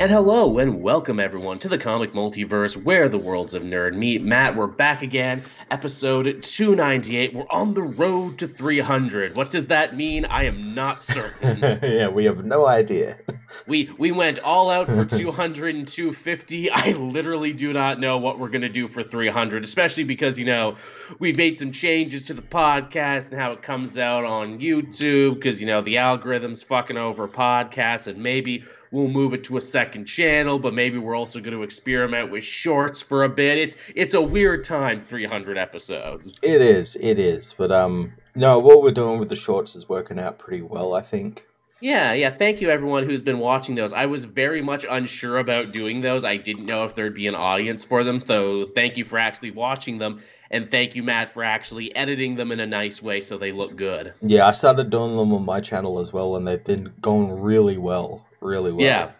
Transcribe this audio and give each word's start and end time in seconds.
And 0.00 0.10
hello 0.10 0.58
and 0.58 0.82
welcome 0.82 1.20
everyone 1.20 1.60
to 1.60 1.68
the 1.68 1.78
comic 1.78 2.14
multiverse 2.14 2.76
where 2.76 3.08
the 3.08 3.16
worlds 3.16 3.54
of 3.54 3.62
nerd 3.62 3.94
meet. 3.94 4.24
Matt, 4.24 4.56
we're 4.56 4.66
back 4.66 5.02
again, 5.02 5.44
episode 5.70 6.42
298. 6.42 7.32
We're 7.32 7.44
on 7.48 7.74
the 7.74 7.82
road 7.82 8.36
to 8.38 8.48
300. 8.48 9.36
What 9.36 9.52
does 9.52 9.68
that 9.68 9.96
mean? 9.96 10.24
I 10.24 10.44
am 10.44 10.74
not 10.74 11.00
certain. 11.00 11.60
yeah, 11.82 12.08
we 12.08 12.24
have 12.24 12.44
no 12.44 12.66
idea. 12.66 13.18
we 13.68 13.88
we 13.96 14.10
went 14.10 14.40
all 14.40 14.68
out 14.68 14.88
for 14.88 15.04
200 15.04 15.76
and 15.76 15.86
250. 15.86 16.70
I 16.72 16.90
literally 16.92 17.52
do 17.52 17.72
not 17.72 18.00
know 18.00 18.18
what 18.18 18.40
we're 18.40 18.48
going 18.48 18.62
to 18.62 18.68
do 18.68 18.88
for 18.88 19.04
300, 19.04 19.64
especially 19.64 20.04
because, 20.04 20.40
you 20.40 20.44
know, 20.44 20.74
we've 21.20 21.36
made 21.36 21.56
some 21.56 21.70
changes 21.70 22.24
to 22.24 22.34
the 22.34 22.42
podcast 22.42 23.30
and 23.30 23.40
how 23.40 23.52
it 23.52 23.62
comes 23.62 23.96
out 23.96 24.24
on 24.24 24.58
YouTube 24.58 25.36
because, 25.36 25.60
you 25.60 25.68
know, 25.68 25.82
the 25.82 25.98
algorithm's 25.98 26.62
fucking 26.64 26.96
over 26.96 27.28
podcasts 27.28 28.08
and 28.08 28.18
maybe 28.18 28.64
we'll 28.94 29.08
move 29.08 29.34
it 29.34 29.42
to 29.44 29.56
a 29.56 29.60
second 29.60 30.04
channel, 30.04 30.58
but 30.58 30.72
maybe 30.72 30.98
we're 30.98 31.16
also 31.16 31.40
going 31.40 31.56
to 31.56 31.64
experiment 31.64 32.30
with 32.30 32.44
shorts 32.44 33.02
for 33.02 33.24
a 33.24 33.28
bit. 33.28 33.58
It's 33.58 33.76
it's 33.94 34.14
a 34.14 34.22
weird 34.22 34.64
time, 34.64 35.00
300 35.00 35.58
episodes. 35.58 36.38
It 36.42 36.60
is, 36.60 36.96
it 37.00 37.18
is. 37.18 37.54
But 37.58 37.72
um, 37.72 38.14
no, 38.34 38.58
what 38.60 38.82
we're 38.82 38.92
doing 38.92 39.18
with 39.18 39.28
the 39.28 39.36
shorts 39.36 39.74
is 39.74 39.88
working 39.88 40.18
out 40.18 40.38
pretty 40.38 40.62
well, 40.62 40.94
I 40.94 41.02
think. 41.02 41.44
Yeah, 41.80 42.14
yeah. 42.14 42.30
Thank 42.30 42.62
you, 42.62 42.70
everyone 42.70 43.04
who's 43.04 43.22
been 43.22 43.40
watching 43.40 43.74
those. 43.74 43.92
I 43.92 44.06
was 44.06 44.24
very 44.24 44.62
much 44.62 44.86
unsure 44.88 45.36
about 45.38 45.72
doing 45.72 46.00
those. 46.00 46.24
I 46.24 46.38
didn't 46.38 46.64
know 46.64 46.84
if 46.84 46.94
there'd 46.94 47.14
be 47.14 47.26
an 47.26 47.34
audience 47.34 47.84
for 47.84 48.04
them. 48.04 48.20
So 48.20 48.64
thank 48.64 48.96
you 48.96 49.04
for 49.04 49.18
actually 49.18 49.50
watching 49.50 49.98
them, 49.98 50.22
and 50.50 50.70
thank 50.70 50.94
you, 50.94 51.02
Matt, 51.02 51.34
for 51.34 51.44
actually 51.44 51.94
editing 51.94 52.36
them 52.36 52.52
in 52.52 52.60
a 52.60 52.66
nice 52.66 53.02
way 53.02 53.20
so 53.20 53.36
they 53.36 53.52
look 53.52 53.76
good. 53.76 54.14
Yeah, 54.22 54.46
I 54.46 54.52
started 54.52 54.88
doing 54.88 55.16
them 55.16 55.34
on 55.34 55.44
my 55.44 55.60
channel 55.60 55.98
as 55.98 56.10
well, 56.10 56.36
and 56.36 56.48
they've 56.48 56.62
been 56.62 56.94
going 57.02 57.40
really 57.40 57.76
well 57.76 58.24
really 58.44 58.72
well. 58.72 58.84
Yeah. 58.84 59.10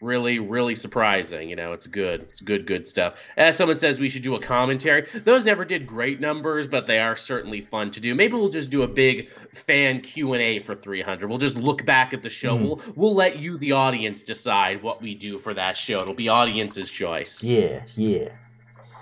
Really, 0.00 0.40
really 0.40 0.74
surprising. 0.74 1.48
You 1.48 1.54
know, 1.54 1.72
it's 1.72 1.86
good. 1.86 2.22
It's 2.22 2.40
good, 2.40 2.66
good 2.66 2.88
stuff. 2.88 3.22
As 3.36 3.56
someone 3.56 3.76
says, 3.76 4.00
we 4.00 4.08
should 4.08 4.24
do 4.24 4.34
a 4.34 4.40
commentary. 4.40 5.06
Those 5.14 5.46
never 5.46 5.64
did 5.64 5.86
great 5.86 6.20
numbers, 6.20 6.66
but 6.66 6.88
they 6.88 6.98
are 6.98 7.14
certainly 7.14 7.60
fun 7.60 7.92
to 7.92 8.00
do. 8.00 8.12
Maybe 8.16 8.34
we'll 8.34 8.48
just 8.48 8.68
do 8.68 8.82
a 8.82 8.88
big 8.88 9.30
fan 9.30 10.00
Q 10.00 10.32
and 10.32 10.42
A 10.42 10.58
for 10.58 10.74
300. 10.74 11.28
We'll 11.28 11.38
just 11.38 11.56
look 11.56 11.84
back 11.86 12.12
at 12.12 12.24
the 12.24 12.30
show. 12.30 12.58
Mm. 12.58 12.62
We'll 12.62 12.82
we'll 12.96 13.14
let 13.14 13.38
you, 13.38 13.58
the 13.58 13.72
audience, 13.72 14.24
decide 14.24 14.82
what 14.82 15.00
we 15.00 15.14
do 15.14 15.38
for 15.38 15.54
that 15.54 15.76
show. 15.76 16.00
It'll 16.02 16.14
be 16.14 16.28
audience's 16.28 16.90
choice. 16.90 17.40
Yeah, 17.40 17.84
yeah 17.94 18.30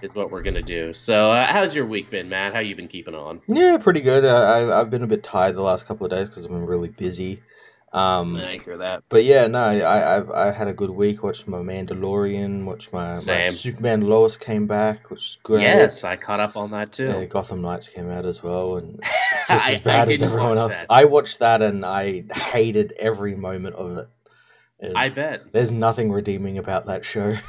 is 0.02 0.14
what 0.14 0.30
we're 0.30 0.42
gonna 0.42 0.62
do. 0.62 0.92
So, 0.92 1.30
uh, 1.30 1.46
how's 1.46 1.74
your 1.74 1.86
week 1.86 2.10
been, 2.10 2.28
Matt? 2.28 2.54
How 2.54 2.60
you 2.60 2.74
been 2.74 2.88
keeping 2.88 3.14
on? 3.14 3.40
Yeah, 3.46 3.78
pretty 3.78 4.00
good. 4.00 4.24
Uh, 4.24 4.42
I, 4.42 4.80
I've 4.80 4.90
been 4.90 5.02
a 5.02 5.06
bit 5.06 5.22
tired 5.22 5.56
the 5.56 5.62
last 5.62 5.86
couple 5.86 6.04
of 6.04 6.10
days 6.10 6.28
because 6.28 6.44
I've 6.44 6.50
been 6.50 6.66
really 6.66 6.88
busy. 6.88 7.42
Um, 7.92 8.36
I 8.36 8.60
hear 8.64 8.78
that. 8.78 9.02
But 9.08 9.24
yeah, 9.24 9.48
no, 9.48 9.58
I 9.58 10.16
I've, 10.16 10.30
I 10.30 10.52
had 10.52 10.68
a 10.68 10.72
good 10.72 10.90
week. 10.90 11.22
Watched 11.22 11.48
my 11.48 11.58
Mandalorian. 11.58 12.64
Watched 12.64 12.92
my, 12.92 13.08
my 13.08 13.50
Superman 13.50 14.02
Lois 14.02 14.36
came 14.36 14.66
back, 14.68 15.10
which 15.10 15.30
is 15.30 15.38
great. 15.42 15.62
Yes, 15.62 16.04
I 16.04 16.16
caught 16.16 16.38
up 16.38 16.56
on 16.56 16.70
that 16.70 16.92
too. 16.92 17.08
Yeah, 17.08 17.24
Gotham 17.24 17.62
Knights 17.62 17.88
came 17.88 18.08
out 18.08 18.26
as 18.26 18.42
well, 18.42 18.76
and 18.76 19.00
just 19.48 19.68
I, 19.68 19.72
as 19.72 19.80
bad 19.80 20.08
as 20.08 20.22
everyone 20.22 20.58
else. 20.58 20.80
That. 20.80 20.86
I 20.88 21.04
watched 21.06 21.40
that 21.40 21.62
and 21.62 21.84
I 21.84 22.24
hated 22.32 22.92
every 22.98 23.34
moment 23.34 23.74
of 23.74 23.98
it. 23.98 24.08
I 24.94 25.08
bet. 25.08 25.52
There's 25.52 25.72
nothing 25.72 26.12
redeeming 26.12 26.58
about 26.58 26.86
that 26.86 27.04
show. 27.04 27.34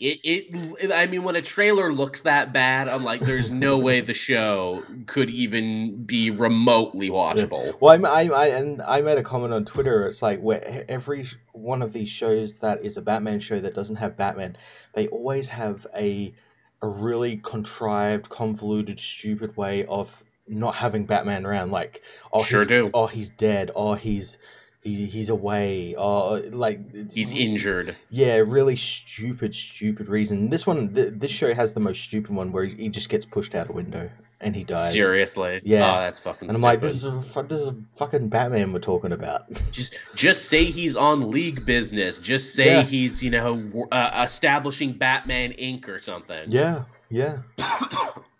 It, 0.00 0.20
it 0.24 0.92
I 0.92 1.06
mean 1.06 1.22
when 1.22 1.36
a 1.36 1.42
trailer 1.42 1.92
looks 1.92 2.22
that 2.22 2.52
bad 2.52 2.88
i'm 2.88 3.04
like 3.04 3.20
there's 3.20 3.52
no 3.52 3.78
way 3.86 4.00
the 4.00 4.12
show 4.12 4.82
could 5.06 5.30
even 5.30 6.04
be 6.04 6.30
remotely 6.30 7.10
watchable 7.10 7.66
yeah. 7.66 7.72
well 7.80 8.04
I, 8.04 8.24
I, 8.24 8.26
I 8.26 8.46
and 8.48 8.82
i 8.82 9.00
made 9.02 9.18
a 9.18 9.22
comment 9.22 9.52
on 9.52 9.64
twitter 9.64 10.04
it's 10.06 10.20
like 10.20 10.40
where 10.40 10.84
every 10.88 11.24
one 11.52 11.80
of 11.80 11.92
these 11.92 12.08
shows 12.08 12.56
that 12.56 12.84
is 12.84 12.96
a 12.96 13.02
batman 13.02 13.38
show 13.38 13.60
that 13.60 13.72
doesn't 13.72 13.96
have 13.96 14.16
batman 14.16 14.56
they 14.94 15.06
always 15.08 15.50
have 15.50 15.86
a 15.96 16.34
a 16.82 16.88
really 16.88 17.36
contrived 17.36 18.28
convoluted 18.28 18.98
stupid 18.98 19.56
way 19.56 19.86
of 19.86 20.24
not 20.48 20.74
having 20.74 21.06
batman 21.06 21.46
around 21.46 21.70
like 21.70 22.02
oh 22.32 22.42
sure 22.42 22.60
he's, 22.60 22.68
do. 22.68 22.90
oh 22.92 23.06
he's 23.06 23.30
dead 23.30 23.70
oh 23.76 23.94
he's 23.94 24.38
he, 24.84 25.06
he's 25.06 25.30
away. 25.30 25.94
Or 25.96 26.38
like 26.38 27.12
he's 27.12 27.32
injured. 27.32 27.96
Yeah 28.10 28.36
really 28.36 28.76
stupid 28.76 29.54
stupid 29.54 30.08
reason. 30.08 30.50
This 30.50 30.66
one 30.66 30.94
th- 30.94 31.14
this 31.16 31.30
show 31.30 31.54
has 31.54 31.72
the 31.72 31.80
most 31.80 32.02
stupid 32.02 32.30
one 32.30 32.52
where 32.52 32.64
he, 32.64 32.74
he, 32.74 32.88
just 32.90 33.08
gets 33.08 33.24
pushed 33.24 33.54
out 33.54 33.70
a 33.70 33.72
window 33.72 34.10
and 34.40 34.54
he 34.54 34.62
dies. 34.62 34.92
Seriously? 34.92 35.60
Yeah. 35.64 35.90
Oh, 35.90 36.00
that's 36.02 36.20
fucking 36.20 36.48
and 36.48 36.56
i'm 36.56 36.62
stupid. 36.62 36.66
like 36.66 36.80
this 36.82 36.94
is 36.94 37.04
a 37.04 37.42
this 37.44 37.60
is 37.60 37.68
a 37.68 37.76
fucking 37.96 38.28
batman 38.28 38.72
we're 38.72 38.78
talking 38.78 39.12
about. 39.12 39.50
Just 39.72 39.98
just 40.14 40.48
say 40.48 40.64
he's 40.64 40.94
on 40.94 41.30
league 41.30 41.64
business. 41.64 42.18
Just 42.18 42.54
say 42.54 42.66
yeah. 42.66 42.82
he's 42.82 43.22
you 43.22 43.30
know 43.30 43.88
uh, 43.90 44.22
establishing 44.22 44.92
batman 44.92 45.52
inc. 45.52 45.88
or 45.88 45.98
something. 45.98 46.50
Yeah 46.50 46.84
yeah 47.10 47.38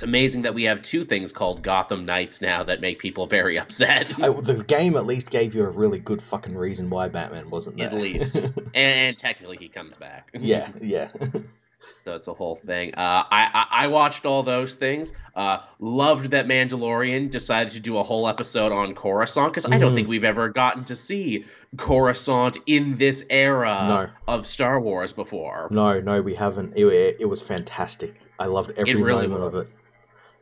It's 0.00 0.04
amazing 0.06 0.42
that 0.42 0.54
we 0.54 0.64
have 0.64 0.80
two 0.80 1.04
things 1.04 1.30
called 1.30 1.62
Gotham 1.62 2.06
Knights 2.06 2.40
now 2.40 2.64
that 2.64 2.80
make 2.80 3.00
people 3.00 3.26
very 3.26 3.58
upset. 3.58 4.10
I, 4.18 4.30
the 4.30 4.64
game 4.66 4.96
at 4.96 5.04
least 5.04 5.28
gave 5.28 5.54
you 5.54 5.62
a 5.62 5.68
really 5.68 5.98
good 5.98 6.22
fucking 6.22 6.56
reason 6.56 6.88
why 6.88 7.08
Batman 7.08 7.50
wasn't 7.50 7.76
there. 7.76 7.88
At 7.88 7.92
least, 7.92 8.34
and, 8.34 8.72
and, 8.72 9.18
technically 9.18 9.58
he 9.58 9.68
comes 9.68 9.98
back. 9.98 10.30
Yeah, 10.32 10.70
yeah. 10.80 11.08
so 12.02 12.14
it's 12.14 12.28
a 12.28 12.32
whole 12.32 12.56
thing. 12.56 12.94
Uh, 12.94 13.24
I, 13.30 13.50
I, 13.52 13.66
I 13.84 13.86
watched 13.88 14.24
all 14.24 14.42
those 14.42 14.74
things. 14.74 15.12
Uh, 15.36 15.58
loved 15.80 16.30
that 16.30 16.46
Mandalorian 16.46 17.28
decided 17.28 17.74
to 17.74 17.80
do 17.80 17.98
a 17.98 18.02
whole 18.02 18.26
episode 18.26 18.72
on 18.72 18.94
Coruscant 18.94 19.52
because 19.52 19.66
mm. 19.66 19.74
I 19.74 19.78
don't 19.78 19.92
mm. 19.92 19.96
think 19.96 20.08
we've 20.08 20.24
ever 20.24 20.48
gotten 20.48 20.84
to 20.84 20.96
see 20.96 21.44
Coruscant 21.76 22.56
in 22.64 22.96
this 22.96 23.26
era 23.28 23.84
no. 23.86 24.08
of 24.32 24.46
Star 24.46 24.80
Wars 24.80 25.12
before. 25.12 25.68
No, 25.70 26.00
no, 26.00 26.22
we 26.22 26.36
haven't. 26.36 26.72
It, 26.74 26.86
it, 26.86 27.16
it 27.20 27.26
was 27.26 27.42
fantastic. 27.42 28.18
I 28.38 28.46
loved 28.46 28.70
every 28.78 28.94
really 28.94 29.26
moment 29.26 29.52
was. 29.52 29.66
of 29.66 29.66
it 29.66 29.72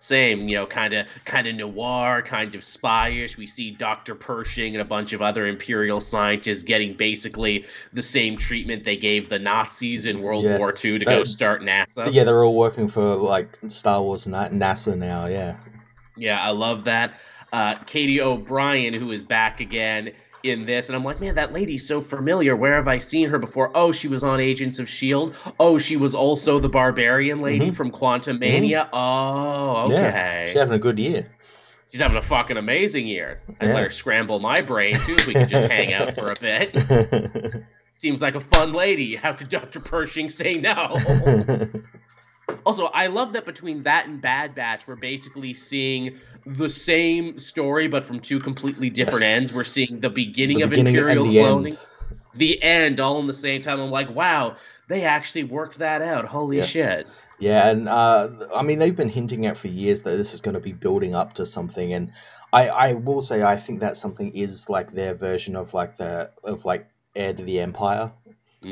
same, 0.00 0.48
you 0.48 0.56
know, 0.56 0.64
kind 0.64 0.94
of 0.94 1.08
kind 1.24 1.48
of 1.48 1.56
noir, 1.56 2.22
kind 2.22 2.54
of 2.54 2.60
spyish. 2.60 3.36
We 3.36 3.48
see 3.48 3.72
Dr. 3.72 4.14
Pershing 4.14 4.74
and 4.74 4.80
a 4.80 4.84
bunch 4.84 5.12
of 5.12 5.20
other 5.20 5.46
imperial 5.46 6.00
scientists 6.00 6.62
getting 6.62 6.94
basically 6.94 7.64
the 7.92 8.02
same 8.02 8.36
treatment 8.36 8.84
they 8.84 8.96
gave 8.96 9.28
the 9.28 9.40
Nazis 9.40 10.06
in 10.06 10.22
World 10.22 10.44
yeah. 10.44 10.56
War 10.56 10.72
II 10.72 11.00
to 11.00 11.04
go 11.04 11.24
start 11.24 11.62
NASA. 11.62 12.12
Yeah, 12.12 12.22
they're 12.22 12.44
all 12.44 12.54
working 12.54 12.86
for 12.86 13.16
like 13.16 13.58
Star 13.68 14.00
Wars 14.00 14.26
and 14.26 14.34
NASA 14.34 14.96
now. 14.96 15.26
Yeah. 15.26 15.58
Yeah, 16.16 16.40
I 16.40 16.50
love 16.50 16.84
that. 16.84 17.14
Uh, 17.52 17.74
Katy 17.86 18.20
O'Brian, 18.20 18.94
who 18.94 19.10
is 19.10 19.24
back 19.24 19.60
again 19.60 20.12
in 20.42 20.66
this 20.66 20.88
and 20.88 20.96
I'm 20.96 21.04
like, 21.04 21.20
man, 21.20 21.34
that 21.36 21.52
lady's 21.52 21.86
so 21.86 22.00
familiar. 22.00 22.54
Where 22.54 22.74
have 22.74 22.88
I 22.88 22.98
seen 22.98 23.28
her 23.30 23.38
before? 23.38 23.70
Oh, 23.74 23.92
she 23.92 24.08
was 24.08 24.22
on 24.22 24.40
Agents 24.40 24.78
of 24.78 24.88
Shield. 24.88 25.36
Oh, 25.58 25.78
she 25.78 25.96
was 25.96 26.14
also 26.14 26.58
the 26.58 26.68
barbarian 26.68 27.40
lady 27.40 27.66
mm-hmm. 27.66 27.74
from 27.74 27.90
Quantumania. 27.90 28.88
Mm-hmm. 28.88 28.90
Oh, 28.92 29.86
okay. 29.86 29.94
Yeah, 29.94 30.46
she's 30.46 30.56
having 30.56 30.74
a 30.74 30.78
good 30.78 30.98
year. 30.98 31.30
She's 31.90 32.00
having 32.00 32.18
a 32.18 32.22
fucking 32.22 32.56
amazing 32.56 33.06
year. 33.06 33.40
I'd 33.60 33.68
yeah. 33.68 33.74
let 33.74 33.84
her 33.84 33.90
scramble 33.90 34.40
my 34.40 34.60
brain 34.60 34.94
too 34.94 35.14
if 35.14 35.26
we 35.26 35.32
could 35.32 35.48
just 35.48 35.70
hang 35.70 35.94
out 35.94 36.14
for 36.14 36.30
a 36.30 36.34
bit. 36.40 37.64
Seems 37.92 38.22
like 38.22 38.34
a 38.34 38.40
fun 38.40 38.72
lady. 38.72 39.16
How 39.16 39.32
could 39.32 39.48
Dr. 39.48 39.80
Pershing 39.80 40.28
say 40.28 40.54
no? 40.54 40.96
Also, 42.64 42.86
I 42.86 43.06
love 43.06 43.32
that 43.34 43.44
between 43.44 43.82
that 43.84 44.06
and 44.06 44.20
Bad 44.20 44.54
Batch, 44.54 44.86
we're 44.86 44.96
basically 44.96 45.52
seeing 45.54 46.18
the 46.46 46.68
same 46.68 47.38
story, 47.38 47.88
but 47.88 48.04
from 48.04 48.20
two 48.20 48.38
completely 48.40 48.90
different 48.90 49.22
yes. 49.22 49.36
ends. 49.36 49.52
We're 49.52 49.64
seeing 49.64 50.00
the 50.00 50.10
beginning 50.10 50.58
the 50.58 50.64
of 50.64 50.70
beginning 50.70 50.94
Imperial 50.94 51.24
the 51.24 51.36
cloning, 51.36 51.66
end. 51.66 51.78
the 52.34 52.62
end, 52.62 53.00
all 53.00 53.20
in 53.20 53.26
the 53.26 53.34
same 53.34 53.60
time. 53.60 53.80
I'm 53.80 53.90
like, 53.90 54.10
wow, 54.14 54.56
they 54.88 55.04
actually 55.04 55.44
worked 55.44 55.78
that 55.78 56.02
out. 56.02 56.24
Holy 56.26 56.56
yes. 56.56 56.68
shit. 56.68 57.06
Yeah, 57.38 57.68
and 57.70 57.88
uh, 57.88 58.28
I 58.54 58.62
mean, 58.62 58.78
they've 58.78 58.96
been 58.96 59.10
hinting 59.10 59.46
at 59.46 59.56
for 59.56 59.68
years 59.68 60.02
that 60.02 60.16
this 60.16 60.34
is 60.34 60.40
going 60.40 60.54
to 60.54 60.60
be 60.60 60.72
building 60.72 61.14
up 61.14 61.34
to 61.34 61.46
something, 61.46 61.92
and 61.92 62.12
I, 62.52 62.68
I 62.68 62.92
will 62.94 63.22
say 63.22 63.42
I 63.42 63.56
think 63.56 63.80
that 63.80 63.96
something 63.96 64.32
is 64.32 64.68
like 64.68 64.92
their 64.92 65.14
version 65.14 65.54
of 65.54 65.74
like 65.74 65.96
the 65.98 66.32
of 66.42 66.64
like 66.64 66.88
Heir 67.14 67.32
to 67.32 67.42
the 67.42 67.60
Empire 67.60 68.12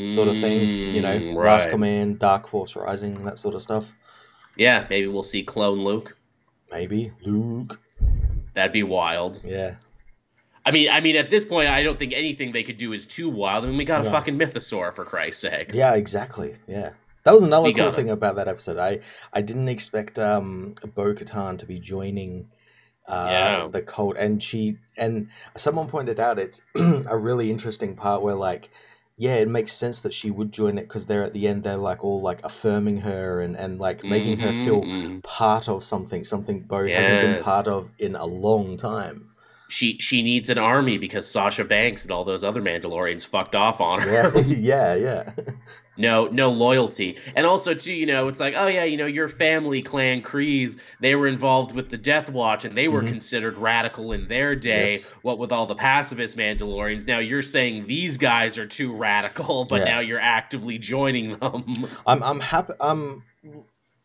sort 0.08 0.28
of 0.28 0.38
thing. 0.38 0.60
You 0.94 1.00
know, 1.00 1.18
mm, 1.18 1.36
right. 1.36 1.46
Last 1.46 1.70
Command, 1.70 2.18
Dark 2.18 2.48
Force 2.48 2.76
Rising, 2.76 3.24
that 3.24 3.38
sort 3.38 3.54
of 3.54 3.62
stuff. 3.62 3.94
Yeah, 4.56 4.86
maybe 4.88 5.06
we'll 5.06 5.22
see 5.22 5.42
clone 5.42 5.84
Luke. 5.84 6.16
Maybe 6.70 7.12
Luke. 7.22 7.80
That'd 8.54 8.72
be 8.72 8.82
wild. 8.82 9.40
Yeah. 9.44 9.76
I 10.64 10.72
mean, 10.72 10.88
I 10.90 11.00
mean, 11.00 11.14
at 11.14 11.30
this 11.30 11.44
point, 11.44 11.68
I 11.68 11.84
don't 11.84 11.96
think 11.96 12.12
anything 12.12 12.50
they 12.50 12.64
could 12.64 12.76
do 12.76 12.92
is 12.92 13.06
too 13.06 13.28
wild. 13.28 13.64
I 13.64 13.68
mean, 13.68 13.78
we 13.78 13.84
got 13.84 14.04
a 14.04 14.10
fucking 14.10 14.36
mythosaur 14.36 14.92
for 14.92 15.04
Christ's 15.04 15.42
sake. 15.42 15.70
Yeah, 15.72 15.94
exactly. 15.94 16.56
Yeah, 16.66 16.90
that 17.22 17.32
was 17.32 17.44
another 17.44 17.68
we 17.68 17.74
cool 17.74 17.92
thing 17.92 18.10
about 18.10 18.34
that 18.34 18.48
episode. 18.48 18.76
I 18.76 19.00
I 19.32 19.42
didn't 19.42 19.68
expect 19.68 20.18
um 20.18 20.74
Bo 20.94 21.14
Katan 21.14 21.56
to 21.58 21.66
be 21.66 21.78
joining 21.78 22.48
uh, 23.06 23.28
yeah. 23.30 23.68
the 23.70 23.82
cult, 23.82 24.16
and 24.16 24.42
she 24.42 24.78
and 24.96 25.28
someone 25.56 25.86
pointed 25.86 26.18
out 26.18 26.40
it's 26.40 26.60
a 26.74 27.16
really 27.16 27.50
interesting 27.50 27.94
part 27.94 28.22
where 28.22 28.34
like 28.34 28.70
yeah, 29.18 29.36
it 29.36 29.48
makes 29.48 29.72
sense 29.72 30.00
that 30.00 30.12
she 30.12 30.30
would 30.30 30.52
join 30.52 30.76
it 30.76 30.82
because 30.82 31.06
they're 31.06 31.24
at 31.24 31.32
the 31.32 31.48
end. 31.48 31.64
They're 31.64 31.76
like 31.76 32.04
all 32.04 32.20
like 32.20 32.44
affirming 32.44 32.98
her 32.98 33.40
and 33.40 33.56
and 33.56 33.78
like 33.78 34.04
making 34.04 34.36
mm-hmm. 34.36 34.46
her 34.46 34.52
feel 34.64 34.82
mm-hmm. 34.82 35.20
part 35.20 35.68
of 35.68 35.82
something, 35.82 36.22
something 36.22 36.60
Bo 36.60 36.82
yes. 36.82 37.08
hasn't 37.08 37.34
been 37.34 37.42
part 37.42 37.66
of 37.66 37.90
in 37.98 38.14
a 38.14 38.26
long 38.26 38.76
time. 38.76 39.30
she 39.68 39.98
she 39.98 40.22
needs 40.22 40.50
an 40.50 40.58
army 40.58 40.98
because 40.98 41.28
Sasha 41.28 41.64
Banks 41.64 42.04
and 42.04 42.12
all 42.12 42.24
those 42.24 42.44
other 42.44 42.60
Mandalorians 42.60 43.26
fucked 43.26 43.56
off 43.56 43.80
on 43.80 44.02
her. 44.02 44.32
Yeah, 44.34 44.94
yeah, 44.94 44.94
yeah. 44.94 45.30
no 45.96 46.26
no 46.26 46.50
loyalty 46.50 47.18
and 47.34 47.46
also 47.46 47.74
too 47.74 47.92
you 47.92 48.06
know 48.06 48.28
it's 48.28 48.40
like 48.40 48.54
oh 48.56 48.66
yeah 48.66 48.84
you 48.84 48.96
know 48.96 49.06
your 49.06 49.28
family 49.28 49.82
clan 49.82 50.22
Kryze 50.22 50.78
they 51.00 51.14
were 51.16 51.26
involved 51.26 51.74
with 51.74 51.88
the 51.88 51.96
death 51.96 52.30
watch 52.30 52.64
and 52.64 52.76
they 52.76 52.88
were 52.88 53.00
mm-hmm. 53.00 53.08
considered 53.08 53.58
radical 53.58 54.12
in 54.12 54.28
their 54.28 54.54
day 54.54 54.92
yes. 54.92 55.04
what 55.22 55.38
with 55.38 55.52
all 55.52 55.66
the 55.66 55.74
pacifist 55.74 56.36
mandalorians 56.36 57.06
now 57.06 57.18
you're 57.18 57.42
saying 57.42 57.86
these 57.86 58.18
guys 58.18 58.58
are 58.58 58.66
too 58.66 58.94
radical 58.94 59.64
but 59.68 59.80
yeah. 59.80 59.84
now 59.84 60.00
you're 60.00 60.20
actively 60.20 60.78
joining 60.78 61.38
them 61.38 61.86
i'm 62.06 62.22
i'm 62.22 62.40
happy 62.40 62.72
i'm 62.80 63.22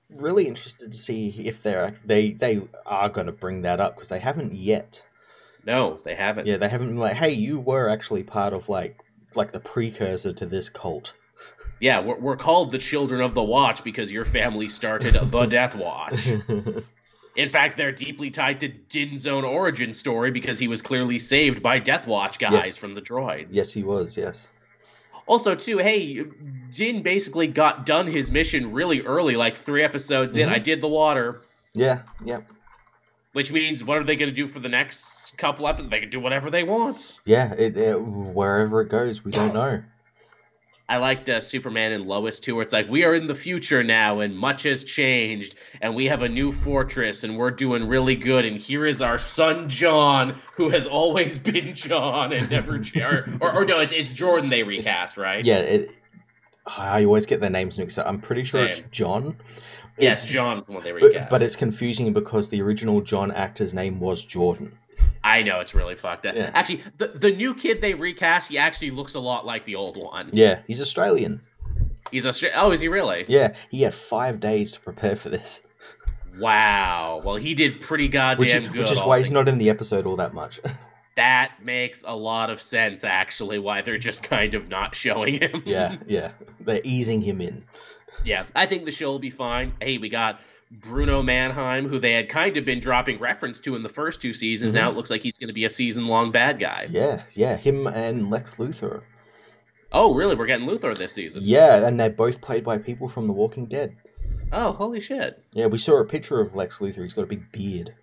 really 0.10 0.48
interested 0.48 0.92
to 0.92 0.98
see 0.98 1.30
if 1.46 1.64
they're 1.64 1.94
they 2.06 2.32
they 2.32 2.62
are 2.86 3.10
going 3.10 3.28
to 3.28 3.34
bring 3.34 3.62
that 3.62 3.80
up 3.80 3.96
because 3.96 4.10
they 4.10 4.20
haven't 4.20 4.54
yet 4.54 5.06
no 5.66 6.00
they 6.04 6.16
haven't 6.16 6.46
yeah 6.46 6.58
they 6.58 6.68
haven't 6.68 6.88
been 6.88 6.98
like 6.98 7.16
hey 7.16 7.32
you 7.32 7.60
were 7.60 7.88
actually 7.88 8.24
part 8.24 8.54
of 8.54 8.68
like 8.68 9.00
like 9.36 9.52
the 9.54 9.60
precursor 9.60 10.34
to 10.34 10.46
this 10.46 10.70
cult 10.70 11.14
yeah, 11.82 12.00
we're, 12.00 12.18
we're 12.20 12.38
called 12.38 12.72
the 12.72 12.78
Children 12.78 13.22
of 13.22 13.34
the 13.34 13.44
Watch 13.44 13.84
because 13.84 14.14
your 14.14 14.24
family 14.24 14.70
started 14.70 15.16
the 15.16 15.46
Death 15.48 15.76
Watch. 15.76 16.32
In 17.36 17.50
fact, 17.50 17.76
they're 17.76 17.92
deeply 17.92 18.30
tied 18.30 18.60
to 18.60 18.68
Din's 18.68 19.26
own 19.26 19.44
origin 19.44 19.94
story 19.94 20.32
because 20.32 20.60
he 20.60 20.68
was 20.68 20.82
clearly 20.82 21.18
saved 21.18 21.64
by 21.64 21.80
Death 21.80 22.06
Watch 22.06 22.38
guys 22.40 22.52
yes. 22.52 22.78
from 22.78 22.94
the 22.94 23.02
droids. 23.02 23.48
Yes, 23.52 23.74
he 23.74 23.84
was, 23.84 24.16
yes. 24.16 24.50
Also, 25.26 25.56
too, 25.56 25.80
hey, 25.80 26.24
Din 26.72 27.02
basically 27.02 27.48
got 27.48 27.86
done 27.86 28.06
his 28.06 28.30
mission 28.30 28.74
really 28.74 29.02
early, 29.02 29.36
like 29.36 29.56
three 29.56 29.84
episodes 29.84 30.36
mm-hmm. 30.36 30.50
in. 30.50 30.54
I 30.54 30.60
did 30.60 30.82
the 30.82 30.88
water. 30.88 31.42
Yeah, 31.74 32.04
yeah. 32.24 32.42
Which 33.34 33.52
means, 33.52 33.84
what 33.84 33.98
are 33.98 34.04
they 34.04 34.18
going 34.18 34.30
to 34.30 34.36
do 34.36 34.46
for 34.46 34.60
the 34.60 34.70
next 34.70 35.36
couple 35.38 35.68
episodes? 35.68 35.90
They 35.90 36.02
can 36.02 36.10
do 36.10 36.20
whatever 36.20 36.52
they 36.52 36.64
want. 36.64 37.18
Yeah, 37.26 37.54
it, 37.54 37.76
it, 37.78 38.00
wherever 38.00 38.82
it 38.82 38.90
goes, 38.90 39.24
we 39.24 39.32
don't 39.32 39.54
know. 39.54 39.84
I 40.92 40.98
liked 40.98 41.30
uh, 41.30 41.40
Superman 41.40 41.94
and 41.94 42.06
Lois 42.06 42.38
too, 42.38 42.56
where 42.56 42.64
it's 42.64 42.74
like 42.74 42.90
we 42.90 43.06
are 43.06 43.16
in 43.16 43.26
the 43.26 43.34
future 43.34 43.82
now 43.82 44.20
and 44.20 44.38
much 44.38 44.64
has 44.64 44.84
changed, 44.84 45.56
and 45.80 45.96
we 45.96 46.06
have 46.08 46.22
a 46.22 46.28
new 46.28 46.52
fortress 46.52 47.24
and 47.24 47.38
we're 47.38 47.50
doing 47.50 47.88
really 47.88 48.14
good. 48.14 48.44
And 48.44 48.58
here 48.58 48.86
is 48.86 49.02
our 49.02 49.18
son 49.18 49.70
John, 49.70 50.42
who 50.54 50.68
has 50.68 50.88
always 50.88 51.40
been 51.52 51.76
John 51.76 52.34
and 52.34 52.52
never 52.52 52.76
or, 52.98 53.26
or, 53.40 53.60
or 53.60 53.64
no, 53.64 53.80
it's, 53.80 53.94
it's 53.94 54.12
Jordan 54.12 54.50
they 54.50 54.64
recast, 54.64 55.16
right? 55.16 55.46
Yeah, 55.46 55.60
it, 55.60 55.92
I 56.66 57.06
always 57.06 57.26
get 57.26 57.40
their 57.40 57.50
names 57.50 57.80
mixed 57.80 57.98
up. 57.98 58.06
I'm 58.06 58.20
pretty 58.20 58.44
sure 58.44 58.68
Same. 58.68 58.84
it's 58.84 58.92
John. 58.92 59.38
Yes, 59.98 60.26
it's, 60.26 60.34
John 60.34 60.58
is 60.58 60.66
the 60.66 60.74
one 60.74 60.84
they 60.84 60.92
recast. 60.92 61.14
But, 61.14 61.30
but 61.30 61.42
it's 61.42 61.56
confusing 61.56 62.12
because 62.12 62.50
the 62.50 62.62
original 62.62 63.00
John 63.00 63.32
actor's 63.32 63.74
name 63.74 64.02
was 64.02 64.26
Jordan. 64.26 64.78
I 65.32 65.44
know 65.44 65.60
it's 65.62 65.74
really 65.74 65.96
fucked 65.96 66.26
up. 66.26 66.36
Yeah. 66.36 66.52
Actually, 66.54 66.84
the 66.98 67.08
the 67.08 67.32
new 67.32 67.54
kid 67.54 67.82
they 67.82 67.94
recast, 67.94 68.50
he 68.50 68.58
actually 68.58 68.92
looks 68.92 69.16
a 69.16 69.20
lot 69.20 69.46
like 69.46 69.66
the 69.66 69.76
old 69.76 69.96
one. 69.96 70.30
Yeah, 70.34 70.62
he's 70.68 70.82
Australian. 70.82 71.42
He's 72.12 72.26
Australian. 72.26 72.60
Oh, 72.62 72.72
is 72.72 72.82
he 72.82 72.90
really? 72.90 73.26
Yeah, 73.28 73.56
he 73.70 73.84
had 73.84 73.94
five 73.94 74.40
days 74.40 74.74
to 74.74 74.80
prepare 74.82 75.16
for 75.16 75.30
this. 75.30 75.62
Wow. 76.38 77.22
Well, 77.24 77.38
he 77.38 77.54
did 77.54 77.82
pretty 77.82 78.08
goddamn 78.08 78.64
which, 78.64 78.72
good. 78.72 78.82
Which 78.82 78.92
is 78.92 79.02
why 79.02 79.20
he's 79.20 79.32
not 79.32 79.48
in 79.48 79.58
the 79.58 79.70
episode 79.70 80.06
all 80.06 80.18
that 80.18 80.34
much. 80.34 80.60
that 81.16 81.54
makes 81.62 82.04
a 82.06 82.16
lot 82.16 82.50
of 82.50 82.62
sense, 82.62 83.04
actually. 83.04 83.60
Why 83.60 83.82
they're 83.82 83.98
just 83.98 84.24
kind 84.24 84.54
of 84.54 84.68
not 84.68 84.96
showing 84.96 85.36
him. 85.36 85.64
yeah, 85.66 85.98
yeah, 86.08 86.32
they're 86.60 86.82
easing 86.84 87.22
him 87.22 87.42
in. 87.42 87.64
Yeah, 88.26 88.46
I 88.56 88.66
think 88.66 88.86
the 88.86 88.92
show 88.92 89.12
will 89.12 89.20
be 89.20 89.30
fine. 89.30 89.74
Hey, 89.82 89.98
we 89.98 90.10
got 90.10 90.42
Bruno 90.72 91.22
Mannheim, 91.22 91.86
who 91.86 92.00
they 92.00 92.14
had 92.14 92.30
kind 92.30 92.56
of 92.56 92.64
been 92.64 92.80
dropping 92.80 93.20
reference 93.20 93.60
to 93.62 93.76
in 93.76 93.84
the 93.84 93.90
first 93.90 94.22
two 94.22 94.32
seasons. 94.32 94.72
Mm-hmm. 94.72 94.82
Now 94.82 94.90
it 94.90 94.96
looks 94.96 95.12
like 95.12 95.22
he's 95.22 95.38
going 95.38 95.50
to 95.50 95.54
be 95.54 95.66
a 95.66 95.70
season 95.70 96.08
long 96.08 96.32
bad 96.32 96.60
guy. 96.60 96.88
Yeah, 96.90 97.24
yeah, 97.36 97.58
him 97.58 97.88
and 97.88 98.30
Lex 98.30 98.56
Luthor. 98.56 99.04
Oh, 99.92 100.14
really? 100.14 100.36
We're 100.36 100.46
getting 100.46 100.68
Luthor 100.68 100.98
this 100.98 101.12
season. 101.12 101.42
Yeah, 101.44 101.86
and 101.86 102.00
they're 102.00 102.10
both 102.10 102.40
played 102.40 102.64
by 102.64 102.78
people 102.78 103.10
from 103.10 103.28
The 103.28 103.34
Walking 103.34 103.66
Dead. 103.66 103.98
Oh, 104.54 104.72
holy 104.72 105.02
shit! 105.02 105.44
Yeah, 105.54 105.68
we 105.68 105.78
saw 105.78 106.00
a 106.00 106.06
picture 106.06 106.40
of 106.40 106.56
Lex 106.56 106.80
Luthor. 106.80 107.04
He's 107.04 107.14
got 107.14 107.24
a 107.24 107.28
big 107.28 107.52
beard, 107.52 107.94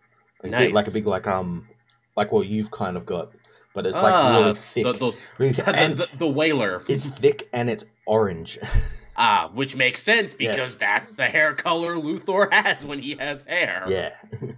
like, 0.42 0.52
nice. 0.52 0.60
a 0.60 0.66
big, 0.66 0.74
like 0.74 0.86
a 0.86 0.90
big 0.90 1.06
like 1.06 1.26
um 1.26 1.68
like 2.16 2.32
what 2.32 2.46
you've 2.46 2.70
kind 2.70 2.96
of 2.96 3.04
got, 3.04 3.32
but 3.74 3.86
it's 3.86 3.98
like 3.98 4.14
ah, 4.14 4.38
really 4.38 4.54
thick, 4.54 4.84
the, 4.84 4.92
the, 4.92 5.12
really 5.38 5.62
and 5.66 5.96
the, 5.96 6.06
the, 6.12 6.18
the 6.18 6.26
whaler. 6.26 6.82
It's 6.88 7.06
thick 7.06 7.48
and 7.52 7.68
it's 7.68 7.84
orange. 8.06 8.58
Ah, 9.20 9.50
which 9.52 9.74
makes 9.74 10.00
sense 10.00 10.32
because 10.32 10.56
yes. 10.56 10.74
that's 10.74 11.14
the 11.14 11.26
hair 11.26 11.52
color 11.52 11.96
Luthor 11.96 12.52
has 12.52 12.84
when 12.84 13.00
he 13.00 13.16
has 13.16 13.42
hair. 13.42 13.84
Yeah. 13.88 14.12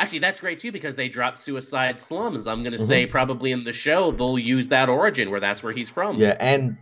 Actually, 0.00 0.18
that's 0.18 0.40
great 0.40 0.58
too 0.58 0.72
because 0.72 0.96
they 0.96 1.08
dropped 1.08 1.38
Suicide 1.38 2.00
Slums. 2.00 2.48
I'm 2.48 2.64
gonna 2.64 2.76
mm-hmm. 2.76 2.84
say 2.84 3.06
probably 3.06 3.52
in 3.52 3.62
the 3.62 3.72
show 3.72 4.10
they'll 4.10 4.36
use 4.36 4.66
that 4.68 4.88
origin 4.88 5.30
where 5.30 5.38
that's 5.38 5.62
where 5.62 5.72
he's 5.72 5.88
from. 5.88 6.16
Yeah, 6.16 6.36
and 6.40 6.76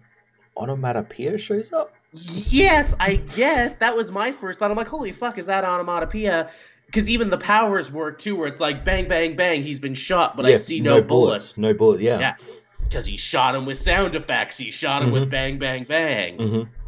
Onomatopoeia 0.56 1.36
shows 1.36 1.74
up. 1.74 1.92
Yes, 2.12 2.94
I 2.98 3.16
guess 3.16 3.76
that 3.76 3.94
was 3.94 4.10
my 4.10 4.32
first 4.32 4.58
thought. 4.58 4.70
I'm 4.70 4.76
like, 4.78 4.88
holy 4.88 5.12
fuck, 5.12 5.36
is 5.36 5.46
that 5.46 5.64
Onomatopoeia? 5.64 6.50
Because 6.86 7.10
even 7.10 7.28
the 7.28 7.38
powers 7.38 7.92
work 7.92 8.18
too, 8.20 8.36
where 8.36 8.48
it's 8.48 8.60
like 8.60 8.86
bang, 8.86 9.06
bang, 9.06 9.36
bang. 9.36 9.62
He's 9.62 9.80
been 9.80 9.94
shot, 9.94 10.34
but 10.34 10.46
yeah, 10.46 10.54
I 10.54 10.56
see 10.56 10.80
no, 10.80 10.96
no 10.96 11.02
bullets. 11.02 11.56
bullets. 11.56 11.58
No 11.58 11.74
bullet. 11.74 12.00
Yeah. 12.00 12.18
Yeah. 12.18 12.34
Because 12.88 13.04
he 13.04 13.18
shot 13.18 13.54
him 13.54 13.66
with 13.66 13.76
sound 13.76 14.14
effects. 14.14 14.56
He 14.56 14.70
shot 14.70 15.02
him 15.02 15.08
mm-hmm. 15.08 15.20
with 15.20 15.30
bang, 15.30 15.58
bang, 15.58 15.84
bang. 15.84 16.38
Mm-hmm. 16.38 16.81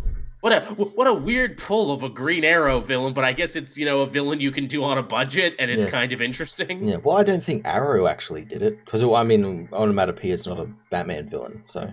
What 0.44 0.52
a 0.52 0.60
what 0.74 1.06
a 1.06 1.14
weird 1.14 1.56
pull 1.56 1.90
of 1.90 2.02
a 2.02 2.10
Green 2.10 2.44
Arrow 2.44 2.78
villain, 2.78 3.14
but 3.14 3.24
I 3.24 3.32
guess 3.32 3.56
it's 3.56 3.78
you 3.78 3.86
know 3.86 4.02
a 4.02 4.06
villain 4.06 4.40
you 4.40 4.52
can 4.52 4.66
do 4.66 4.84
on 4.84 4.98
a 4.98 5.02
budget, 5.02 5.56
and 5.58 5.70
it's 5.70 5.86
yeah. 5.86 5.90
kind 5.90 6.12
of 6.12 6.20
interesting. 6.20 6.86
Yeah, 6.86 6.96
well, 6.96 7.16
I 7.16 7.22
don't 7.22 7.42
think 7.42 7.64
Arrow 7.64 8.06
actually 8.06 8.44
did 8.44 8.60
it 8.60 8.84
because 8.84 9.02
I 9.02 9.22
mean, 9.22 9.70
Onomatopoeia 9.72 10.34
is 10.34 10.46
not 10.46 10.60
a 10.60 10.68
Batman 10.90 11.26
villain, 11.26 11.62
so. 11.64 11.90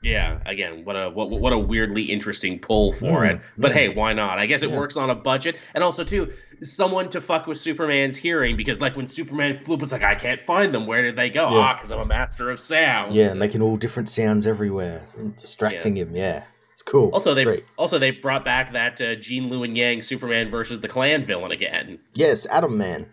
Yeah, 0.00 0.38
again, 0.46 0.84
what 0.84 0.94
a 0.94 1.10
what, 1.10 1.30
what 1.30 1.52
a 1.52 1.58
weirdly 1.58 2.04
interesting 2.04 2.60
pull 2.60 2.92
for 2.92 3.22
mm, 3.22 3.34
it. 3.34 3.40
But 3.58 3.72
hey, 3.72 3.88
why 3.88 4.12
not? 4.12 4.38
I 4.38 4.46
guess 4.46 4.62
it 4.62 4.70
yeah. 4.70 4.78
works 4.78 4.96
on 4.96 5.10
a 5.10 5.16
budget, 5.16 5.56
and 5.74 5.82
also 5.82 6.04
too, 6.04 6.32
someone 6.62 7.08
to 7.10 7.20
fuck 7.20 7.48
with 7.48 7.58
Superman's 7.58 8.16
hearing 8.16 8.54
because 8.54 8.80
like 8.80 8.96
when 8.96 9.08
Superman 9.08 9.56
flew, 9.56 9.76
it's 9.80 9.90
like 9.90 10.04
I 10.04 10.14
can't 10.14 10.40
find 10.42 10.72
them. 10.72 10.86
Where 10.86 11.02
did 11.02 11.16
they 11.16 11.30
go? 11.30 11.46
Ah, 11.48 11.74
because 11.74 11.90
I'm 11.90 11.98
a 11.98 12.06
master 12.06 12.48
of 12.48 12.60
sound. 12.60 13.12
Yeah, 13.12 13.34
making 13.34 13.60
all 13.60 13.74
different 13.74 14.08
sounds 14.08 14.46
everywhere, 14.46 15.04
distracting 15.36 15.96
him. 15.96 16.14
Yeah. 16.14 16.44
It's 16.82 16.90
cool. 16.90 17.10
Also, 17.10 17.30
it's 17.30 17.36
they 17.36 17.44
great. 17.44 17.64
also 17.76 17.98
they 18.00 18.10
brought 18.10 18.44
back 18.44 18.72
that 18.72 19.00
uh, 19.00 19.14
Gene 19.14 19.48
Luen 19.48 19.76
Yang 19.76 20.02
Superman 20.02 20.50
versus 20.50 20.80
the 20.80 20.88
Klan 20.88 21.24
villain 21.24 21.52
again. 21.52 22.00
Yes, 22.14 22.44
Atom 22.46 22.76
Man. 22.76 23.06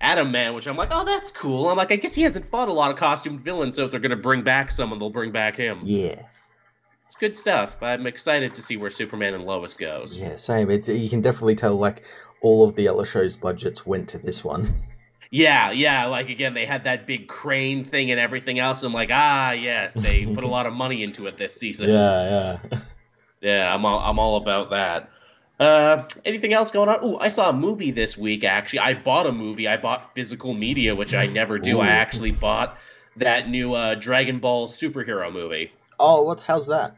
Atom 0.00 0.32
Man, 0.32 0.54
which 0.54 0.66
I'm 0.66 0.76
like, 0.76 0.88
oh, 0.90 1.04
that's 1.04 1.30
cool. 1.30 1.68
I'm 1.68 1.76
like, 1.76 1.92
I 1.92 1.96
guess 1.96 2.14
he 2.14 2.22
hasn't 2.22 2.46
fought 2.46 2.68
a 2.68 2.72
lot 2.72 2.90
of 2.90 2.96
costumed 2.96 3.40
villains, 3.40 3.76
so 3.76 3.84
if 3.84 3.90
they're 3.90 4.00
gonna 4.00 4.16
bring 4.16 4.42
back 4.42 4.70
someone, 4.70 4.98
they'll 4.98 5.10
bring 5.10 5.32
back 5.32 5.54
him. 5.56 5.80
Yeah. 5.82 6.22
It's 7.04 7.16
good 7.16 7.36
stuff. 7.36 7.76
I'm 7.82 8.06
excited 8.06 8.54
to 8.54 8.62
see 8.62 8.78
where 8.78 8.88
Superman 8.88 9.34
and 9.34 9.44
Lois 9.44 9.74
goes. 9.74 10.16
Yeah, 10.16 10.36
same. 10.36 10.70
It's 10.70 10.88
you 10.88 11.10
can 11.10 11.20
definitely 11.20 11.56
tell 11.56 11.76
like 11.76 12.02
all 12.40 12.64
of 12.64 12.74
the 12.74 12.88
other 12.88 13.04
shows' 13.04 13.36
budgets 13.36 13.84
went 13.84 14.08
to 14.10 14.18
this 14.18 14.42
one. 14.42 14.74
Yeah, 15.30 15.72
yeah. 15.72 16.06
Like 16.06 16.30
again, 16.30 16.54
they 16.54 16.64
had 16.64 16.84
that 16.84 17.06
big 17.06 17.28
crane 17.28 17.84
thing 17.84 18.10
and 18.10 18.18
everything 18.18 18.58
else. 18.58 18.82
I'm 18.82 18.94
like, 18.94 19.10
ah, 19.12 19.52
yes, 19.52 19.92
they 19.92 20.24
put 20.24 20.42
a 20.42 20.48
lot 20.48 20.64
of 20.66 20.72
money 20.72 21.02
into 21.02 21.26
it 21.26 21.36
this 21.36 21.54
season. 21.54 21.90
Yeah, 21.90 22.58
yeah. 22.72 22.80
Yeah, 23.40 23.72
I'm 23.72 23.84
all, 23.84 23.98
I'm 23.98 24.18
all 24.18 24.36
about 24.36 24.70
that. 24.70 25.10
Uh, 25.58 26.04
anything 26.24 26.52
else 26.52 26.70
going 26.70 26.88
on? 26.88 26.98
Oh, 27.02 27.18
I 27.18 27.28
saw 27.28 27.50
a 27.50 27.52
movie 27.52 27.90
this 27.90 28.16
week. 28.16 28.44
Actually, 28.44 28.80
I 28.80 28.94
bought 28.94 29.26
a 29.26 29.32
movie. 29.32 29.68
I 29.68 29.76
bought 29.76 30.14
physical 30.14 30.54
media, 30.54 30.94
which 30.94 31.14
I 31.14 31.26
never 31.26 31.58
do. 31.58 31.78
Ooh. 31.78 31.80
I 31.80 31.88
actually 31.88 32.30
bought 32.30 32.78
that 33.16 33.48
new 33.48 33.74
uh, 33.74 33.94
Dragon 33.94 34.38
Ball 34.38 34.68
superhero 34.68 35.32
movie. 35.32 35.70
Oh, 35.98 36.22
what? 36.22 36.40
How's 36.40 36.66
that? 36.68 36.96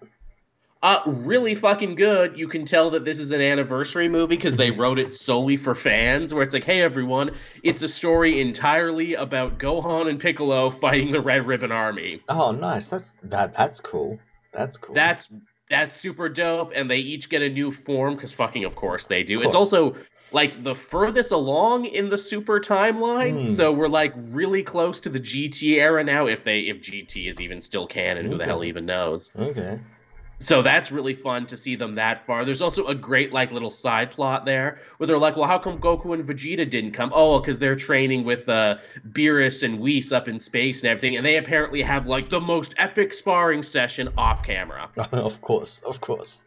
Uh, 0.83 1.01
really 1.07 1.55
fucking 1.55 1.95
good. 1.95 2.37
You 2.39 2.49
can 2.49 2.65
tell 2.65 2.91
that 2.91 3.05
this 3.05 3.21
is 3.21 3.31
an 3.31 3.41
anniversary 3.41 4.09
movie 4.09 4.37
because 4.37 4.57
they 4.57 4.73
wrote 4.73 4.99
it 4.99 5.15
solely 5.15 5.57
for 5.57 5.77
fans. 5.77 6.35
Where 6.35 6.43
it's 6.43 6.55
like, 6.55 6.65
hey 6.65 6.83
everyone, 6.83 7.33
it's 7.63 7.83
a 7.83 7.89
story 7.89 8.41
entirely 8.41 9.15
about 9.15 9.59
Gohan 9.59 10.09
and 10.09 10.19
Piccolo 10.19 10.71
fighting 10.71 11.13
the 11.13 11.21
Red 11.21 11.47
Ribbon 11.47 11.71
Army. 11.71 12.21
Oh, 12.29 12.51
nice. 12.51 12.89
That's 12.89 13.15
that. 13.23 13.57
That's 13.57 13.81
cool. 13.81 14.19
That's 14.53 14.77
cool. 14.77 14.95
That's 14.95 15.31
that's 15.73 15.97
super 15.97 16.29
dope 16.29 16.73
and 16.77 16.91
they 16.91 16.99
each 16.99 17.31
get 17.31 17.41
a 17.41 17.49
new 17.49 17.73
form 17.73 18.15
because 18.15 18.31
fucking 18.31 18.65
of 18.65 18.77
course 18.77 19.07
they 19.07 19.23
do 19.23 19.41
it's 19.41 19.55
also 19.55 19.95
like 20.31 20.63
the 20.63 20.75
furthest 20.75 21.33
along 21.33 21.87
in 21.87 22.11
the 22.11 22.19
super 22.19 22.61
timeline 22.61 23.45
mm. 23.45 23.51
so 23.51 23.73
we're 23.73 23.89
like 23.89 24.13
really 24.17 24.63
close 24.63 25.01
to 25.01 25.09
the 25.09 25.19
gt 25.19 25.81
era 25.81 26.05
now 26.05 26.27
if 26.27 26.45
they 26.45 26.61
if 26.61 26.83
gt 26.83 27.27
is 27.27 27.41
even 27.41 27.61
still 27.61 27.87
canon 27.87 28.27
okay. 28.27 28.33
who 28.33 28.39
the 28.39 28.45
hell 28.45 28.63
even 28.63 28.85
knows 28.85 29.31
okay 29.35 29.81
so 30.43 30.63
that's 30.63 30.91
really 30.91 31.15
fun 31.15 31.47
to 31.47 31.57
see 31.57 31.77
them 31.77 31.95
that 31.95 32.27
far. 32.27 32.45
There's 32.45 32.63
also 32.63 32.87
a 32.87 32.95
great 32.95 33.33
like 33.33 33.53
little 33.53 33.71
side 33.71 34.11
plot 34.11 34.45
there 34.45 34.79
where 34.97 35.07
they're 35.07 35.19
like, 35.19 35.37
well, 35.37 35.47
how 35.47 35.59
come 35.59 35.79
Goku 35.79 36.15
and 36.15 36.25
Vegeta 36.25 36.69
didn't 36.69 36.93
come? 36.93 37.13
Oh, 37.15 37.39
because 37.39 37.59
they're 37.59 37.77
training 37.77 38.25
with 38.25 38.49
uh, 38.49 38.79
Beerus 39.11 39.63
and 39.63 39.81
Whis 39.81 40.13
up 40.13 40.29
in 40.29 40.41
space 40.41 40.83
and 40.83 40.91
everything, 40.91 41.17
and 41.17 41.25
they 41.25 41.37
apparently 41.37 41.83
have 41.83 42.07
like 42.07 42.29
the 42.29 42.41
most 42.41 42.75
epic 42.79 43.13
sparring 43.13 43.63
session 43.63 44.09
off 44.17 44.43
camera. 44.43 44.91
of 45.13 45.41
course, 45.41 45.81
of 45.83 46.01
course. 46.01 46.45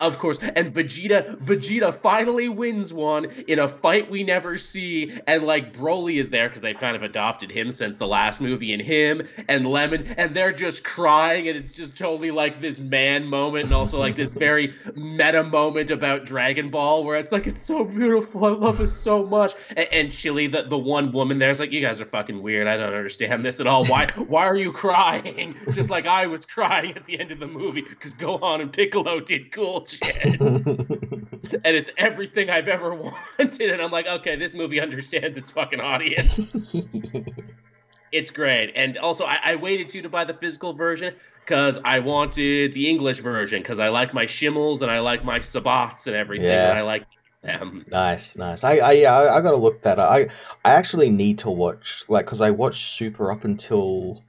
Of 0.00 0.20
course, 0.20 0.38
and 0.38 0.72
Vegeta 0.72 1.36
Vegeta 1.38 1.92
finally 1.92 2.48
wins 2.48 2.92
one 2.92 3.24
in 3.48 3.58
a 3.58 3.66
fight 3.66 4.08
we 4.08 4.22
never 4.22 4.56
see, 4.56 5.18
and 5.26 5.44
like 5.44 5.72
Broly 5.72 6.20
is 6.20 6.30
there 6.30 6.48
because 6.48 6.62
they've 6.62 6.78
kind 6.78 6.94
of 6.94 7.02
adopted 7.02 7.50
him 7.50 7.72
since 7.72 7.98
the 7.98 8.06
last 8.06 8.40
movie, 8.40 8.72
and 8.72 8.80
him 8.80 9.26
and 9.48 9.66
Lemon, 9.66 10.06
and 10.16 10.34
they're 10.34 10.52
just 10.52 10.84
crying, 10.84 11.48
and 11.48 11.56
it's 11.56 11.72
just 11.72 11.96
totally 11.96 12.30
like 12.30 12.60
this 12.60 12.78
man 12.78 13.26
moment, 13.26 13.64
and 13.64 13.74
also 13.74 13.98
like 13.98 14.14
this 14.14 14.34
very 14.34 14.72
meta 14.94 15.42
moment 15.42 15.90
about 15.90 16.24
Dragon 16.24 16.70
Ball, 16.70 17.02
where 17.02 17.16
it's 17.16 17.32
like 17.32 17.48
it's 17.48 17.60
so 17.60 17.84
beautiful, 17.84 18.44
I 18.44 18.50
love 18.50 18.80
it 18.80 18.88
so 18.88 19.26
much, 19.26 19.54
and, 19.76 19.88
and 19.90 20.08
Cheelai, 20.10 20.52
the 20.52 20.62
the 20.62 20.78
one 20.78 21.10
woman 21.10 21.40
there's 21.40 21.58
like, 21.58 21.72
you 21.72 21.80
guys 21.80 22.00
are 22.00 22.04
fucking 22.04 22.40
weird, 22.40 22.68
I 22.68 22.76
don't 22.76 22.94
understand 22.94 23.44
this 23.44 23.58
at 23.58 23.66
all. 23.66 23.84
Why 23.86 24.06
why 24.28 24.46
are 24.46 24.56
you 24.56 24.70
crying? 24.70 25.56
Just 25.72 25.90
like 25.90 26.06
I 26.06 26.28
was 26.28 26.46
crying 26.46 26.96
at 26.96 27.04
the 27.04 27.18
end 27.18 27.32
of 27.32 27.40
the 27.40 27.48
movie. 27.48 27.82
Because 27.82 28.14
Gohan 28.14 28.60
and 28.60 28.72
Piccolo 28.72 29.18
did 29.18 29.50
cool 29.50 29.86
and 30.02 31.76
it's 31.76 31.90
everything 31.96 32.50
I've 32.50 32.68
ever 32.68 32.94
wanted. 33.38 33.70
And 33.70 33.80
I'm 33.80 33.90
like, 33.90 34.06
okay, 34.06 34.36
this 34.36 34.54
movie 34.54 34.80
understands 34.80 35.36
its 35.36 35.50
fucking 35.50 35.80
audience. 35.80 36.74
it's 38.12 38.30
great. 38.30 38.72
And 38.74 38.96
also, 38.98 39.24
I, 39.24 39.38
I, 39.44 39.54
waited 39.56 39.88
too 39.88 40.02
to 40.02 40.08
buy 40.08 40.24
the 40.24 40.34
physical 40.34 40.72
version 40.72 41.14
because 41.44 41.78
I 41.84 42.00
wanted 42.00 42.72
the 42.72 42.88
English 42.88 43.20
version 43.20 43.62
because 43.62 43.78
I 43.78 43.88
like 43.88 44.12
my 44.12 44.26
Schemmels 44.26 44.82
and 44.82 44.90
I 44.90 45.00
like 45.00 45.24
my 45.24 45.38
Sabats 45.38 46.06
and 46.06 46.16
everything. 46.16 46.46
Yeah. 46.46 46.70
And 46.70 46.78
I 46.78 46.82
like 46.82 47.06
them. 47.42 47.84
Nice, 47.88 48.36
nice. 48.36 48.64
I, 48.64 48.76
I, 48.76 49.02
I, 49.02 49.36
I 49.38 49.40
gotta 49.40 49.56
look 49.56 49.82
that 49.82 49.98
up. 49.98 50.10
I, 50.10 50.28
I 50.64 50.72
actually 50.72 51.10
need 51.10 51.38
to 51.38 51.50
watch 51.50 52.04
like 52.08 52.26
because 52.26 52.40
I 52.40 52.50
watched 52.50 52.84
Super 52.84 53.30
up 53.30 53.44
until 53.44 54.22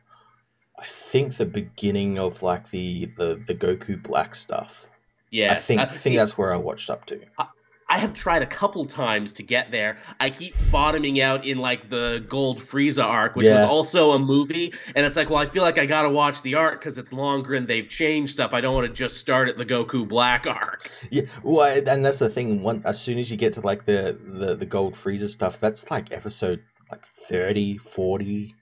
I 0.77 0.85
think 0.85 1.35
the 1.35 1.45
beginning 1.45 2.17
of 2.17 2.41
like 2.41 2.71
the 2.71 3.11
the 3.17 3.41
the 3.45 3.55
Goku 3.55 4.01
Black 4.01 4.35
stuff. 4.35 4.87
Yeah, 5.31 5.53
I 5.53 5.55
think 5.55 5.79
uh, 5.79 5.83
I 5.83 5.87
think 5.87 6.01
see, 6.01 6.17
that's 6.17 6.37
where 6.37 6.53
I 6.53 6.57
watched 6.57 6.89
up 6.89 7.05
to. 7.05 7.19
I, 7.37 7.47
I 7.91 7.97
have 7.97 8.13
tried 8.13 8.43
a 8.43 8.45
couple 8.45 8.85
times 8.85 9.33
to 9.33 9.43
get 9.43 9.71
there. 9.71 9.97
I 10.19 10.29
keep 10.29 10.55
bottoming 10.71 11.21
out 11.21 11.43
in 11.45 11.57
like 11.57 11.89
the 11.89 12.23
Gold 12.29 12.59
Frieza 12.59 13.03
arc, 13.03 13.35
which 13.35 13.47
yeah. 13.47 13.55
was 13.55 13.63
also 13.63 14.11
a 14.11 14.19
movie, 14.19 14.71
and 14.95 15.05
it's 15.05 15.15
like, 15.15 15.31
well, 15.31 15.39
I 15.39 15.45
feel 15.45 15.63
like 15.63 15.79
I 15.79 15.87
gotta 15.87 16.09
watch 16.09 16.43
the 16.43 16.53
arc 16.53 16.79
because 16.79 16.99
it's 16.99 17.11
longer 17.11 17.55
and 17.55 17.67
they've 17.67 17.87
changed 17.87 18.33
stuff. 18.33 18.53
I 18.53 18.61
don't 18.61 18.75
want 18.75 18.85
to 18.85 18.93
just 18.93 19.17
start 19.17 19.49
at 19.49 19.57
the 19.57 19.65
Goku 19.65 20.07
Black 20.07 20.45
arc. 20.45 20.89
Yeah, 21.11 21.23
well, 21.43 21.65
and 21.87 22.05
that's 22.05 22.19
the 22.19 22.29
thing. 22.29 22.61
One, 22.61 22.83
as 22.85 23.01
soon 23.01 23.17
as 23.17 23.31
you 23.31 23.37
get 23.37 23.53
to 23.53 23.61
like 23.61 23.85
the 23.85 24.19
the 24.23 24.55
the 24.55 24.65
Gold 24.65 24.93
Frieza 24.93 25.27
stuff, 25.27 25.59
that's 25.59 25.89
like 25.89 26.11
episode 26.11 26.61
like 26.91 27.05
30, 27.05 27.77
40 27.77 28.55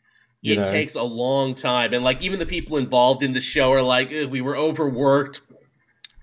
it 0.43 0.57
know? 0.57 0.63
takes 0.63 0.95
a 0.95 1.03
long 1.03 1.55
time 1.55 1.93
and 1.93 2.03
like 2.03 2.21
even 2.21 2.39
the 2.39 2.45
people 2.45 2.77
involved 2.77 3.24
in 3.24 3.33
the 3.33 3.41
show 3.41 3.71
are 3.71 3.81
like 3.81 4.09
we 4.29 4.39
were 4.39 4.55
overworked 4.55 5.41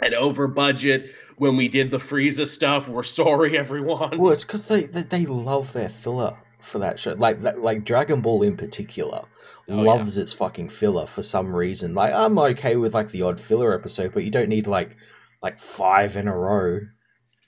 and 0.00 0.14
over 0.14 0.48
budget 0.48 1.10
when 1.36 1.56
we 1.56 1.68
did 1.68 1.90
the 1.90 1.98
Frieza 1.98 2.46
stuff. 2.46 2.88
We're 2.88 3.02
sorry, 3.02 3.56
everyone. 3.58 4.18
Well, 4.18 4.32
it's 4.32 4.44
because 4.44 4.66
they, 4.66 4.84
they, 4.84 5.02
they 5.02 5.26
love 5.26 5.72
their 5.72 5.88
filler 5.88 6.36
for 6.60 6.78
that 6.78 6.98
show. 6.98 7.12
Like 7.12 7.42
that, 7.42 7.60
like 7.60 7.84
Dragon 7.84 8.20
Ball 8.20 8.42
in 8.42 8.56
particular 8.56 9.22
oh, 9.68 9.74
loves 9.76 10.16
yeah. 10.16 10.24
its 10.24 10.32
fucking 10.32 10.70
filler 10.70 11.06
for 11.06 11.22
some 11.22 11.54
reason. 11.54 11.94
Like 11.94 12.12
I'm 12.12 12.38
okay 12.38 12.76
with 12.76 12.94
like 12.94 13.10
the 13.10 13.22
odd 13.22 13.40
filler 13.40 13.74
episode, 13.74 14.12
but 14.12 14.24
you 14.24 14.30
don't 14.30 14.48
need 14.48 14.66
like 14.66 14.96
like 15.42 15.60
five 15.60 16.16
in 16.16 16.26
a 16.26 16.36
row 16.36 16.80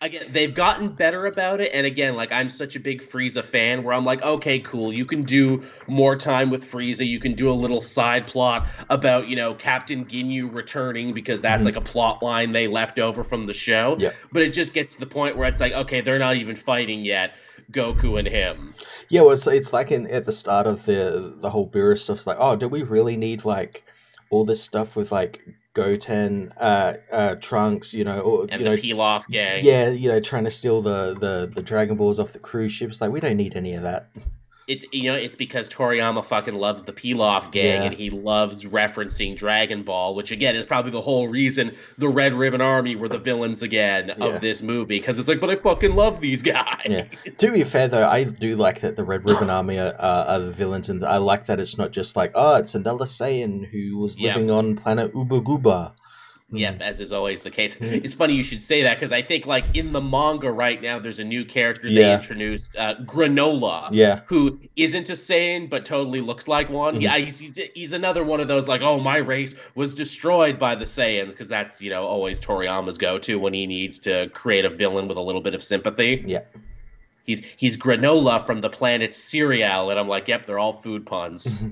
again 0.00 0.26
they've 0.30 0.54
gotten 0.54 0.88
better 0.88 1.26
about 1.26 1.60
it. 1.60 1.70
And 1.72 1.86
again 1.86 2.14
like 2.14 2.32
i'm 2.32 2.48
such 2.48 2.76
a 2.76 2.80
big 2.80 3.02
frieza 3.02 3.44
fan 3.44 3.82
where 3.82 3.94
i'm 3.94 4.04
like 4.04 4.22
okay 4.22 4.58
cool. 4.58 4.94
You 4.94 5.04
can 5.04 5.22
do 5.22 5.62
more 5.86 6.16
time 6.16 6.50
with 6.50 6.64
frieza. 6.64 7.06
You 7.06 7.20
can 7.20 7.34
do 7.34 7.50
a 7.50 7.52
little 7.52 7.80
side 7.80 8.26
plot 8.26 8.68
about 8.90 9.28
you 9.28 9.36
know 9.36 9.54
captain 9.54 10.04
ginyu 10.04 10.54
returning 10.54 11.12
because 11.12 11.40
that's 11.40 11.60
mm-hmm. 11.60 11.66
like 11.66 11.76
a 11.76 11.80
plot 11.80 12.22
line 12.22 12.52
they 12.52 12.68
left 12.68 12.98
over 12.98 13.24
from 13.24 13.46
the 13.46 13.52
show. 13.52 13.96
Yeah. 13.98 14.12
but 14.32 14.42
it 14.42 14.52
just 14.52 14.72
gets 14.72 14.94
to 14.94 15.00
the 15.00 15.06
point 15.06 15.36
where 15.36 15.48
it's 15.48 15.60
like 15.60 15.72
okay 15.72 16.00
they're 16.00 16.18
not 16.18 16.36
even 16.36 16.56
fighting 16.56 17.04
yet 17.04 17.36
goku 17.72 18.18
and 18.18 18.28
him. 18.28 18.74
Yeah 19.08 19.22
well 19.22 19.32
it's, 19.32 19.46
it's 19.46 19.72
like 19.72 19.90
in 19.90 20.06
at 20.08 20.26
the 20.26 20.32
start 20.32 20.66
of 20.66 20.84
the 20.84 21.34
the 21.40 21.50
whole 21.50 21.68
Beerus 21.68 21.98
stuff 21.98 22.18
it's 22.18 22.26
like 22.26 22.38
oh 22.38 22.56
do 22.56 22.68
we 22.68 22.82
really 22.82 23.16
need 23.16 23.44
like 23.44 23.84
all 24.30 24.44
this 24.44 24.62
stuff 24.62 24.96
with 24.96 25.12
like 25.12 25.40
Goten, 25.76 26.54
uh, 26.56 26.94
uh, 27.12 27.34
Trunks, 27.34 27.92
you 27.92 28.02
know, 28.02 28.20
or, 28.20 28.46
and 28.48 28.62
you 28.62 28.64
know, 28.64 28.76
Pilaf 28.76 29.28
gang. 29.28 29.60
Yeah, 29.62 29.90
you 29.90 30.08
know, 30.08 30.20
trying 30.20 30.44
to 30.44 30.50
steal 30.50 30.80
the, 30.80 31.12
the 31.12 31.52
the 31.54 31.62
Dragon 31.62 31.96
Balls 31.98 32.18
off 32.18 32.32
the 32.32 32.38
cruise 32.38 32.72
ships. 32.72 33.02
Like, 33.02 33.10
we 33.10 33.20
don't 33.20 33.36
need 33.36 33.54
any 33.54 33.74
of 33.74 33.82
that 33.82 34.08
it's 34.66 34.84
you 34.90 35.04
know 35.04 35.16
it's 35.16 35.36
because 35.36 35.68
Toriyama 35.68 36.24
fucking 36.24 36.54
loves 36.54 36.82
the 36.82 36.92
Pilaf 36.92 37.52
gang 37.52 37.82
yeah. 37.82 37.82
and 37.84 37.94
he 37.94 38.10
loves 38.10 38.64
referencing 38.64 39.36
Dragon 39.36 39.84
Ball, 39.84 40.14
which 40.14 40.32
again 40.32 40.56
is 40.56 40.66
probably 40.66 40.90
the 40.90 41.00
whole 41.00 41.28
reason 41.28 41.72
the 41.98 42.08
Red 42.08 42.34
Ribbon 42.34 42.60
Army 42.60 42.96
were 42.96 43.08
the 43.08 43.18
villains 43.18 43.62
again 43.62 44.08
yeah. 44.08 44.24
of 44.24 44.40
this 44.40 44.62
movie 44.62 44.98
because 44.98 45.18
it's 45.18 45.28
like, 45.28 45.40
but 45.40 45.50
I 45.50 45.56
fucking 45.56 45.94
love 45.94 46.20
these 46.20 46.42
guys. 46.42 46.86
Yeah. 46.86 47.04
to 47.38 47.52
be 47.52 47.62
fair 47.62 47.86
though, 47.86 48.06
I 48.06 48.24
do 48.24 48.56
like 48.56 48.80
that 48.80 48.96
the 48.96 49.04
Red 49.04 49.24
Ribbon 49.24 49.50
Army 49.50 49.78
are, 49.78 49.94
uh, 49.98 50.24
are 50.26 50.40
the 50.40 50.52
villains, 50.52 50.88
and 50.88 51.04
I 51.04 51.18
like 51.18 51.46
that 51.46 51.60
it's 51.60 51.78
not 51.78 51.92
just 51.92 52.16
like 52.16 52.32
oh, 52.34 52.56
it's 52.56 52.74
another 52.74 53.04
Saiyan 53.04 53.68
who 53.70 53.98
was 53.98 54.18
living 54.18 54.50
on 54.50 54.76
planet 54.76 55.12
Uba 55.14 55.40
Gooba. 55.40 55.92
Yep, 56.52 56.80
as 56.80 57.00
is 57.00 57.12
always 57.12 57.42
the 57.42 57.50
case. 57.50 57.76
It's 57.80 58.14
funny 58.14 58.34
you 58.34 58.42
should 58.42 58.62
say 58.62 58.82
that 58.82 58.94
because 58.94 59.12
I 59.12 59.20
think 59.20 59.46
like 59.46 59.64
in 59.74 59.92
the 59.92 60.00
manga 60.00 60.50
right 60.50 60.80
now, 60.80 60.98
there's 61.00 61.18
a 61.18 61.24
new 61.24 61.44
character 61.44 61.88
yeah. 61.88 62.02
they 62.02 62.14
introduced, 62.14 62.76
uh, 62.76 62.94
Granolah. 63.04 63.88
Yeah. 63.90 64.20
Who 64.26 64.56
isn't 64.76 65.08
a 65.08 65.14
Saiyan 65.14 65.68
but 65.68 65.84
totally 65.84 66.20
looks 66.20 66.46
like 66.46 66.70
one. 66.70 66.94
Mm-hmm. 66.94 67.02
Yeah, 67.02 67.18
he's, 67.18 67.38
he's, 67.38 67.58
he's 67.74 67.92
another 67.92 68.22
one 68.22 68.40
of 68.40 68.46
those 68.46 68.68
like, 68.68 68.80
oh, 68.80 69.00
my 69.00 69.16
race 69.16 69.56
was 69.74 69.94
destroyed 69.94 70.58
by 70.58 70.76
the 70.76 70.84
Saiyans 70.84 71.30
because 71.30 71.48
that's 71.48 71.82
you 71.82 71.90
know 71.90 72.04
always 72.04 72.40
Toriyama's 72.40 72.98
go-to 72.98 73.40
when 73.40 73.52
he 73.52 73.66
needs 73.66 73.98
to 74.00 74.28
create 74.28 74.64
a 74.64 74.70
villain 74.70 75.08
with 75.08 75.16
a 75.16 75.22
little 75.22 75.42
bit 75.42 75.54
of 75.54 75.62
sympathy. 75.62 76.22
Yeah. 76.24 76.42
He's 77.24 77.44
he's 77.56 77.76
granola 77.76 78.46
from 78.46 78.60
the 78.60 78.70
planet 78.70 79.16
Cereal, 79.16 79.90
and 79.90 79.98
I'm 79.98 80.06
like, 80.06 80.28
yep, 80.28 80.46
they're 80.46 80.60
all 80.60 80.74
food 80.74 81.04
puns. 81.04 81.52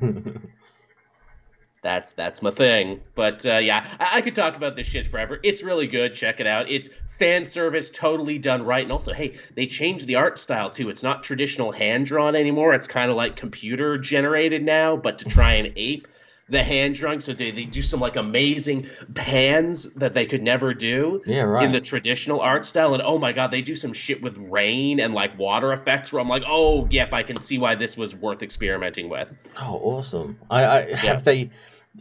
that's 1.84 2.12
that's 2.12 2.42
my 2.42 2.50
thing. 2.50 3.02
But 3.14 3.46
uh, 3.46 3.58
yeah, 3.58 3.86
I, 4.00 4.16
I, 4.16 4.20
could 4.22 4.34
talk 4.34 4.56
about 4.56 4.74
this 4.74 4.86
shit 4.86 5.06
forever. 5.06 5.38
It's 5.42 5.62
really 5.62 5.86
good. 5.86 6.14
Check 6.14 6.40
it 6.40 6.46
out. 6.46 6.68
It's 6.68 6.88
fan 7.18 7.44
service, 7.44 7.90
totally 7.90 8.38
done 8.38 8.64
right. 8.64 8.82
And 8.82 8.90
also, 8.90 9.12
hey, 9.12 9.36
they 9.54 9.66
changed 9.66 10.06
the 10.06 10.16
art 10.16 10.38
style 10.38 10.70
too. 10.70 10.88
It's 10.88 11.02
not 11.02 11.22
traditional 11.22 11.70
hand 11.70 12.06
drawn 12.06 12.34
anymore. 12.34 12.72
It's 12.72 12.88
kind 12.88 13.10
of 13.10 13.16
like 13.16 13.36
computer 13.36 13.98
generated 13.98 14.64
now, 14.64 14.96
but 14.96 15.18
to 15.18 15.26
try 15.26 15.52
and 15.52 15.74
ape 15.76 16.08
the 16.48 16.62
hand 16.62 16.94
drawn. 16.94 17.20
So 17.20 17.32
they, 17.32 17.50
they 17.50 17.64
do 17.64 17.82
some 17.82 18.00
like 18.00 18.16
amazing 18.16 18.88
pans 19.14 19.84
that 19.94 20.14
they 20.14 20.26
could 20.26 20.42
never 20.42 20.74
do 20.74 21.22
yeah, 21.26 21.42
right. 21.42 21.64
in 21.64 21.72
the 21.72 21.80
traditional 21.80 22.40
art 22.40 22.64
style. 22.64 22.94
And 22.94 23.02
oh 23.02 23.18
my 23.18 23.32
god, 23.32 23.50
they 23.50 23.62
do 23.62 23.74
some 23.74 23.92
shit 23.92 24.22
with 24.22 24.36
rain 24.38 25.00
and 25.00 25.14
like 25.14 25.38
water 25.38 25.72
effects 25.72 26.12
where 26.12 26.20
I'm 26.20 26.28
like, 26.28 26.44
oh 26.46 26.86
yep, 26.90 27.12
I 27.12 27.22
can 27.22 27.38
see 27.38 27.58
why 27.58 27.74
this 27.74 27.96
was 27.96 28.14
worth 28.14 28.42
experimenting 28.42 29.08
with. 29.08 29.34
Oh, 29.60 29.80
awesome! 29.82 30.38
I, 30.50 30.64
I 30.64 30.94
have 30.94 31.24
they 31.24 31.50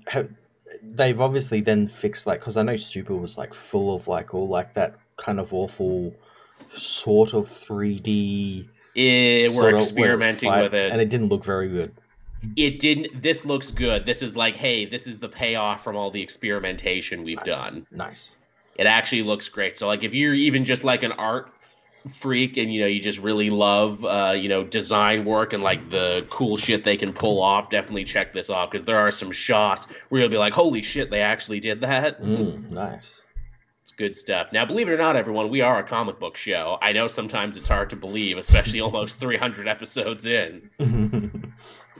have, 0.08 0.30
they've 0.82 1.20
obviously 1.20 1.62
then 1.62 1.88
fixed 1.88 2.26
like 2.26 2.40
because 2.40 2.58
I 2.58 2.64
know 2.64 2.76
Super 2.76 3.16
was 3.16 3.38
like 3.38 3.54
full 3.54 3.94
of 3.94 4.08
like 4.08 4.34
all 4.34 4.48
like 4.48 4.74
that 4.74 4.96
kind 5.18 5.40
of 5.40 5.54
awful 5.54 6.14
sort 6.74 7.34
of 7.34 7.46
3D. 7.48 8.68
Yeah, 8.96 9.48
we're 9.56 9.76
experimenting 9.76 10.52
with 10.52 10.74
it, 10.74 10.92
and 10.92 11.02
it 11.02 11.10
didn't 11.10 11.30
look 11.30 11.44
very 11.44 11.70
good. 11.70 11.94
It 12.56 12.80
didn't. 12.80 13.22
This 13.22 13.46
looks 13.46 13.72
good. 13.72 14.06
This 14.06 14.22
is 14.22 14.36
like, 14.36 14.56
hey, 14.56 14.86
this 14.86 15.08
is 15.08 15.18
the 15.18 15.30
payoff 15.30 15.84
from 15.84 15.96
all 15.96 16.12
the 16.12 16.22
experimentation 16.22 17.24
we've 17.24 17.38
nice. 17.38 17.46
done. 17.46 17.88
Nice. 17.90 18.38
It 18.76 18.86
actually 18.86 19.24
looks 19.24 19.50
great. 19.50 19.78
So, 19.78 19.88
like, 19.88 20.04
if 20.04 20.14
you're 20.14 20.34
even 20.34 20.66
just 20.66 20.84
like 20.84 21.04
an 21.04 21.14
art 21.14 21.52
freak 22.10 22.57
and 22.57 22.74
you 22.74 22.81
know 22.81 22.88
you 22.88 23.00
just 23.00 23.19
really 23.19 23.50
love 23.50 24.03
uh, 24.03 24.33
you 24.36 24.50
know 24.50 24.63
design 24.63 25.24
work 25.25 25.53
and 25.53 25.63
like 25.63 25.89
the 25.89 26.25
cool 26.29 26.57
shit 26.57 26.83
they 26.83 26.98
can 26.98 27.13
pull 27.13 27.41
off 27.41 27.69
definitely 27.69 28.03
check 28.03 28.33
this 28.33 28.50
off 28.50 28.69
because 28.69 28.86
there 28.86 29.00
are 29.00 29.12
some 29.12 29.31
shots 29.31 29.88
where 30.10 30.22
you'll 30.22 30.29
be 30.29 30.38
like 30.38 30.53
holy 30.53 30.81
shit 30.81 31.10
they 31.10 31.22
actually 31.22 31.60
did 31.60 31.81
that. 31.81 32.22
Mm, 32.22 32.72
nice. 32.72 33.24
It's 33.81 33.91
good 33.91 34.15
stuff. 34.15 34.48
Now 34.53 34.65
believe 34.65 34.89
it 34.89 34.93
or 34.93 34.98
not 34.98 35.15
everyone 35.15 35.50
we 35.50 35.62
are 35.62 35.79
a 35.79 35.83
comic 35.83 36.19
book 36.19 36.38
show. 36.38 36.77
I 36.81 36.91
know 36.93 37.07
sometimes 37.07 37.57
it's 37.57 37.67
hard 37.67 37.89
to 37.91 37.95
believe 37.95 38.38
especially 38.38 38.81
almost 38.81 39.19
300 39.19 39.67
episodes 39.67 40.25
in 40.25 40.69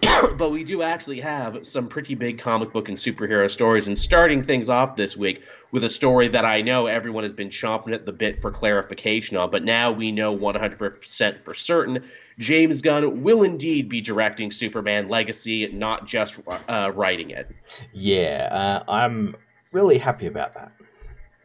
but 0.38 0.52
we 0.52 0.64
do 0.64 0.82
actually 0.82 1.20
have 1.20 1.66
some 1.66 1.88
pretty 1.88 2.16
big 2.16 2.40
comic 2.40 2.72
book 2.72 2.88
and 2.88 2.98
superhero 2.98 3.50
stories. 3.50 3.88
And 3.88 3.98
starting 3.98 4.44
things 4.44 4.70
off 4.70 4.96
this 4.96 5.16
week 5.16 5.44
with 5.72 5.84
a 5.84 5.90
story 5.90 6.28
that 6.30 6.46
I 6.46 6.62
know 6.62 6.88
everyone 6.88 7.24
has 7.24 7.34
been 7.34 7.50
chomping 7.50 7.94
at 7.94 8.06
the 8.06 8.12
bit 8.12 8.42
for 8.42 8.52
clarification 8.52 9.38
on, 9.38 9.52
but 9.52 9.64
now 9.64 9.92
we 9.92 10.12
know 10.12 10.36
100% 10.36 11.42
for 11.42 11.54
certain. 11.54 12.04
James 12.40 12.82
Gunn 12.82 13.24
will 13.24 13.44
indeed 13.44 13.90
be 13.90 14.02
directing 14.02 14.52
Superman 14.52 15.10
Legacy, 15.10 15.68
not 15.68 16.06
just 16.06 16.40
uh, 16.68 16.92
writing 16.94 17.32
it. 17.32 17.50
Yeah, 17.92 18.50
uh, 18.52 18.92
I'm 18.92 19.36
really 19.72 19.98
happy 19.98 20.28
about 20.28 20.54
that. 20.56 20.72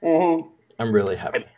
Mm-hmm. 0.03 0.49
I'm 0.79 0.93
really 0.93 1.17
happy. 1.17 1.41
I 1.41 1.58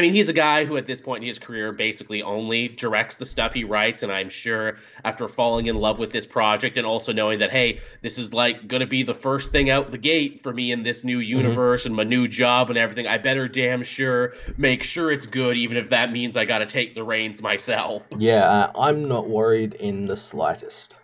mean, 0.00 0.12
he's 0.12 0.28
a 0.28 0.34
guy 0.34 0.64
who, 0.64 0.76
at 0.76 0.86
this 0.86 1.00
point 1.00 1.24
in 1.24 1.26
his 1.26 1.38
career, 1.38 1.72
basically 1.72 2.22
only 2.22 2.68
directs 2.68 3.16
the 3.16 3.26
stuff 3.26 3.54
he 3.54 3.64
writes. 3.64 4.02
And 4.02 4.12
I'm 4.12 4.28
sure 4.28 4.78
after 5.04 5.28
falling 5.28 5.66
in 5.66 5.76
love 5.76 5.98
with 5.98 6.10
this 6.10 6.26
project 6.26 6.76
and 6.76 6.86
also 6.86 7.12
knowing 7.12 7.38
that, 7.38 7.50
hey, 7.50 7.80
this 8.02 8.18
is 8.18 8.34
like 8.34 8.68
going 8.68 8.80
to 8.80 8.86
be 8.86 9.02
the 9.02 9.14
first 9.14 9.50
thing 9.50 9.70
out 9.70 9.90
the 9.90 9.98
gate 9.98 10.42
for 10.42 10.52
me 10.52 10.72
in 10.72 10.82
this 10.82 11.04
new 11.04 11.18
mm-hmm. 11.18 11.36
universe 11.38 11.82
mm-hmm. 11.82 11.88
and 11.88 11.96
my 11.96 12.04
new 12.04 12.28
job 12.28 12.68
and 12.68 12.78
everything, 12.78 13.06
I 13.06 13.18
better 13.18 13.48
damn 13.48 13.82
sure 13.82 14.34
make 14.56 14.82
sure 14.82 15.10
it's 15.10 15.26
good, 15.26 15.56
even 15.56 15.76
if 15.76 15.90
that 15.90 16.12
means 16.12 16.36
I 16.36 16.44
got 16.44 16.58
to 16.58 16.66
take 16.66 16.94
the 16.94 17.02
reins 17.02 17.40
myself. 17.40 18.02
Yeah, 18.16 18.44
uh, 18.44 18.72
I'm 18.78 19.08
not 19.08 19.28
worried 19.28 19.74
in 19.74 20.06
the 20.06 20.16
slightest. 20.16 20.96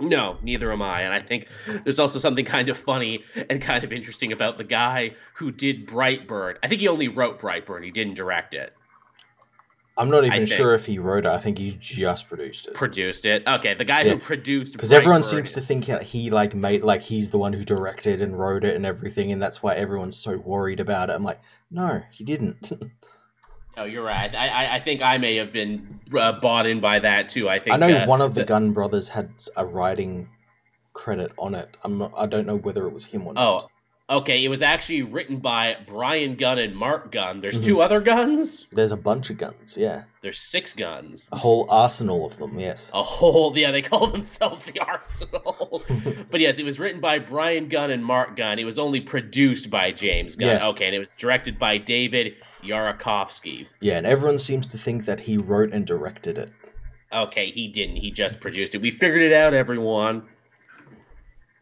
No, 0.00 0.38
neither 0.42 0.72
am 0.72 0.82
I. 0.82 1.02
And 1.02 1.12
I 1.12 1.20
think 1.20 1.48
there's 1.84 1.98
also 1.98 2.18
something 2.18 2.44
kind 2.44 2.68
of 2.68 2.76
funny 2.76 3.24
and 3.48 3.60
kind 3.60 3.84
of 3.84 3.92
interesting 3.92 4.32
about 4.32 4.58
the 4.58 4.64
guy 4.64 5.14
who 5.34 5.50
did 5.50 5.86
Brightburn. 5.86 6.56
I 6.62 6.68
think 6.68 6.80
he 6.80 6.88
only 6.88 7.08
wrote 7.08 7.38
Brightburn, 7.38 7.84
he 7.84 7.90
didn't 7.90 8.14
direct 8.14 8.54
it. 8.54 8.74
I'm 10.00 10.08
not 10.08 10.24
even 10.24 10.46
sure 10.46 10.72
if 10.72 10.86
he 10.86 10.98
wrote 10.98 11.26
it. 11.26 11.28
I 11.28 11.36
think 11.36 11.58
he 11.58 11.76
just 11.78 12.26
produced 12.26 12.68
it. 12.68 12.74
Produced 12.74 13.26
it. 13.26 13.42
Okay, 13.46 13.74
the 13.74 13.84
guy 13.84 14.00
yeah. 14.00 14.12
who 14.12 14.18
produced 14.18 14.72
because 14.72 14.94
everyone 14.94 15.22
seems 15.22 15.52
to 15.52 15.60
think 15.60 15.86
that 15.86 16.02
he 16.02 16.30
like 16.30 16.54
made 16.54 16.82
like 16.82 17.02
he's 17.02 17.28
the 17.28 17.36
one 17.36 17.52
who 17.52 17.64
directed 17.64 18.22
and 18.22 18.38
wrote 18.38 18.64
it 18.64 18.76
and 18.76 18.86
everything, 18.86 19.30
and 19.30 19.42
that's 19.42 19.62
why 19.62 19.74
everyone's 19.74 20.16
so 20.16 20.38
worried 20.38 20.80
about 20.80 21.10
it. 21.10 21.14
I'm 21.14 21.22
like, 21.22 21.40
no, 21.70 22.02
he 22.10 22.24
didn't. 22.24 22.72
No, 23.76 23.84
you're 23.84 24.04
right. 24.04 24.34
I, 24.34 24.76
I 24.76 24.80
think 24.80 25.02
I 25.02 25.18
may 25.18 25.36
have 25.36 25.52
been 25.52 26.00
uh, 26.16 26.32
bought 26.32 26.66
in 26.66 26.80
by 26.80 26.98
that 26.98 27.28
too. 27.28 27.48
I 27.48 27.58
think 27.58 27.74
I 27.74 27.76
know 27.76 27.88
uh, 27.88 28.06
one 28.06 28.20
of 28.20 28.34
the, 28.34 28.40
the 28.40 28.46
Gunn 28.46 28.72
brothers 28.72 29.08
had 29.08 29.32
a 29.56 29.64
writing 29.64 30.28
credit 30.92 31.32
on 31.38 31.54
it. 31.54 31.76
I'm 31.82 31.98
not. 31.98 32.12
I 32.16 32.26
don't 32.26 32.46
know 32.46 32.56
whether 32.56 32.86
it 32.86 32.92
was 32.92 33.06
him 33.06 33.26
or 33.26 33.34
not. 33.34 33.70
Oh, 34.10 34.18
okay. 34.18 34.44
It 34.44 34.48
was 34.48 34.60
actually 34.60 35.02
written 35.02 35.38
by 35.38 35.76
Brian 35.86 36.34
Gunn 36.34 36.58
and 36.58 36.74
Mark 36.74 37.12
Gunn. 37.12 37.40
There's 37.40 37.54
mm-hmm. 37.54 37.64
two 37.64 37.80
other 37.80 38.00
guns. 38.00 38.66
There's 38.72 38.92
a 38.92 38.96
bunch 38.96 39.30
of 39.30 39.38
guns. 39.38 39.76
Yeah. 39.76 40.04
There's 40.20 40.38
six 40.38 40.74
guns. 40.74 41.28
A 41.32 41.38
whole 41.38 41.66
arsenal 41.70 42.26
of 42.26 42.36
them. 42.36 42.58
Yes. 42.58 42.90
A 42.92 43.02
whole. 43.02 43.56
Yeah, 43.56 43.70
they 43.70 43.82
call 43.82 44.06
themselves 44.10 44.60
the 44.60 44.78
Arsenal. 44.80 45.82
but 46.30 46.40
yes, 46.40 46.58
it 46.58 46.64
was 46.64 46.78
written 46.78 47.00
by 47.00 47.18
Brian 47.18 47.68
Gunn 47.68 47.90
and 47.90 48.04
Mark 48.04 48.36
Gunn. 48.36 48.58
It 48.58 48.64
was 48.64 48.78
only 48.78 49.00
produced 49.00 49.70
by 49.70 49.92
James 49.92 50.36
Gunn. 50.36 50.56
Yeah. 50.56 50.66
Okay, 50.68 50.86
and 50.86 50.94
it 50.94 50.98
was 50.98 51.12
directed 51.12 51.58
by 51.58 51.78
David 51.78 52.34
Yarovesky. 52.62 53.66
Yeah, 53.80 53.96
and 53.98 54.06
everyone 54.06 54.38
seems 54.38 54.68
to 54.68 54.78
think 54.78 55.04
that 55.06 55.20
he 55.20 55.36
wrote 55.36 55.72
and 55.72 55.86
directed 55.86 56.38
it. 56.38 56.52
Okay, 57.12 57.50
he 57.50 57.68
didn't. 57.68 57.96
He 57.96 58.10
just 58.10 58.40
produced 58.40 58.74
it. 58.74 58.80
We 58.80 58.90
figured 58.90 59.22
it 59.22 59.32
out, 59.32 59.52
everyone. 59.52 60.28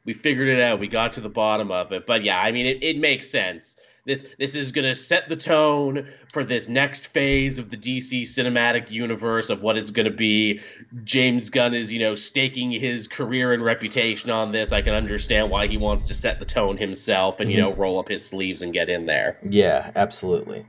We 0.05 0.13
figured 0.13 0.49
it 0.49 0.61
out. 0.61 0.79
We 0.79 0.89
got 0.89 1.15
to 1.15 1.21
the 1.21 1.29
bottom 1.29 1.71
of 1.71 1.93
it. 1.93 2.07
But 2.07 2.25
yeah, 2.25 2.41
I 2.41 2.53
mean, 2.53 2.67
it, 2.67 2.83
it 2.83 2.99
makes 2.99 3.29
sense. 3.29 3.77
This 4.05 4.35
this 4.39 4.55
is 4.55 4.73
gonna 4.73 4.95
set 4.95 5.29
the 5.29 5.37
tone 5.37 6.09
for 6.33 6.43
this 6.43 6.67
next 6.67 7.09
phase 7.09 7.59
of 7.59 7.69
the 7.69 7.77
DC 7.77 8.23
cinematic 8.23 8.91
universe 8.91 9.51
of 9.51 9.63
what 9.63 9.77
it's 9.77 9.91
gonna 9.91 10.11
be. 10.11 10.61
James 11.05 11.51
Gunn 11.51 11.75
is, 11.75 11.93
you 11.93 11.99
know, 11.99 12.15
staking 12.15 12.71
his 12.71 13.07
career 13.07 13.53
and 13.53 13.63
reputation 13.63 14.31
on 14.31 14.51
this. 14.51 14.73
I 14.73 14.81
can 14.81 14.95
understand 14.95 15.51
why 15.51 15.67
he 15.67 15.77
wants 15.77 16.05
to 16.05 16.15
set 16.15 16.41
the 16.41 16.47
tone 16.47 16.79
himself 16.79 17.41
and, 17.41 17.51
mm-hmm. 17.51 17.57
you 17.59 17.63
know, 17.63 17.75
roll 17.75 17.99
up 17.99 18.09
his 18.09 18.27
sleeves 18.27 18.63
and 18.63 18.73
get 18.73 18.89
in 18.89 19.05
there. 19.05 19.39
Yeah, 19.43 19.93
absolutely. 19.95 20.65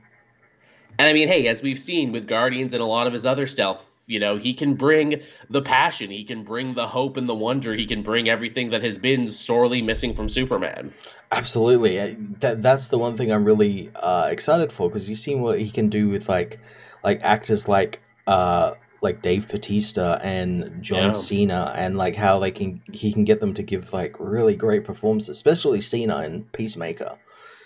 And 1.00 1.08
I 1.08 1.14
mean, 1.14 1.28
hey, 1.28 1.46
as 1.46 1.62
we've 1.62 1.78
seen 1.78 2.12
with 2.12 2.26
Guardians 2.26 2.74
and 2.74 2.82
a 2.82 2.86
lot 2.86 3.06
of 3.06 3.14
his 3.14 3.24
other 3.24 3.46
stuff, 3.46 3.82
you 4.06 4.20
know, 4.20 4.36
he 4.36 4.52
can 4.52 4.74
bring 4.74 5.22
the 5.48 5.62
passion, 5.62 6.10
he 6.10 6.24
can 6.24 6.44
bring 6.44 6.74
the 6.74 6.86
hope 6.86 7.16
and 7.16 7.26
the 7.26 7.34
wonder, 7.34 7.74
he 7.74 7.86
can 7.86 8.02
bring 8.02 8.28
everything 8.28 8.68
that 8.68 8.84
has 8.84 8.98
been 8.98 9.26
sorely 9.26 9.80
missing 9.80 10.12
from 10.12 10.28
Superman. 10.28 10.92
Absolutely, 11.32 12.16
that 12.40 12.60
that's 12.60 12.88
the 12.88 12.98
one 12.98 13.16
thing 13.16 13.32
I'm 13.32 13.46
really 13.46 13.90
uh, 13.94 14.28
excited 14.30 14.74
for 14.74 14.90
because 14.90 15.08
you've 15.08 15.18
seen 15.18 15.40
what 15.40 15.58
he 15.58 15.70
can 15.70 15.88
do 15.88 16.10
with 16.10 16.28
like 16.28 16.60
like 17.02 17.22
actors 17.22 17.66
like 17.66 18.02
uh 18.26 18.74
like 19.00 19.22
Dave 19.22 19.48
Bautista 19.48 20.20
and 20.22 20.82
John 20.82 21.06
yeah. 21.06 21.12
Cena 21.12 21.72
and 21.74 21.96
like 21.96 22.16
how 22.16 22.38
they 22.40 22.50
can 22.50 22.82
he 22.92 23.10
can 23.10 23.24
get 23.24 23.40
them 23.40 23.54
to 23.54 23.62
give 23.62 23.94
like 23.94 24.16
really 24.18 24.54
great 24.54 24.84
performances, 24.84 25.30
especially 25.30 25.80
Cena 25.80 26.24
in 26.24 26.44
Peacemaker. 26.52 27.16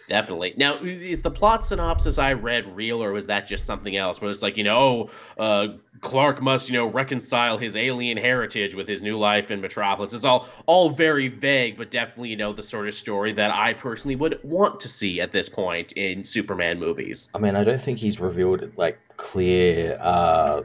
Definitely. 0.06 0.52
Now, 0.58 0.76
is 0.76 1.22
the 1.22 1.30
plot 1.30 1.64
synopsis 1.64 2.18
I 2.18 2.34
read 2.34 2.66
real, 2.66 3.02
or 3.02 3.12
was 3.12 3.26
that 3.28 3.46
just 3.46 3.64
something 3.64 3.96
else? 3.96 4.20
Where 4.20 4.30
it's 4.30 4.42
like, 4.42 4.58
you 4.58 4.64
know, 4.64 5.08
uh, 5.38 5.68
Clark 6.02 6.42
must, 6.42 6.68
you 6.68 6.74
know, 6.74 6.86
reconcile 6.86 7.56
his 7.56 7.74
alien 7.74 8.18
heritage 8.18 8.74
with 8.74 8.86
his 8.86 9.02
new 9.02 9.18
life 9.18 9.50
in 9.50 9.62
Metropolis. 9.62 10.12
It's 10.12 10.26
all 10.26 10.46
all 10.66 10.90
very 10.90 11.28
vague, 11.28 11.78
but 11.78 11.90
definitely, 11.90 12.28
you 12.28 12.36
know, 12.36 12.52
the 12.52 12.62
sort 12.62 12.86
of 12.86 12.92
story 12.92 13.32
that 13.32 13.50
I 13.50 13.72
personally 13.72 14.16
would 14.16 14.38
want 14.42 14.80
to 14.80 14.88
see 14.88 15.22
at 15.22 15.32
this 15.32 15.48
point 15.48 15.92
in 15.92 16.22
Superman 16.22 16.78
movies. 16.78 17.30
I 17.34 17.38
mean, 17.38 17.56
I 17.56 17.64
don't 17.64 17.80
think 17.80 17.98
he's 17.98 18.20
revealed 18.20 18.76
like 18.76 18.98
clear 19.16 19.96
uh, 20.00 20.62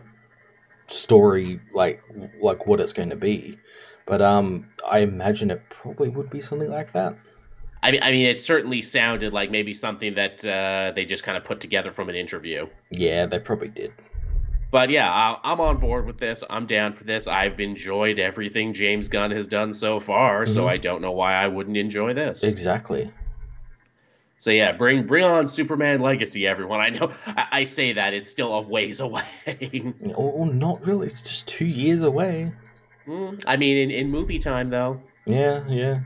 story, 0.88 1.62
like 1.72 2.04
like 2.42 2.68
what 2.68 2.82
it's 2.82 2.94
going 2.94 3.12
to 3.12 3.16
be, 3.16 3.58
but 4.06 4.22
um, 4.22 4.70
I 4.86 5.00
imagine 5.00 5.50
it 5.50 5.62
probably 5.70 6.10
would 6.10 6.30
be 6.30 6.42
something 6.42 6.70
like 6.70 6.92
that. 6.92 7.18
I 7.82 7.92
mean, 7.92 8.04
I 8.04 8.12
mean, 8.12 8.26
it 8.26 8.40
certainly 8.40 8.82
sounded 8.82 9.32
like 9.32 9.52
maybe 9.52 9.72
something 9.72 10.16
that 10.16 10.46
uh, 10.46 10.92
they 10.94 11.06
just 11.06 11.24
kind 11.24 11.38
of 11.38 11.44
put 11.44 11.62
together 11.62 11.92
from 11.92 12.10
an 12.10 12.16
interview. 12.16 12.68
Yeah, 12.92 13.26
they 13.26 13.40
probably 13.40 13.70
did. 13.70 13.94
But 14.72 14.90
yeah, 14.90 15.10
i 15.12 15.52
am 15.52 15.60
on 15.62 15.78
board 15.78 16.06
with 16.06 16.20
this. 16.20 16.44
I'm 16.50 16.66
down 16.66 16.94
for 16.94 17.04
this. 17.04 17.28
I've 17.28 17.60
enjoyed 17.60 18.20
everything 18.20 18.74
James 18.74 19.08
Gunn 19.08 19.32
has 19.32 19.48
done 19.48 19.74
so 19.74 20.00
far, 20.00 20.44
mm-hmm. 20.44 20.54
so 20.54 20.68
I 20.68 20.78
don't 20.78 21.02
know 21.02 21.12
why 21.12 21.34
I 21.34 21.48
wouldn't 21.48 21.78
enjoy 21.78 22.14
this. 22.14 22.44
Exactly. 22.44 23.12
So 24.38 24.52
yeah, 24.52 24.74
bring 24.74 25.08
bring 25.08 25.24
on 25.24 25.48
Superman 25.48 26.02
Legacy, 26.02 26.46
everyone. 26.46 26.82
I 26.82 26.90
know 26.90 27.12
I, 27.28 27.48
I 27.52 27.64
say 27.64 27.94
that 27.94 28.14
it's 28.14 28.30
still 28.30 28.54
a 28.54 28.62
ways 28.62 29.00
away. 29.00 29.24
oh, 30.16 30.46
not 30.46 30.86
really. 30.86 31.08
It's 31.08 31.22
just 31.22 31.48
two 31.48 31.66
years 31.66 32.04
away. 32.04 32.52
Mm, 33.08 33.44
I 33.48 33.58
mean, 33.58 33.78
in, 33.78 33.90
in 33.90 34.12
movie 34.12 34.40
time 34.40 34.70
though. 34.70 35.02
Yeah, 35.26 35.64
yeah 35.68 36.02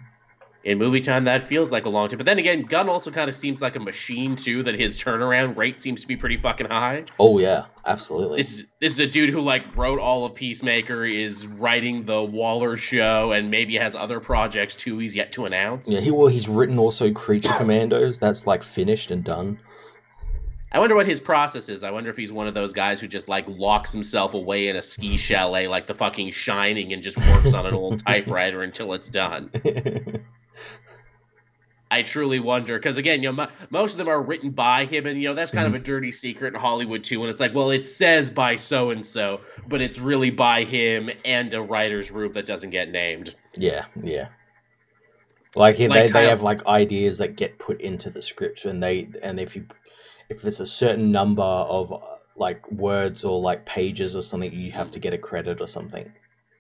in 0.64 0.78
movie 0.78 1.02
time 1.02 1.26
that 1.26 1.44
feels 1.44 1.72
like 1.72 1.86
a 1.86 1.90
long 1.90 2.08
time. 2.08 2.18
But 2.18 2.26
then 2.26 2.40
again 2.40 2.62
gunn 2.62 2.90
also 2.90 3.12
kind 3.12 3.30
of 3.30 3.36
seems 3.36 3.62
like 3.62 3.76
a 3.76 3.80
machine 3.80 4.36
too 4.36 4.64
that 4.64 4.76
his 4.76 4.98
turnaround 4.98 5.58
rate 5.58 5.82
seems 5.82 6.02
to 6.02 6.08
be 6.08 6.16
pretty 6.16 6.38
fucking 6.38 6.68
high. 6.68 7.04
Oh 7.20 7.40
yeah. 7.40 7.66
Absolutely. 7.86 8.38
This 8.38 8.54
is 8.54 8.66
this 8.80 8.94
is 8.94 9.00
a 9.00 9.08
dude 9.08 9.30
who 9.30 9.42
like 9.42 9.76
wrote 9.76 10.00
all 10.00 10.26
of 10.26 10.36
peacemaker 10.36 11.06
is 11.06 11.48
writing 11.48 12.06
the 12.06 12.22
waller 12.24 12.78
show 12.78 13.34
and 13.34 13.52
maybe 13.52 13.76
has 13.76 13.96
other 13.96 14.20
projects 14.20 14.76
too 14.76 14.98
he's 15.00 15.16
yet 15.16 15.32
to 15.34 15.46
announce. 15.46 15.92
Yeah 15.92 16.00
he 16.00 16.12
well 16.12 16.28
he's 16.28 16.48
written 16.48 16.80
also 16.80 17.12
creature 17.12 17.54
commandos. 17.54 18.20
That's 18.20 18.48
like 18.48 18.64
finished 18.64 19.12
and 19.12 19.24
done. 19.24 19.60
I 20.72 20.80
wonder 20.80 20.96
what 20.96 21.06
his 21.06 21.22
process 21.22 21.70
is. 21.70 21.84
I 21.84 21.92
wonder 21.92 22.10
if 22.10 22.18
he's 22.18 22.34
one 22.34 22.48
of 22.48 22.56
those 22.56 22.74
guys 22.74 23.00
who 23.00 23.08
just 23.08 23.28
like 23.28 23.46
locks 23.48 23.92
himself 23.92 24.34
away 24.34 24.70
in 24.70 24.76
a 24.76 24.82
ski 24.82 25.18
chalet 25.18 25.68
like 25.68 25.86
the 25.86 25.94
fucking 25.94 26.32
Shining 26.32 26.94
and 26.94 27.04
just 27.04 27.18
works 27.18 27.54
on 27.54 27.68
an 27.68 27.76
old 27.76 28.00
typewriter 28.08 28.64
until 28.64 28.94
it's 28.94 29.08
done. 29.08 29.52
I 31.94 32.02
truly 32.02 32.40
wonder 32.40 32.80
because 32.80 32.98
again, 32.98 33.22
you 33.22 33.32
know, 33.32 33.48
most 33.70 33.92
of 33.92 33.98
them 34.00 34.08
are 34.08 34.20
written 34.20 34.50
by 34.50 34.86
him, 34.86 35.06
and 35.06 35.22
you 35.22 35.30
know 35.30 35.36
that's 35.36 35.52
kind 35.52 35.68
mm-hmm. 35.68 35.76
of 35.76 35.82
a 35.82 35.86
dirty 35.86 36.12
secret 36.12 36.56
in 36.56 36.60
Hollywood 36.60 37.04
too. 37.04 37.22
And 37.22 37.30
it's 37.30 37.40
like, 37.40 37.54
well, 37.54 37.70
it 37.70 37.86
says 37.86 38.32
by 38.32 38.56
so 38.56 38.90
and 38.90 39.06
so, 39.06 39.42
but 39.68 39.80
it's 39.80 40.00
really 40.00 40.32
by 40.32 40.64
him 40.64 41.12
and 41.24 41.54
a 41.54 41.62
writer's 41.62 42.10
room 42.10 42.34
that 42.34 42.48
doesn't 42.48 42.72
get 42.72 42.90
named. 42.90 43.36
Yeah, 43.56 43.86
yeah. 44.02 44.30
Like, 45.56 45.78
like 45.78 45.92
they, 45.92 46.08
they 46.08 46.28
have 46.30 46.42
like 46.42 46.66
ideas 46.66 47.20
that 47.20 47.36
get 47.36 47.60
put 47.60 47.80
into 47.80 48.10
the 48.10 48.24
script, 48.24 48.66
and 48.66 48.82
they 48.82 49.10
and 49.22 49.40
if 49.40 49.56
you 49.56 49.68
if 50.30 50.42
there's 50.42 50.60
a 50.60 50.66
certain 50.66 51.12
number 51.12 51.44
of 51.44 51.94
like 52.36 52.72
words 52.72 53.24
or 53.24 53.40
like 53.40 53.68
pages 53.68 54.16
or 54.16 54.24
something, 54.24 54.52
you 54.52 54.72
have 54.72 54.90
to 54.92 55.00
get 55.00 55.14
a 55.14 55.18
credit 55.20 55.62
or 55.62 55.68
something. 55.68 56.12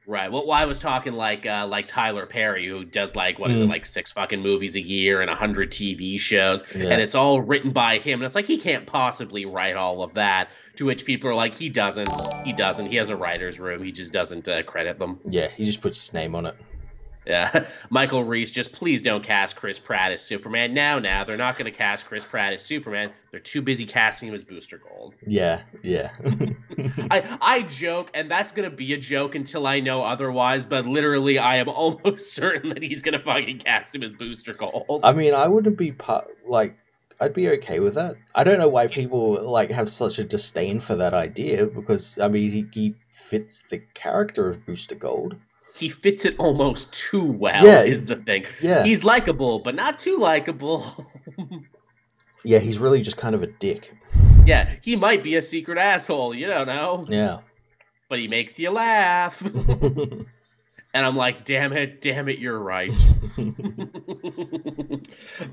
Right. 0.06 0.30
Well, 0.30 0.52
I 0.52 0.66
was 0.66 0.80
talking 0.80 1.14
like 1.14 1.46
uh, 1.46 1.66
like 1.68 1.88
Tyler 1.88 2.26
Perry, 2.26 2.68
who 2.68 2.84
does 2.84 3.16
like 3.16 3.40
what 3.40 3.50
mm. 3.50 3.54
is 3.54 3.62
it, 3.62 3.66
mm. 3.66 3.70
like 3.70 3.86
six 3.86 4.12
fucking 4.12 4.42
movies 4.42 4.76
a 4.76 4.82
year 4.82 5.22
and 5.22 5.30
a 5.30 5.36
hundred 5.36 5.72
TV 5.72 6.20
shows, 6.20 6.62
yeah. 6.76 6.90
and 6.90 7.02
it's 7.02 7.16
all 7.16 7.42
written 7.42 7.72
by 7.72 8.00
him. 8.00 8.20
And 8.20 8.26
it's 8.26 8.36
like 8.36 8.46
he 8.46 8.58
can't 8.58 8.86
possibly 8.86 9.46
write 9.46 9.78
all 9.78 10.04
of 10.04 10.16
that. 10.16 10.50
To 10.78 10.86
which 10.86 11.06
people 11.06 11.30
are 11.30 11.36
like, 11.36 11.56
he 11.56 11.70
doesn't. 11.70 12.10
He 12.44 12.52
doesn't. 12.52 12.88
He 12.88 12.98
has 12.98 13.12
a 13.12 13.16
writer's 13.16 13.60
room. 13.60 13.84
He 13.84 13.92
just 13.92 14.12
doesn't 14.12 14.50
uh, 14.50 14.64
credit 14.64 15.00
them. 15.00 15.20
Yeah, 15.24 15.48
he 15.48 15.64
just 15.64 15.82
puts 15.82 16.02
his 16.02 16.14
name 16.14 16.36
on 16.36 16.48
it. 16.48 16.56
Yeah, 17.26 17.68
Michael 17.90 18.24
Reese, 18.24 18.52
just 18.52 18.74
please 18.74 19.02
don't 19.02 19.24
cast 19.24 19.56
Chris 19.56 19.80
Pratt 19.80 20.12
as 20.12 20.22
Superman. 20.22 20.74
Now, 20.74 21.00
now 21.00 21.24
they're 21.24 21.38
not 21.38 21.58
going 21.58 21.72
to 21.72 21.78
cast 21.78 22.06
Chris 22.08 22.26
Pratt 22.26 22.54
as 22.54 22.62
Superman. 22.62 23.12
They're 23.32 23.40
too 23.40 23.62
busy 23.62 23.86
casting 23.86 24.30
him 24.30 24.36
as 24.36 24.44
Booster 24.44 24.78
Gold. 24.78 25.16
Yeah, 25.26 25.64
yeah. 25.82 26.12
I 27.10 27.38
I 27.42 27.62
joke, 27.64 28.12
and 28.14 28.30
that's 28.30 28.52
going 28.52 28.70
to 28.70 28.76
be 28.76 28.94
a 28.94 28.98
joke 28.98 29.36
until 29.36 29.66
I 29.66 29.80
know 29.80 30.04
otherwise. 30.04 30.66
But 30.66 30.86
literally, 30.86 31.40
I 31.40 31.58
am 31.58 31.70
almost 31.70 32.34
certain 32.34 32.70
that 32.70 32.84
he's 32.84 33.02
going 33.02 33.14
to 33.14 33.20
fucking 33.20 33.60
cast 33.60 33.96
him 33.96 34.04
as 34.04 34.14
Booster 34.14 34.54
Gold. 34.54 35.02
I 35.04 35.14
mean, 35.14 35.34
I 35.34 35.48
wouldn't 35.48 35.78
be 35.78 35.92
part 35.92 36.28
like. 36.48 36.78
I'd 37.20 37.34
be 37.34 37.48
okay 37.52 37.80
with 37.80 37.94
that. 37.94 38.16
I 38.36 38.44
don't 38.44 38.58
know 38.58 38.68
why 38.68 38.88
people 38.88 39.50
like 39.50 39.72
have 39.72 39.88
such 39.88 40.20
a 40.20 40.26
disdain 40.26 40.82
for 40.82 40.96
that 40.96 41.14
idea 41.14 41.68
because 41.68 42.20
I 42.20 42.28
mean 42.28 42.50
he, 42.50 42.66
he 42.74 42.96
fits 43.08 43.64
the 43.70 43.80
character 43.94 44.50
of 44.50 44.66
Booster 44.66 44.96
Gold 44.96 45.38
he 45.76 45.90
fits 45.90 46.26
it 46.26 46.36
almost 46.38 46.92
too 46.94 47.26
well. 47.26 47.66
Yeah, 47.66 47.82
is 47.82 48.06
the 48.06 48.16
thing. 48.16 48.46
Yeah, 48.62 48.84
he's 48.84 49.04
likable, 49.04 49.60
but 49.60 49.76
not 49.76 50.00
too 50.00 50.18
likable. 50.18 50.84
yeah, 52.44 52.60
he's 52.60 52.78
really 52.78 53.02
just 53.02 53.18
kind 53.18 53.34
of 53.36 53.42
a 53.42 53.48
dick. 53.48 53.96
Yeah, 54.46 54.70
he 54.82 54.96
might 54.96 55.24
be 55.24 55.36
a 55.36 55.42
secret 55.42 55.78
asshole. 55.78 56.36
You 56.36 56.48
don't 56.48 56.68
know. 56.68 57.06
Yeah. 57.08 57.40
But 58.10 58.20
he 58.20 58.28
makes 58.28 58.60
you 58.60 58.70
laugh. 58.70 59.42
and 59.74 60.28
I'm 60.94 61.16
like, 61.16 61.46
damn 61.46 61.74
it, 61.74 62.02
damn 62.02 62.30
it, 62.30 62.40
you're 62.40 62.60
right. 62.60 62.94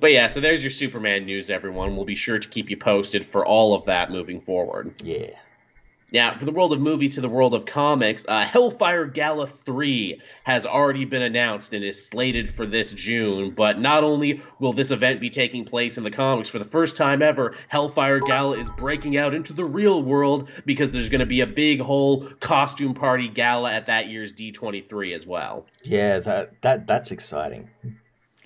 but 0.00 0.12
yeah, 0.12 0.26
so 0.26 0.40
there's 0.40 0.62
your 0.62 0.70
Superman 0.70 1.24
news, 1.24 1.48
everyone. 1.48 1.96
We'll 1.96 2.04
be 2.04 2.16
sure 2.16 2.38
to 2.38 2.48
keep 2.48 2.68
you 2.68 2.76
posted 2.76 3.24
for 3.24 3.46
all 3.46 3.74
of 3.74 3.86
that 3.86 4.10
moving 4.10 4.40
forward. 4.40 4.92
Yeah. 5.02 5.30
Now, 6.12 6.34
for 6.34 6.44
the 6.44 6.52
world 6.52 6.72
of 6.72 6.80
movies 6.80 7.14
to 7.14 7.20
the 7.20 7.28
world 7.28 7.54
of 7.54 7.66
comics, 7.66 8.24
uh, 8.28 8.44
Hellfire 8.44 9.06
Gala 9.06 9.46
3 9.46 10.20
has 10.44 10.66
already 10.66 11.04
been 11.04 11.22
announced 11.22 11.72
and 11.72 11.84
is 11.84 12.04
slated 12.04 12.48
for 12.48 12.66
this 12.66 12.92
June. 12.92 13.52
But 13.52 13.78
not 13.78 14.02
only 14.02 14.40
will 14.58 14.72
this 14.72 14.90
event 14.90 15.20
be 15.20 15.30
taking 15.30 15.64
place 15.64 15.98
in 15.98 16.04
the 16.04 16.10
comics 16.10 16.48
for 16.48 16.58
the 16.58 16.64
first 16.64 16.96
time 16.96 17.22
ever, 17.22 17.54
Hellfire 17.68 18.20
Gala 18.20 18.58
is 18.58 18.68
breaking 18.70 19.16
out 19.16 19.34
into 19.34 19.52
the 19.52 19.64
real 19.64 20.02
world 20.02 20.48
because 20.64 20.90
there's 20.90 21.08
going 21.08 21.20
to 21.20 21.26
be 21.26 21.40
a 21.40 21.46
big 21.46 21.80
whole 21.80 22.24
costume 22.40 22.94
party 22.94 23.28
gala 23.28 23.72
at 23.72 23.86
that 23.86 24.08
year's 24.08 24.32
D23 24.32 25.14
as 25.14 25.26
well. 25.26 25.66
Yeah, 25.84 26.18
that 26.20 26.60
that 26.62 26.86
that's 26.86 27.10
exciting. 27.10 27.70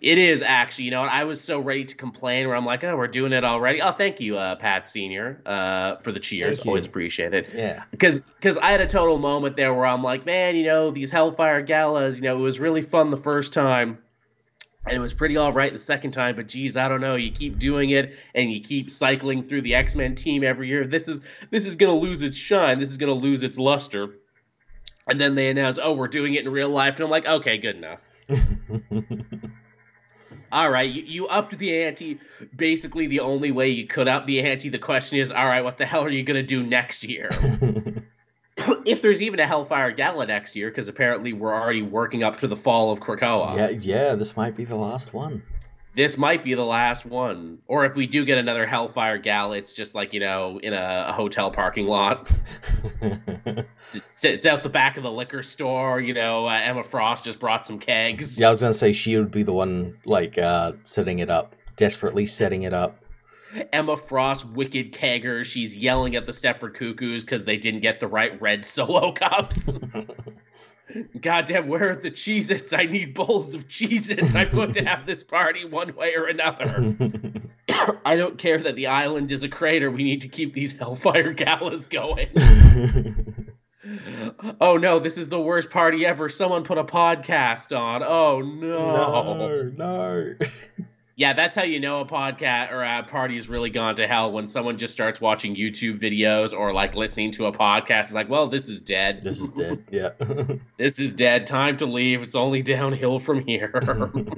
It 0.05 0.19
is 0.19 0.43
actually, 0.43 0.85
you 0.85 0.90
know, 0.90 1.01
I 1.01 1.25
was 1.25 1.40
so 1.40 1.59
ready 1.59 1.87
to 1.87 1.97
complain 1.97 2.47
where 2.47 2.55
I'm 2.55 2.67
like, 2.67 2.85
oh, 2.85 2.95
we're 2.95 3.09
doing 3.09 3.33
it 3.33 3.43
already. 3.43 3.81
Oh, 3.81 3.90
thank 3.90 4.21
you, 4.21 4.37
uh, 4.37 4.55
Pat 4.55 4.87
Senior, 4.87 5.40
uh, 5.47 5.97
for 5.97 6.12
the 6.12 6.21
cheers. 6.21 6.61
Always 6.61 6.85
appreciate 6.85 7.33
it. 7.33 7.49
Yeah. 7.55 7.85
Because 7.90 8.21
because 8.21 8.59
I 8.59 8.67
had 8.67 8.83
a 8.83 8.87
total 8.87 9.17
moment 9.17 9.57
there 9.57 9.73
where 9.73 9.87
I'm 9.87 10.03
like, 10.03 10.27
man, 10.27 10.57
you 10.57 10.64
know, 10.64 10.90
these 10.90 11.11
Hellfire 11.11 11.62
galas, 11.62 12.19
you 12.19 12.25
know, 12.25 12.37
it 12.37 12.40
was 12.40 12.61
really 12.61 12.83
fun 12.83 13.09
the 13.09 13.17
first 13.17 13.55
time. 13.55 13.97
And 14.87 14.95
it 14.95 15.01
was 15.01 15.14
pretty 15.14 15.38
all 15.38 15.53
right 15.55 15.73
the 15.73 15.79
second 15.79 16.11
time, 16.11 16.37
but 16.37 16.49
geez, 16.49 16.77
I 16.77 16.88
don't 16.88 17.01
know. 17.01 17.17
You 17.17 17.31
keep 17.31 17.59
doing 17.59 17.88
it, 17.88 18.14
and 18.35 18.53
you 18.53 18.61
keep 18.61 18.90
cycling 18.90 19.43
through 19.43 19.62
the 19.62 19.75
X 19.75 19.97
Men 19.97 20.14
team 20.14 20.45
every 20.45 20.69
year. 20.69 20.87
This 20.87 21.09
is 21.09 21.23
this 21.51 21.64
is 21.64 21.77
gonna 21.77 21.95
lose 21.95 22.23
its 22.23 22.37
shine. 22.37 22.79
This 22.79 22.90
is 22.90 22.99
gonna 22.99 23.12
lose 23.12 23.43
its 23.43 23.59
luster. 23.59 24.17
And 25.09 25.19
then 25.19 25.35
they 25.35 25.49
announce, 25.49 25.79
oh, 25.83 25.95
we're 25.95 26.09
doing 26.09 26.35
it 26.35 26.45
in 26.45 26.53
real 26.53 26.69
life, 26.69 26.97
and 26.97 27.05
I'm 27.05 27.11
like, 27.11 27.27
okay, 27.27 27.57
good 27.57 27.77
enough. 27.77 28.01
all 30.55 30.71
right, 30.71 30.88
you, 30.88 31.03
you 31.03 31.27
upped 31.27 31.59
the 31.59 31.83
ante 31.83 32.19
basically 32.55 33.09
the 33.09 33.21
only 33.21 33.51
way 33.51 33.69
you 33.69 33.87
could 33.87 34.09
up 34.09 34.25
the 34.25 34.40
ante. 34.40 34.69
The 34.69 34.79
question 34.79 35.19
is, 35.19 35.33
all 35.33 35.47
right, 35.47 35.62
what 35.62 35.77
the 35.77 35.85
hell 35.85 36.05
are 36.05 36.09
you 36.09 36.23
going 36.23 36.37
to 36.37 36.47
do 36.47 36.62
next 36.64 37.05
year? 37.05 37.29
if 38.87 39.03
there's 39.03 39.21
even 39.21 39.40
a 39.40 39.47
Hellfire 39.47 39.90
Gala 39.90 40.27
next 40.27 40.55
year, 40.55 40.71
because 40.71 40.88
apparently 40.88 41.33
we're 41.33 41.55
already 41.55 41.83
working 41.83 42.23
up 42.23 42.38
to 42.38 42.47
the 42.47 42.57
fall 42.57 42.90
of 42.90 43.01
Krakoa. 43.01 43.57
Yeah, 43.57 43.71
yeah, 43.71 44.14
this 44.14 44.37
might 44.37 44.57
be 44.57 44.64
the 44.64 44.77
last 44.77 45.12
one 45.12 45.43
this 45.95 46.19
might 46.19 46.43
be 46.43 46.55
the 46.55 46.65
last 46.65 47.07
one. 47.07 47.59
Or 47.67 47.85
if 47.85 47.95
we 47.95 48.07
do 48.07 48.25
get 48.25 48.39
another 48.39 48.67
Hellfire 48.67 49.19
Gal, 49.19 49.53
it's 49.53 49.75
just 49.75 49.95
like, 49.95 50.13
you 50.13 50.21
know, 50.21 50.59
in 50.63 50.73
a, 50.73 51.07
a 51.09 51.13
hotel 51.13 51.51
parking 51.51 51.87
lot. 51.87 52.31
it's, 53.01 54.25
it's, 54.25 54.47
out 54.47 54.63
the 54.63 54.69
back 54.69 54.97
of 54.97 55.03
the 55.03 55.11
liquor 55.11 55.43
store, 55.43 56.01
you 56.01 56.15
know, 56.15 56.47
uh, 56.47 56.53
Emma 56.53 56.83
Frost 56.83 57.25
just 57.25 57.39
brought 57.39 57.65
some 57.65 57.79
kegs. 57.79 58.39
Yeah, 58.39 58.49
I 58.49 58.51
was 58.51 58.61
going 58.61 58.73
to 58.73 58.79
say 58.79 58.93
she 58.93 59.17
would 59.17 59.31
be 59.31 59.43
the 59.43 59.53
one, 59.53 59.97
like, 60.05 60.37
uh, 60.37 60.73
setting 60.83 61.21
it 61.21 61.31
up, 61.31 61.55
desperately 61.77 62.27
setting 62.27 62.63
it 62.63 62.75
up. 62.75 62.99
Emma 63.73 63.97
Frost, 63.97 64.47
wicked 64.47 64.93
kegger. 64.93 65.45
She's 65.45 65.77
yelling 65.77 66.17
at 66.17 66.25
the 66.25 66.33
Stepford 66.33 66.75
Cuckoos 66.75 67.23
because 67.23 67.45
they 67.45 67.57
didn't 67.57 67.81
get 67.81 68.01
the 68.01 68.09
right 68.09 68.41
red 68.41 68.65
solo 68.65 69.13
cups. 69.13 69.73
Goddamn, 71.20 71.68
where 71.68 71.90
are 71.90 71.94
the 71.94 72.11
Cheez 72.11 72.51
Its? 72.51 72.73
I 72.73 72.85
need 72.85 73.14
bowls 73.14 73.55
of 73.55 73.66
Cheez 73.68 74.11
Its. 74.11 74.35
I'm 74.35 74.51
going 74.51 74.73
to 74.73 74.85
have 74.85 75.07
this 75.07 75.25
party 75.25 75.64
one 75.64 75.94
way 75.97 76.14
or 76.14 76.27
another. 76.27 76.97
I 78.05 78.16
don't 78.16 78.38
care 78.38 78.59
that 78.59 78.77
the 78.77 78.88
island 78.88 79.33
is 79.33 79.44
a 79.44 79.49
crater. 79.49 79.90
We 79.90 80.05
need 80.05 80.20
to 80.23 80.29
keep 80.29 80.53
these 80.53 80.77
Hellfire 80.77 81.33
galas 81.33 81.87
going. 81.87 82.29
oh 84.61 84.77
no, 84.77 84.99
this 84.99 85.18
is 85.18 85.29
the 85.29 85.40
worst 85.40 85.70
party 85.70 86.05
ever. 86.07 86.29
Someone 86.29 86.64
put 86.64 86.79
a 86.79 86.85
podcast 86.85 87.77
on. 87.77 88.03
Oh 88.03 88.40
no. 88.40 89.38
No, 89.38 89.62
no 89.68 90.35
yeah, 91.16 91.33
that's 91.33 91.55
how 91.55 91.62
you 91.62 91.79
know 91.79 92.00
a 92.00 92.05
podcast 92.05 92.72
or 92.72 92.83
a 92.83 93.05
party's 93.05 93.48
really 93.48 93.70
gone 93.70 93.94
to 93.96 94.09
hell 94.09 94.33
when 94.33 94.48
someone 94.48 94.79
just 94.79 94.92
starts 94.92 95.20
watching 95.20 95.55
YouTube 95.55 96.00
videos 96.00 96.53
or 96.53 96.72
like 96.72 96.96
listening 96.96 97.31
to 97.33 97.46
a 97.46 97.53
podcast. 97.53 98.00
It's 98.00 98.14
like, 98.14 98.29
well, 98.29 98.48
this 98.48 98.68
is 98.68 98.81
dead. 98.81 99.22
This 99.22 99.40
is 99.40 99.53
dead. 99.53 99.85
Yeah. 99.90 100.11
this 100.77 100.98
is 100.98 101.12
dead. 101.12 101.46
Time 101.46 101.77
to 101.77 101.87
leave. 101.87 102.22
It's 102.22 102.35
only 102.35 102.62
downhill 102.62 103.20
from 103.20 103.46
here. 103.46 103.70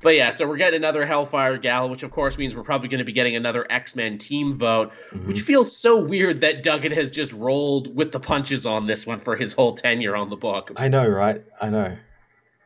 but 0.00 0.10
yeah, 0.10 0.30
so 0.30 0.46
we're 0.46 0.58
getting 0.58 0.76
another 0.76 1.04
Hellfire 1.04 1.58
Gala, 1.58 1.88
which 1.88 2.04
of 2.04 2.12
course 2.12 2.38
means 2.38 2.54
we're 2.54 2.62
probably 2.62 2.88
going 2.88 2.98
to 2.98 3.04
be 3.04 3.12
getting 3.12 3.34
another 3.34 3.66
X 3.68 3.96
Men 3.96 4.18
team 4.18 4.56
vote, 4.56 4.92
mm-hmm. 4.92 5.26
which 5.26 5.40
feels 5.40 5.76
so 5.76 6.00
weird 6.00 6.42
that 6.42 6.62
Duggan 6.62 6.92
has 6.92 7.10
just 7.10 7.32
rolled 7.32 7.96
with 7.96 8.12
the 8.12 8.20
punches 8.20 8.64
on 8.64 8.86
this 8.86 9.04
one 9.06 9.18
for 9.18 9.34
his 9.34 9.52
whole 9.52 9.74
tenure 9.74 10.14
on 10.14 10.30
the 10.30 10.36
book. 10.36 10.70
I 10.76 10.86
know, 10.86 11.08
right? 11.08 11.42
I 11.60 11.70
know 11.70 11.96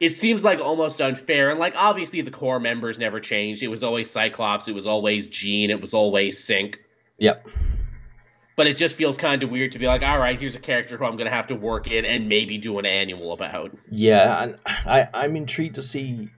it 0.00 0.10
seems 0.10 0.42
like 0.42 0.58
almost 0.60 1.00
unfair. 1.00 1.50
And 1.50 1.60
like 1.60 1.74
obviously 1.76 2.22
the 2.22 2.30
core 2.30 2.58
members 2.58 2.98
never 2.98 3.20
changed. 3.20 3.62
It 3.62 3.68
was 3.68 3.84
always 3.84 4.10
Cyclops, 4.10 4.66
it 4.66 4.74
was 4.74 4.86
always 4.86 5.28
Jean, 5.28 5.70
it 5.70 5.80
was 5.80 5.94
always 5.94 6.40
Synch. 6.40 6.76
Yep. 7.18 7.46
But 8.56 8.66
it 8.66 8.76
just 8.76 8.94
feels 8.94 9.16
kind 9.16 9.42
of 9.42 9.50
weird 9.50 9.72
to 9.72 9.78
be 9.78 9.86
like, 9.86 10.02
all 10.02 10.18
right, 10.18 10.38
here's 10.38 10.56
a 10.56 10.60
character 10.60 10.96
who 10.96 11.04
I'm 11.04 11.16
going 11.16 11.28
to 11.28 11.34
have 11.34 11.46
to 11.46 11.54
work 11.54 11.90
in 11.90 12.04
and 12.04 12.28
maybe 12.28 12.58
do 12.58 12.78
an 12.78 12.84
annual 12.84 13.32
about. 13.32 13.72
Yeah, 13.90 14.42
and 14.42 14.58
I 14.66 15.08
I'm 15.14 15.36
intrigued 15.36 15.76
to 15.76 15.82
see 15.82 16.30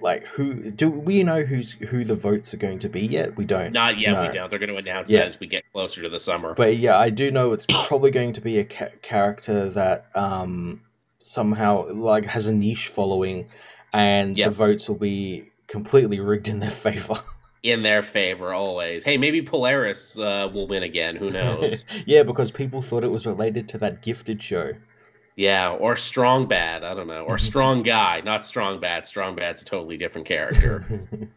like 0.00 0.24
who 0.24 0.70
do 0.70 0.88
we 0.90 1.22
know 1.22 1.42
who's 1.42 1.72
who 1.72 2.04
the 2.04 2.14
votes 2.14 2.54
are 2.54 2.58
going 2.58 2.78
to 2.80 2.88
be 2.88 3.02
yet? 3.02 3.36
We 3.36 3.44
don't. 3.44 3.72
Not 3.72 3.98
yet. 3.98 4.12
No. 4.12 4.22
We 4.22 4.28
don't. 4.28 4.48
They're 4.48 4.58
going 4.58 4.70
to 4.70 4.76
announce 4.76 5.10
yeah. 5.10 5.20
that 5.20 5.26
as 5.26 5.40
we 5.40 5.46
get 5.46 5.64
closer 5.72 6.02
to 6.02 6.08
the 6.08 6.18
summer. 6.18 6.54
But 6.54 6.76
yeah, 6.76 6.98
I 6.98 7.10
do 7.10 7.30
know 7.30 7.52
it's 7.52 7.66
probably 7.68 8.10
going 8.10 8.32
to 8.34 8.40
be 8.40 8.58
a 8.58 8.64
ca- 8.64 8.92
character 9.02 9.68
that 9.70 10.06
um 10.14 10.82
somehow 11.24 11.90
like 11.90 12.26
has 12.26 12.46
a 12.46 12.52
niche 12.52 12.88
following, 12.88 13.48
and 13.92 14.36
yep. 14.36 14.50
the 14.50 14.54
votes 14.54 14.88
will 14.88 14.96
be 14.96 15.50
completely 15.66 16.20
rigged 16.20 16.48
in 16.48 16.60
their 16.60 16.70
favor. 16.70 17.16
in 17.62 17.82
their 17.82 18.02
favor 18.02 18.52
always. 18.52 19.02
Hey, 19.02 19.16
maybe 19.16 19.40
Polaris 19.40 20.18
uh, 20.18 20.50
will 20.52 20.68
win 20.68 20.82
again. 20.82 21.16
Who 21.16 21.30
knows? 21.30 21.84
yeah, 22.06 22.22
because 22.22 22.50
people 22.50 22.82
thought 22.82 23.04
it 23.04 23.10
was 23.10 23.26
related 23.26 23.66
to 23.68 23.78
that 23.78 24.02
gifted 24.02 24.42
show. 24.42 24.72
Yeah, 25.34 25.70
or 25.70 25.96
Strong 25.96 26.46
Bad. 26.46 26.84
I 26.84 26.94
don't 26.94 27.08
know. 27.08 27.22
Or 27.22 27.38
Strong 27.50 27.84
Guy. 27.84 28.20
Not 28.20 28.44
Strong 28.44 28.80
Bad. 28.80 29.06
Strong 29.06 29.36
Bad's 29.36 29.62
a 29.62 29.64
totally 29.64 29.96
different 29.96 30.28
character. 30.28 31.30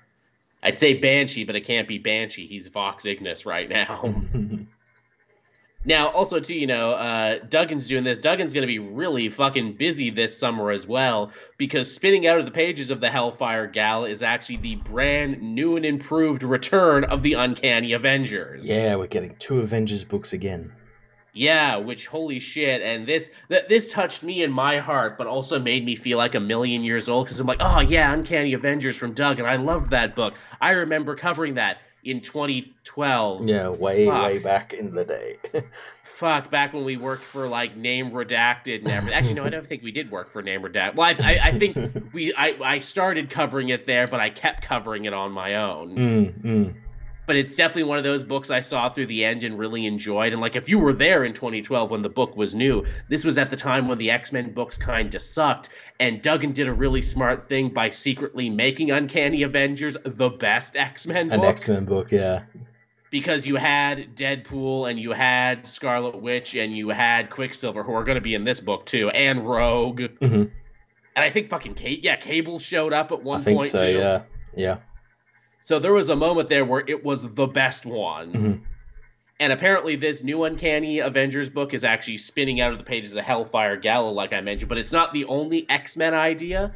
I'd 0.62 0.78
say 0.78 0.96
Banshee, 0.96 1.46
but 1.46 1.56
it 1.56 1.62
can't 1.62 1.88
be 1.88 1.98
Banshee. 1.98 2.46
He's 2.46 2.68
Vox 2.68 3.06
Ignis 3.06 3.46
right 3.46 3.70
now. 3.70 4.14
Now, 5.86 6.10
also 6.10 6.40
too, 6.40 6.56
you 6.56 6.68
know, 6.68 6.92
uh, 6.92 7.40
Duggan's 7.40 7.88
doing 7.88 8.04
this. 8.04 8.20
Duggan's 8.20 8.54
going 8.54 8.64
to 8.64 8.68
be 8.68 8.80
really 8.80 9.30
fucking 9.30 9.78
busy 9.78 10.10
this 10.10 10.38
summer 10.38 10.72
as 10.72 10.86
well 10.86 11.32
because 11.58 11.94
spinning 11.94 12.28
out 12.28 12.40
of 12.40 12.46
the 12.46 12.52
pages 12.52 12.92
of 12.92 13.00
the 13.00 13.10
Hellfire 13.10 13.68
Gala 13.68 14.10
is 14.10 14.22
actually 14.22 14.58
the 14.58 14.76
brand 14.76 15.42
new 15.42 15.78
and 15.78 15.86
improved 15.86 16.44
return 16.44 17.06
of 17.06 17.24
the 17.24 17.34
Uncanny 17.34 17.94
Avengers. 17.94 18.68
Yeah, 18.68 18.96
we're 18.96 19.08
getting 19.08 19.36
two 19.40 19.60
Avengers 19.60 20.04
books 20.04 20.34
again. 20.34 20.74
Yeah, 21.34 21.76
which 21.78 22.08
holy 22.08 22.40
shit! 22.40 22.82
And 22.82 23.06
this 23.06 23.30
th- 23.48 23.68
this 23.68 23.92
touched 23.94 24.24
me 24.24 24.42
in 24.42 24.52
my 24.52 24.80
heart, 24.80 25.20
but 25.20 25.28
also 25.28 25.60
made 25.60 25.86
me 25.86 25.96
feel 25.96 26.18
like 26.18 26.34
a 26.34 26.40
million 26.40 26.84
years 26.84 27.08
old 27.08 27.28
because 27.28 27.40
I'm 27.40 27.46
like, 27.46 27.62
oh 27.62 27.80
yeah, 27.80 28.12
Uncanny 28.12 28.54
Avengers 28.54 28.98
from 28.98 29.14
Doug, 29.14 29.38
and 29.38 29.48
I 29.48 29.58
loved 29.58 29.92
that 29.92 30.16
book. 30.16 30.34
I 30.60 30.72
remember 30.72 31.16
covering 31.16 31.54
that 31.54 31.78
in 32.08 32.22
2012. 32.22 33.48
Yeah, 33.48 33.70
way 33.70 34.06
Fuck. 34.06 34.26
way 34.26 34.40
back 34.40 34.74
in 34.74 34.94
the 34.94 35.04
day. 35.04 35.38
Fuck, 36.04 36.50
back 36.50 36.74
when 36.74 36.86
we 36.86 36.98
worked 36.98 37.24
for 37.24 37.48
like 37.48 37.76
Name 37.76 38.12
Redacted 38.12 38.80
and 38.80 38.88
everything. 38.88 39.18
Actually, 39.18 39.34
no, 39.36 39.44
I 39.44 39.50
don't 39.50 39.66
think 39.66 39.84
we 39.84 39.92
did 39.92 40.10
work 40.10 40.32
for 40.32 40.42
Name 40.42 40.62
Redacted. 40.62 40.96
Well, 40.96 41.16
I, 41.20 41.34
I, 41.34 41.40
I 41.44 41.52
think 41.60 41.78
we 42.14 42.34
I, 42.34 42.56
I 42.64 42.80
started 42.80 43.30
covering 43.30 43.70
it 43.70 43.86
there, 43.86 44.08
but 44.08 44.20
I 44.20 44.30
kept 44.30 44.64
covering 44.64 45.06
it 45.06 45.14
on 45.14 45.32
my 45.32 45.56
own. 45.56 45.96
Mm, 45.96 46.42
mm 46.42 46.76
but 47.28 47.36
it's 47.36 47.56
definitely 47.56 47.84
one 47.84 47.98
of 47.98 48.06
those 48.06 48.24
books 48.24 48.50
I 48.50 48.62
saw 48.62 48.90
through 48.90 49.08
the 49.08 49.24
end 49.24 49.44
and 49.44 49.60
really 49.60 49.86
enjoyed. 49.86 50.32
And 50.32 50.42
like, 50.42 50.56
if 50.56 50.68
you 50.68 50.80
were 50.80 50.94
there 50.94 51.26
in 51.26 51.34
2012 51.34 51.92
when 51.92 52.02
the 52.02 52.10
book 52.10 52.36
was 52.38 52.56
new, 52.56 52.86
this 53.10 53.26
was 53.26 53.38
at 53.38 53.50
the 53.50 53.58
time 53.58 53.90
when 53.90 53.98
the 53.98 54.10
X 54.10 54.32
Men 54.32 54.54
books 54.54 54.78
kind 54.78 55.14
of 55.14 55.22
sucked. 55.22 55.70
And 56.00 56.22
Duggan 56.22 56.54
did 56.54 56.70
a 56.70 56.74
really 56.74 57.02
smart 57.02 57.48
thing 57.48 57.68
by 57.70 57.90
secretly 57.90 58.50
making 58.50 58.92
Uncanny 58.92 59.44
Avengers 59.44 59.98
the 60.06 60.30
best 60.30 60.78
X 60.78 61.06
Men 61.06 61.28
book. 61.28 61.38
An 61.38 61.44
X 61.46 61.68
Men 61.68 61.84
book, 61.84 62.12
yeah. 62.12 62.44
Because 63.12 63.46
you 63.46 63.58
had 63.58 64.16
Deadpool 64.16 64.90
and 64.90 64.98
you 64.98 65.12
had 65.12 65.68
Scarlet 65.68 66.22
Witch 66.22 66.56
and 66.56 66.76
you 66.76 66.90
had 66.90 67.30
Quicksilver, 67.30 67.84
who 67.84 67.94
are 67.94 68.06
going 68.06 68.16
to 68.16 68.22
be 68.22 68.36
in 68.36 68.46
this 68.46 68.62
book 68.62 68.86
too, 68.86 69.10
and 69.10 69.46
Rogue. 69.46 70.00
Mm-hmm. 70.00 70.36
And 70.36 70.52
I 71.26 71.30
think 71.30 71.50
fucking 71.50 71.74
Kate, 71.74 72.06
yeah, 72.06 72.16
Cable 72.16 72.60
showed 72.60 72.94
up 72.94 73.12
at 73.12 73.22
one 73.22 73.42
I 73.42 73.44
think 73.44 73.60
point 73.60 73.72
so, 73.72 73.82
too. 73.82 73.98
Yeah, 73.98 74.22
yeah. 74.56 74.78
So 75.68 75.80
there 75.80 75.92
was 75.92 76.08
a 76.08 76.16
moment 76.16 76.48
there 76.48 76.64
where 76.64 76.86
it 76.88 77.04
was 77.04 77.34
the 77.36 77.46
best 77.46 77.86
one. 77.86 78.32
Mm-hmm. 78.32 78.64
And 79.42 79.52
apparently, 79.52 79.98
this 79.98 80.24
new 80.24 80.46
Uncanny 80.46 81.00
Avengers 81.00 81.50
book 81.50 81.74
is 81.74 81.84
actually 81.84 82.16
spinning 82.16 82.62
out 82.62 82.72
of 82.72 82.78
the 82.78 82.86
pages 82.86 83.18
of 83.18 83.26
Hellfire 83.26 83.76
Gala, 83.76 84.10
like 84.10 84.32
I 84.32 84.40
mentioned. 84.40 84.70
But 84.70 84.78
it's 84.78 84.94
not 84.94 85.12
the 85.12 85.26
only 85.26 85.70
X 85.70 85.98
Men 85.98 86.14
idea. 86.14 86.74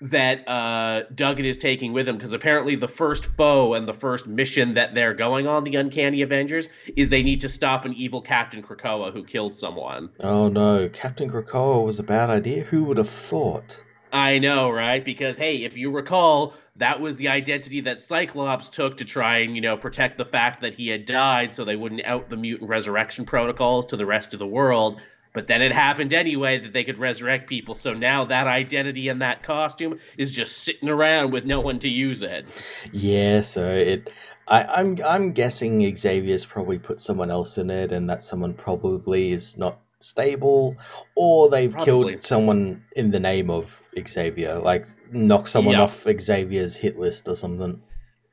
that 0.00 0.48
uh, 0.48 1.02
Duggan 1.16 1.46
is 1.46 1.58
taking 1.58 1.92
with 1.92 2.08
him 2.08 2.16
because 2.16 2.32
apparently 2.32 2.76
the 2.76 2.86
first 2.86 3.26
foe 3.26 3.74
and 3.74 3.88
the 3.88 3.92
first 3.92 4.28
mission 4.28 4.74
that 4.74 4.94
they're 4.94 5.14
going 5.14 5.48
on, 5.48 5.64
the 5.64 5.74
Uncanny 5.74 6.22
Avengers, 6.22 6.68
is 6.94 7.08
they 7.08 7.24
need 7.24 7.40
to 7.40 7.48
stop 7.48 7.84
an 7.84 7.92
evil 7.94 8.20
Captain 8.20 8.62
Krakoa 8.62 9.12
who 9.12 9.24
killed 9.24 9.56
someone. 9.56 10.10
Oh 10.20 10.48
no, 10.48 10.88
Captain 10.90 11.28
Krakoa 11.28 11.84
was 11.84 11.98
a 11.98 12.04
bad 12.04 12.30
idea. 12.30 12.62
Who 12.62 12.84
would 12.84 12.98
have 12.98 13.08
thought? 13.08 13.82
I 14.12 14.38
know, 14.38 14.70
right? 14.70 15.04
Because 15.04 15.36
hey, 15.36 15.64
if 15.64 15.76
you 15.76 15.90
recall, 15.90 16.54
that 16.78 17.00
was 17.00 17.16
the 17.16 17.28
identity 17.28 17.80
that 17.82 18.00
Cyclops 18.00 18.68
took 18.68 18.96
to 18.98 19.04
try 19.04 19.38
and, 19.38 19.54
you 19.54 19.60
know, 19.60 19.76
protect 19.76 20.16
the 20.16 20.24
fact 20.24 20.60
that 20.62 20.74
he 20.74 20.88
had 20.88 21.04
died 21.04 21.52
so 21.52 21.64
they 21.64 21.76
wouldn't 21.76 22.04
out 22.04 22.30
the 22.30 22.36
mutant 22.36 22.70
resurrection 22.70 23.24
protocols 23.24 23.86
to 23.86 23.96
the 23.96 24.06
rest 24.06 24.32
of 24.32 24.38
the 24.38 24.46
world. 24.46 25.00
But 25.34 25.46
then 25.46 25.60
it 25.60 25.72
happened 25.72 26.12
anyway 26.12 26.58
that 26.58 26.72
they 26.72 26.84
could 26.84 26.98
resurrect 26.98 27.48
people. 27.48 27.74
So 27.74 27.92
now 27.92 28.24
that 28.24 28.46
identity 28.46 29.08
and 29.08 29.20
that 29.22 29.42
costume 29.42 29.98
is 30.16 30.32
just 30.32 30.64
sitting 30.64 30.88
around 30.88 31.32
with 31.32 31.44
no 31.44 31.60
one 31.60 31.78
to 31.80 31.88
use 31.88 32.22
it. 32.22 32.46
Yeah, 32.92 33.42
so 33.42 33.68
it 33.68 34.10
I, 34.46 34.64
I'm 34.64 34.96
I'm 35.04 35.32
guessing 35.32 35.94
Xavier's 35.94 36.46
probably 36.46 36.78
put 36.78 37.00
someone 37.00 37.30
else 37.30 37.58
in 37.58 37.70
it 37.70 37.92
and 37.92 38.08
that 38.08 38.22
someone 38.22 38.54
probably 38.54 39.32
is 39.32 39.58
not 39.58 39.78
stable, 40.00 40.76
or 41.14 41.50
they've 41.50 41.72
Probably. 41.72 42.12
killed 42.12 42.24
someone 42.24 42.84
in 42.94 43.10
the 43.10 43.20
name 43.20 43.50
of 43.50 43.88
Xavier, 44.06 44.58
like 44.58 44.86
knock 45.12 45.46
someone 45.46 45.74
yeah. 45.74 45.82
off 45.82 46.06
Xavier's 46.20 46.76
hit 46.76 46.98
list 46.98 47.28
or 47.28 47.36
something. 47.36 47.82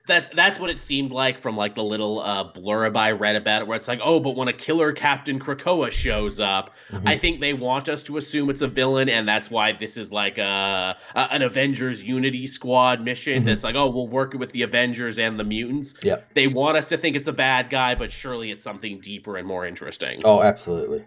That's 0.07 0.27
that's 0.27 0.59
what 0.59 0.69
it 0.69 0.79
seemed 0.79 1.11
like 1.11 1.39
from 1.39 1.57
like 1.57 1.73
the 1.73 1.83
little 1.83 2.19
uh, 2.19 2.53
blurb 2.53 2.95
I 2.95 3.13
read 3.13 3.35
about 3.35 3.63
it, 3.63 3.67
where 3.67 3.75
it's 3.75 3.87
like, 3.87 4.01
oh, 4.03 4.19
but 4.19 4.35
when 4.35 4.47
a 4.47 4.53
killer 4.53 4.91
Captain 4.91 5.39
Krakoa 5.39 5.91
shows 5.91 6.39
up, 6.39 6.75
mm-hmm. 6.89 7.07
I 7.07 7.17
think 7.17 7.41
they 7.41 7.53
want 7.53 7.89
us 7.89 8.03
to 8.03 8.17
assume 8.17 8.51
it's 8.51 8.61
a 8.61 8.67
villain, 8.67 9.09
and 9.09 9.27
that's 9.27 9.49
why 9.49 9.71
this 9.71 9.97
is 9.97 10.11
like 10.11 10.37
a, 10.37 10.95
a 11.15 11.19
an 11.31 11.41
Avengers 11.41 12.03
Unity 12.03 12.45
Squad 12.45 13.01
mission. 13.01 13.37
Mm-hmm. 13.37 13.45
That's 13.45 13.63
like, 13.63 13.73
oh, 13.73 13.89
we'll 13.89 14.07
work 14.07 14.33
with 14.33 14.51
the 14.51 14.61
Avengers 14.61 15.17
and 15.17 15.39
the 15.39 15.43
mutants. 15.43 15.95
Yeah, 16.03 16.17
they 16.35 16.45
want 16.45 16.77
us 16.77 16.89
to 16.89 16.97
think 16.97 17.15
it's 17.15 17.27
a 17.27 17.33
bad 17.33 17.71
guy, 17.71 17.95
but 17.95 18.11
surely 18.11 18.51
it's 18.51 18.61
something 18.61 18.99
deeper 18.99 19.37
and 19.37 19.47
more 19.47 19.65
interesting. 19.65 20.21
Oh, 20.23 20.43
absolutely 20.43 21.05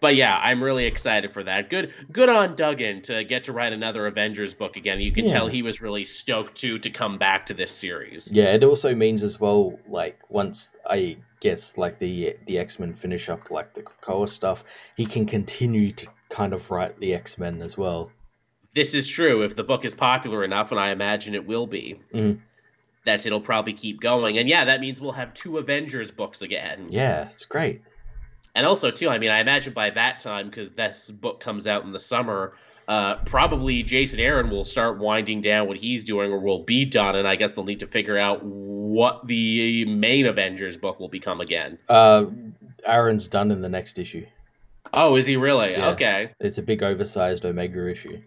but 0.00 0.16
yeah, 0.16 0.36
I'm 0.36 0.62
really 0.62 0.86
excited 0.86 1.32
for 1.32 1.44
that. 1.44 1.68
Good, 1.68 1.92
good 2.10 2.28
on 2.28 2.56
Duggan 2.56 3.02
to 3.02 3.22
get 3.24 3.44
to 3.44 3.52
write 3.52 3.72
another 3.72 4.06
Avengers 4.06 4.54
book 4.54 4.76
again. 4.76 5.00
You 5.00 5.12
can 5.12 5.26
yeah. 5.26 5.32
tell 5.32 5.48
he 5.48 5.62
was 5.62 5.80
really 5.80 6.04
stoked 6.04 6.56
to 6.58 6.78
to 6.78 6.90
come 6.90 7.18
back 7.18 7.46
to 7.46 7.54
this 7.54 7.70
series. 7.70 8.32
Yeah, 8.32 8.54
it 8.54 8.64
also 8.64 8.94
means 8.94 9.22
as 9.22 9.38
well, 9.38 9.78
like 9.86 10.18
once 10.30 10.72
I 10.88 11.18
guess 11.40 11.76
like 11.76 11.98
the 11.98 12.36
the 12.46 12.58
X 12.58 12.78
Men 12.78 12.94
finish 12.94 13.28
up 13.28 13.50
like 13.50 13.74
the 13.74 13.82
Krakoa 13.82 14.28
stuff, 14.28 14.64
he 14.96 15.06
can 15.06 15.26
continue 15.26 15.90
to 15.92 16.08
kind 16.30 16.52
of 16.52 16.70
write 16.70 16.98
the 16.98 17.14
X 17.14 17.38
Men 17.38 17.60
as 17.60 17.76
well. 17.76 18.10
This 18.74 18.94
is 18.94 19.06
true. 19.06 19.42
If 19.42 19.54
the 19.54 19.64
book 19.64 19.84
is 19.84 19.94
popular 19.94 20.44
enough, 20.44 20.70
and 20.70 20.80
I 20.80 20.90
imagine 20.90 21.34
it 21.34 21.46
will 21.46 21.66
be. 21.66 22.00
Mm-hmm. 22.14 22.40
That 23.06 23.24
it'll 23.24 23.40
probably 23.40 23.72
keep 23.72 23.98
going, 23.98 24.36
and 24.36 24.46
yeah, 24.46 24.66
that 24.66 24.80
means 24.80 25.00
we'll 25.00 25.12
have 25.12 25.32
two 25.32 25.56
Avengers 25.56 26.10
books 26.10 26.42
again. 26.42 26.86
Yeah, 26.90 27.24
it's 27.24 27.46
great 27.46 27.80
and 28.54 28.66
also 28.66 28.90
too, 28.90 29.08
I 29.08 29.18
mean, 29.18 29.30
I 29.30 29.40
imagine 29.40 29.72
by 29.72 29.90
that 29.90 30.20
time, 30.20 30.48
because 30.48 30.72
this 30.72 31.10
book 31.10 31.40
comes 31.40 31.66
out 31.66 31.84
in 31.84 31.92
the 31.92 31.98
summer, 31.98 32.54
uh, 32.88 33.16
probably 33.24 33.82
Jason 33.82 34.18
Aaron 34.18 34.50
will 34.50 34.64
start 34.64 34.98
winding 34.98 35.40
down 35.40 35.68
what 35.68 35.76
he's 35.76 36.04
doing, 36.04 36.32
or 36.32 36.38
will 36.40 36.64
be 36.64 36.84
done, 36.84 37.14
and 37.14 37.28
I 37.28 37.36
guess 37.36 37.54
they'll 37.54 37.64
need 37.64 37.80
to 37.80 37.86
figure 37.86 38.18
out 38.18 38.42
what 38.42 39.26
the 39.26 39.84
main 39.84 40.26
Avengers 40.26 40.76
book 40.76 40.98
will 40.98 41.08
become 41.08 41.40
again. 41.40 41.78
Uh, 41.88 42.26
Aaron's 42.84 43.28
done 43.28 43.50
in 43.50 43.62
the 43.62 43.68
next 43.68 43.98
issue. 43.98 44.26
Oh, 44.92 45.14
is 45.14 45.26
he 45.26 45.36
really? 45.36 45.72
Yeah. 45.72 45.90
Okay. 45.90 46.32
It's 46.40 46.58
a 46.58 46.62
big 46.62 46.82
oversized 46.82 47.44
Omega 47.44 47.88
issue. 47.88 48.22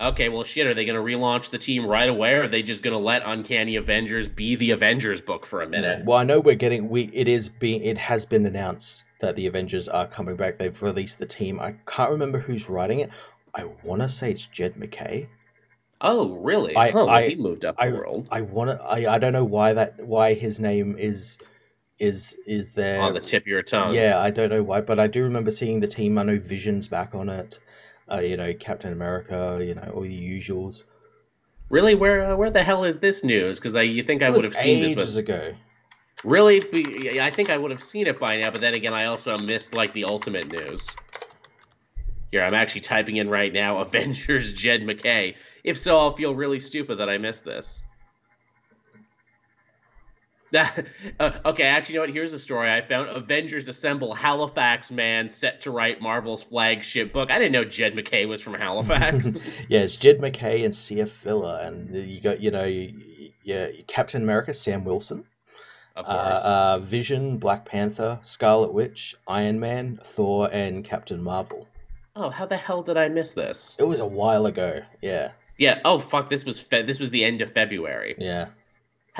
Okay, 0.00 0.30
well, 0.30 0.44
shit. 0.44 0.66
Are 0.66 0.72
they 0.72 0.86
going 0.86 0.96
to 0.96 1.02
relaunch 1.02 1.50
the 1.50 1.58
team 1.58 1.84
right 1.84 2.08
away, 2.08 2.32
or 2.34 2.44
are 2.44 2.48
they 2.48 2.62
just 2.62 2.82
going 2.82 2.94
to 2.94 2.98
let 2.98 3.22
Uncanny 3.24 3.76
Avengers 3.76 4.28
be 4.28 4.54
the 4.54 4.70
Avengers 4.70 5.20
book 5.20 5.44
for 5.44 5.60
a 5.60 5.68
minute? 5.68 6.06
Well, 6.06 6.16
I 6.16 6.24
know 6.24 6.40
we're 6.40 6.54
getting 6.54 6.88
we. 6.88 7.04
It 7.12 7.28
is 7.28 7.50
being. 7.50 7.82
It 7.82 7.98
has 7.98 8.24
been 8.24 8.46
announced 8.46 9.04
that 9.20 9.36
the 9.36 9.46
Avengers 9.46 9.88
are 9.88 10.06
coming 10.06 10.36
back. 10.36 10.58
They've 10.58 10.82
released 10.82 11.18
the 11.18 11.26
team. 11.26 11.60
I 11.60 11.76
can't 11.86 12.10
remember 12.10 12.38
who's 12.38 12.70
writing 12.70 13.00
it. 13.00 13.10
I 13.54 13.64
want 13.84 14.00
to 14.00 14.08
say 14.08 14.30
it's 14.30 14.46
Jed 14.46 14.76
MacKay. 14.76 15.28
Oh, 16.00 16.38
really? 16.38 16.74
I, 16.74 16.90
oh, 16.92 17.06
I, 17.06 17.28
he 17.28 17.34
moved 17.34 17.66
up 17.66 17.76
the 17.76 17.82
I, 17.82 17.88
world. 17.90 18.26
I 18.30 18.40
want 18.40 18.70
to. 18.70 18.82
I, 18.82 19.16
I 19.16 19.18
don't 19.18 19.34
know 19.34 19.44
why 19.44 19.74
that 19.74 20.02
why 20.02 20.32
his 20.32 20.58
name 20.58 20.96
is 20.98 21.38
is 21.98 22.34
is 22.46 22.72
there 22.72 23.02
on 23.02 23.12
the 23.12 23.20
tip 23.20 23.42
of 23.42 23.46
your 23.46 23.62
tongue. 23.62 23.94
Yeah, 23.94 24.18
I 24.18 24.30
don't 24.30 24.48
know 24.48 24.62
why, 24.62 24.80
but 24.80 24.98
I 24.98 25.08
do 25.08 25.22
remember 25.22 25.50
seeing 25.50 25.80
the 25.80 25.86
team. 25.86 26.16
I 26.16 26.22
know 26.22 26.38
Vision's 26.38 26.88
back 26.88 27.14
on 27.14 27.28
it. 27.28 27.60
Uh, 28.10 28.18
you 28.18 28.36
know, 28.36 28.52
Captain 28.54 28.92
America. 28.92 29.58
You 29.60 29.74
know, 29.74 29.92
all 29.94 30.02
the 30.02 30.38
usuals. 30.38 30.84
Really, 31.68 31.94
where 31.94 32.32
uh, 32.32 32.36
where 32.36 32.50
the 32.50 32.62
hell 32.62 32.84
is 32.84 32.98
this 32.98 33.22
news? 33.22 33.58
Because 33.58 33.76
I 33.76 33.82
you 33.82 34.02
think 34.02 34.22
I 34.22 34.30
would 34.30 34.44
have 34.44 34.54
seen 34.54 34.82
this 34.82 34.92
ages 34.92 35.16
ago. 35.16 35.54
Really, 36.24 36.60
I 37.20 37.30
think 37.30 37.48
I 37.48 37.56
would 37.56 37.72
have 37.72 37.82
seen 37.82 38.06
it 38.06 38.18
by 38.20 38.40
now, 38.40 38.50
but 38.50 38.60
then 38.60 38.74
again, 38.74 38.92
I 38.92 39.06
also 39.06 39.36
missed 39.38 39.74
like 39.74 39.92
the 39.94 40.04
ultimate 40.04 40.52
news. 40.52 40.94
Here, 42.30 42.42
I'm 42.42 42.54
actually 42.54 42.82
typing 42.82 43.16
in 43.16 43.28
right 43.28 43.52
now 43.52 43.78
Avengers 43.86 44.52
Jed 44.52 44.82
MacKay. 44.82 45.36
If 45.64 45.78
so, 45.78 45.96
I'll 45.96 46.14
feel 46.14 46.34
really 46.34 46.60
stupid 46.60 46.98
that 46.98 47.08
I 47.08 47.18
missed 47.18 47.44
this. 47.44 47.82
uh, 51.20 51.30
okay, 51.44 51.64
actually, 51.64 51.94
you 51.94 52.00
know 52.00 52.06
what? 52.06 52.14
Here's 52.14 52.32
a 52.32 52.38
story 52.38 52.70
I 52.70 52.80
found. 52.80 53.08
Avengers 53.10 53.68
assemble 53.68 54.14
Halifax 54.14 54.90
man 54.90 55.28
set 55.28 55.60
to 55.62 55.70
write 55.70 56.00
Marvel's 56.00 56.42
flagship 56.42 57.12
book. 57.12 57.30
I 57.30 57.38
didn't 57.38 57.52
know 57.52 57.64
Jed 57.64 57.94
MacKay 57.94 58.26
was 58.26 58.40
from 58.40 58.54
Halifax. 58.54 59.38
yeah, 59.68 59.80
it's 59.80 59.96
Jed 59.96 60.20
MacKay 60.20 60.64
and 60.64 60.74
C.F. 60.74 61.10
Villa, 61.10 61.60
and 61.62 61.94
you 61.94 62.20
got 62.20 62.40
you 62.40 62.50
know, 62.50 62.64
yeah, 63.44 63.68
Captain 63.86 64.22
America, 64.22 64.52
Sam 64.52 64.84
Wilson. 64.84 65.24
Of 65.94 66.06
uh, 66.08 66.24
course. 66.24 66.44
Uh, 66.44 66.48
uh, 66.48 66.78
Vision, 66.78 67.38
Black 67.38 67.64
Panther, 67.64 68.18
Scarlet 68.22 68.72
Witch, 68.72 69.14
Iron 69.28 69.60
Man, 69.60 70.00
Thor, 70.02 70.48
and 70.52 70.84
Captain 70.84 71.22
Marvel. 71.22 71.68
Oh, 72.16 72.30
how 72.30 72.46
the 72.46 72.56
hell 72.56 72.82
did 72.82 72.96
I 72.96 73.08
miss 73.08 73.34
this? 73.34 73.76
It 73.78 73.84
was 73.84 74.00
a 74.00 74.06
while 74.06 74.46
ago. 74.46 74.82
Yeah. 75.00 75.30
Yeah. 75.58 75.80
Oh 75.84 76.00
fuck! 76.00 76.28
This 76.28 76.44
was 76.44 76.60
fe- 76.60 76.82
this 76.82 76.98
was 76.98 77.10
the 77.10 77.24
end 77.24 77.40
of 77.40 77.52
February. 77.52 78.16
Yeah 78.18 78.46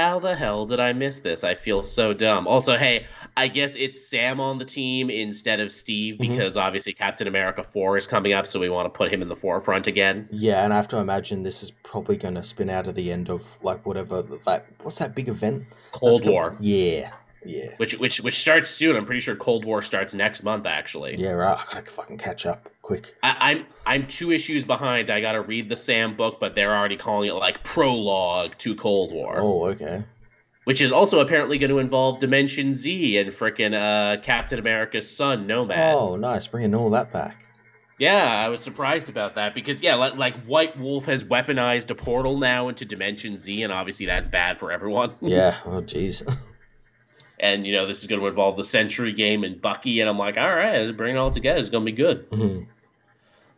how 0.00 0.18
the 0.18 0.34
hell 0.34 0.64
did 0.64 0.80
I 0.80 0.94
miss 0.94 1.20
this? 1.20 1.44
I 1.44 1.54
feel 1.54 1.82
so 1.82 2.14
dumb. 2.14 2.46
Also, 2.46 2.78
hey, 2.78 3.04
I 3.36 3.48
guess 3.48 3.76
it's 3.76 4.08
Sam 4.08 4.40
on 4.40 4.56
the 4.56 4.64
team 4.64 5.10
instead 5.10 5.60
of 5.60 5.70
Steve 5.70 6.14
mm-hmm. 6.14 6.32
because 6.32 6.54
mm-hmm. 6.54 6.66
obviously 6.66 6.94
Captain 6.94 7.28
America 7.28 7.62
4 7.62 7.98
is 7.98 8.06
coming 8.06 8.32
up, 8.32 8.46
so 8.46 8.58
we 8.58 8.70
want 8.70 8.86
to 8.86 8.96
put 8.96 9.12
him 9.12 9.20
in 9.20 9.28
the 9.28 9.36
forefront 9.36 9.86
again. 9.86 10.26
Yeah, 10.32 10.64
and 10.64 10.72
I 10.72 10.76
have 10.76 10.88
to 10.88 10.96
imagine 10.96 11.42
this 11.42 11.62
is 11.62 11.70
probably 11.70 12.16
going 12.16 12.34
to 12.36 12.42
spin 12.42 12.70
out 12.70 12.86
of 12.86 12.94
the 12.94 13.12
end 13.12 13.28
of 13.28 13.62
like 13.62 13.84
whatever 13.84 14.22
that 14.22 14.66
what's 14.82 14.96
that 14.98 15.14
big 15.14 15.28
event? 15.28 15.64
Cold 15.92 16.26
War. 16.26 16.56
Yeah. 16.60 17.12
Yeah. 17.44 17.74
Which 17.76 17.98
which 17.98 18.20
which 18.20 18.38
starts 18.38 18.70
soon. 18.70 18.96
I'm 18.96 19.04
pretty 19.04 19.20
sure 19.20 19.34
Cold 19.36 19.64
War 19.64 19.82
starts 19.82 20.14
next 20.14 20.42
month 20.42 20.66
actually. 20.66 21.16
Yeah, 21.18 21.30
right. 21.30 21.58
I 21.58 21.74
gotta 21.74 21.90
fucking 21.90 22.18
catch 22.18 22.46
up 22.46 22.68
quick. 22.90 23.14
I, 23.22 23.30
am 23.30 23.36
I'm, 23.40 23.66
I'm 23.86 24.06
two 24.06 24.32
issues 24.32 24.64
behind. 24.64 25.10
I 25.10 25.20
gotta 25.20 25.40
read 25.40 25.68
the 25.68 25.76
Sam 25.76 26.16
book, 26.16 26.40
but 26.40 26.54
they're 26.54 26.74
already 26.76 26.96
calling 26.96 27.28
it 27.28 27.34
like 27.34 27.62
prologue 27.62 28.56
to 28.58 28.74
Cold 28.74 29.12
War. 29.12 29.38
Oh, 29.38 29.66
okay. 29.66 30.04
Which 30.64 30.82
is 30.82 30.92
also 30.92 31.20
apparently 31.20 31.58
going 31.58 31.70
to 31.70 31.78
involve 31.78 32.18
Dimension 32.18 32.74
Z 32.74 33.16
and 33.16 33.30
frickin' 33.30 33.74
uh, 33.74 34.20
Captain 34.20 34.58
America's 34.58 35.08
son, 35.08 35.46
Nomad. 35.46 35.94
Oh, 35.94 36.16
nice, 36.16 36.46
bringing 36.46 36.74
all 36.74 36.90
that 36.90 37.12
back. 37.12 37.46
Yeah, 37.98 38.24
I 38.24 38.48
was 38.48 38.62
surprised 38.62 39.08
about 39.08 39.34
that 39.34 39.54
because 39.54 39.82
yeah, 39.82 39.94
like, 39.94 40.16
like 40.16 40.44
White 40.44 40.78
Wolf 40.78 41.06
has 41.06 41.24
weaponized 41.24 41.90
a 41.90 41.94
portal 41.94 42.38
now 42.38 42.68
into 42.68 42.84
Dimension 42.84 43.36
Z, 43.36 43.62
and 43.62 43.72
obviously 43.72 44.06
that's 44.06 44.28
bad 44.28 44.58
for 44.58 44.72
everyone. 44.72 45.14
yeah. 45.20 45.56
Oh, 45.64 45.82
jeez. 45.82 46.26
and 47.40 47.66
you 47.66 47.74
know 47.74 47.86
this 47.86 48.00
is 48.00 48.06
going 48.06 48.20
to 48.20 48.26
involve 48.26 48.56
the 48.56 48.64
Sentry 48.64 49.12
game 49.12 49.44
and 49.44 49.60
Bucky, 49.60 50.00
and 50.00 50.08
I'm 50.08 50.18
like, 50.18 50.36
all 50.36 50.54
right, 50.54 50.94
bring 50.96 51.16
it 51.16 51.18
all 51.18 51.30
together. 51.30 51.58
It's 51.58 51.68
going 51.68 51.84
to 51.84 51.92
be 51.92 51.96
good. 51.96 52.30
Mm-hmm. 52.30 52.70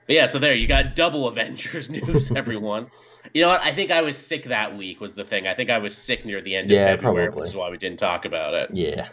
But 0.06 0.16
yeah, 0.16 0.26
so 0.26 0.38
there 0.38 0.54
you 0.54 0.66
got 0.66 0.96
double 0.96 1.28
Avengers 1.28 1.88
news, 1.90 2.32
everyone. 2.36 2.90
you 3.32 3.42
know 3.42 3.48
what? 3.48 3.62
I 3.62 3.72
think 3.72 3.90
I 3.90 4.02
was 4.02 4.18
sick 4.18 4.44
that 4.44 4.76
week. 4.76 5.00
Was 5.00 5.14
the 5.14 5.24
thing? 5.24 5.46
I 5.46 5.54
think 5.54 5.70
I 5.70 5.78
was 5.78 5.96
sick 5.96 6.24
near 6.24 6.40
the 6.40 6.56
end 6.56 6.70
of 6.70 6.76
yeah, 6.76 6.86
February, 6.86 7.26
probably. 7.26 7.40
which 7.40 7.48
is 7.50 7.56
why 7.56 7.70
we 7.70 7.78
didn't 7.78 7.98
talk 7.98 8.24
about 8.24 8.54
it. 8.54 8.70
Yeah. 8.72 9.08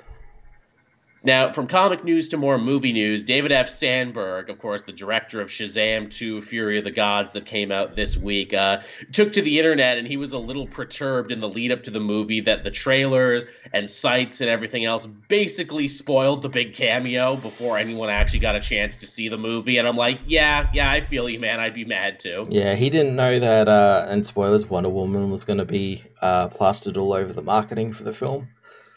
Now, 1.24 1.52
from 1.52 1.68
comic 1.68 2.04
news 2.04 2.30
to 2.30 2.38
more 2.38 2.58
movie 2.58 2.94
news, 2.94 3.24
David 3.24 3.52
F. 3.52 3.70
Sandberg, 3.70 4.50
of 4.50 4.60
course, 4.60 4.84
the 4.84 4.94
director 4.94 5.42
of 5.42 5.50
Shazam 5.50 6.10
2 6.10 6.42
Fury 6.42 6.78
of 6.78 6.86
the 6.86 6.92
Gods 6.92 7.34
that 7.34 7.46
came 7.46 7.72
out 7.72 7.96
this 7.96 8.18
week, 8.18 8.54
uh, 8.54 8.82
took 9.12 9.34
to 9.34 9.42
the 9.42 9.60
internet 9.60 9.98
and 9.98 10.08
he 10.08 10.16
was 10.16 10.32
a 10.32 10.38
little 10.38 10.66
perturbed 10.68 11.32
in 11.32 11.42
the 11.42 11.50
lead 11.50 11.72
up 11.72 11.84
to 11.84 11.92
the 11.92 12.00
movie 12.00 12.40
that 12.42 12.64
the 12.64 12.72
trailers 12.72 13.44
and 13.74 13.90
sites 13.90 14.40
and 14.40 14.50
everything 14.50 14.86
else 14.86 15.06
basically 15.28 15.88
spoiled 15.88 16.42
the 16.42 16.50
big 16.50 16.74
cameo 16.74 17.36
before 17.36 17.78
anyone 17.78 18.10
actually 18.10 18.40
got 18.40 18.56
a 18.56 18.62
chance 18.62 19.00
to 19.00 19.08
see 19.08 19.28
the 19.28 19.38
movie. 19.38 19.78
And 19.78 19.88
I'm 19.88 19.98
like, 19.98 20.20
yeah, 20.26 20.70
yeah, 20.74 20.90
I 20.90 21.02
feel 21.02 21.30
you, 21.30 21.40
man. 21.40 21.60
I'd 21.60 21.74
be 21.74 21.86
mad 21.86 22.20
too. 22.20 22.48
Yeah, 22.50 22.76
he 22.76 22.90
didn't 22.90 23.16
know 23.16 23.40
that, 23.40 23.68
uh, 23.68 24.06
and 24.08 24.26
spoilers, 24.26 24.68
Wonder 24.68 24.90
Woman 24.90 25.30
was 25.32 25.44
going 25.44 25.60
to 25.60 25.66
be 25.66 26.04
uh, 26.22 26.48
plastered 26.48 26.98
all 26.98 27.14
over 27.14 27.34
the 27.34 27.42
marketing 27.42 27.92
for 27.92 28.04
the 28.04 28.14
film. 28.14 28.50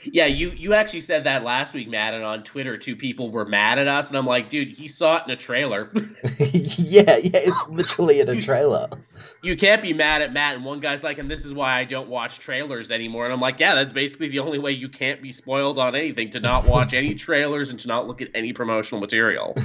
Yeah, 0.04 0.26
you 0.26 0.50
you 0.50 0.74
actually 0.74 1.00
said 1.00 1.24
that 1.24 1.44
last 1.44 1.74
week, 1.74 1.88
Matt, 1.88 2.14
and 2.14 2.24
on 2.24 2.42
Twitter, 2.42 2.76
two 2.76 2.96
people 2.96 3.30
were 3.30 3.44
mad 3.44 3.78
at 3.78 3.88
us, 3.88 4.08
and 4.08 4.18
I'm 4.18 4.26
like, 4.26 4.48
dude, 4.48 4.68
he 4.68 4.88
saw 4.88 5.18
it 5.18 5.24
in 5.26 5.30
a 5.30 5.36
trailer. 5.36 5.90
yeah, 6.38 7.16
yeah, 7.16 7.30
it's 7.34 7.68
literally 7.68 8.20
in 8.20 8.28
a 8.28 8.40
trailer. 8.40 8.88
You 9.42 9.56
can't 9.56 9.82
be 9.82 9.92
mad 9.92 10.22
at 10.22 10.32
Matt, 10.32 10.56
and 10.56 10.64
one 10.64 10.80
guy's 10.80 11.02
like, 11.02 11.18
and 11.18 11.30
this 11.30 11.44
is 11.44 11.54
why 11.54 11.78
I 11.78 11.84
don't 11.84 12.08
watch 12.08 12.38
trailers 12.38 12.90
anymore, 12.90 13.24
and 13.24 13.32
I'm 13.32 13.40
like, 13.40 13.60
yeah, 13.60 13.74
that's 13.74 13.92
basically 13.92 14.28
the 14.28 14.40
only 14.40 14.58
way 14.58 14.72
you 14.72 14.88
can't 14.88 15.22
be 15.22 15.30
spoiled 15.30 15.78
on 15.78 15.94
anything 15.94 16.30
to 16.30 16.40
not 16.40 16.66
watch 16.66 16.94
any 16.94 17.14
trailers 17.14 17.70
and 17.70 17.78
to 17.80 17.88
not 17.88 18.06
look 18.06 18.20
at 18.20 18.28
any 18.34 18.52
promotional 18.52 19.00
material. 19.00 19.56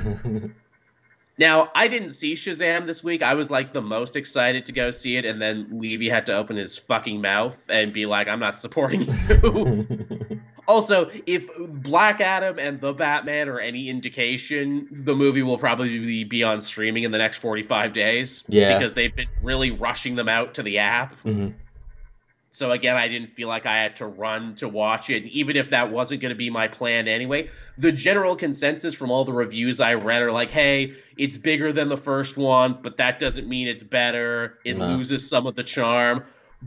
Now, 1.39 1.69
I 1.76 1.88
didn't 1.88 2.10
see 2.10 2.34
Shazam 2.34 2.88
this 2.88 3.04
week. 3.04 3.21
I 3.21 3.36
was 3.36 3.52
like 3.52 3.71
the 3.71 3.82
most 3.82 4.15
excited 4.15 4.65
to 4.65 4.71
go 4.71 4.89
see 4.89 5.17
it, 5.17 5.26
and 5.26 5.39
then 5.39 5.67
Levi 5.71 6.10
had 6.10 6.26
to 6.28 6.34
open 6.34 6.58
his 6.58 6.78
fucking 6.78 7.21
mouth 7.21 7.63
and 7.69 7.93
be 7.93 8.08
like, 8.08 8.28
I'm 8.28 8.39
not 8.39 8.60
supporting 8.60 9.02
you. 9.02 10.41
also, 10.67 11.12
if 11.28 11.47
Black 11.60 12.21
Adam 12.21 12.58
and 12.58 12.82
The 12.82 12.91
Batman 12.91 13.50
are 13.50 13.60
any 13.60 13.88
indication, 13.88 14.88
the 14.91 15.15
movie 15.15 15.43
will 15.43 15.60
probably 15.60 16.23
be 16.23 16.43
on 16.43 16.60
streaming 16.60 17.04
in 17.04 17.12
the 17.12 17.19
next 17.19 17.38
45 17.38 17.93
days. 17.93 18.43
Yeah. 18.47 18.78
Because 18.78 18.95
they've 18.95 19.15
been 19.15 19.30
really 19.43 19.69
rushing 19.69 20.15
them 20.15 20.28
out 20.28 20.56
to 20.56 20.63
the 20.63 20.80
app. 20.80 21.13
Mm-hmm. 21.23 21.50
So 22.49 22.71
again, 22.71 22.95
I 22.95 23.07
didn't 23.07 23.29
feel 23.29 23.47
like 23.47 23.65
I 23.65 23.77
had 23.77 23.97
to 23.97 24.07
run 24.07 24.55
to 24.55 24.67
watch 24.67 25.10
it. 25.10 25.25
even 25.25 25.55
if 25.55 25.69
that 25.71 25.91
wasn't 25.91 26.21
going 26.21 26.29
to 26.29 26.36
be 26.36 26.49
my 26.49 26.67
plan 26.67 27.07
anyway, 27.07 27.49
the 27.77 27.91
general 27.91 28.36
consensus 28.36 28.93
from 28.93 29.12
all 29.12 29.25
the 29.25 29.33
reviews 29.33 29.81
I 29.81 29.95
read 29.95 30.23
are 30.23 30.31
like, 30.31 30.49
hey, 30.49 30.93
it's 31.17 31.38
bigger 31.38 31.71
than 31.71 31.89
the 31.89 31.97
first 31.97 32.38
one, 32.38 32.79
but 32.81 32.97
that 32.97 33.19
doesn't 33.19 33.47
mean 33.47 33.67
it's 33.67 33.83
better. 33.83 34.60
It 34.63 34.77
no. 34.77 34.88
loses 34.88 35.29
some 35.29 35.45
of 35.45 35.55
the 35.55 35.63
charm. 35.63 36.23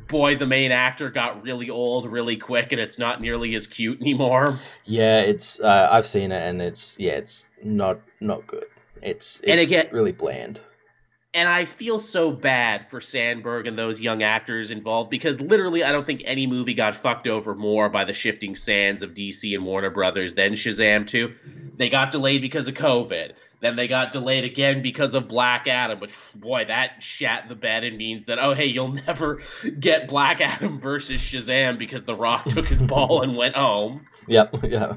Boy, 0.06 0.36
the 0.36 0.46
main 0.46 0.70
actor 0.70 1.10
got 1.10 1.42
really 1.42 1.68
old 1.68 2.06
really 2.06 2.36
quick, 2.36 2.70
and 2.70 2.80
it's 2.80 2.98
not 2.98 3.20
nearly 3.20 3.56
as 3.56 3.66
cute 3.66 4.00
anymore. 4.00 4.60
Yeah, 4.84 5.20
it's. 5.22 5.58
Uh, 5.58 5.88
I've 5.90 6.06
seen 6.06 6.30
it, 6.30 6.40
and 6.40 6.62
it's 6.62 6.96
yeah, 7.00 7.14
it's 7.14 7.48
not 7.64 7.98
not 8.20 8.46
good. 8.46 8.66
It's, 9.02 9.40
it's 9.40 9.50
and 9.50 9.60
again, 9.60 9.88
really 9.90 10.12
bland 10.12 10.60
and 11.32 11.48
I 11.48 11.64
feel 11.64 12.00
so 12.00 12.32
bad 12.32 12.88
for 12.88 13.00
Sandberg 13.00 13.66
and 13.66 13.78
those 13.78 14.00
young 14.00 14.22
actors 14.22 14.70
involved 14.70 15.10
because 15.10 15.40
literally 15.40 15.84
I 15.84 15.92
don't 15.92 16.04
think 16.04 16.22
any 16.24 16.46
movie 16.46 16.74
got 16.74 16.96
fucked 16.96 17.28
over 17.28 17.54
more 17.54 17.88
by 17.88 18.04
the 18.04 18.12
shifting 18.12 18.56
sands 18.56 19.02
of 19.02 19.14
DC 19.14 19.54
and 19.54 19.64
Warner 19.64 19.90
Brothers 19.90 20.34
than 20.34 20.52
Shazam 20.52 21.06
2. 21.06 21.34
They 21.76 21.88
got 21.88 22.10
delayed 22.10 22.42
because 22.42 22.66
of 22.66 22.74
COVID. 22.74 23.32
Then 23.60 23.76
they 23.76 23.88
got 23.88 24.10
delayed 24.10 24.44
again 24.44 24.82
because 24.82 25.14
of 25.14 25.28
Black 25.28 25.66
Adam, 25.68 26.00
which 26.00 26.14
boy, 26.34 26.64
that 26.64 27.02
shat 27.02 27.48
the 27.48 27.54
bed 27.54 27.84
and 27.84 27.96
means 27.96 28.26
that 28.26 28.38
oh 28.38 28.54
hey, 28.54 28.66
you'll 28.66 28.92
never 28.92 29.40
get 29.78 30.08
Black 30.08 30.40
Adam 30.40 30.80
versus 30.80 31.20
Shazam 31.20 31.78
because 31.78 32.04
The 32.04 32.14
Rock 32.16 32.46
took 32.46 32.66
his 32.66 32.82
ball 32.82 33.22
and 33.22 33.36
went 33.36 33.54
home. 33.56 34.06
Yep, 34.28 34.64
yeah. 34.68 34.94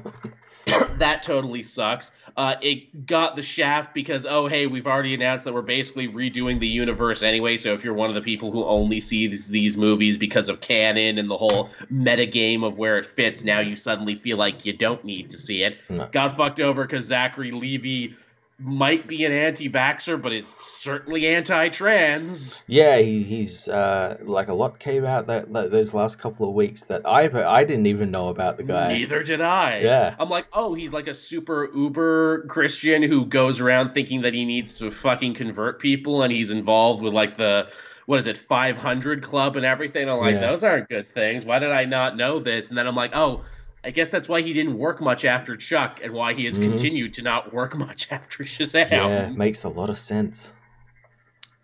that 0.98 1.22
totally 1.22 1.62
sucks. 1.62 2.10
Uh, 2.36 2.54
it 2.60 3.06
got 3.06 3.36
the 3.36 3.42
shaft 3.42 3.94
because 3.94 4.26
oh 4.26 4.46
hey, 4.46 4.66
we've 4.66 4.86
already 4.86 5.14
announced 5.14 5.44
that 5.44 5.54
we're 5.54 5.62
basically 5.62 6.08
redoing 6.08 6.58
the 6.58 6.66
universe 6.66 7.22
anyway. 7.22 7.56
So 7.56 7.74
if 7.74 7.84
you're 7.84 7.94
one 7.94 8.08
of 8.08 8.14
the 8.14 8.22
people 8.22 8.50
who 8.50 8.64
only 8.64 9.00
sees 9.00 9.48
these 9.48 9.76
movies 9.76 10.18
because 10.18 10.48
of 10.48 10.60
canon 10.60 11.18
and 11.18 11.30
the 11.30 11.36
whole 11.36 11.70
meta 11.90 12.26
game 12.26 12.64
of 12.64 12.78
where 12.78 12.98
it 12.98 13.06
fits, 13.06 13.44
now 13.44 13.60
you 13.60 13.76
suddenly 13.76 14.16
feel 14.16 14.36
like 14.36 14.64
you 14.64 14.72
don't 14.72 15.04
need 15.04 15.30
to 15.30 15.38
see 15.38 15.62
it. 15.62 15.78
No. 15.88 16.06
Got 16.06 16.36
fucked 16.36 16.60
over 16.60 16.84
because 16.84 17.04
Zachary 17.04 17.52
Levi 17.52 18.14
might 18.58 19.08
be 19.08 19.24
an 19.24 19.32
anti-vaxer, 19.32 20.20
but 20.20 20.32
is 20.32 20.54
certainly 20.60 21.26
anti-trans. 21.26 22.62
Yeah, 22.66 22.98
he, 22.98 23.22
he's 23.22 23.68
uh, 23.68 24.18
like 24.22 24.48
a 24.48 24.54
lot 24.54 24.78
came 24.78 25.04
out 25.04 25.26
that, 25.26 25.52
that, 25.52 25.70
those 25.70 25.92
last 25.92 26.18
couple 26.18 26.48
of 26.48 26.54
weeks 26.54 26.84
that 26.84 27.02
I 27.04 27.24
I 27.24 27.64
didn't 27.64 27.86
even 27.86 28.10
know 28.10 28.28
about 28.28 28.56
the 28.56 28.62
guy. 28.62 28.92
Neither 28.92 29.22
did 29.22 29.40
I. 29.40 29.80
Yeah, 29.80 30.14
I'm 30.18 30.28
like, 30.28 30.46
oh, 30.52 30.74
he's 30.74 30.92
like 30.92 31.08
a 31.08 31.14
super 31.14 31.68
uber 31.74 32.46
Christian 32.46 33.02
who 33.02 33.26
goes 33.26 33.60
around 33.60 33.92
thinking 33.92 34.22
that 34.22 34.34
he 34.34 34.44
needs 34.44 34.78
to 34.78 34.90
fucking 34.90 35.34
convert 35.34 35.80
people, 35.80 36.22
and 36.22 36.32
he's 36.32 36.52
involved 36.52 37.02
with 37.02 37.12
like 37.12 37.36
the 37.36 37.72
what 38.06 38.18
is 38.18 38.26
it 38.26 38.36
500 38.36 39.22
club 39.22 39.56
and 39.56 39.64
everything. 39.64 40.08
I'm 40.08 40.18
like, 40.18 40.34
yeah. 40.34 40.40
those 40.40 40.62
aren't 40.62 40.88
good 40.88 41.08
things. 41.08 41.44
Why 41.44 41.58
did 41.58 41.70
I 41.70 41.86
not 41.86 42.16
know 42.16 42.38
this? 42.38 42.68
And 42.68 42.76
then 42.76 42.86
I'm 42.86 42.94
like, 42.94 43.12
oh 43.14 43.42
I 43.84 43.90
guess 43.90 44.10
that's 44.10 44.28
why 44.28 44.40
he 44.40 44.52
didn't 44.52 44.78
work 44.78 45.00
much 45.00 45.24
after 45.24 45.56
Chuck 45.56 46.00
and 46.02 46.12
why 46.12 46.32
he 46.32 46.44
has 46.46 46.58
mm-hmm. 46.58 46.70
continued 46.70 47.14
to 47.14 47.22
not 47.22 47.52
work 47.52 47.76
much 47.76 48.10
after 48.10 48.44
Shazam. 48.44 48.90
Yeah, 48.90 49.28
makes 49.30 49.64
a 49.64 49.68
lot 49.68 49.90
of 49.90 49.98
sense. 49.98 50.52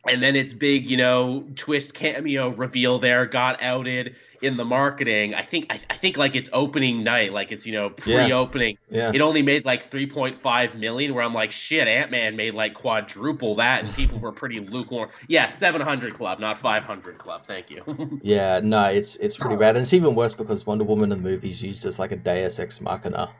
And 0.08 0.22
then 0.22 0.34
its 0.34 0.54
big, 0.54 0.88
you 0.88 0.96
know, 0.96 1.44
twist 1.56 1.92
cameo 1.92 2.48
reveal 2.50 2.98
there 2.98 3.26
got 3.26 3.62
outed 3.62 4.16
in 4.42 4.56
the 4.56 4.64
marketing. 4.64 5.34
I 5.34 5.42
think 5.42 5.66
I, 5.70 5.78
I 5.90 5.94
think 5.94 6.16
like 6.16 6.34
it's 6.34 6.48
opening 6.52 7.04
night, 7.04 7.32
like 7.32 7.52
it's 7.52 7.66
you 7.66 7.72
know 7.72 7.90
pre-opening. 7.90 8.78
Yeah. 8.90 9.04
yeah. 9.04 9.12
It 9.14 9.20
only 9.20 9.42
made 9.42 9.64
like 9.64 9.88
3.5 9.88 10.74
million. 10.76 11.14
Where 11.14 11.24
I'm 11.24 11.34
like, 11.34 11.50
shit, 11.50 11.86
Ant 11.86 12.10
Man 12.10 12.36
made 12.36 12.54
like 12.54 12.74
quadruple 12.74 13.56
that, 13.56 13.84
and 13.84 13.94
people 13.94 14.18
were 14.18 14.32
pretty 14.32 14.60
lukewarm. 14.68 15.10
Yeah, 15.28 15.46
700 15.46 16.14
Club, 16.14 16.40
not 16.40 16.58
500 16.58 17.18
Club. 17.18 17.46
Thank 17.46 17.70
you. 17.70 18.20
yeah, 18.22 18.60
no, 18.62 18.84
it's 18.86 19.16
it's 19.16 19.36
pretty 19.36 19.56
bad, 19.56 19.76
and 19.76 19.82
it's 19.82 19.92
even 19.92 20.14
worse 20.14 20.34
because 20.34 20.66
Wonder 20.66 20.84
Woman 20.84 21.12
in 21.12 21.22
the 21.22 21.28
movie 21.28 21.50
is 21.50 21.62
used 21.62 21.84
as 21.84 21.98
like 21.98 22.12
a 22.12 22.16
Deus 22.16 22.58
Ex 22.58 22.80
Machina. 22.80 23.30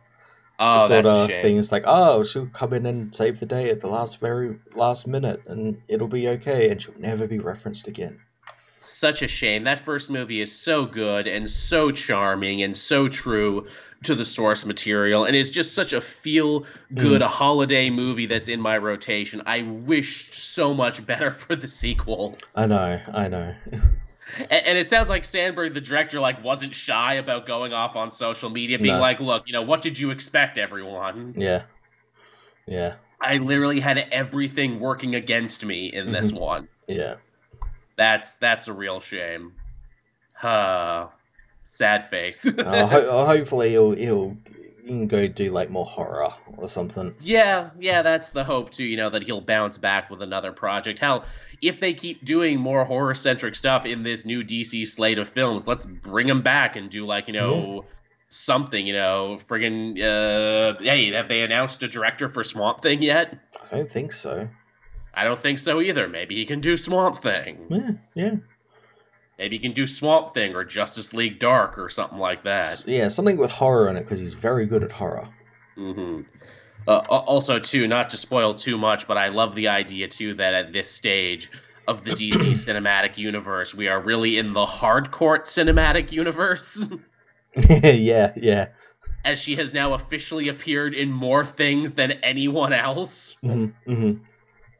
Oh, 0.60 0.86
sort 0.86 1.06
of 1.06 1.28
thing. 1.28 1.56
It's 1.56 1.72
like, 1.72 1.84
oh, 1.86 2.22
she'll 2.22 2.46
come 2.46 2.74
in 2.74 2.84
and 2.84 3.14
save 3.14 3.40
the 3.40 3.46
day 3.46 3.70
at 3.70 3.80
the 3.80 3.88
last 3.88 4.20
very 4.20 4.58
last 4.74 5.06
minute, 5.06 5.42
and 5.46 5.82
it'll 5.88 6.06
be 6.06 6.28
okay, 6.28 6.68
and 6.68 6.80
she'll 6.80 6.98
never 6.98 7.26
be 7.26 7.38
referenced 7.38 7.88
again 7.88 8.20
such 8.80 9.22
a 9.22 9.28
shame. 9.28 9.64
That 9.64 9.78
first 9.78 10.10
movie 10.10 10.40
is 10.40 10.50
so 10.50 10.86
good 10.86 11.26
and 11.26 11.48
so 11.48 11.90
charming 11.90 12.62
and 12.62 12.76
so 12.76 13.08
true 13.08 13.66
to 14.02 14.14
the 14.14 14.24
source 14.24 14.64
material 14.64 15.24
and 15.24 15.36
is 15.36 15.50
just 15.50 15.74
such 15.74 15.92
a 15.92 16.00
feel 16.00 16.64
good 16.94 17.20
mm. 17.20 17.26
holiday 17.26 17.90
movie 17.90 18.26
that's 18.26 18.48
in 18.48 18.60
my 18.60 18.78
rotation. 18.78 19.42
I 19.46 19.62
wished 19.62 20.32
so 20.32 20.74
much 20.74 21.04
better 21.04 21.30
for 21.30 21.54
the 21.54 21.68
sequel. 21.68 22.38
I 22.54 22.66
know, 22.66 23.00
I 23.12 23.28
know. 23.28 23.54
and, 24.50 24.78
it 24.78 24.88
sounds 24.88 25.08
like 25.08 25.24
Sandberg, 25.24 25.74
the 25.74 25.80
director, 25.80 26.20
like 26.20 26.42
wasn't 26.42 26.74
shy 26.74 27.14
about 27.14 27.46
going 27.46 27.72
off 27.72 27.96
on 27.96 28.10
social 28.10 28.50
media, 28.50 28.78
being 28.78 28.94
no. 28.94 29.00
like, 29.00 29.20
"Look, 29.20 29.46
you 29.46 29.52
know, 29.52 29.62
what 29.62 29.82
did 29.82 29.98
you 29.98 30.10
expect, 30.10 30.58
everyone?" 30.58 31.34
Yeah, 31.36 31.62
yeah. 32.66 32.96
I 33.20 33.38
literally 33.38 33.80
had 33.80 33.98
everything 34.12 34.80
working 34.80 35.14
against 35.14 35.64
me 35.64 35.92
in 35.92 36.04
mm-hmm. 36.04 36.14
this 36.14 36.32
one. 36.32 36.68
Yeah. 36.88 37.16
That's 37.96 38.36
that's 38.36 38.68
a 38.68 38.72
real 38.72 39.00
shame. 39.00 39.52
Huh. 40.32 41.08
Sad 41.64 42.08
face. 42.08 42.46
uh, 42.58 42.86
ho- 42.86 43.26
hopefully 43.26 43.70
he'll 43.70 43.92
he'll 43.92 44.36
he 44.82 44.88
can 44.88 45.06
go 45.06 45.26
do 45.26 45.50
like 45.50 45.70
more 45.70 45.84
horror 45.84 46.32
or 46.56 46.68
something. 46.68 47.14
Yeah, 47.20 47.70
yeah, 47.78 48.02
that's 48.02 48.30
the 48.30 48.44
hope 48.44 48.70
too. 48.70 48.84
You 48.84 48.96
know 48.96 49.10
that 49.10 49.22
he'll 49.22 49.40
bounce 49.40 49.78
back 49.78 50.10
with 50.10 50.22
another 50.22 50.52
project. 50.52 50.98
Hell, 50.98 51.24
if 51.62 51.80
they 51.80 51.92
keep 51.94 52.24
doing 52.24 52.58
more 52.58 52.84
horror 52.84 53.14
centric 53.14 53.54
stuff 53.54 53.86
in 53.86 54.02
this 54.02 54.24
new 54.24 54.42
DC 54.42 54.86
slate 54.86 55.18
of 55.18 55.28
films, 55.28 55.66
let's 55.66 55.86
bring 55.86 56.28
him 56.28 56.42
back 56.42 56.76
and 56.76 56.90
do 56.90 57.06
like 57.06 57.28
you 57.28 57.34
know. 57.34 57.82
Yeah. 57.82 57.88
Something, 58.32 58.86
you 58.86 58.92
know, 58.92 59.38
friggin' 59.40 59.98
uh, 59.98 60.80
hey, 60.80 61.10
have 61.10 61.26
they 61.26 61.42
announced 61.42 61.82
a 61.82 61.88
director 61.88 62.28
for 62.28 62.44
Swamp 62.44 62.80
Thing 62.80 63.02
yet? 63.02 63.36
I 63.72 63.78
don't 63.78 63.90
think 63.90 64.12
so. 64.12 64.48
I 65.12 65.24
don't 65.24 65.38
think 65.38 65.58
so 65.58 65.80
either. 65.80 66.06
Maybe 66.06 66.36
he 66.36 66.46
can 66.46 66.60
do 66.60 66.76
Swamp 66.76 67.16
Thing. 67.16 67.66
Yeah, 67.68 67.90
yeah. 68.14 68.36
Maybe 69.40 69.56
he 69.56 69.62
can 69.62 69.72
do 69.72 69.86
Swamp 69.86 70.34
Thing 70.34 70.54
or 70.54 70.64
Justice 70.64 71.14
League 71.14 71.38
Dark 71.38 71.78
or 71.78 71.88
something 71.88 72.18
like 72.18 72.42
that. 72.42 72.84
Yeah, 72.86 73.08
something 73.08 73.38
with 73.38 73.50
horror 73.50 73.88
in 73.88 73.96
it 73.96 74.00
because 74.00 74.20
he's 74.20 74.34
very 74.34 74.66
good 74.66 74.84
at 74.84 74.92
horror. 74.92 75.26
Mm-hmm. 75.78 76.20
Uh, 76.86 76.98
also, 77.08 77.58
too, 77.58 77.88
not 77.88 78.10
to 78.10 78.18
spoil 78.18 78.52
too 78.52 78.76
much, 78.76 79.08
but 79.08 79.16
I 79.16 79.28
love 79.28 79.54
the 79.54 79.68
idea 79.68 80.08
too 80.08 80.34
that 80.34 80.52
at 80.52 80.74
this 80.74 80.90
stage 80.90 81.50
of 81.88 82.04
the 82.04 82.10
DC 82.10 82.32
cinematic 82.50 83.16
universe, 83.16 83.74
we 83.74 83.88
are 83.88 83.98
really 83.98 84.36
in 84.36 84.52
the 84.52 84.66
hardcore 84.66 85.40
cinematic 85.40 86.12
universe. 86.12 86.90
yeah, 87.82 88.34
yeah. 88.36 88.66
As 89.24 89.40
she 89.40 89.56
has 89.56 89.72
now 89.72 89.94
officially 89.94 90.48
appeared 90.48 90.92
in 90.92 91.10
more 91.10 91.46
things 91.46 91.94
than 91.94 92.12
anyone 92.12 92.74
else. 92.74 93.38
Mm-hmm, 93.42 93.90
mm-hmm 93.90 94.24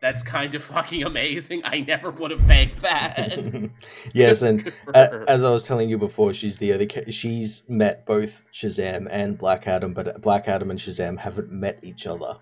that's 0.01 0.23
kind 0.23 0.55
of 0.55 0.65
fucking 0.65 1.03
amazing. 1.05 1.61
I 1.65 1.81
never 1.81 2.11
would 2.11 2.31
have 2.31 2.47
banked 2.49 2.81
that. 2.83 3.71
yes, 4.15 4.43
and 4.43 4.73
uh, 4.95 5.25
as 5.29 5.45
I 5.45 5.51
was 5.51 5.67
telling 5.67 5.91
you 5.91 5.99
before, 5.99 6.33
she's 6.33 6.59
the 6.59 6.73
other. 6.73 6.87
She's 7.11 7.63
met 7.69 8.07
both 8.07 8.45
Shazam 8.53 9.07
and 9.11 9.37
Black 9.37 9.67
Adam, 9.67 9.93
but 9.93 10.09
uh, 10.09 10.19
Black 10.19 10.49
Adam 10.49 10.71
and 10.71 10.79
Shazam 10.79 11.19
haven't 11.19 11.53
met 11.53 11.81
each 11.83 12.07
other. 12.07 12.39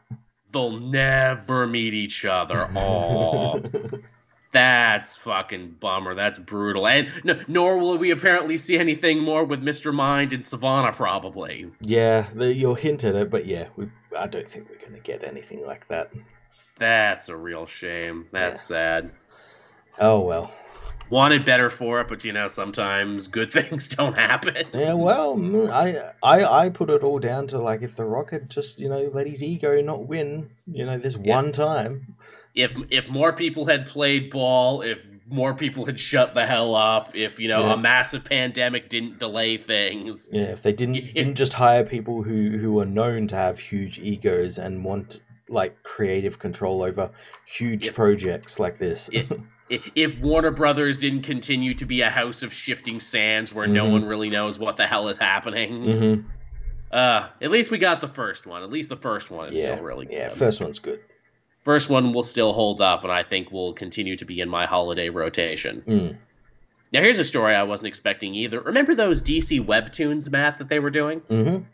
They'll 0.53 0.79
never 0.79 1.67
meet 1.67 1.95
each 1.95 2.25
other. 2.25 2.71
Oh, 2.77 3.61
that's 4.53 5.17
fucking 5.19 5.77
bummer. 5.81 6.15
That's 6.15 6.39
brutal. 6.39 6.87
And 6.87 7.11
no, 7.25 7.41
nor 7.49 7.79
will 7.79 7.99
we 7.99 8.13
apparently 8.13 8.57
see 8.57 8.79
anything 8.79 9.19
more 9.19 9.45
with 9.45 9.63
Mister 9.63 9.93
Mind 9.93 10.33
and 10.33 10.45
Sivana. 10.45 10.95
Probably. 10.95 11.69
Yeah, 11.81 12.29
the, 12.35 12.55
you'll 12.55 12.77
hint 12.77 13.03
at 13.03 13.17
it, 13.17 13.31
but 13.31 13.47
yeah, 13.47 13.69
we, 13.75 13.91
I 14.17 14.29
don't 14.29 14.47
think 14.47 14.71
we're 14.71 14.87
gonna 14.87 15.01
get 15.01 15.25
anything 15.25 15.67
like 15.67 15.89
that. 15.89 16.13
That's 16.79 17.29
a 17.29 17.37
real 17.37 17.67
shame. 17.67 18.27
That's 18.33 18.71
yeah. 18.71 18.77
sad. 18.77 19.11
Oh 19.99 20.21
well. 20.21 20.53
wanted 21.11 21.45
better 21.45 21.71
for 21.71 22.01
it, 22.01 22.09
but 22.09 22.25
you 22.25 22.33
know, 22.33 22.47
sometimes 22.47 23.29
good 23.29 23.51
things 23.59 23.89
don't 23.89 24.17
happen. 24.17 24.67
Yeah, 24.73 24.95
well, 24.95 25.37
mm, 25.37 25.71
I 25.71 26.13
I 26.23 26.65
I 26.65 26.69
put 26.69 26.91
it 26.91 27.03
all 27.03 27.19
down 27.19 27.47
to 27.49 27.59
like 27.59 27.83
if 27.83 27.97
the 27.97 28.05
Rock 28.05 28.31
had 28.31 28.51
just 28.51 28.79
you 28.79 28.89
know 28.89 29.11
let 29.13 29.27
his 29.27 29.43
ego 29.43 29.81
not 29.81 30.07
win, 30.07 30.51
you 30.67 30.85
know, 30.85 30.99
this 30.99 31.17
yeah. 31.21 31.35
one 31.35 31.53
time. 31.53 32.17
If 32.55 32.77
if 32.91 33.09
more 33.09 33.33
people 33.33 33.67
had 33.67 33.87
played 33.87 34.31
ball, 34.31 34.83
if 34.83 35.09
more 35.29 35.55
people 35.55 35.85
had 35.87 36.01
shut 36.01 36.35
the 36.35 36.47
hell 36.47 36.75
up, 36.75 37.15
if 37.15 37.39
you 37.39 37.49
know 37.49 37.67
yeah. 37.67 37.75
a 37.75 37.77
massive 37.77 38.25
pandemic 38.25 38.89
didn't 38.89 39.19
delay 39.19 39.57
things. 39.57 40.29
Yeah, 40.33 40.45
if 40.45 40.63
they 40.63 40.73
didn't 40.73 40.97
if, 40.97 41.15
didn't 41.15 41.35
just 41.37 41.55
hire 41.55 41.85
people 41.85 42.23
who 42.23 42.59
who 42.59 42.79
are 42.81 42.87
known 42.87 43.29
to 43.29 43.37
have 43.37 43.59
huge 43.59 43.99
egos 43.99 44.59
and 44.59 44.85
want 44.85 45.21
like 45.49 45.83
creative 45.83 46.39
control 46.39 46.83
over 46.83 47.11
huge 47.47 47.95
projects 47.95 48.59
like 48.59 48.79
this. 48.79 49.11
If, 49.71 49.91
if 49.95 50.21
Warner 50.21 50.51
Brothers 50.51 50.99
didn't 50.99 51.25
continue 51.25 51.75
to 51.75 51.85
be 51.85 52.01
a 52.01 52.09
house 52.09 52.43
of 52.43 52.55
shifting 52.55 53.01
sands 53.01 53.55
where 53.55 53.67
mm-hmm. 53.67 53.75
no 53.75 53.89
one 53.91 54.05
really 54.07 54.31
knows 54.31 54.59
what 54.59 54.79
the 54.79 54.87
hell 54.87 55.09
is 55.09 55.19
happening. 55.19 55.83
Mm-hmm. 55.83 56.29
Uh, 56.91 57.29
at 57.43 57.51
least 57.51 57.71
we 57.71 57.77
got 57.77 58.01
the 58.01 58.09
first 58.09 58.47
one. 58.47 58.63
At 58.63 58.71
least 58.71 58.89
the 58.89 58.97
first 58.97 59.31
one 59.31 59.51
is 59.51 59.57
yeah. 59.57 59.75
still 59.75 59.85
really 59.85 60.07
good. 60.07 60.15
Yeah, 60.15 60.29
first 60.31 60.63
one's 60.63 60.79
good. 60.79 61.01
First 61.67 61.91
one 61.91 62.15
will 62.15 62.23
still 62.23 62.55
hold 62.55 62.81
up, 62.81 63.03
and 63.03 63.13
I 63.13 63.23
think 63.23 63.53
will 63.53 63.75
continue 63.75 64.17
to 64.17 64.25
be 64.25 64.41
in 64.41 64.49
my 64.49 64.65
holiday 64.65 65.11
rotation. 65.11 65.83
Mm. 65.87 66.17
Now, 66.91 67.03
here's 67.03 67.19
a 67.19 67.25
story 67.25 67.55
I 67.55 67.65
wasn't 67.65 67.89
expecting 67.89 68.35
either. 68.35 68.61
Remember 68.61 68.95
those 68.95 69.21
DC 69.21 69.63
webtoons, 69.67 70.31
Matt, 70.31 70.57
that 70.61 70.71
they 70.71 70.79
were 70.79 70.89
doing? 70.89 71.21
Mm-hmm 71.21 71.65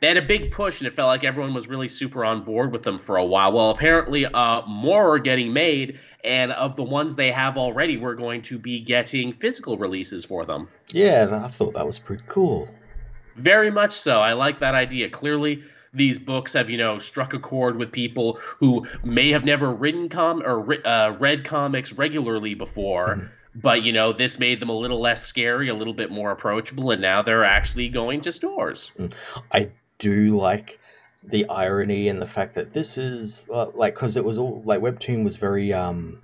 they 0.00 0.08
had 0.08 0.16
a 0.16 0.22
big 0.22 0.50
push 0.50 0.80
and 0.80 0.86
it 0.86 0.94
felt 0.94 1.08
like 1.08 1.24
everyone 1.24 1.54
was 1.54 1.68
really 1.68 1.88
super 1.88 2.24
on 2.24 2.42
board 2.42 2.72
with 2.72 2.82
them 2.82 2.98
for 2.98 3.16
a 3.16 3.24
while. 3.24 3.52
Well 3.52 3.70
apparently 3.70 4.26
uh, 4.26 4.62
more 4.66 5.14
are 5.14 5.18
getting 5.18 5.52
made 5.52 5.98
and 6.24 6.52
of 6.52 6.76
the 6.76 6.82
ones 6.82 7.16
they 7.16 7.30
have 7.30 7.56
already 7.56 7.96
we're 7.96 8.14
going 8.14 8.42
to 8.42 8.58
be 8.58 8.80
getting 8.80 9.32
physical 9.32 9.78
releases 9.78 10.24
for 10.24 10.44
them. 10.44 10.68
Yeah 10.92 11.40
i 11.44 11.48
thought 11.48 11.74
that 11.74 11.86
was 11.86 11.98
pretty 11.98 12.24
cool. 12.28 12.68
Very 13.36 13.70
much 13.70 13.92
so. 13.92 14.20
I 14.20 14.32
like 14.32 14.60
that 14.60 14.74
idea. 14.74 15.10
Clearly 15.10 15.62
these 15.96 16.18
books 16.18 16.52
have 16.52 16.70
you 16.70 16.76
know 16.76 16.98
struck 16.98 17.32
a 17.34 17.38
chord 17.38 17.76
with 17.76 17.90
people 17.90 18.38
who 18.58 18.86
may 19.02 19.30
have 19.30 19.44
never 19.44 19.72
written 19.72 20.08
com 20.08 20.42
or 20.42 20.86
uh, 20.86 21.16
read 21.18 21.44
comics 21.44 21.92
regularly 21.94 22.54
before 22.54 23.16
mm-hmm. 23.16 23.26
but 23.54 23.82
you 23.82 23.92
know 23.92 24.12
this 24.12 24.38
made 24.38 24.60
them 24.60 24.68
a 24.68 24.76
little 24.76 25.00
less 25.00 25.24
scary 25.24 25.68
a 25.68 25.74
little 25.74 25.94
bit 25.94 26.10
more 26.10 26.30
approachable 26.30 26.90
and 26.90 27.00
now 27.00 27.22
they're 27.22 27.44
actually 27.44 27.88
going 27.88 28.20
to 28.20 28.30
stores. 28.30 28.92
Mm. 28.98 29.14
i 29.52 29.70
do 29.98 30.36
like 30.36 30.78
the 31.22 31.48
irony 31.48 32.08
and 32.08 32.20
the 32.22 32.26
fact 32.26 32.54
that 32.54 32.72
this 32.72 32.96
is 32.96 33.44
uh, 33.52 33.66
like 33.74 33.94
because 33.94 34.16
it 34.16 34.24
was 34.24 34.38
all 34.38 34.62
like 34.64 34.80
webtoon 34.80 35.24
was 35.24 35.36
very 35.36 35.72
um 35.72 36.22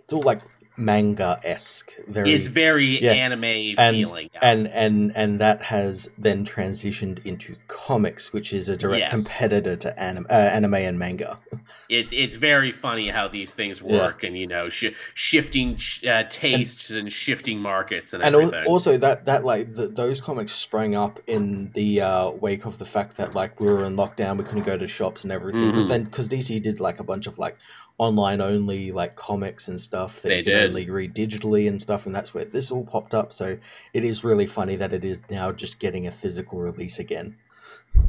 it's 0.00 0.12
all 0.12 0.22
like 0.22 0.40
manga 0.76 1.40
esque. 1.42 1.92
Very, 2.08 2.32
it's 2.32 2.46
very 2.46 3.02
yeah. 3.02 3.12
anime 3.12 3.44
and, 3.78 3.96
feeling, 3.96 4.30
and 4.40 4.66
and 4.68 5.12
and 5.16 5.40
that 5.40 5.62
has 5.62 6.10
then 6.18 6.44
transitioned 6.44 7.24
into 7.24 7.56
comics, 7.68 8.32
which 8.32 8.52
is 8.52 8.68
a 8.68 8.76
direct 8.76 9.00
yes. 9.00 9.10
competitor 9.10 9.76
to 9.76 9.98
anim- 9.98 10.26
uh, 10.28 10.32
anime 10.32 10.74
and 10.74 10.98
manga. 10.98 11.38
It's 11.88 12.12
it's 12.12 12.36
very 12.36 12.70
funny 12.70 13.08
how 13.08 13.28
these 13.28 13.54
things 13.54 13.82
work, 13.82 14.22
yeah. 14.22 14.28
and 14.28 14.38
you 14.38 14.46
know, 14.46 14.70
sh- 14.70 14.94
shifting 15.12 15.78
uh, 16.08 16.24
tastes 16.30 16.88
and, 16.88 17.00
and, 17.00 17.12
shifting 17.12 17.58
markets 17.60 18.14
and, 18.14 18.22
and 18.22 18.34
everything. 18.34 18.64
also 18.66 18.96
that 18.96 19.26
that 19.26 19.44
like 19.44 19.74
the, 19.74 19.88
those 19.88 20.20
comics 20.20 20.52
sprang 20.52 20.94
up 20.94 21.20
in 21.26 21.70
the 21.72 22.00
uh, 22.00 22.30
wake 22.30 22.64
of 22.64 22.78
the 22.78 22.86
fact 22.86 23.18
that 23.18 23.34
like 23.34 23.60
we 23.60 23.66
were 23.66 23.84
in 23.84 23.96
lockdown, 23.96 24.38
we 24.38 24.44
couldn't 24.44 24.64
go 24.64 24.78
to 24.78 24.88
shops 24.88 25.24
and 25.24 25.32
everything. 25.32 25.66
Because 25.66 25.84
mm-hmm. 25.84 25.90
then 25.90 26.04
because 26.04 26.28
DC 26.28 26.62
did 26.62 26.80
like 26.80 27.00
a 27.00 27.04
bunch 27.04 27.26
of 27.26 27.38
like 27.38 27.58
online 27.98 28.40
only 28.40 28.90
like 28.90 29.14
comics 29.14 29.68
and 29.68 29.80
stuff 29.80 30.20
that 30.22 30.28
they 30.28 30.38
you 30.38 30.44
can 30.44 30.52
did. 30.54 30.68
only 30.68 30.90
read 30.90 31.14
digitally 31.14 31.68
and 31.68 31.80
stuff 31.80 32.06
and 32.06 32.14
that's 32.14 32.34
where 32.34 32.44
this 32.44 32.70
all 32.72 32.84
popped 32.84 33.14
up 33.14 33.32
so 33.32 33.56
it 33.92 34.04
is 34.04 34.24
really 34.24 34.46
funny 34.46 34.74
that 34.74 34.92
it 34.92 35.04
is 35.04 35.22
now 35.30 35.52
just 35.52 35.78
getting 35.78 36.06
a 36.06 36.10
physical 36.10 36.58
release 36.58 36.98
again 36.98 37.36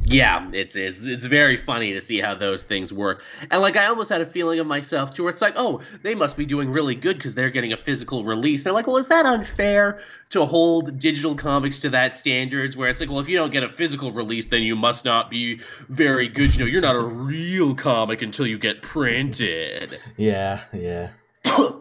yeah, 0.08 0.48
it's 0.52 0.76
it's 0.76 1.04
it's 1.04 1.26
very 1.26 1.56
funny 1.56 1.94
to 1.94 2.00
see 2.00 2.20
how 2.20 2.34
those 2.34 2.62
things 2.62 2.92
work. 2.92 3.24
And 3.50 3.60
like 3.60 3.76
I 3.76 3.86
almost 3.86 4.08
had 4.08 4.20
a 4.20 4.24
feeling 4.24 4.60
of 4.60 4.66
myself 4.66 5.12
too, 5.12 5.24
where 5.24 5.30
it's 5.30 5.42
like, 5.42 5.54
oh, 5.56 5.80
they 6.02 6.14
must 6.14 6.36
be 6.36 6.46
doing 6.46 6.70
really 6.70 6.94
good 6.94 7.16
because 7.16 7.34
they're 7.34 7.50
getting 7.50 7.72
a 7.72 7.76
physical 7.76 8.24
release. 8.24 8.64
And 8.64 8.70
I'm 8.70 8.74
like, 8.76 8.86
well, 8.86 8.98
is 8.98 9.08
that 9.08 9.26
unfair 9.26 10.00
to 10.30 10.44
hold 10.44 11.00
digital 11.00 11.34
comics 11.34 11.80
to 11.80 11.90
that 11.90 12.14
standards? 12.14 12.76
Where 12.76 12.88
it's 12.88 13.00
like, 13.00 13.10
well, 13.10 13.18
if 13.18 13.28
you 13.28 13.36
don't 13.36 13.50
get 13.50 13.64
a 13.64 13.68
physical 13.68 14.12
release, 14.12 14.46
then 14.46 14.62
you 14.62 14.76
must 14.76 15.04
not 15.04 15.28
be 15.28 15.60
very 15.88 16.28
good. 16.28 16.54
You 16.54 16.60
know, 16.60 16.66
you're 16.66 16.82
not 16.82 16.94
a 16.94 17.00
real 17.00 17.74
comic 17.74 18.22
until 18.22 18.46
you 18.46 18.58
get 18.58 18.82
printed. 18.82 19.98
Yeah, 20.16 20.60
yeah. 20.72 21.10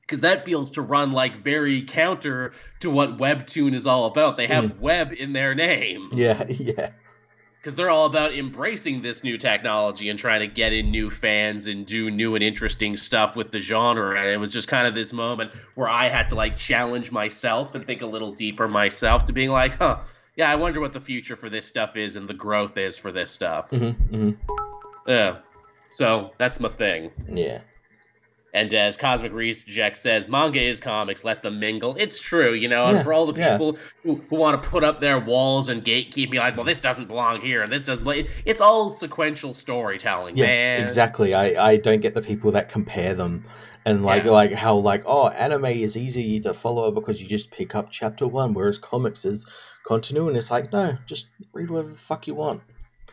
because 0.00 0.20
that 0.22 0.42
feels 0.42 0.72
to 0.72 0.82
run 0.82 1.12
like 1.12 1.44
very 1.44 1.82
counter 1.82 2.52
to 2.80 2.90
what 2.90 3.18
webtoon 3.18 3.74
is 3.74 3.86
all 3.86 4.06
about 4.06 4.36
they 4.36 4.48
have 4.48 4.64
mm. 4.64 4.80
web 4.80 5.12
in 5.12 5.32
their 5.32 5.54
name 5.54 6.08
yeah 6.12 6.44
yeah 6.48 6.90
because 7.60 7.74
they're 7.74 7.90
all 7.90 8.06
about 8.06 8.32
embracing 8.32 9.02
this 9.02 9.22
new 9.22 9.36
technology 9.36 10.08
and 10.08 10.18
trying 10.18 10.40
to 10.40 10.46
get 10.46 10.72
in 10.72 10.90
new 10.90 11.10
fans 11.10 11.66
and 11.66 11.84
do 11.84 12.10
new 12.10 12.34
and 12.34 12.42
interesting 12.42 12.96
stuff 12.96 13.36
with 13.36 13.50
the 13.50 13.58
genre. 13.58 14.18
And 14.18 14.28
it 14.28 14.38
was 14.38 14.50
just 14.50 14.66
kind 14.66 14.86
of 14.86 14.94
this 14.94 15.12
moment 15.12 15.52
where 15.74 15.88
I 15.88 16.08
had 16.08 16.30
to 16.30 16.36
like 16.36 16.56
challenge 16.56 17.12
myself 17.12 17.74
and 17.74 17.84
think 17.84 18.00
a 18.00 18.06
little 18.06 18.32
deeper 18.32 18.66
myself 18.66 19.26
to 19.26 19.34
being 19.34 19.50
like, 19.50 19.76
huh, 19.76 19.98
yeah, 20.36 20.50
I 20.50 20.56
wonder 20.56 20.80
what 20.80 20.94
the 20.94 21.00
future 21.00 21.36
for 21.36 21.50
this 21.50 21.66
stuff 21.66 21.96
is 21.96 22.16
and 22.16 22.26
the 22.26 22.34
growth 22.34 22.78
is 22.78 22.96
for 22.96 23.12
this 23.12 23.30
stuff. 23.30 23.68
Mm-hmm, 23.68 24.14
mm-hmm. 24.14 24.52
Yeah. 25.06 25.38
So 25.90 26.32
that's 26.38 26.60
my 26.60 26.68
thing. 26.68 27.10
Yeah. 27.28 27.60
And 28.52 28.72
as 28.74 28.96
Cosmic 28.96 29.32
Reject 29.32 29.96
says, 29.96 30.26
manga 30.26 30.60
is 30.60 30.80
comics, 30.80 31.24
let 31.24 31.42
them 31.42 31.60
mingle. 31.60 31.94
It's 31.96 32.20
true, 32.20 32.52
you 32.52 32.68
know, 32.68 32.86
yeah, 32.88 32.96
and 32.96 33.04
for 33.04 33.12
all 33.12 33.26
the 33.26 33.32
people 33.32 33.74
yeah. 33.74 33.80
who, 34.02 34.20
who 34.28 34.36
want 34.36 34.60
to 34.60 34.68
put 34.68 34.82
up 34.82 35.00
their 35.00 35.20
walls 35.20 35.68
and 35.68 35.84
gatekeep 35.84 36.30
me 36.30 36.38
like, 36.38 36.56
well, 36.56 36.66
this 36.66 36.80
doesn't 36.80 37.06
belong 37.06 37.40
here 37.40 37.62
and 37.62 37.70
this 37.70 37.86
doesn't 37.86 38.28
it's 38.44 38.60
all 38.60 38.88
sequential 38.88 39.54
storytelling, 39.54 40.36
yeah, 40.36 40.46
man. 40.46 40.82
Exactly. 40.82 41.32
I, 41.32 41.70
I 41.70 41.76
don't 41.76 42.00
get 42.00 42.14
the 42.14 42.22
people 42.22 42.50
that 42.52 42.68
compare 42.68 43.14
them 43.14 43.44
and 43.84 44.04
like 44.04 44.24
yeah. 44.24 44.30
like 44.30 44.52
how 44.52 44.76
like, 44.76 45.02
oh, 45.06 45.28
anime 45.28 45.66
is 45.66 45.96
easy 45.96 46.40
to 46.40 46.52
follow 46.52 46.90
because 46.90 47.22
you 47.22 47.28
just 47.28 47.50
pick 47.50 47.74
up 47.74 47.90
chapter 47.90 48.26
one, 48.26 48.52
whereas 48.54 48.78
comics 48.78 49.24
is 49.24 49.46
continuing. 49.86 50.36
It's 50.36 50.50
like, 50.50 50.72
no, 50.72 50.98
just 51.06 51.28
read 51.52 51.70
whatever 51.70 51.88
the 51.90 51.94
fuck 51.94 52.26
you 52.26 52.34
want. 52.34 52.62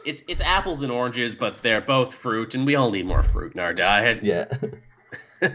It's 0.06 0.24
it's 0.28 0.42
apples 0.42 0.82
and 0.82 0.92
oranges, 0.92 1.36
but 1.36 1.62
they're 1.64 1.82
both 1.82 2.14
fruit, 2.14 2.56
and 2.56 2.66
we 2.66 2.76
all 2.76 2.92
need 2.92 3.06
more 3.06 3.24
fruit 3.24 3.54
in 3.54 3.60
our 3.60 3.74
diet. 3.74 4.24
Yeah. 4.24 4.46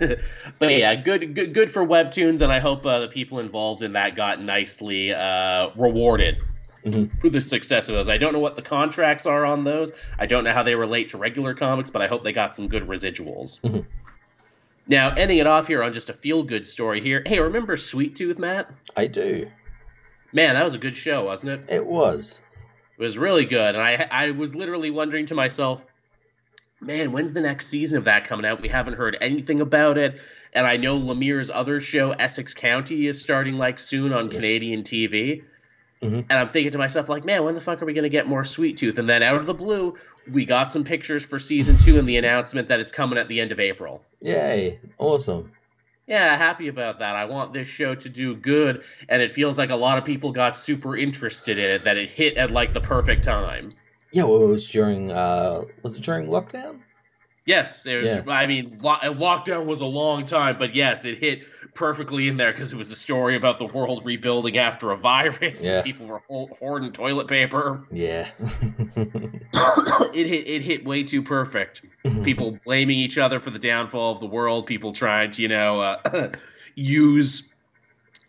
but 0.58 0.70
yeah, 0.70 0.94
good, 0.94 1.34
good, 1.34 1.54
good 1.54 1.70
for 1.70 1.84
webtoons, 1.84 2.40
and 2.40 2.52
I 2.52 2.60
hope 2.60 2.86
uh, 2.86 3.00
the 3.00 3.08
people 3.08 3.38
involved 3.40 3.82
in 3.82 3.94
that 3.94 4.14
got 4.14 4.40
nicely 4.40 5.12
uh, 5.12 5.70
rewarded 5.76 6.38
mm-hmm. 6.84 7.16
for 7.16 7.28
the 7.28 7.40
success 7.40 7.88
of 7.88 7.94
those. 7.94 8.08
I 8.08 8.16
don't 8.16 8.32
know 8.32 8.38
what 8.38 8.54
the 8.54 8.62
contracts 8.62 9.26
are 9.26 9.44
on 9.44 9.64
those. 9.64 9.92
I 10.18 10.26
don't 10.26 10.44
know 10.44 10.52
how 10.52 10.62
they 10.62 10.74
relate 10.74 11.08
to 11.10 11.18
regular 11.18 11.54
comics, 11.54 11.90
but 11.90 12.02
I 12.02 12.06
hope 12.06 12.22
they 12.22 12.32
got 12.32 12.54
some 12.54 12.68
good 12.68 12.84
residuals. 12.84 13.60
Mm-hmm. 13.60 13.80
Now, 14.86 15.10
ending 15.10 15.38
it 15.38 15.46
off 15.46 15.68
here 15.68 15.82
on 15.82 15.92
just 15.92 16.10
a 16.10 16.12
feel-good 16.12 16.66
story 16.66 17.00
here. 17.00 17.22
Hey, 17.24 17.40
remember 17.40 17.76
Sweet 17.76 18.16
Tooth, 18.16 18.38
Matt? 18.38 18.70
I 18.96 19.06
do. 19.06 19.50
Man, 20.32 20.54
that 20.54 20.64
was 20.64 20.74
a 20.74 20.78
good 20.78 20.94
show, 20.94 21.24
wasn't 21.24 21.52
it? 21.52 21.74
It 21.74 21.86
was. 21.86 22.40
It 22.98 23.02
was 23.02 23.18
really 23.18 23.44
good, 23.44 23.74
and 23.74 23.82
I 23.82 24.06
I 24.10 24.30
was 24.30 24.54
literally 24.54 24.90
wondering 24.90 25.26
to 25.26 25.34
myself 25.34 25.84
man, 26.82 27.12
when's 27.12 27.32
the 27.32 27.40
next 27.40 27.66
season 27.68 27.98
of 27.98 28.04
that 28.04 28.24
coming 28.24 28.44
out? 28.44 28.60
We 28.60 28.68
haven't 28.68 28.94
heard 28.94 29.16
anything 29.20 29.60
about 29.60 29.98
it. 29.98 30.20
And 30.52 30.66
I 30.66 30.76
know 30.76 30.98
Lemire's 30.98 31.50
other 31.50 31.80
show, 31.80 32.12
Essex 32.12 32.52
County, 32.52 33.06
is 33.06 33.20
starting 33.20 33.56
like 33.56 33.78
soon 33.78 34.12
on 34.12 34.26
yes. 34.26 34.34
Canadian 34.34 34.82
TV. 34.82 35.44
Mm-hmm. 36.02 36.16
And 36.16 36.32
I'm 36.32 36.48
thinking 36.48 36.72
to 36.72 36.78
myself, 36.78 37.08
like, 37.08 37.24
man, 37.24 37.44
when 37.44 37.54
the 37.54 37.60
fuck 37.60 37.80
are 37.80 37.86
we 37.86 37.92
going 37.92 38.02
to 38.02 38.08
get 38.08 38.26
more 38.26 38.42
Sweet 38.42 38.76
Tooth? 38.76 38.98
And 38.98 39.08
then 39.08 39.22
out 39.22 39.36
of 39.36 39.46
the 39.46 39.54
blue, 39.54 39.96
we 40.30 40.44
got 40.44 40.72
some 40.72 40.82
pictures 40.82 41.24
for 41.24 41.38
season 41.38 41.76
two 41.76 41.98
and 41.98 42.08
the 42.08 42.16
announcement 42.16 42.68
that 42.68 42.80
it's 42.80 42.92
coming 42.92 43.18
at 43.18 43.28
the 43.28 43.40
end 43.40 43.52
of 43.52 43.60
April. 43.60 44.02
Yay. 44.20 44.80
Awesome. 44.98 45.52
Yeah, 46.08 46.36
happy 46.36 46.66
about 46.66 46.98
that. 46.98 47.14
I 47.14 47.26
want 47.26 47.52
this 47.52 47.68
show 47.68 47.94
to 47.94 48.08
do 48.08 48.34
good. 48.34 48.82
And 49.08 49.22
it 49.22 49.30
feels 49.30 49.56
like 49.56 49.70
a 49.70 49.76
lot 49.76 49.96
of 49.96 50.04
people 50.04 50.32
got 50.32 50.56
super 50.56 50.96
interested 50.96 51.56
in 51.56 51.70
it, 51.70 51.84
that 51.84 51.96
it 51.96 52.10
hit 52.10 52.36
at 52.36 52.50
like 52.50 52.74
the 52.74 52.80
perfect 52.80 53.22
time. 53.22 53.72
Yeah, 54.12 54.24
well, 54.24 54.42
it 54.42 54.48
was 54.48 54.70
during 54.70 55.10
uh 55.10 55.62
was 55.82 55.96
it 55.96 56.02
during 56.02 56.26
lockdown? 56.28 56.80
Yes, 57.44 57.84
it 57.86 57.96
was. 58.00 58.08
Yeah. 58.08 58.22
I 58.28 58.46
mean, 58.46 58.78
lo- 58.80 59.00
lockdown 59.02 59.66
was 59.66 59.80
a 59.80 59.86
long 59.86 60.24
time, 60.24 60.58
but 60.58 60.76
yes, 60.76 61.04
it 61.04 61.18
hit 61.18 61.42
perfectly 61.74 62.28
in 62.28 62.36
there 62.36 62.52
because 62.52 62.72
it 62.72 62.76
was 62.76 62.92
a 62.92 62.96
story 62.96 63.34
about 63.34 63.58
the 63.58 63.64
world 63.64 64.04
rebuilding 64.04 64.58
after 64.58 64.92
a 64.92 64.96
virus. 64.96 65.64
Yeah. 65.64 65.82
people 65.82 66.06
were 66.06 66.20
hoarding 66.28 66.92
toilet 66.92 67.26
paper. 67.26 67.84
Yeah, 67.90 68.30
it 69.02 70.26
hit. 70.26 70.46
It 70.46 70.62
hit 70.62 70.84
way 70.84 71.02
too 71.02 71.22
perfect. 71.22 71.82
People 72.22 72.58
blaming 72.64 72.98
each 72.98 73.18
other 73.18 73.40
for 73.40 73.50
the 73.50 73.58
downfall 73.58 74.12
of 74.12 74.20
the 74.20 74.26
world. 74.26 74.66
People 74.66 74.92
trying 74.92 75.30
to, 75.32 75.42
you 75.42 75.48
know, 75.48 75.80
uh, 75.80 76.28
use 76.76 77.52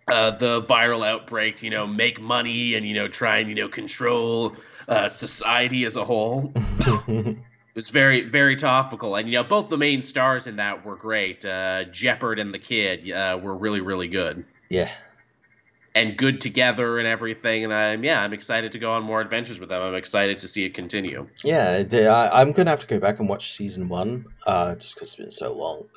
uh, 0.07 0.31
the 0.31 0.61
viral 0.63 1.05
outbreak 1.05 1.57
to, 1.57 1.65
you 1.65 1.71
know, 1.71 1.85
make 1.85 2.19
money 2.19 2.73
and 2.73 2.87
you 2.87 2.95
know 2.95 3.07
try 3.07 3.37
and 3.37 3.49
you 3.49 3.55
know 3.55 3.67
control 3.67 4.55
uh, 4.87 5.07
society 5.07 5.85
as 5.85 5.95
a 5.95 6.03
whole. 6.05 6.51
it 6.55 7.37
was 7.75 7.89
very, 7.89 8.21
very 8.21 8.55
topical, 8.55 9.15
and 9.15 9.27
you 9.27 9.35
know 9.35 9.43
both 9.43 9.69
the 9.69 9.77
main 9.77 10.01
stars 10.01 10.47
in 10.47 10.57
that 10.57 10.85
were 10.85 10.95
great. 10.95 11.45
Uh, 11.45 11.85
Jepperd 11.85 12.39
and 12.39 12.53
the 12.53 12.59
Kid 12.59 13.11
uh, 13.11 13.39
were 13.41 13.55
really, 13.55 13.81
really 13.81 14.07
good. 14.07 14.45
Yeah. 14.69 14.91
And 15.95 16.17
good 16.17 16.41
together 16.41 16.97
and 16.97 17.07
everything, 17.07 17.63
and 17.63 17.71
I'm 17.71 18.03
yeah, 18.03 18.21
I'm 18.21 18.33
excited 18.33 18.71
to 18.71 18.79
go 18.79 18.93
on 18.93 19.03
more 19.03 19.21
adventures 19.21 19.59
with 19.59 19.69
them. 19.69 19.81
I'm 19.81 19.93
excited 19.93 20.39
to 20.39 20.47
see 20.47 20.65
it 20.65 20.73
continue. 20.73 21.27
Yeah, 21.43 21.83
I, 22.33 22.41
am 22.41 22.51
gonna 22.51 22.71
have 22.71 22.79
to 22.79 22.87
go 22.87 22.99
back 22.99 23.19
and 23.19 23.29
watch 23.29 23.53
season 23.53 23.89
one, 23.89 24.25
uh, 24.47 24.73
just 24.73 24.95
because 24.95 25.09
it's 25.09 25.15
been 25.17 25.29
so 25.29 25.53
long. 25.53 25.89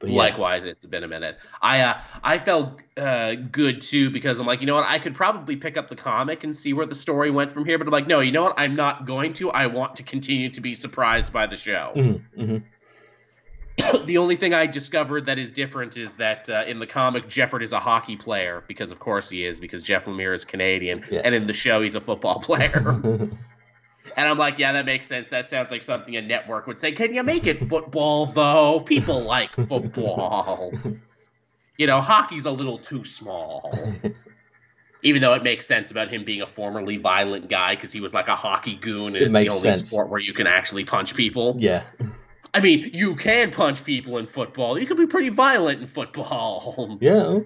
But 0.00 0.10
yeah. 0.10 0.16
Likewise, 0.16 0.64
it's 0.64 0.86
been 0.86 1.04
a 1.04 1.08
minute. 1.08 1.38
I 1.60 1.82
uh, 1.82 2.00
I 2.24 2.38
felt 2.38 2.80
uh, 2.96 3.34
good 3.34 3.82
too 3.82 4.10
because 4.10 4.40
I'm 4.40 4.46
like, 4.46 4.60
you 4.60 4.66
know 4.66 4.74
what, 4.74 4.88
I 4.88 4.98
could 4.98 5.14
probably 5.14 5.56
pick 5.56 5.76
up 5.76 5.88
the 5.88 5.96
comic 5.96 6.42
and 6.42 6.56
see 6.56 6.72
where 6.72 6.86
the 6.86 6.94
story 6.94 7.30
went 7.30 7.52
from 7.52 7.66
here. 7.66 7.76
But 7.76 7.86
I'm 7.86 7.92
like, 7.92 8.06
no, 8.06 8.20
you 8.20 8.32
know 8.32 8.42
what, 8.42 8.54
I'm 8.56 8.74
not 8.74 9.06
going 9.06 9.34
to. 9.34 9.50
I 9.50 9.66
want 9.66 9.96
to 9.96 10.02
continue 10.02 10.48
to 10.50 10.60
be 10.62 10.72
surprised 10.72 11.32
by 11.32 11.46
the 11.46 11.56
show. 11.56 11.92
Mm-hmm. 11.94 12.42
mm-hmm. 12.42 12.58
the 14.06 14.18
only 14.18 14.36
thing 14.36 14.54
I 14.54 14.66
discovered 14.66 15.26
that 15.26 15.38
is 15.38 15.52
different 15.52 15.96
is 15.96 16.14
that 16.14 16.48
uh, 16.48 16.64
in 16.66 16.78
the 16.78 16.86
comic, 16.86 17.26
Jepperd 17.26 17.62
is 17.62 17.72
a 17.72 17.80
hockey 17.80 18.16
player 18.16 18.64
because, 18.66 18.90
of 18.90 19.00
course, 19.00 19.30
he 19.30 19.44
is 19.44 19.60
because 19.60 19.82
Jeff 19.82 20.06
Lemire 20.06 20.34
is 20.34 20.44
Canadian, 20.44 21.04
yeah. 21.10 21.20
and 21.24 21.34
in 21.34 21.46
the 21.46 21.52
show, 21.52 21.82
he's 21.82 21.94
a 21.94 22.00
football 22.00 22.40
player. 22.40 22.70
and 24.16 24.28
I'm 24.28 24.38
like, 24.38 24.58
yeah, 24.58 24.72
that 24.72 24.86
makes 24.86 25.06
sense. 25.06 25.28
That 25.28 25.46
sounds 25.46 25.70
like 25.70 25.82
something 25.82 26.16
a 26.16 26.22
network 26.22 26.66
would 26.66 26.78
say. 26.78 26.92
Can 26.92 27.14
you 27.14 27.22
make 27.22 27.46
it 27.46 27.58
football 27.58 28.26
though? 28.26 28.80
People 28.80 29.20
like 29.20 29.54
football. 29.68 30.72
you 31.76 31.86
know, 31.86 32.00
hockey's 32.00 32.46
a 32.46 32.50
little 32.50 32.78
too 32.78 33.04
small. 33.04 33.72
Even 35.02 35.22
though 35.22 35.32
it 35.32 35.42
makes 35.42 35.64
sense 35.64 35.90
about 35.90 36.10
him 36.10 36.24
being 36.24 36.42
a 36.42 36.46
formerly 36.46 36.98
violent 36.98 37.48
guy 37.48 37.74
because 37.74 37.90
he 37.90 38.02
was 38.02 38.12
like 38.12 38.28
a 38.28 38.36
hockey 38.36 38.76
goon 38.76 39.16
and 39.16 39.16
it 39.16 39.22
it's 39.22 39.32
the 39.32 39.38
only 39.38 39.50
sense. 39.50 39.90
sport 39.90 40.10
where 40.10 40.20
you 40.20 40.34
can 40.34 40.46
actually 40.46 40.84
punch 40.84 41.14
people. 41.14 41.56
Yeah. 41.58 41.84
I 42.52 42.60
mean, 42.60 42.90
you 42.92 43.14
can 43.16 43.50
punch 43.50 43.84
people 43.84 44.18
in 44.18 44.26
football. 44.26 44.78
You 44.78 44.84
can 44.84 44.98
be 44.98 45.06
pretty 45.06 45.30
violent 45.30 45.80
in 45.80 45.86
football. 45.86 46.98
Yeah. 47.00 47.40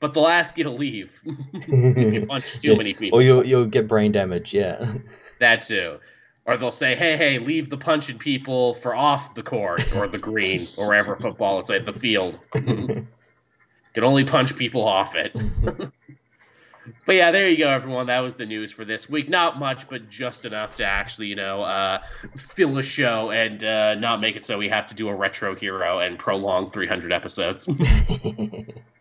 But 0.00 0.14
they'll 0.14 0.26
ask 0.26 0.58
you 0.58 0.64
to 0.64 0.70
leave. 0.70 1.20
if 1.24 2.14
you 2.14 2.26
punch 2.26 2.58
too 2.60 2.76
many 2.78 2.94
people. 2.94 3.18
Or 3.18 3.22
you'll, 3.22 3.44
you'll 3.44 3.66
get 3.66 3.86
brain 3.86 4.12
damage, 4.12 4.52
yeah. 4.52 4.94
That 5.40 5.62
too. 5.62 5.98
Or 6.44 6.56
they'll 6.56 6.70
say, 6.70 6.94
hey, 6.94 7.16
hey, 7.16 7.38
leave 7.38 7.70
the 7.70 7.76
punching 7.76 8.18
people 8.18 8.74
for 8.74 8.94
off 8.94 9.34
the 9.34 9.42
court 9.42 9.94
or 9.96 10.06
the 10.06 10.18
green 10.18 10.64
or 10.78 10.88
wherever 10.88 11.16
football 11.16 11.58
is 11.58 11.70
at 11.70 11.84
the 11.86 11.92
field. 11.92 12.38
can 12.52 14.04
only 14.04 14.24
punch 14.24 14.54
people 14.56 14.84
off 14.84 15.16
it 15.16 15.34
but 17.06 17.14
yeah, 17.14 17.30
there 17.30 17.48
you 17.48 17.56
go, 17.56 17.68
everyone. 17.68 18.06
That 18.06 18.20
was 18.20 18.34
the 18.34 18.46
news 18.46 18.72
for 18.72 18.84
this 18.84 19.08
week. 19.08 19.28
Not 19.28 19.58
much, 19.58 19.88
but 19.88 20.08
just 20.08 20.44
enough 20.44 20.76
to 20.76 20.84
actually, 20.84 21.28
you 21.28 21.34
know, 21.34 21.62
uh, 21.62 22.02
fill 22.36 22.78
a 22.78 22.82
show 22.82 23.30
and 23.30 23.62
uh, 23.62 23.94
not 23.94 24.20
make 24.20 24.36
it 24.36 24.44
so 24.44 24.58
we 24.58 24.68
have 24.68 24.86
to 24.88 24.94
do 24.94 25.08
a 25.08 25.14
retro 25.14 25.54
hero 25.54 26.00
and 26.00 26.18
prolong 26.18 26.68
300 26.68 27.12
episodes. 27.12 27.68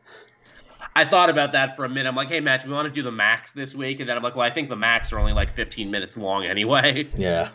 I 0.95 1.03
thought 1.03 1.29
about 1.29 1.51
that 1.51 1.75
for 1.75 1.83
a 1.83 1.89
minute. 1.89 2.07
I'm 2.07 2.15
like, 2.15 2.29
hey, 2.29 2.39
Matt, 2.39 2.65
we 2.65 2.71
want 2.71 2.85
to 2.85 2.91
do 2.91 3.01
the 3.01 3.11
max 3.11 3.51
this 3.51 3.75
week? 3.75 3.99
And 3.99 4.07
then 4.07 4.15
I'm 4.15 4.23
like, 4.23 4.35
well, 4.35 4.45
I 4.45 4.49
think 4.49 4.69
the 4.69 4.77
max 4.77 5.11
are 5.11 5.19
only 5.19 5.33
like 5.33 5.51
15 5.53 5.91
minutes 5.91 6.17
long 6.17 6.45
anyway. 6.45 7.09
Yeah. 7.17 7.49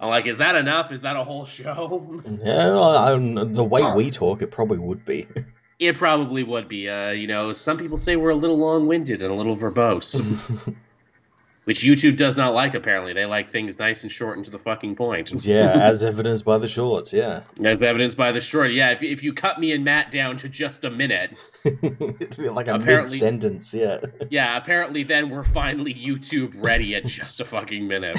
I'm 0.00 0.08
like, 0.08 0.26
is 0.26 0.38
that 0.38 0.56
enough? 0.56 0.90
Is 0.90 1.02
that 1.02 1.16
a 1.16 1.22
whole 1.22 1.44
show? 1.44 2.20
Yeah, 2.42 2.76
I, 2.76 3.16
the 3.44 3.62
way 3.64 3.82
we 3.94 4.10
talk, 4.10 4.42
it 4.42 4.50
probably 4.50 4.78
would 4.78 5.04
be. 5.04 5.26
It 5.80 5.96
probably 5.96 6.44
would 6.44 6.68
be. 6.68 6.88
Uh, 6.88 7.10
you 7.10 7.26
know, 7.26 7.52
some 7.52 7.76
people 7.76 7.96
say 7.96 8.14
we're 8.14 8.30
a 8.30 8.34
little 8.36 8.56
long-winded 8.56 9.22
and 9.22 9.30
a 9.32 9.34
little 9.34 9.56
verbose, 9.56 10.14
which 11.64 11.80
YouTube 11.80 12.16
does 12.16 12.38
not 12.38 12.54
like. 12.54 12.74
Apparently, 12.74 13.12
they 13.12 13.26
like 13.26 13.50
things 13.50 13.78
nice 13.78 14.02
and 14.02 14.12
short 14.12 14.36
and 14.36 14.44
to 14.44 14.50
the 14.50 14.58
fucking 14.58 14.96
point. 14.96 15.32
yeah, 15.44 15.72
as 15.72 16.04
evidenced 16.04 16.44
by 16.44 16.58
the 16.58 16.68
shorts. 16.68 17.12
Yeah, 17.12 17.42
as 17.62 17.82
evidenced 17.82 18.16
by 18.16 18.32
the 18.32 18.40
short. 18.40 18.72
Yeah, 18.72 18.90
if 18.90 19.02
if 19.02 19.22
you 19.22 19.32
cut 19.32 19.58
me 19.58 19.72
and 19.72 19.84
Matt 19.84 20.10
down 20.10 20.36
to 20.38 20.48
just 20.48 20.84
a 20.84 20.90
minute, 20.90 21.36
like 22.38 22.68
a 22.68 22.78
mid 22.78 23.08
sentence. 23.08 23.74
Yeah. 23.74 24.00
Yeah. 24.30 24.56
Apparently, 24.56 25.02
then 25.02 25.28
we're 25.28 25.44
finally 25.44 25.92
YouTube 25.94 26.62
ready 26.62 26.94
at 26.94 27.04
just 27.04 27.40
a 27.40 27.44
fucking 27.44 27.86
minute. 27.86 28.18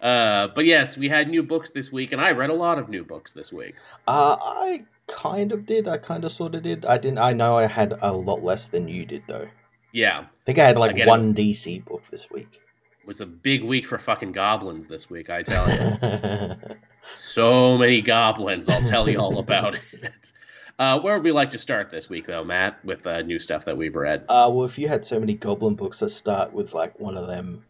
Uh, 0.00 0.48
but 0.54 0.64
yes, 0.64 0.96
we 0.96 1.08
had 1.08 1.28
new 1.28 1.42
books 1.42 1.70
this 1.72 1.92
week, 1.92 2.12
and 2.12 2.20
I 2.20 2.30
read 2.30 2.50
a 2.50 2.54
lot 2.54 2.78
of 2.78 2.88
new 2.88 3.04
books 3.04 3.32
this 3.32 3.52
week. 3.52 3.74
Uh, 4.08 4.36
I 4.40 4.84
kind 5.06 5.52
of 5.52 5.66
did. 5.66 5.86
I 5.86 5.98
kind 5.98 6.24
of 6.24 6.32
sort 6.32 6.54
of 6.54 6.62
did. 6.62 6.86
I 6.86 6.96
didn't. 6.98 7.18
I 7.18 7.32
know 7.32 7.58
I 7.58 7.66
had 7.66 7.94
a 8.00 8.12
lot 8.12 8.42
less 8.42 8.68
than 8.68 8.88
you 8.88 9.04
did 9.04 9.24
though. 9.26 9.48
Yeah. 9.92 10.20
I 10.20 10.44
think 10.44 10.58
I 10.58 10.66
had 10.66 10.78
like 10.78 10.92
Again, 10.92 11.08
one 11.08 11.34
DC 11.34 11.84
book 11.84 12.04
this 12.04 12.30
week. 12.30 12.60
It 13.00 13.06
was 13.06 13.20
a 13.20 13.26
big 13.26 13.64
week 13.64 13.86
for 13.86 13.98
fucking 13.98 14.32
goblins 14.32 14.86
this 14.86 15.10
week, 15.10 15.30
I 15.30 15.42
tell 15.42 15.68
you. 15.68 16.56
so 17.14 17.76
many 17.76 18.00
goblins. 18.00 18.68
I'll 18.68 18.82
tell 18.82 19.08
you 19.08 19.18
all 19.18 19.38
about 19.38 19.78
it. 19.92 20.32
Uh, 20.78 20.98
where 20.98 21.14
would 21.14 21.24
we 21.24 21.32
like 21.32 21.50
to 21.50 21.58
start 21.58 21.90
this 21.90 22.08
week, 22.08 22.26
though, 22.26 22.42
Matt, 22.42 22.82
with 22.84 23.06
uh, 23.06 23.20
new 23.20 23.38
stuff 23.38 23.66
that 23.66 23.76
we've 23.76 23.96
read? 23.96 24.24
Uh, 24.30 24.50
well, 24.50 24.64
if 24.64 24.78
you 24.78 24.88
had 24.88 25.04
so 25.04 25.20
many 25.20 25.34
goblin 25.34 25.74
books, 25.74 26.00
let's 26.00 26.14
start 26.14 26.54
with 26.54 26.72
like 26.72 26.98
one 26.98 27.18
of 27.18 27.26
them. 27.26 27.62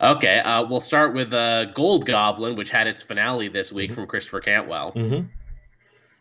Okay, 0.00 0.40
uh, 0.40 0.64
we'll 0.64 0.80
start 0.80 1.14
with 1.14 1.32
uh, 1.32 1.66
Gold 1.66 2.04
Goblin, 2.04 2.56
which 2.56 2.70
had 2.70 2.88
its 2.88 3.00
finale 3.00 3.46
this 3.46 3.72
week 3.72 3.90
mm-hmm. 3.90 4.00
from 4.00 4.06
Christopher 4.08 4.40
Cantwell. 4.40 4.92
Mm-hmm. 4.92 5.28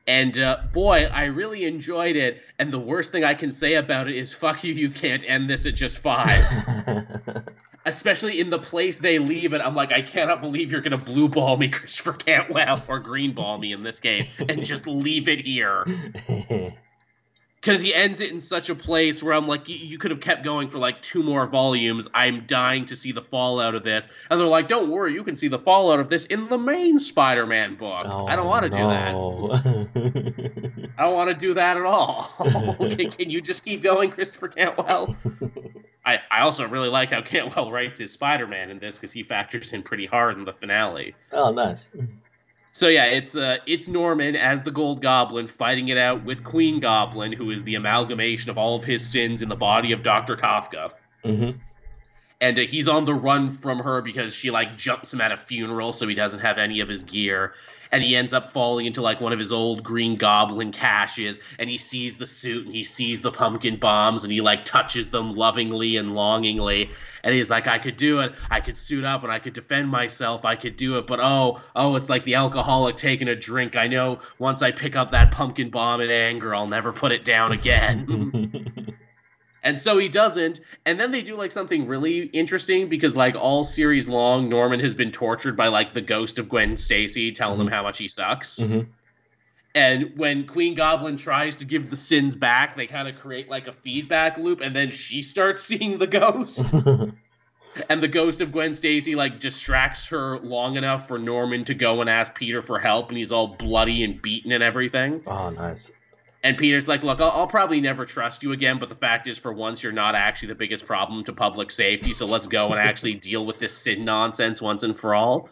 And 0.08 0.40
uh, 0.40 0.62
boy, 0.74 1.06
I 1.06 1.26
really 1.26 1.66
enjoyed 1.66 2.16
it. 2.16 2.42
And 2.60 2.72
the 2.72 2.80
worst 2.80 3.12
thing 3.12 3.24
I 3.24 3.34
can 3.34 3.52
say 3.52 3.76
about 3.76 4.10
it 4.10 4.16
is, 4.16 4.34
fuck 4.34 4.64
you, 4.64 4.74
you 4.74 4.90
can't 4.90 5.24
end 5.28 5.50
this 5.50 5.66
at 5.66 5.76
just 5.76 5.98
five. 5.98 6.44
Especially 7.86 8.40
in 8.40 8.50
the 8.50 8.60
place 8.60 9.00
they 9.00 9.18
leave 9.18 9.54
it. 9.54 9.62
I'm 9.62 9.76
like, 9.76 9.92
I 9.92 10.02
cannot 10.02 10.42
believe 10.42 10.72
you're 10.72 10.82
going 10.82 10.92
to 10.92 10.98
blue 10.98 11.28
ball 11.30 11.58
me, 11.58 11.70
Christopher 11.72 12.14
Cantwell, 12.14 12.84
or 12.88 13.00
green 13.00 13.34
ball 13.34 13.58
me 13.58 13.74
in 13.74 13.84
this 13.84 14.00
case, 14.00 14.40
and 14.40 14.64
just 14.64 14.86
leave 14.86 15.28
it 15.28 15.44
here. 15.44 15.86
because 17.62 17.80
he 17.80 17.94
ends 17.94 18.20
it 18.22 18.32
in 18.32 18.40
such 18.40 18.70
a 18.70 18.76
place 18.76 19.22
where 19.22 19.36
I'm 19.36 19.48
like, 19.48 19.70
you 19.70 20.00
could 20.00 20.10
have 20.10 20.20
kept 20.20 20.44
going 20.44 20.68
for 20.68 20.80
like 20.80 21.00
two 21.04 21.22
more 21.22 21.46
volumes. 21.46 22.08
I'm 22.12 22.46
dying 22.48 22.86
to 22.86 22.96
see 22.96 23.12
the 23.12 23.22
fallout 23.22 23.76
of 23.76 23.84
this. 23.84 24.08
And 24.30 24.40
they're 24.40 24.48
like, 24.48 24.68
don't 24.68 24.90
worry, 24.90 25.14
you 25.14 25.24
can 25.24 25.36
see 25.36 25.48
the 25.48 25.60
fallout 25.60 26.00
of 26.00 26.10
this 26.10 26.26
in 26.26 26.50
the 26.50 26.58
main 26.58 26.98
Spider 26.98 27.46
Man 27.46 27.76
book. 27.76 28.08
Oh, 28.10 28.26
I 28.26 28.36
don't 28.36 28.48
want 28.48 28.72
to 28.72 28.78
no. 28.78 29.50
do 29.52 29.72
that. 29.94 30.92
I 30.98 31.04
don't 31.04 31.14
want 31.14 31.30
to 31.30 31.36
do 31.36 31.54
that 31.54 31.78
at 31.78 31.84
all. 31.84 32.24
can, 32.80 33.12
can, 33.12 33.30
you 33.30 33.42
just 33.42 33.64
keep 33.64 33.84
going, 33.84 34.10
Christopher 34.10 34.48
Cantwell? 34.48 35.16
I, 36.06 36.20
I 36.32 36.42
also 36.42 36.68
really 36.68 36.90
like 36.90 37.12
how 37.12 37.22
Cantwell 37.22 37.72
writes 37.72 38.00
his 38.00 38.12
Spider 38.12 38.48
Man 38.48 38.72
in 38.72 38.80
this 38.80 38.98
because 38.98 39.12
he 39.12 39.22
factors 39.22 39.72
in 39.72 39.84
pretty 39.84 40.08
hard 40.08 40.36
in 40.36 40.46
the 40.46 40.54
finale. 40.54 41.14
Oh, 41.32 41.52
nice. 41.52 41.90
So 42.72 42.88
yeah, 42.88 43.06
it's 43.06 43.36
uh, 43.36 43.58
it's 43.66 43.88
Norman 43.88 44.36
as 44.36 44.62
the 44.62 44.72
Gold 44.72 45.02
Goblin 45.02 45.48
fighting 45.48 45.90
it 45.90 45.98
out 45.98 46.24
with 46.24 46.44
Queen 46.44 46.80
Goblin, 46.80 47.34
who 47.34 47.52
is 47.52 47.64
the 47.64 47.76
amalgamation 47.76 48.50
of 48.50 48.58
all 48.58 48.78
of 48.78 48.86
his 48.86 49.06
sins 49.06 49.42
in 49.42 49.50
the 49.50 49.56
body 49.56 49.92
of 49.92 50.04
Doctor 50.04 50.38
Kafka. 50.38 50.92
Mm-hmm 51.24 51.58
and 52.42 52.58
uh, 52.58 52.64
he's 52.64 52.88
on 52.88 53.06
the 53.06 53.14
run 53.14 53.52
from 53.52 53.80
her 53.80 54.02
because 54.02 54.36
she 54.36 54.50
like 54.50 54.76
jumps 54.76 55.14
him 55.14 55.22
at 55.22 55.32
a 55.32 55.38
funeral 55.38 55.92
so 55.94 56.08
he 56.08 56.16
doesn't 56.16 56.40
have 56.42 56.58
any 56.58 56.82
of 56.82 56.90
his 56.90 57.04
gear. 57.04 57.54
And 57.94 58.02
he 58.02 58.16
ends 58.16 58.34
up 58.34 58.50
falling 58.50 58.86
into 58.86 59.02
like 59.02 59.20
one 59.20 59.34
of 59.34 59.40
his 59.40 59.52
old 59.52 59.84
green 59.84 60.16
goblin 60.16 60.72
caches 60.72 61.40
and 61.60 61.70
he 61.70 61.78
sees 61.78 62.18
the 62.18 62.26
suit 62.26 62.66
and 62.66 62.74
he 62.74 62.84
sees 62.84 63.22
the 63.22 63.32
pumpkin 63.32 63.78
bombs 63.78 64.24
and 64.24 64.32
he 64.32 64.42
like 64.42 64.66
touches 64.66 65.10
them 65.10 65.34
lovingly 65.34 65.98
and 65.98 66.16
longingly. 66.16 66.90
And 67.24 67.36
he's 67.36 67.52
like 67.52 67.68
i 67.68 67.78
could 67.78 67.98
do 67.98 68.22
it. 68.22 68.34
I 68.50 68.60
could 68.60 68.78
suit 68.78 69.04
up 69.04 69.24
and 69.24 69.32
i 69.32 69.40
could 69.40 69.54
defend 69.54 69.90
myself. 69.90 70.46
I 70.46 70.56
could 70.56 70.78
do 70.78 70.98
it. 70.98 71.06
But 71.06 71.20
oh 71.22 71.62
oh 71.76 71.96
it's 71.96 72.10
like 72.10 72.24
the 72.24 72.36
alcoholic 72.36 72.96
taking 72.96 73.28
a 73.28 73.36
drink. 73.36 73.76
I 73.76 73.88
know 73.88 74.20
once 74.40 74.62
i 74.62 74.72
pick 74.72 74.96
up 74.96 75.12
that 75.12 75.32
pumpkin 75.32 75.70
bomb 75.70 76.02
in 76.02 76.10
anger 76.10 76.56
i'll 76.56 76.68
never 76.68 76.92
put 76.92 77.12
it 77.12 77.24
down 77.24 77.52
again 77.52 78.88
And 79.64 79.80
so 79.80 79.98
he 79.98 80.10
doesn't. 80.10 80.60
And 80.86 81.00
then 81.00 81.12
they 81.12 81.22
do 81.22 81.36
like 81.36 81.52
something 81.52 81.88
really 81.88 82.22
interesting 82.22 82.90
because 82.90 83.16
like 83.16 83.36
all 83.36 83.64
series 83.64 84.10
long, 84.10 84.50
Norman 84.50 84.80
has 84.80 84.96
been 84.96 85.12
tortured 85.12 85.56
by 85.56 85.68
like 85.68 85.94
the 85.94 86.02
ghost 86.02 86.40
of 86.40 86.50
Gwen 86.50 86.76
Stacy 86.76 87.32
telling 87.32 87.60
mm-hmm. 87.60 87.68
him 87.68 87.74
how 87.74 87.84
much 87.84 88.00
he 88.00 88.08
sucks. 88.08 88.58
Mm-hmm. 88.58 88.90
And 89.74 90.18
when 90.18 90.48
Queen 90.48 90.76
Goblin 90.76 91.18
tries 91.18 91.58
to 91.58 91.66
give 91.66 91.90
the 91.90 91.96
sins 91.96 92.36
back, 92.36 92.76
they 92.76 92.88
kind 92.88 93.08
of 93.08 93.16
create 93.16 93.50
like 93.50 93.68
a 93.68 93.74
feedback 93.74 94.38
loop, 94.38 94.60
and 94.62 94.76
then 94.76 94.92
she 94.92 95.22
starts 95.22 95.64
seeing 95.66 95.98
the 95.98 96.08
ghost. 96.08 96.74
and 97.90 98.04
the 98.04 98.08
ghost 98.08 98.42
of 98.42 98.52
Gwen 98.52 98.74
Stacy 98.74 99.16
like 99.16 99.40
distracts 99.40 100.08
her 100.10 100.40
long 100.40 100.76
enough 100.76 101.08
for 101.08 101.18
Norman 101.18 101.64
to 101.66 101.74
go 101.74 102.02
and 102.02 102.10
ask 102.10 102.36
Peter 102.36 102.62
for 102.62 102.80
help, 102.80 103.10
and 103.10 103.18
he's 103.18 103.32
all 103.32 103.48
bloody 103.48 104.04
and 104.04 104.22
beaten 104.22 104.52
and 104.52 104.64
everything. 104.64 105.24
Oh, 105.26 105.50
nice. 105.52 105.92
And 106.44 106.58
Peter's 106.58 106.88
like, 106.88 107.04
look, 107.04 107.22
I'll, 107.22 107.30
I'll, 107.32 107.48
probably 107.48 107.82
never 107.82 108.06
trust 108.06 108.42
you 108.42 108.52
again, 108.52 108.80
but 108.80 108.90
the 108.90 108.96
fact 108.96 109.28
is, 109.28 109.38
for 109.38 109.54
once, 109.54 109.84
you're 109.84 109.92
not 109.92 110.16
actually 110.16 110.48
the 110.50 110.56
biggest 110.56 110.86
problem 110.88 111.24
to 111.26 111.34
public 111.34 111.70
safety. 111.70 112.14
So 112.14 112.26
let's 112.26 112.48
go 112.48 112.70
and 112.70 112.80
actually 112.80 113.14
deal 113.30 113.46
with 113.46 113.60
this 113.60 113.78
sin 113.78 114.06
nonsense 114.06 114.62
once 114.62 114.82
and 114.82 114.98
for 114.98 115.14
all. 115.14 115.50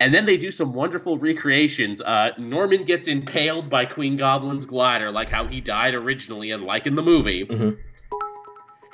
And 0.00 0.14
then 0.14 0.26
they 0.26 0.36
do 0.36 0.50
some 0.50 0.74
wonderful 0.74 1.18
recreations. 1.18 2.00
Uh, 2.00 2.30
Norman 2.38 2.84
gets 2.84 3.08
impaled 3.08 3.68
by 3.68 3.84
Queen 3.84 4.16
Goblin's 4.16 4.66
glider, 4.66 5.10
like 5.10 5.28
how 5.28 5.46
he 5.46 5.60
died 5.60 5.94
originally 5.94 6.50
and 6.50 6.62
like 6.62 6.86
in 6.86 6.94
the 6.94 7.02
movie. 7.02 7.46
Mm-hmm. 7.46 7.80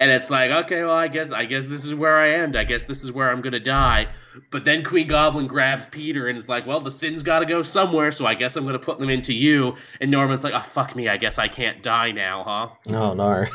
And 0.04 0.12
it's 0.12 0.30
like, 0.30 0.50
okay, 0.50 0.82
well, 0.82 0.92
I 0.92 1.08
guess 1.08 1.32
I 1.32 1.46
guess 1.46 1.66
this 1.66 1.86
is 1.86 1.94
where 1.94 2.18
I 2.18 2.32
end. 2.32 2.56
I 2.56 2.64
guess 2.64 2.84
this 2.84 3.02
is 3.02 3.10
where 3.10 3.30
I'm 3.30 3.40
gonna 3.40 3.58
die. 3.58 4.08
But 4.50 4.62
then 4.62 4.84
Queen 4.84 5.08
Goblin 5.08 5.46
grabs 5.46 5.86
Peter 5.86 6.28
and 6.28 6.36
is 6.36 6.46
like, 6.46 6.66
well, 6.66 6.80
the 6.80 6.90
sin's 6.90 7.22
got 7.22 7.38
to 7.38 7.46
go 7.46 7.62
somewhere, 7.62 8.10
so 8.10 8.26
I 8.26 8.34
guess 8.34 8.54
I'm 8.56 8.66
gonna 8.66 8.78
put 8.78 8.98
them 8.98 9.08
into 9.08 9.32
you. 9.32 9.76
And 10.02 10.10
Norman's 10.10 10.44
like, 10.44 10.52
oh 10.52 10.60
fuck 10.60 10.94
me, 10.94 11.08
I 11.08 11.16
guess 11.16 11.38
I 11.38 11.48
can't 11.48 11.82
die 11.82 12.10
now, 12.10 12.44
huh? 12.44 12.94
Oh 12.94 13.14
no. 13.14 13.46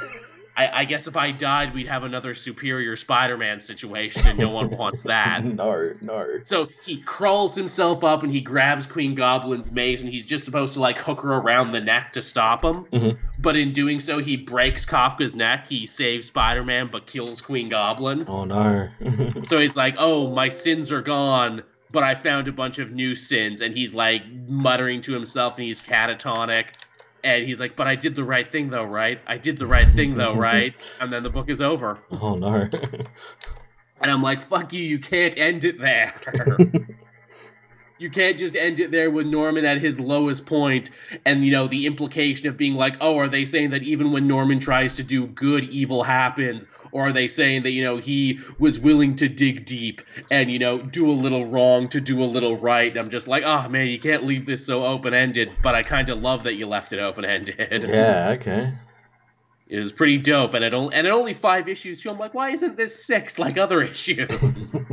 I, 0.59 0.81
I, 0.81 0.85
guess 0.85 1.07
if 1.07 1.15
I 1.15 1.31
died, 1.31 1.73
we'd 1.73 1.87
have 1.87 2.03
another 2.03 2.33
superior 2.33 2.97
Spider-Man 2.97 3.61
situation, 3.61 4.27
and 4.27 4.37
no 4.37 4.49
one 4.49 4.69
wants 4.77 5.03
that. 5.03 5.45
no, 5.45 5.93
no. 6.01 6.27
So 6.43 6.67
he 6.83 6.99
crawls 6.99 7.55
himself 7.55 8.03
up 8.03 8.23
and 8.23 8.33
he 8.33 8.41
grabs 8.41 8.85
Queen 8.85 9.15
Goblin's 9.15 9.71
mace, 9.71 10.01
and 10.01 10.11
he's 10.11 10.25
just 10.25 10.43
supposed 10.43 10.73
to 10.73 10.81
like 10.81 10.99
hook 10.99 11.21
her 11.21 11.33
around 11.33 11.71
the 11.71 11.79
neck 11.79 12.11
to 12.13 12.21
stop 12.21 12.65
him. 12.65 12.83
Mm-hmm. 12.91 13.25
But 13.39 13.55
in 13.55 13.71
doing 13.71 14.01
so, 14.01 14.19
he 14.19 14.35
breaks 14.35 14.85
Kafka's 14.85 15.33
neck. 15.33 15.65
He 15.67 15.85
saves 15.85 16.27
Spider-Man, 16.27 16.89
but 16.91 17.07
kills 17.07 17.39
Queen 17.41 17.69
Goblin. 17.69 18.25
Oh 18.27 18.43
no! 18.43 18.89
so 19.45 19.61
he's 19.61 19.77
like, 19.77 19.95
"Oh, 19.97 20.29
my 20.29 20.49
sins 20.49 20.91
are 20.91 21.01
gone." 21.01 21.63
But 21.91 22.03
I 22.03 22.15
found 22.15 22.49
a 22.49 22.51
bunch 22.51 22.79
of 22.79 22.91
new 22.91 23.15
sins, 23.15 23.61
and 23.61 23.73
he's 23.73 23.93
like 23.93 24.29
muttering 24.47 24.99
to 25.01 25.13
himself, 25.13 25.55
and 25.55 25.63
he's 25.63 25.81
catatonic 25.81 26.65
and 27.23 27.45
he's 27.45 27.59
like, 27.59 27.75
"But 27.75 27.87
I 27.87 27.95
did 27.95 28.15
the 28.15 28.23
right 28.23 28.49
thing, 28.49 28.69
though, 28.69 28.83
right? 28.83 29.19
I 29.27 29.37
did 29.37 29.57
the 29.57 29.67
right 29.67 29.87
thing, 29.87 30.15
though, 30.15 30.35
right?" 30.35 30.73
And 30.99 31.11
then 31.11 31.23
the 31.23 31.29
book 31.29 31.49
is 31.49 31.61
over. 31.61 31.99
Oh 32.11 32.35
no! 32.35 32.53
and 34.01 34.11
I'm 34.11 34.21
like, 34.21 34.41
"Fuck 34.41 34.73
you! 34.73 34.83
You 34.83 34.99
can't 34.99 35.37
end 35.37 35.63
it 35.63 35.79
there." 35.79 36.13
you 37.99 38.09
can't 38.09 38.37
just 38.37 38.55
end 38.55 38.79
it 38.79 38.91
there 38.91 39.11
with 39.11 39.27
Norman 39.27 39.65
at 39.65 39.79
his 39.79 39.99
lowest 39.99 40.45
point, 40.45 40.91
and 41.25 41.45
you 41.45 41.51
know 41.51 41.67
the 41.67 41.85
implication 41.85 42.47
of 42.47 42.57
being 42.57 42.75
like, 42.75 42.95
"Oh, 43.01 43.17
are 43.17 43.27
they 43.27 43.45
saying 43.45 43.71
that 43.71 43.83
even 43.83 44.11
when 44.11 44.27
Norman 44.27 44.59
tries 44.59 44.95
to 44.95 45.03
do 45.03 45.27
good, 45.27 45.65
evil 45.65 46.03
happens?" 46.03 46.67
Or 46.91 47.07
are 47.07 47.13
they 47.13 47.27
saying 47.27 47.63
that 47.63 47.71
you 47.71 47.83
know 47.83 47.97
he 47.97 48.39
was 48.59 48.79
willing 48.79 49.15
to 49.17 49.29
dig 49.29 49.65
deep 49.65 50.01
and 50.31 50.51
you 50.51 50.59
know 50.59 50.79
do 50.79 51.09
a 51.09 51.13
little 51.13 51.45
wrong 51.45 51.87
to 51.89 52.01
do 52.01 52.23
a 52.23 52.25
little 52.25 52.57
right? 52.57 52.91
And 52.91 52.99
i'm 52.99 53.09
just 53.09 53.27
like 53.27 53.43
oh 53.45 53.67
man 53.69 53.87
you 53.87 53.99
can't 53.99 54.25
leave 54.25 54.45
this 54.45 54.65
so 54.65 54.85
open-ended. 54.85 55.51
But 55.61 55.75
i 55.75 55.83
kind 55.83 56.09
of 56.09 56.21
love 56.21 56.43
that 56.43 56.55
you 56.55 56.67
left 56.67 56.93
it 56.93 56.99
open-ended. 56.99 57.83
Yeah 57.89 58.33
okay. 58.37 58.73
It 59.67 59.77
was 59.77 59.91
pretty 59.91 60.17
dope 60.17 60.53
and 60.53 60.63
it 60.63 60.73
only 60.73 60.95
and 60.95 61.05
it 61.05 61.11
only 61.11 61.33
five 61.33 61.67
issues 61.67 62.01
too. 62.01 62.09
I'm 62.09 62.17
like 62.17 62.33
why 62.33 62.51
isn't 62.51 62.77
this 62.77 63.05
six 63.05 63.37
like 63.39 63.57
other 63.57 63.81
issues? 63.81 64.79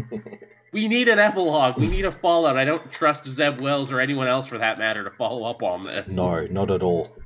We 0.73 0.89
need 0.89 1.09
an 1.09 1.19
epilogue. 1.19 1.79
We 1.79 1.87
need 1.87 2.05
a 2.05 2.13
fallout. 2.13 2.59
I 2.59 2.67
don't 2.67 2.93
trust 2.93 3.27
zeb 3.27 3.63
wells 3.63 3.93
or 3.93 3.99
anyone 3.99 4.29
else 4.29 4.47
for 4.47 4.59
that 4.59 4.79
matter 4.79 5.05
to 5.05 5.11
follow 5.11 5.49
up 5.49 5.63
on 5.63 5.85
this. 5.85 6.15
No 6.15 6.47
not 6.49 6.71
at 6.71 6.83
all 6.83 7.17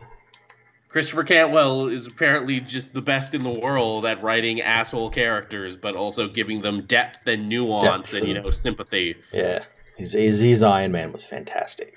Christopher 0.91 1.23
Cantwell 1.23 1.87
is 1.87 2.09
apparently 2.09 2.61
just 2.61 2.93
the 2.93 3.01
best 3.01 3.33
in 3.33 3.45
the 3.45 3.61
world 3.61 4.05
at 4.05 4.23
writing 4.25 4.61
asshole 4.61 5.11
characters, 5.11 5.77
but 5.77 5.95
also 5.95 6.29
giving 6.29 6.63
them 6.63 6.85
depth 6.87 7.29
and 7.29 7.49
nuance 7.49 8.11
depth 8.11 8.15
and, 8.15 8.27
you 8.27 8.35
know, 8.35 8.51
sympathy. 8.51 9.15
Yeah. 9.33 9.61
His, 9.97 10.15
his, 10.15 10.41
his 10.41 10.63
Iron 10.65 10.91
Man 10.91 11.13
was 11.13 11.25
fantastic. 11.25 11.95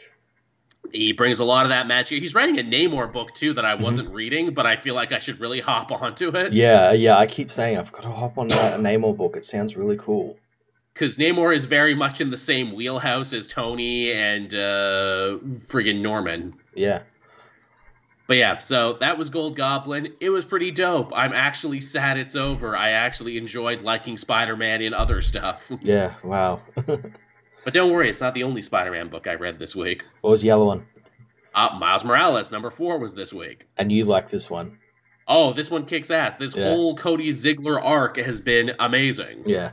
He 0.92 1.12
brings 1.12 1.40
a 1.40 1.44
lot 1.44 1.66
of 1.66 1.70
that 1.70 1.88
magic. 1.88 2.20
He's 2.20 2.36
writing 2.36 2.60
a 2.60 2.64
Namor 2.64 3.12
book 3.12 3.34
too 3.34 3.54
that 3.54 3.66
I 3.66 3.74
mm-hmm. 3.74 3.84
wasn't 3.84 4.08
mm-hmm. 4.10 4.18
reading, 4.18 4.54
but 4.54 4.68
I 4.68 4.76
feel 4.76 4.94
like 4.94 5.12
I 5.12 5.18
should 5.18 5.40
really 5.40 5.60
hop 5.62 5.92
onto 5.92 6.30
it. 6.30 6.54
Yeah, 6.54 6.92
yeah. 6.92 7.18
I 7.18 7.26
keep 7.26 7.52
saying 7.52 7.80
I've 7.80 7.92
got 7.92 8.04
to 8.04 8.12
hop 8.12 8.38
on 8.38 8.50
that 8.50 8.80
Namor 8.80 9.18
book. 9.18 9.36
It 9.36 9.46
sounds 9.46 9.76
really 9.76 9.98
cool. 9.98 10.38
Because 10.94 11.18
Namor 11.18 11.56
is 11.56 11.66
very 11.66 11.96
much 11.96 12.22
in 12.22 12.30
the 12.30 12.38
same 12.38 12.76
wheelhouse 12.76 13.34
as 13.34 13.48
Tony 13.48 14.12
and 14.12 14.54
uh, 14.54 15.40
friggin' 15.56 16.02
Norman. 16.02 16.54
Yeah. 16.76 17.02
But 18.26 18.38
yeah, 18.38 18.58
so 18.60 18.94
that 18.94 19.18
was 19.18 19.30
Gold 19.30 19.56
Goblin. 19.56 20.14
It 20.20 20.30
was 20.30 20.46
pretty 20.46 20.72
dope. 20.72 21.12
I'm 21.14 21.34
actually 21.34 21.82
sad 21.82 22.18
it's 22.18 22.36
over. 22.36 22.76
I 22.76 22.92
actually 22.92 23.38
enjoyed 23.38 23.82
liking 23.82 24.16
Spider 24.16 24.56
Man 24.56 24.82
and 24.82 24.96
other 24.96 25.22
stuff. 25.22 25.72
Yeah, 25.82 26.14
wow. 26.24 26.62
but 26.76 27.74
don't 27.74 27.92
worry, 27.92 28.10
it's 28.10 28.22
not 28.22 28.34
the 28.34 28.44
only 28.44 28.62
Spider 28.62 28.92
Man 28.92 29.10
book 29.10 29.28
I 29.28 29.34
read 29.34 29.60
this 29.60 29.76
week. 29.76 30.04
What 30.22 30.32
was 30.32 30.42
the 30.42 30.52
other 30.52 30.64
one? 30.64 30.86
Uh, 31.54 31.78
Miles 31.78 32.06
Morales, 32.06 32.52
number 32.52 32.70
four, 32.70 33.00
was 33.00 33.14
this 33.14 33.34
week. 33.34 33.66
And 33.78 33.92
you 33.92 34.06
like 34.06 34.30
this 34.30 34.50
one? 34.50 34.80
Oh, 35.28 35.52
this 35.52 35.70
one 35.70 35.86
kicks 35.86 36.10
ass. 36.10 36.36
This 36.36 36.56
yeah. 36.56 36.70
whole 36.70 36.96
Cody 36.96 37.30
Ziglar 37.30 37.84
arc 37.84 38.18
has 38.18 38.40
been 38.40 38.72
amazing. 38.80 39.44
Yeah 39.46 39.72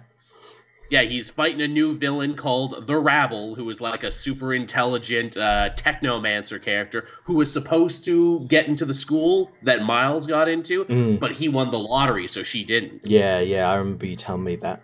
yeah, 0.91 1.03
he's 1.03 1.31
fighting 1.31 1.63
a 1.63 1.69
new 1.69 1.95
villain 1.95 2.35
called 2.35 2.87
the 2.87 2.99
Rabble, 2.99 3.55
who 3.55 3.71
is 3.71 3.81
like 3.81 4.03
a 4.03 4.11
super 4.11 4.53
intelligent 4.53 5.37
uh, 5.37 5.71
technomancer 5.77 6.61
character 6.63 7.07
who 7.23 7.35
was 7.35 7.51
supposed 7.51 8.05
to 8.07 8.41
get 8.41 8.67
into 8.67 8.85
the 8.85 8.93
school 8.95 9.53
that 9.63 9.85
Miles 9.85 10.27
got 10.27 10.49
into, 10.49 10.85
mm. 10.85 11.21
but 11.21 11.31
he 11.31 11.49
won 11.49 11.71
the 11.71 11.79
lottery, 11.79 12.27
so 12.27 12.43
she 12.43 12.65
didn't. 12.65 13.07
Yeah, 13.07 13.39
yeah, 13.39 13.71
I 13.71 13.77
remember 13.77 14.07
you 14.07 14.17
telling 14.17 14.43
me 14.43 14.57
that. 14.57 14.83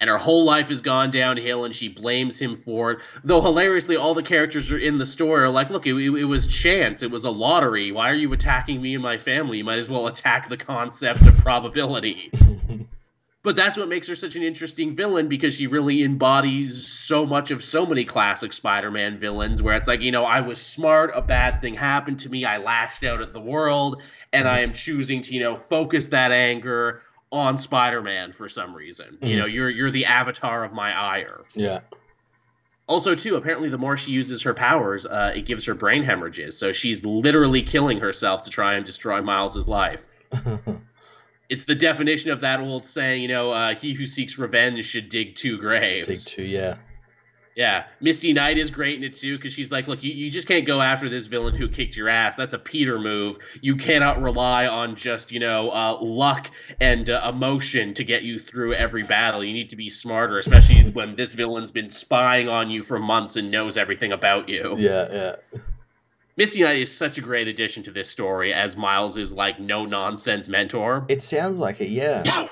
And 0.00 0.08
her 0.08 0.18
whole 0.18 0.44
life 0.44 0.68
has 0.68 0.82
gone 0.82 1.10
downhill, 1.10 1.64
and 1.64 1.74
she 1.74 1.88
blames 1.88 2.40
him 2.40 2.54
for 2.54 2.92
it. 2.92 3.00
Though 3.24 3.40
hilariously, 3.40 3.96
all 3.96 4.14
the 4.14 4.22
characters 4.22 4.72
are 4.72 4.78
in 4.78 4.98
the 4.98 5.06
story 5.06 5.42
are 5.42 5.50
like, 5.50 5.70
"Look, 5.70 5.86
it, 5.86 5.94
it 5.94 6.24
was 6.24 6.46
chance. 6.46 7.02
It 7.02 7.10
was 7.10 7.24
a 7.24 7.30
lottery. 7.30 7.90
Why 7.90 8.10
are 8.10 8.14
you 8.14 8.32
attacking 8.32 8.82
me 8.82 8.94
and 8.94 9.02
my 9.02 9.18
family? 9.18 9.58
You 9.58 9.64
might 9.64 9.78
as 9.78 9.88
well 9.88 10.06
attack 10.06 10.48
the 10.48 10.56
concept 10.56 11.26
of 11.26 11.36
probability." 11.38 12.30
but 13.44 13.54
that's 13.54 13.76
what 13.76 13.88
makes 13.88 14.08
her 14.08 14.16
such 14.16 14.36
an 14.36 14.42
interesting 14.42 14.96
villain 14.96 15.28
because 15.28 15.54
she 15.54 15.66
really 15.66 16.02
embodies 16.02 16.88
so 16.88 17.26
much 17.26 17.50
of 17.50 17.62
so 17.62 17.84
many 17.84 18.02
classic 18.06 18.54
Spider-Man 18.54 19.18
villains 19.18 19.62
where 19.62 19.76
it's 19.76 19.86
like, 19.86 20.00
you 20.00 20.10
know, 20.10 20.24
I 20.24 20.40
was 20.40 20.60
smart, 20.60 21.12
a 21.14 21.20
bad 21.20 21.60
thing 21.60 21.74
happened 21.74 22.20
to 22.20 22.30
me, 22.30 22.46
I 22.46 22.56
lashed 22.56 23.04
out 23.04 23.20
at 23.20 23.34
the 23.34 23.40
world, 23.40 24.02
and 24.32 24.48
I 24.48 24.60
am 24.60 24.72
choosing 24.72 25.20
to, 25.22 25.34
you 25.34 25.40
know, 25.40 25.56
focus 25.56 26.08
that 26.08 26.32
anger 26.32 27.02
on 27.30 27.58
Spider-Man 27.58 28.32
for 28.32 28.48
some 28.48 28.74
reason. 28.74 29.16
Mm-hmm. 29.16 29.26
You 29.26 29.36
know, 29.36 29.46
you're 29.46 29.68
you're 29.68 29.90
the 29.90 30.06
avatar 30.06 30.64
of 30.64 30.72
my 30.72 30.98
ire. 30.98 31.42
Yeah. 31.52 31.80
Also, 32.86 33.14
too, 33.14 33.36
apparently, 33.36 33.68
the 33.68 33.78
more 33.78 33.96
she 33.98 34.12
uses 34.12 34.42
her 34.42 34.54
powers, 34.54 35.04
uh, 35.04 35.32
it 35.34 35.42
gives 35.42 35.66
her 35.66 35.74
brain 35.74 36.02
hemorrhages. 36.02 36.56
So 36.56 36.72
she's 36.72 37.04
literally 37.04 37.62
killing 37.62 38.00
herself 38.00 38.44
to 38.44 38.50
try 38.50 38.74
and 38.74 38.86
destroy 38.86 39.20
Miles's 39.20 39.68
life. 39.68 40.06
it's 41.48 41.64
the 41.64 41.74
definition 41.74 42.30
of 42.30 42.40
that 42.40 42.60
old 42.60 42.84
saying, 42.84 43.22
you 43.22 43.28
know, 43.28 43.52
uh, 43.52 43.74
he 43.74 43.94
who 43.94 44.06
seeks 44.06 44.38
revenge 44.38 44.84
should 44.84 45.08
dig 45.08 45.34
two 45.34 45.58
graves. 45.58 46.08
Dig 46.08 46.18
two, 46.18 46.42
yeah. 46.44 46.76
Yeah, 47.56 47.84
Misty 48.00 48.32
Knight 48.32 48.58
is 48.58 48.68
great 48.68 48.98
in 48.98 49.04
it 49.04 49.14
too 49.14 49.36
because 49.36 49.52
she's 49.52 49.70
like, 49.70 49.86
look, 49.86 50.02
you, 50.02 50.12
you 50.12 50.28
just 50.28 50.48
can't 50.48 50.66
go 50.66 50.80
after 50.80 51.08
this 51.08 51.26
villain 51.26 51.54
who 51.54 51.68
kicked 51.68 51.96
your 51.96 52.08
ass. 52.08 52.34
That's 52.34 52.52
a 52.52 52.58
Peter 52.58 52.98
move. 52.98 53.38
You 53.60 53.76
cannot 53.76 54.20
rely 54.20 54.66
on 54.66 54.96
just 54.96 55.30
you 55.30 55.38
know 55.38 55.70
uh, 55.70 55.98
luck 56.00 56.50
and 56.80 57.08
uh, 57.08 57.30
emotion 57.32 57.94
to 57.94 58.02
get 58.02 58.22
you 58.22 58.40
through 58.40 58.74
every 58.74 59.04
battle. 59.04 59.44
You 59.44 59.52
need 59.52 59.70
to 59.70 59.76
be 59.76 59.88
smarter, 59.88 60.38
especially 60.38 60.90
when 60.90 61.14
this 61.14 61.34
villain's 61.34 61.70
been 61.70 61.88
spying 61.88 62.48
on 62.48 62.70
you 62.70 62.82
for 62.82 62.98
months 62.98 63.36
and 63.36 63.52
knows 63.52 63.76
everything 63.76 64.10
about 64.10 64.48
you. 64.48 64.74
Yeah, 64.76 65.08
yeah. 65.12 65.60
Misty 66.36 66.62
Knight 66.62 66.78
is 66.78 66.94
such 66.94 67.18
a 67.18 67.20
great 67.20 67.46
addition 67.46 67.82
to 67.84 67.92
this 67.92 68.10
story 68.10 68.52
as 68.52 68.76
Miles 68.76 69.16
is 69.18 69.32
like 69.32 69.60
no 69.60 69.84
nonsense 69.86 70.48
mentor. 70.48 71.04
It 71.08 71.22
sounds 71.22 71.58
like 71.58 71.80
it, 71.80 71.90
yeah. 71.90 72.48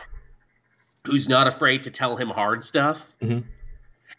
Who's 1.04 1.28
not 1.28 1.48
afraid 1.48 1.82
to 1.84 1.90
tell 1.90 2.16
him 2.16 2.28
hard 2.28 2.62
stuff. 2.62 3.12
Mm-hmm. 3.20 3.48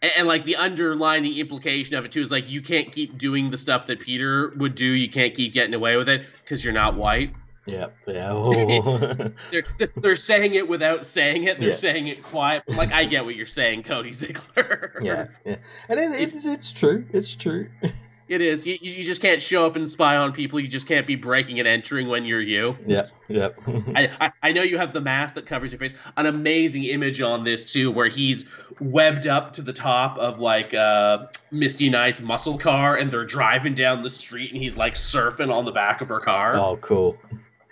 And, 0.02 0.12
and, 0.16 0.28
like 0.28 0.44
the 0.44 0.56
underlining 0.56 1.34
implication 1.38 1.96
of 1.96 2.04
it 2.04 2.12
too 2.12 2.20
is 2.20 2.30
like 2.30 2.50
you 2.50 2.60
can't 2.60 2.92
keep 2.92 3.16
doing 3.16 3.48
the 3.48 3.56
stuff 3.56 3.86
that 3.86 4.00
Peter 4.00 4.52
would 4.56 4.74
do. 4.74 4.86
You 4.86 5.08
can't 5.08 5.34
keep 5.34 5.54
getting 5.54 5.72
away 5.72 5.96
with 5.96 6.10
it 6.10 6.26
because 6.42 6.62
you're 6.62 6.74
not 6.74 6.94
white. 6.96 7.32
Yeah, 7.66 7.86
yeah. 8.06 8.32
Oh. 8.32 9.30
they're 9.50 9.64
they're 9.96 10.16
saying 10.16 10.54
it 10.54 10.68
without 10.68 11.06
saying 11.06 11.44
it. 11.44 11.58
They're 11.58 11.70
yeah. 11.70 11.74
saying 11.74 12.08
it 12.08 12.22
quiet. 12.22 12.68
Like 12.68 12.92
I 12.92 13.04
get 13.04 13.24
what 13.24 13.36
you're 13.36 13.46
saying, 13.46 13.84
Cody 13.84 14.10
Ziglar. 14.10 14.90
yeah, 15.02 15.28
yeah, 15.44 15.56
and 15.88 15.98
it, 15.98 16.34
it's 16.34 16.44
it's 16.44 16.72
true. 16.72 17.06
It's 17.12 17.34
true. 17.34 17.70
It 18.26 18.40
is. 18.40 18.66
You, 18.66 18.78
you 18.80 19.04
just 19.04 19.20
can't 19.20 19.40
show 19.40 19.66
up 19.66 19.76
and 19.76 19.86
spy 19.86 20.16
on 20.16 20.32
people. 20.32 20.58
You 20.58 20.66
just 20.66 20.88
can't 20.88 21.06
be 21.06 21.14
breaking 21.14 21.58
and 21.58 21.68
entering 21.68 22.08
when 22.08 22.24
you're 22.24 22.40
you. 22.40 22.76
Yeah, 22.86 23.08
yeah. 23.28 23.50
I, 23.94 24.10
I, 24.18 24.32
I 24.42 24.52
know 24.52 24.62
you 24.62 24.78
have 24.78 24.92
the 24.92 25.00
mask 25.00 25.34
that 25.34 25.44
covers 25.44 25.72
your 25.72 25.78
face. 25.78 25.94
An 26.16 26.24
amazing 26.24 26.84
image 26.84 27.20
on 27.20 27.44
this 27.44 27.70
too, 27.70 27.90
where 27.90 28.08
he's 28.08 28.46
webbed 28.80 29.26
up 29.26 29.52
to 29.54 29.62
the 29.62 29.74
top 29.74 30.16
of 30.16 30.40
like 30.40 30.72
uh, 30.72 31.26
Misty 31.50 31.90
Knight's 31.90 32.22
muscle 32.22 32.56
car, 32.56 32.96
and 32.96 33.10
they're 33.10 33.26
driving 33.26 33.74
down 33.74 34.02
the 34.02 34.10
street, 34.10 34.52
and 34.52 34.62
he's 34.62 34.76
like 34.76 34.94
surfing 34.94 35.52
on 35.52 35.66
the 35.66 35.72
back 35.72 36.00
of 36.00 36.08
her 36.08 36.20
car. 36.20 36.56
Oh, 36.56 36.78
cool. 36.78 37.18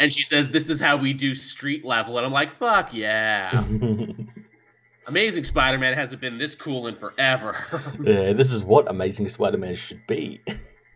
And 0.01 0.13
she 0.13 0.23
says, 0.23 0.51
"This 0.51 0.69
is 0.69 0.81
how 0.81 0.99
we 0.99 1.15
do 1.15 1.35
street 1.35 1.83
level," 1.83 2.19
and 2.19 2.27
I'm 2.27 2.33
like, 2.33 2.51
"Fuck 2.51 2.93
yeah." 2.93 3.65
Amazing 5.07 5.45
Spider-Man 5.45 5.95
hasn't 5.95 6.21
been 6.21 6.39
this 6.39 6.55
cool 6.55 6.87
in 6.87 6.97
forever. 6.97 7.57
yeah, 8.03 8.33
this 8.33 8.53
is 8.53 8.63
what 8.63 8.89
Amazing 8.89 9.29
Spider-Man 9.29 9.75
should 9.75 10.07
be. 10.07 10.41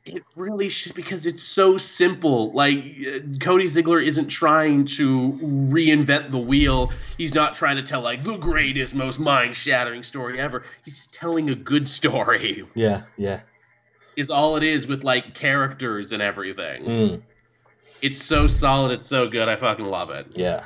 it 0.07 0.23
really 0.37 0.69
should 0.69 0.95
because 0.95 1.27
it's 1.27 1.43
so 1.43 1.77
simple. 1.77 2.53
Like 2.53 2.79
uh, 2.79 3.19
Cody 3.41 3.65
Ziglar 3.65 4.03
isn't 4.05 4.29
trying 4.29 4.85
to 4.85 5.33
reinvent 5.43 6.31
the 6.31 6.39
wheel. 6.39 6.93
He's 7.19 7.35
not 7.35 7.55
trying 7.55 7.77
to 7.79 7.83
tell 7.83 8.03
like 8.03 8.23
the 8.23 8.37
greatest, 8.37 8.95
most 8.95 9.19
mind-shattering 9.19 10.05
story 10.05 10.41
ever. 10.41 10.63
He's 10.85 11.09
telling 11.09 11.51
a 11.51 11.55
good 11.55 11.89
story. 11.89 12.65
Yeah, 12.75 13.05
yeah. 13.17 13.41
Is 14.17 14.31
all 14.31 14.57
it 14.57 14.63
is 14.63 14.87
with 14.87 15.03
like 15.03 15.35
characters 15.35 16.13
and 16.13 16.23
everything. 16.23 16.85
Mm. 16.85 17.23
It's 18.03 18.23
so 18.23 18.47
solid. 18.47 18.93
It's 18.93 19.07
so 19.07 19.29
good. 19.29 19.49
I 19.49 19.57
fucking 19.57 19.85
love 19.85 20.11
it. 20.11 20.27
Yeah. 20.35 20.65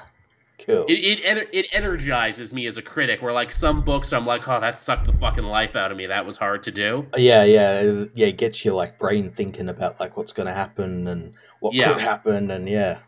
Cool. 0.65 0.85
It, 0.89 1.21
it 1.25 1.49
it 1.53 1.67
energizes 1.73 2.53
me 2.55 2.67
as 2.67 2.77
a 2.77 2.83
critic. 2.83 3.23
Where 3.23 3.33
like 3.33 3.53
some 3.53 3.83
books, 3.83 4.13
I'm 4.13 4.27
like, 4.27 4.49
oh, 4.49 4.61
that 4.61 4.79
sucked 4.79 5.07
the 5.07 5.13
fucking 5.13 5.45
life 5.45 5.77
out 5.77 5.91
of 5.91 5.97
me. 5.97 6.07
That 6.07 6.27
was 6.27 6.37
hard 6.37 6.63
to 6.65 6.71
do. 6.71 7.07
Yeah, 7.17 7.45
yeah, 7.45 8.07
yeah. 8.15 8.27
It 8.27 8.39
gets 8.39 8.65
your 8.65 8.75
like 8.75 8.99
brain 8.99 9.31
thinking 9.31 9.69
about 9.69 10.01
like 10.01 10.17
what's 10.17 10.33
going 10.33 10.47
to 10.47 10.53
happen 10.53 11.07
and 11.09 11.35
what 11.61 11.75
yeah. 11.75 11.93
could 11.93 12.03
happen, 12.03 12.51
and 12.51 12.69
yeah. 12.69 12.99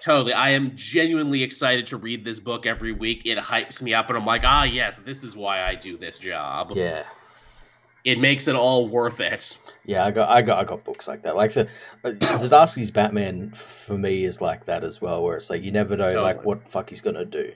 Totally. 0.00 0.34
I 0.34 0.50
am 0.50 0.72
genuinely 0.74 1.42
excited 1.42 1.86
to 1.86 1.96
read 1.96 2.24
this 2.24 2.38
book 2.38 2.66
every 2.66 2.92
week. 2.92 3.22
It 3.24 3.38
hypes 3.38 3.80
me 3.80 3.94
up, 3.94 4.08
and 4.08 4.18
I'm 4.18 4.26
like, 4.26 4.42
ah, 4.44 4.64
yes, 4.64 4.98
this 4.98 5.24
is 5.24 5.34
why 5.34 5.62
I 5.62 5.76
do 5.76 5.96
this 5.96 6.18
job. 6.18 6.72
Yeah. 6.74 7.04
It 8.04 8.20
makes 8.20 8.48
it 8.48 8.54
all 8.54 8.86
worth 8.86 9.20
it. 9.20 9.58
Yeah, 9.86 10.04
I 10.04 10.10
got, 10.10 10.28
I 10.28 10.42
got, 10.42 10.58
I 10.60 10.64
got 10.64 10.84
books 10.84 11.08
like 11.08 11.22
that. 11.22 11.36
Like 11.36 11.54
the 11.54 11.68
uh, 12.04 12.10
Zdarsky's 12.10 12.90
Batman 12.90 13.50
for 13.52 13.96
me 13.96 14.24
is 14.24 14.40
like 14.40 14.66
that 14.66 14.84
as 14.84 15.00
well, 15.00 15.22
where 15.22 15.36
it's 15.36 15.48
like 15.48 15.62
you 15.62 15.72
never 15.72 15.96
know 15.96 16.04
totally. 16.04 16.22
like 16.22 16.44
what 16.44 16.68
fuck 16.68 16.90
he's 16.90 17.00
gonna 17.00 17.24
do. 17.24 17.52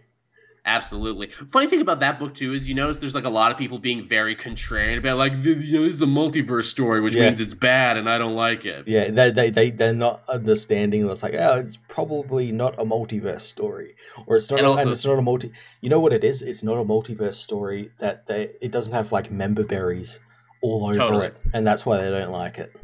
Absolutely. 0.68 1.28
Funny 1.50 1.66
thing 1.66 1.80
about 1.80 2.00
that 2.00 2.18
book 2.18 2.34
too 2.34 2.52
is 2.52 2.68
you 2.68 2.74
notice 2.74 2.98
there's 2.98 3.14
like 3.14 3.24
a 3.24 3.30
lot 3.30 3.50
of 3.50 3.56
people 3.56 3.78
being 3.78 4.06
very 4.06 4.36
contrarian 4.36 4.98
about 4.98 5.16
like 5.16 5.32
you 5.42 5.54
know, 5.54 5.84
this 5.86 5.94
is 5.94 6.02
a 6.02 6.06
multiverse 6.06 6.64
story, 6.64 7.00
which 7.00 7.14
yeah. 7.14 7.26
means 7.26 7.40
it's 7.40 7.54
bad 7.54 7.96
and 7.96 8.08
I 8.08 8.18
don't 8.18 8.34
like 8.34 8.66
it. 8.66 8.86
Yeah, 8.86 9.10
they 9.10 9.30
they 9.30 9.50
they 9.50 9.70
they're 9.70 9.94
not 9.94 10.22
understanding. 10.28 11.08
It's 11.08 11.22
like 11.22 11.34
oh, 11.34 11.58
it's 11.58 11.78
probably 11.88 12.52
not 12.52 12.74
a 12.78 12.84
multiverse 12.84 13.40
story, 13.40 13.96
or 14.26 14.36
it's 14.36 14.50
not. 14.50 14.60
And, 14.60 14.66
a, 14.66 14.70
also, 14.70 14.82
and 14.82 14.92
it's 14.92 15.06
not 15.06 15.18
a 15.18 15.22
multi. 15.22 15.52
You 15.80 15.88
know 15.88 16.00
what 16.00 16.12
it 16.12 16.22
is? 16.22 16.42
It's 16.42 16.62
not 16.62 16.76
a 16.76 16.84
multiverse 16.84 17.34
story 17.34 17.90
that 17.98 18.26
they. 18.26 18.50
It 18.60 18.70
doesn't 18.70 18.92
have 18.92 19.10
like 19.10 19.30
member 19.30 19.64
berries 19.64 20.20
all 20.60 20.86
over 20.86 20.98
totally. 20.98 21.26
it, 21.28 21.36
and 21.52 21.66
that's 21.66 21.84
why 21.86 21.98
they 21.98 22.10
don't 22.10 22.32
like 22.32 22.58
it. 22.58 22.74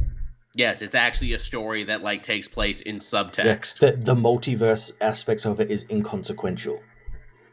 Yes, 0.54 0.82
it's 0.82 0.94
actually 0.94 1.32
a 1.32 1.38
story 1.38 1.84
that 1.84 2.02
like 2.02 2.22
takes 2.22 2.46
place 2.46 2.80
in 2.80 2.96
subtext. 2.96 3.82
Yeah, 3.82 3.90
the 3.90 3.96
the 3.96 4.14
multiverse 4.14 4.92
aspect 5.00 5.44
of 5.44 5.60
it 5.60 5.70
is 5.70 5.84
inconsequential. 5.90 6.80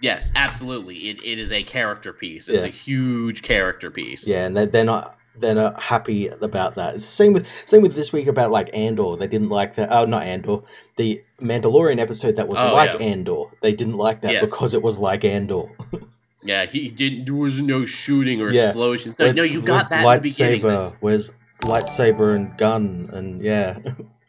Yes, 0.01 0.32
absolutely. 0.36 0.95
It, 1.09 1.24
it 1.24 1.38
is 1.38 1.51
a 1.51 1.61
character 1.61 2.11
piece. 2.11 2.49
It's 2.49 2.63
yeah. 2.63 2.69
a 2.69 2.72
huge 2.72 3.43
character 3.43 3.91
piece. 3.91 4.28
Yeah, 4.28 4.45
and 4.45 4.57
they're, 4.57 4.65
they're 4.65 4.84
not 4.84 5.17
they're 5.38 5.55
not 5.55 5.80
happy 5.80 6.28
about 6.28 6.76
that. 6.76 6.95
It's 6.95 7.05
the 7.05 7.11
same 7.11 7.34
with 7.34 7.47
same 7.65 7.82
with 7.82 7.95
this 7.95 8.11
week 8.11 8.28
about 8.28 8.51
like 8.51 8.69
Andor. 8.74 9.15
They 9.15 9.28
didn't 9.28 9.49
like 9.49 9.76
that. 9.76 9.89
Oh, 9.91 10.05
not 10.05 10.24
Andor. 10.24 10.59
The 10.97 11.24
Mandalorian 11.39 11.99
episode 11.99 12.36
that 12.36 12.49
was 12.49 12.59
oh, 12.59 12.74
like 12.74 12.93
yeah. 12.93 12.99
Andor. 13.05 13.45
They 13.61 13.74
didn't 13.74 13.97
like 13.97 14.22
that 14.22 14.34
yes. 14.34 14.45
because 14.45 14.74
it 14.74 14.82
was 14.82 14.99
like 14.99 15.24
Andor. 15.24 15.65
yeah, 16.44 16.66
he 16.66 16.89
didn't. 16.89 17.26
There 17.26 17.36
was 17.36 17.62
no 17.62 17.86
shooting 17.86 18.42
or 18.42 18.52
yeah. 18.52 18.68
explosions. 18.68 19.18
So, 19.18 19.32
no, 19.32 19.44
you 19.44 19.62
got 19.62 19.89
that 19.89 20.06
lightsaber. 20.06 20.96
Where's 21.00 21.34
lightsaber 21.60 22.36
and 22.36 22.58
gun 22.58 23.10
and 23.14 23.42
yeah. 23.42 23.80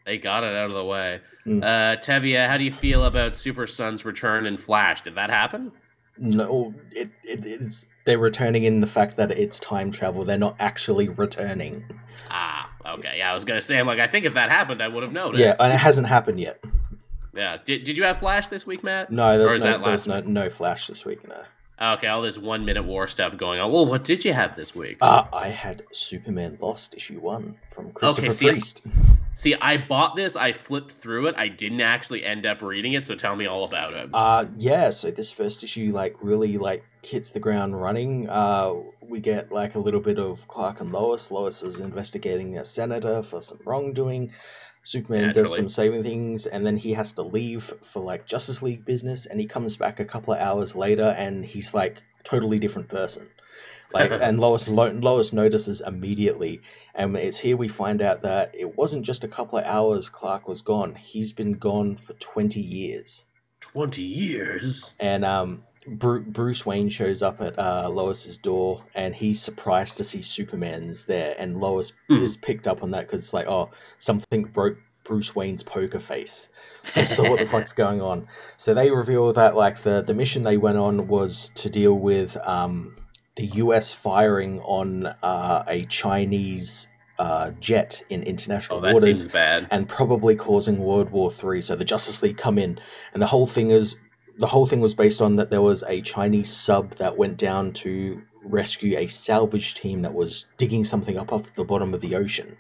They 0.05 0.19
got 0.19 0.45
it 0.45 0.55
out 0.55 0.71
of 0.71 0.77
the 0.77 0.85
way. 0.85 1.21
Mm. 1.47 1.63
Uh, 1.63 2.01
Tevia, 2.01 2.47
how 2.49 2.57
do 2.59 2.65
you 2.65 2.73
feel 2.73 3.05
about 3.05 3.37
Super 3.37 3.67
Son's 3.67 4.05
return 4.05 4.47
in 4.47 4.57
Flash? 4.57 5.03
Did 5.03 5.15
that 5.15 5.31
happen? 5.31 5.73
No, 6.19 6.75
it, 6.91 7.11
it 7.25 7.45
it's 7.45 7.87
they're 8.05 8.19
returning 8.19 8.65
in 8.65 8.81
the 8.81 8.87
fact 8.87 9.17
that 9.17 9.31
it's 9.31 9.59
time 9.59 9.91
travel. 9.91 10.25
They're 10.25 10.37
not 10.37 10.57
actually 10.59 11.09
returning. 11.09 11.85
Ah, 12.31 12.71
okay. 12.87 13.15
Yeah, 13.19 13.31
I 13.31 13.35
was 13.35 13.45
gonna 13.45 13.61
say, 13.61 13.79
I'm 13.79 13.87
like, 13.87 13.99
I 13.99 14.07
think 14.07 14.27
if 14.27 14.35
that 14.35 14.51
happened, 14.51 14.83
I 14.83 14.89
would 14.89 15.03
have 15.03 15.13
noticed. 15.13 15.43
Yeah, 15.43 15.55
and 15.59 15.73
it 15.73 15.79
hasn't 15.79 16.07
happened 16.07 16.39
yet. 16.39 16.63
Yeah. 17.35 17.57
Did, 17.65 17.85
did 17.85 17.97
you 17.97 18.05
have 18.05 18.19
Flash 18.19 18.49
this 18.49 18.67
week, 18.67 18.85
Matt? 18.85 19.11
No, 19.11 19.39
there's 19.39 19.65
no, 19.65 19.83
there's 19.83 20.07
no, 20.07 20.21
no 20.21 20.51
Flash 20.51 20.89
this 20.89 21.05
week. 21.05 21.27
No. 21.27 21.43
Okay, 21.81 22.07
all 22.07 22.23
this 22.23 22.39
one 22.39 22.65
minute 22.65 22.85
war 22.85 23.07
stuff 23.07 23.37
going 23.37 23.59
on. 23.59 23.73
Well, 23.73 23.87
what 23.87 24.05
did 24.05 24.25
you 24.25 24.33
have 24.33 24.55
this 24.55 24.75
week? 24.75 24.99
Uh, 25.01 25.25
I 25.33 25.49
had 25.49 25.83
Superman 25.91 26.59
Lost 26.61 26.95
issue 26.95 27.19
one 27.19 27.57
from 27.71 27.91
Christopher 27.93 28.27
okay, 28.27 28.31
see, 28.31 28.51
Priest. 28.51 28.83
See, 29.35 29.55
I 29.55 29.79
bought 29.79 30.15
this. 30.15 30.37
I 30.37 30.53
flipped 30.53 30.93
through 30.93 31.29
it. 31.29 31.35
I 31.37 31.49
didn't 31.49 31.81
actually 31.81 32.25
end 32.25 32.47
up 32.47 32.63
reading 32.63 32.93
it. 32.93 33.07
So 33.07 33.15
tell 33.15 33.35
me 33.35 33.47
all 33.47 33.65
about 33.65 33.95
it. 33.95 34.11
Uh, 34.13 34.45
yeah. 34.57 34.91
So 34.91 35.11
this 35.11 35.33
first 35.33 35.65
issue, 35.65 35.91
like, 35.93 36.17
really 36.21 36.59
like 36.59 36.85
hits 37.03 37.31
the 37.31 37.41
ground 37.41 37.81
running. 37.81 38.29
Uh, 38.29 38.75
we 39.01 39.21
get 39.21 39.51
like 39.51 39.75
a 39.75 39.79
little 39.79 40.01
bit 40.01 40.19
of 40.19 40.47
Clark 40.49 40.81
and 40.81 40.93
Lois. 40.93 41.31
Lois 41.31 41.63
is 41.63 41.81
investigating 41.81 42.59
a 42.59 42.65
senator 42.65 43.23
for 43.23 43.41
some 43.41 43.59
wrongdoing. 43.65 44.33
Superman 44.83 45.27
Naturally. 45.27 45.45
does 45.45 45.57
some 45.57 45.69
saving 45.69 46.03
things, 46.03 46.47
and 46.47 46.67
then 46.67 46.77
he 46.77 46.95
has 46.95 47.13
to 47.15 47.23
leave 47.23 47.73
for 47.83 48.01
like 48.01 48.27
Justice 48.27 48.63
League 48.63 48.85
business, 48.85 49.27
and 49.27 49.41
he 49.41 49.47
comes 49.47 49.77
back 49.77 50.01
a 50.01 50.05
couple 50.05 50.35
of 50.35 50.41
hours 50.41 50.75
later, 50.75 51.15
and 51.17 51.45
he's 51.45 51.73
like 51.73 52.03
totally 52.25 52.59
different 52.59 52.89
person. 52.89 53.29
Like, 53.93 54.11
and 54.21 54.41
Lois 54.41 54.69
Lois 54.69 55.33
notices 55.33 55.81
immediately, 55.81 56.63
and 56.95 57.17
it's 57.17 57.39
here 57.39 57.57
we 57.57 57.69
find 57.69 58.03
out 58.03 58.23
that 58.23 58.55
it 58.55 58.77
wasn't 58.77 59.05
just 59.05 59.23
a 59.23 59.29
couple 59.29 59.59
of 59.59 59.65
hours 59.65 60.09
Clark 60.09 60.49
was 60.49 60.63
gone; 60.63 60.97
he's 60.97 61.33
been 61.33 61.53
gone 61.53 61.97
for 61.97 62.15
twenty 62.15 62.63
years. 62.63 63.25
Twenty 63.61 64.03
years. 64.03 64.97
And 64.99 65.25
um, 65.25 65.63
Bruce 65.87 66.65
Wayne 66.65 66.89
shows 66.89 67.23
up 67.23 67.41
at 67.41 67.59
uh, 67.59 67.89
Lois's 67.89 68.39
door, 68.39 68.85
and 68.95 69.15
he's 69.15 69.41
surprised 69.41 69.97
to 69.97 70.05
see 70.05 70.23
Superman's 70.23 71.05
there, 71.05 71.35
and 71.39 71.61
Lois 71.61 71.93
mm. 72.11 72.21
is 72.23 72.37
picked 72.37 72.69
up 72.69 72.83
on 72.83 72.93
that 72.93 73.07
because 73.07 73.21
it's 73.21 73.35
like, 73.35 73.47
oh, 73.49 73.71
something 73.99 74.45
broke 74.45 74.79
Bruce 75.05 75.35
Wayne's 75.35 75.63
poker 75.63 75.99
face. 75.99 76.49
So, 76.85 77.05
so 77.05 77.29
what 77.29 77.41
the 77.41 77.47
fuck's 77.51 77.73
going 77.73 78.01
on? 78.01 78.29
So 78.57 78.75
they 78.75 78.91
reveal 78.91 79.33
that 79.33 79.57
like 79.57 79.83
the 79.83 80.03
the 80.03 80.15
mission 80.15 80.43
they 80.43 80.57
went 80.57 80.79
on 80.79 81.09
was 81.09 81.51
to 81.57 81.69
deal 81.69 81.95
with 81.95 82.37
um, 82.47 82.97
the 83.37 83.47
U.S. 83.47 83.93
firing 83.93 84.61
on 84.61 85.07
uh, 85.07 85.65
a 85.67 85.85
Chinese 85.87 86.87
uh, 87.19 87.51
jet 87.61 88.03
in 88.09 88.23
international 88.23 88.85
oh, 88.85 88.93
waters, 88.93 89.29
and 89.71 89.89
probably 89.89 90.37
causing 90.37 90.79
World 90.79 91.11
War 91.11 91.31
Three. 91.31 91.61
So 91.61 91.75
the 91.75 91.85
Justice 91.85 92.23
League 92.23 92.37
come 92.37 92.59
in, 92.59 92.79
and 93.13 93.23
the 93.23 93.27
whole 93.27 93.47
thing 93.47 93.71
is 93.71 93.97
the 94.43 94.49
whole 94.49 94.67
thing 94.67 94.81
was 94.81 94.93
based 94.93 95.23
on 95.23 95.37
that 95.37 95.51
there 95.51 95.63
was 95.63 95.85
a 95.85 96.01
Chinese 96.01 96.53
sub 96.53 96.97
that 96.97 97.17
went 97.17 97.37
down 97.37 97.73
to 97.73 98.21
rescue 98.43 98.99
a 98.99 99.07
salvage 99.07 99.75
team 99.75 100.03
that 100.03 100.15
was 100.15 100.47
digging 100.57 100.83
something 100.83 101.17
up 101.17 101.33
off 101.33 101.55
the 101.55 101.63
bottom 101.63 101.95
of 101.95 102.01
the 102.01 102.17
ocean. 102.17 102.57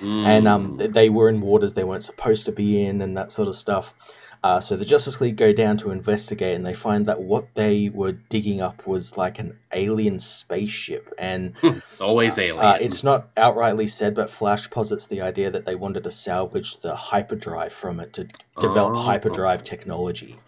Mm. 0.00 0.26
And 0.26 0.48
um, 0.48 0.76
mm. 0.76 0.92
they 0.92 1.08
were 1.08 1.28
in 1.28 1.40
waters 1.40 1.74
they 1.74 1.84
weren't 1.84 2.02
supposed 2.02 2.46
to 2.46 2.52
be 2.52 2.82
in 2.82 3.00
and 3.00 3.16
that 3.16 3.30
sort 3.30 3.46
of 3.46 3.54
stuff. 3.54 3.94
Uh, 4.42 4.58
so 4.58 4.74
the 4.74 4.84
Justice 4.84 5.20
League 5.20 5.36
go 5.36 5.52
down 5.52 5.76
to 5.76 5.90
investigate, 5.90 6.56
and 6.56 6.66
they 6.66 6.74
find 6.74 7.04
that 7.04 7.20
what 7.20 7.54
they 7.54 7.90
were 7.90 8.12
digging 8.12 8.60
up 8.60 8.86
was 8.86 9.16
like 9.16 9.38
an 9.38 9.56
alien 9.72 10.18
spaceship. 10.18 11.12
And 11.16 11.54
it's 11.62 12.00
always 12.00 12.38
uh, 12.38 12.42
alien. 12.42 12.64
Uh, 12.64 12.78
it's 12.80 13.04
not 13.04 13.32
outrightly 13.36 13.88
said, 13.88 14.16
but 14.16 14.30
Flash 14.30 14.68
posits 14.68 15.04
the 15.04 15.20
idea 15.20 15.50
that 15.50 15.64
they 15.64 15.76
wanted 15.76 16.04
to 16.04 16.10
salvage 16.10 16.78
the 16.78 16.96
hyperdrive 16.96 17.72
from 17.72 18.00
it 18.00 18.14
to 18.14 18.24
develop 18.58 18.94
oh. 18.96 19.02
hyperdrive 19.02 19.62
technology. 19.62 20.38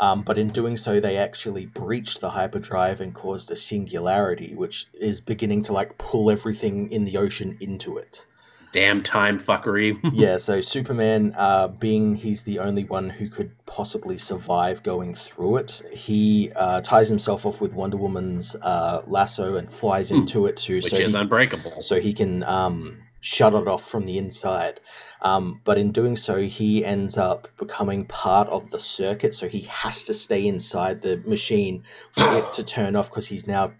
Um, 0.00 0.22
but 0.22 0.38
in 0.38 0.48
doing 0.48 0.76
so, 0.76 1.00
they 1.00 1.16
actually 1.16 1.66
breached 1.66 2.20
the 2.20 2.30
hyperdrive 2.30 3.00
and 3.00 3.14
caused 3.14 3.50
a 3.50 3.56
singularity, 3.56 4.54
which 4.54 4.86
is 4.98 5.20
beginning 5.20 5.62
to 5.62 5.72
like 5.72 5.98
pull 5.98 6.30
everything 6.30 6.90
in 6.90 7.04
the 7.04 7.16
ocean 7.16 7.56
into 7.60 7.96
it. 7.96 8.26
Damn 8.72 9.02
time 9.02 9.38
fuckery. 9.38 9.98
yeah, 10.14 10.38
so 10.38 10.62
Superman, 10.62 11.34
uh, 11.36 11.68
being 11.68 12.14
he's 12.14 12.44
the 12.44 12.58
only 12.58 12.84
one 12.84 13.10
who 13.10 13.28
could 13.28 13.52
possibly 13.66 14.16
survive 14.16 14.82
going 14.82 15.12
through 15.12 15.58
it, 15.58 15.82
he 15.92 16.50
uh, 16.56 16.80
ties 16.80 17.10
himself 17.10 17.44
off 17.44 17.60
with 17.60 17.74
Wonder 17.74 17.98
Woman's 17.98 18.56
uh, 18.62 19.02
lasso 19.06 19.56
and 19.56 19.68
flies 19.68 20.08
hmm. 20.08 20.16
into 20.16 20.46
it 20.46 20.56
too. 20.56 20.76
Which 20.76 20.86
so 20.86 20.96
is 20.96 21.14
unbreakable. 21.14 21.82
so 21.82 22.00
he 22.00 22.14
can 22.14 22.42
um, 22.44 23.01
shut 23.22 23.54
it 23.54 23.68
off 23.68 23.88
from 23.88 24.04
the 24.04 24.18
inside. 24.18 24.80
Um, 25.22 25.60
but 25.64 25.78
in 25.78 25.92
doing 25.92 26.16
so, 26.16 26.42
he 26.42 26.84
ends 26.84 27.16
up 27.16 27.48
becoming 27.56 28.04
part 28.04 28.48
of 28.48 28.70
the 28.70 28.80
circuit. 28.80 29.32
So 29.32 29.48
he 29.48 29.60
has 29.62 30.02
to 30.04 30.12
stay 30.12 30.44
inside 30.44 31.02
the 31.02 31.18
machine 31.18 31.84
for 32.10 32.36
it 32.36 32.52
to 32.54 32.64
turn 32.64 32.96
off 32.96 33.08
because 33.08 33.28
he's 33.28 33.46
now 33.46 33.72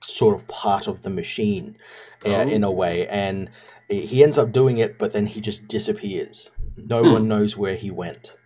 sort 0.00 0.36
of 0.36 0.46
part 0.46 0.86
of 0.86 1.02
the 1.02 1.10
machine 1.10 1.76
uh, 2.24 2.28
oh. 2.28 2.40
in 2.42 2.62
a 2.62 2.70
way. 2.70 3.06
And 3.08 3.50
he 3.88 4.22
ends 4.22 4.38
up 4.38 4.52
doing 4.52 4.78
it, 4.78 4.96
but 4.96 5.12
then 5.12 5.26
he 5.26 5.40
just 5.40 5.66
disappears. 5.66 6.52
No 6.76 7.02
hmm. 7.02 7.12
one 7.12 7.28
knows 7.28 7.56
where 7.56 7.74
he 7.74 7.90
went. 7.90 8.36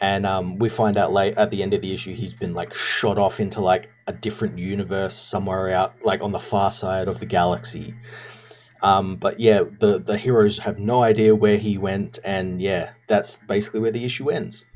And 0.00 0.24
um, 0.24 0.56
we 0.56 0.70
find 0.70 0.96
out 0.96 1.12
late 1.12 1.36
at 1.36 1.50
the 1.50 1.62
end 1.62 1.74
of 1.74 1.82
the 1.82 1.92
issue, 1.92 2.14
he's 2.14 2.34
been 2.34 2.54
like 2.54 2.74
shot 2.74 3.18
off 3.18 3.38
into 3.38 3.60
like 3.60 3.90
a 4.06 4.12
different 4.12 4.58
universe 4.58 5.14
somewhere 5.14 5.70
out, 5.70 5.94
like 6.02 6.22
on 6.22 6.32
the 6.32 6.40
far 6.40 6.72
side 6.72 7.06
of 7.06 7.20
the 7.20 7.26
galaxy. 7.26 7.94
Um, 8.84 9.16
but 9.16 9.40
yeah, 9.40 9.62
the 9.80 9.98
the 9.98 10.18
heroes 10.18 10.58
have 10.58 10.78
no 10.78 11.02
idea 11.02 11.34
where 11.34 11.56
he 11.56 11.78
went, 11.78 12.18
and 12.22 12.60
yeah, 12.60 12.90
that's 13.08 13.38
basically 13.38 13.80
where 13.80 13.90
the 13.90 14.04
issue 14.04 14.30
ends. 14.30 14.66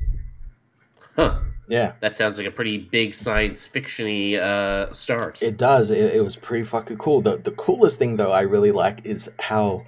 Huh. 1.15 1.41
Yeah. 1.67 1.93
That 2.01 2.15
sounds 2.15 2.39
like 2.39 2.47
a 2.47 2.51
pretty 2.51 2.79
big 2.79 3.13
science 3.13 3.67
fictiony 3.67 4.39
uh, 4.39 4.91
start. 4.91 5.43
It 5.43 5.57
does. 5.57 5.91
It, 5.91 6.15
it 6.15 6.23
was 6.23 6.35
pretty 6.35 6.65
fucking 6.65 6.97
cool. 6.97 7.21
The 7.21 7.37
the 7.37 7.51
coolest 7.51 7.99
thing 7.99 8.15
though 8.15 8.31
I 8.31 8.41
really 8.41 8.71
like 8.71 9.05
is 9.05 9.29
how 9.39 9.83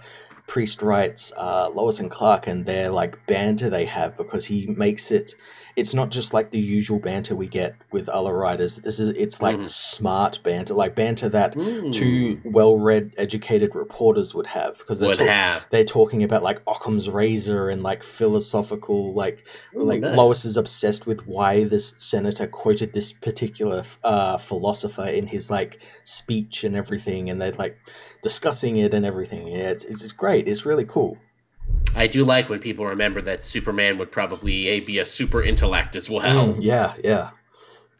Priest 0.45 0.83
writes 0.83 1.33
uh, 1.35 1.69
Lois 1.73 1.99
and 1.99 2.11
Clark 2.11 2.45
and 2.45 2.67
their 2.67 2.91
like 2.91 3.25
banter 3.25 3.69
they 3.69 3.85
have 3.85 4.15
because 4.17 4.45
he 4.45 4.67
makes 4.67 5.09
it 5.09 5.33
it's 5.75 5.93
not 5.93 6.11
just 6.11 6.33
like 6.33 6.51
the 6.51 6.59
usual 6.59 6.99
banter 6.99 7.35
we 7.35 7.47
get 7.47 7.75
with 7.91 8.09
other 8.09 8.33
writers. 8.33 8.77
This 8.77 8.99
is 8.99 9.09
it's 9.09 9.41
like 9.41 9.57
mm. 9.57 9.69
smart 9.69 10.39
banter, 10.43 10.73
like 10.73 10.95
banter 10.95 11.29
that 11.29 11.55
mm. 11.55 11.91
two 11.93 12.41
well-read, 12.43 13.13
educated 13.17 13.75
reporters 13.75 14.33
would 14.33 14.47
have 14.47 14.77
because 14.77 14.99
they're, 14.99 15.13
talk- 15.13 15.69
they're 15.69 15.83
talking 15.83 16.23
about 16.23 16.43
like 16.43 16.61
Occam's 16.67 17.09
razor 17.09 17.69
and 17.69 17.83
like 17.83 18.03
philosophical, 18.03 19.13
like 19.13 19.47
Ooh, 19.75 19.83
like 19.83 20.01
nice. 20.01 20.17
Lois 20.17 20.45
is 20.45 20.57
obsessed 20.57 21.07
with 21.07 21.25
why 21.27 21.63
this 21.63 21.95
senator 21.97 22.47
quoted 22.47 22.93
this 22.93 23.11
particular 23.11 23.83
uh, 24.03 24.37
philosopher 24.37 25.05
in 25.05 25.27
his 25.27 25.49
like 25.49 25.81
speech 26.03 26.63
and 26.63 26.75
everything, 26.75 27.29
and 27.29 27.41
they're 27.41 27.53
like 27.53 27.77
discussing 28.21 28.77
it 28.77 28.93
and 28.93 29.05
everything. 29.05 29.47
Yeah, 29.47 29.69
it's, 29.69 29.85
it's 29.85 30.13
great. 30.13 30.47
It's 30.47 30.65
really 30.65 30.85
cool. 30.85 31.17
I 31.95 32.07
do 32.07 32.23
like 32.23 32.49
when 32.49 32.59
people 32.59 32.85
remember 32.85 33.21
that 33.21 33.43
Superman 33.43 33.97
would 33.97 34.11
probably 34.11 34.79
be 34.79 34.99
a 34.99 35.05
super 35.05 35.43
intellect 35.43 35.95
as 35.95 36.09
well. 36.09 36.53
Mm, 36.53 36.57
yeah, 36.61 36.93
yeah. 37.03 37.31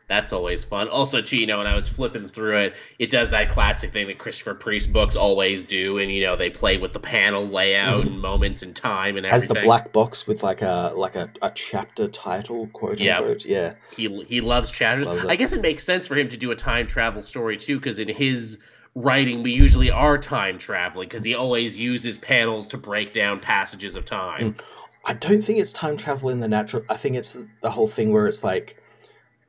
That's 0.07 0.34
always 0.34 0.61
fun. 0.65 0.89
Also, 0.89 1.22
too, 1.22 1.38
you 1.38 1.47
know, 1.47 1.59
when 1.59 1.67
I 1.67 1.74
was 1.74 1.88
flipping 1.88 2.28
through 2.28 2.57
it, 2.57 2.76
it 2.99 3.09
does 3.11 3.30
that 3.30 3.49
classic 3.49 3.93
thing 3.93 4.07
that 4.07 4.17
Christopher 4.17 4.53
Priest 4.53 4.91
books 4.91 5.15
always 5.15 5.63
do, 5.63 5.99
and 5.99 6.11
you 6.11 6.22
know, 6.26 6.36
they 6.36 6.49
play 6.49 6.78
with 6.78 6.91
the 6.91 6.99
panel 6.99 7.47
layout 7.47 8.03
mm. 8.03 8.07
and 8.07 8.19
moments 8.19 8.61
and 8.61 8.76
time 8.76 9.15
and 9.15 9.26
Has 9.26 9.45
the 9.45 9.53
black 9.53 9.93
box 9.93 10.28
with 10.28 10.43
like 10.43 10.61
a 10.61 10.91
like 10.97 11.15
a, 11.15 11.32
a 11.41 11.49
chapter 11.51 12.09
title, 12.09 12.67
quote 12.67 12.99
yep. 12.99 13.19
unquote. 13.19 13.45
Yeah. 13.45 13.76
He 13.95 14.24
he 14.24 14.41
loves 14.41 14.69
chapters. 14.69 15.05
Loves 15.05 15.24
I 15.24 15.38
guess 15.38 15.53
it 15.53 15.61
makes 15.61 15.86
sense 15.86 16.07
for 16.07 16.17
him 16.17 16.28
to 16.28 16.36
do 16.36 16.51
a 16.51 16.57
time 16.57 16.88
travel 16.88 17.24
story 17.24 17.55
too, 17.55 17.78
because 17.78 17.99
in 17.99 18.09
his 18.09 18.59
writing 18.96 19.42
we 19.42 19.52
usually 19.52 19.89
are 19.89 20.18
time 20.18 20.58
traveling 20.58 21.08
because 21.08 21.24
he 21.24 21.34
always 21.34 21.80
uses 21.80 22.18
panels 22.18 22.68
to 22.68 22.78
break 22.78 23.14
down 23.14 23.39
passages 23.39 23.96
of 23.96 24.06
time. 24.06 24.54
Mm. 24.54 24.62
I 25.06 25.14
don't 25.14 25.42
think 25.42 25.60
it's 25.60 25.74
time 25.74 25.98
travel 25.98 26.30
in 26.30 26.42
the 26.42 26.48
natural. 26.48 26.84
I 26.89 26.98
think 26.98 27.16
it's 27.16 27.38
the 27.62 27.72
whole 27.72 27.88
thing 27.88 28.12
where 28.12 28.28
it's 28.28 28.44
like, 28.44 28.82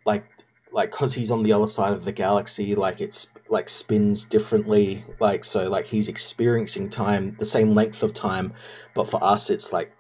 like, 0.07 0.25
like 0.73 0.91
because 0.91 1.15
he's 1.15 1.31
on 1.31 1.43
the 1.43 1.53
other 1.53 1.67
side 1.67 1.93
of 1.93 2.05
the 2.05 2.13
galaxy, 2.13 2.75
like 2.75 3.01
it's 3.01 3.31
like 3.51 3.69
spins 3.69 4.25
differently. 4.25 5.05
Like 5.21 5.45
so, 5.45 5.69
like 5.69 5.87
he's 5.87 6.09
experiencing 6.09 6.89
time 6.89 7.37
the 7.39 7.45
same 7.45 7.75
length 7.75 8.03
of 8.03 8.15
time, 8.15 8.55
but 8.95 9.07
for 9.07 9.23
us, 9.23 9.51
it's 9.51 9.73
like 9.73 9.93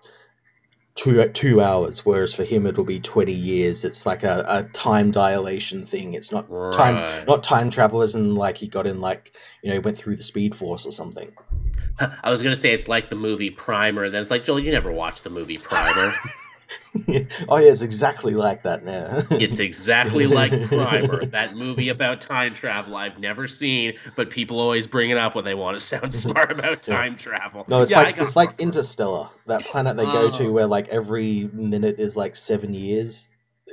two 0.94 1.26
two 1.28 1.60
hours, 1.60 2.04
whereas 2.04 2.34
for 2.34 2.44
him 2.44 2.66
it'll 2.66 2.84
be 2.84 3.00
twenty 3.00 3.32
years. 3.32 3.84
It's 3.84 4.06
like 4.06 4.22
a, 4.22 4.44
a 4.46 4.62
time 4.72 5.10
dilation 5.10 5.84
thing. 5.84 6.14
It's 6.14 6.32
not 6.32 6.46
right. 6.48 6.72
time 6.72 7.26
not 7.26 7.42
time 7.42 7.70
travelers 7.70 8.14
and 8.14 8.36
like 8.36 8.58
he 8.58 8.68
got 8.68 8.86
in 8.86 9.00
like 9.00 9.36
you 9.62 9.70
know 9.70 9.80
went 9.80 9.98
through 9.98 10.16
the 10.16 10.22
speed 10.22 10.54
force 10.54 10.86
or 10.86 10.92
something. 10.92 11.32
I 11.98 12.30
was 12.30 12.42
gonna 12.42 12.56
say 12.56 12.72
it's 12.72 12.88
like 12.88 13.08
the 13.08 13.16
movie 13.16 13.50
Primer. 13.50 14.10
Then 14.10 14.22
it's 14.22 14.30
like 14.30 14.44
Joel, 14.44 14.60
you 14.60 14.72
never 14.72 14.92
watched 14.92 15.24
the 15.24 15.30
movie 15.30 15.58
Primer. 15.58 16.12
oh 17.48 17.56
yeah, 17.56 17.70
it's 17.70 17.82
exactly 17.82 18.34
like 18.34 18.62
that 18.62 18.84
now. 18.84 19.22
it's 19.30 19.60
exactly 19.60 20.26
like 20.26 20.52
Primer, 20.68 21.26
that 21.32 21.56
movie 21.56 21.88
about 21.88 22.20
time 22.20 22.54
travel 22.54 22.96
I've 22.96 23.18
never 23.18 23.46
seen, 23.46 23.94
but 24.16 24.30
people 24.30 24.60
always 24.60 24.86
bring 24.86 25.10
it 25.10 25.18
up 25.18 25.34
when 25.34 25.44
they 25.44 25.54
want 25.54 25.78
to 25.78 25.84
sound 25.84 26.14
smart 26.14 26.50
about 26.50 26.82
time 26.82 27.12
yeah. 27.12 27.18
travel. 27.18 27.64
No, 27.68 27.82
it's 27.82 27.90
yeah, 27.90 28.02
like 28.02 28.18
it's 28.18 28.36
like 28.36 28.60
Interstellar, 28.60 29.28
that 29.46 29.64
planet 29.64 29.96
they 29.96 30.04
go 30.04 30.30
to 30.30 30.46
oh. 30.46 30.52
where 30.52 30.66
like 30.66 30.88
every 30.88 31.50
minute 31.52 31.98
is 31.98 32.16
like 32.16 32.36
seven 32.36 32.74
years 32.74 33.28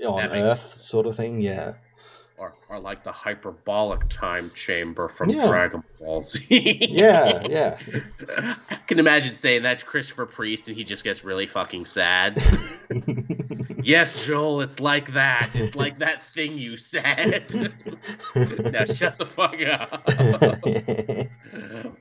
on 0.05 0.25
Earth, 0.31 0.73
sort 0.73 1.05
of 1.05 1.15
thing. 1.15 1.41
Yeah 1.41 1.73
or, 2.39 2.53
or 2.69 2.79
like 2.79 3.03
the 3.03 3.11
hyperbolic 3.11 4.07
time 4.07 4.49
chamber 4.53 5.07
from 5.09 5.29
yeah. 5.29 5.45
Dragon 5.45 5.83
Ball 5.99 6.21
Z. 6.21 6.45
yeah, 6.89 7.45
yeah. 7.47 7.77
I 8.69 8.75
can 8.87 8.97
imagine 8.99 9.35
saying 9.35 9.63
that 9.63 9.79
to 9.79 9.85
Christopher 9.85 10.25
Priest 10.25 10.67
and 10.69 10.77
he 10.77 10.83
just 10.83 11.03
gets 11.03 11.23
really 11.25 11.45
fucking 11.45 11.85
sad. 11.85 12.41
yes, 13.83 14.25
Joel, 14.25 14.61
it's 14.61 14.79
like 14.79 15.13
that. 15.13 15.49
It's 15.53 15.75
like 15.75 15.99
that 15.99 16.23
thing 16.27 16.57
you 16.57 16.77
said. 16.77 17.51
now 18.35 18.85
shut 18.85 19.17
the 19.17 19.25
fuck 19.25 19.55
up. 19.61 20.09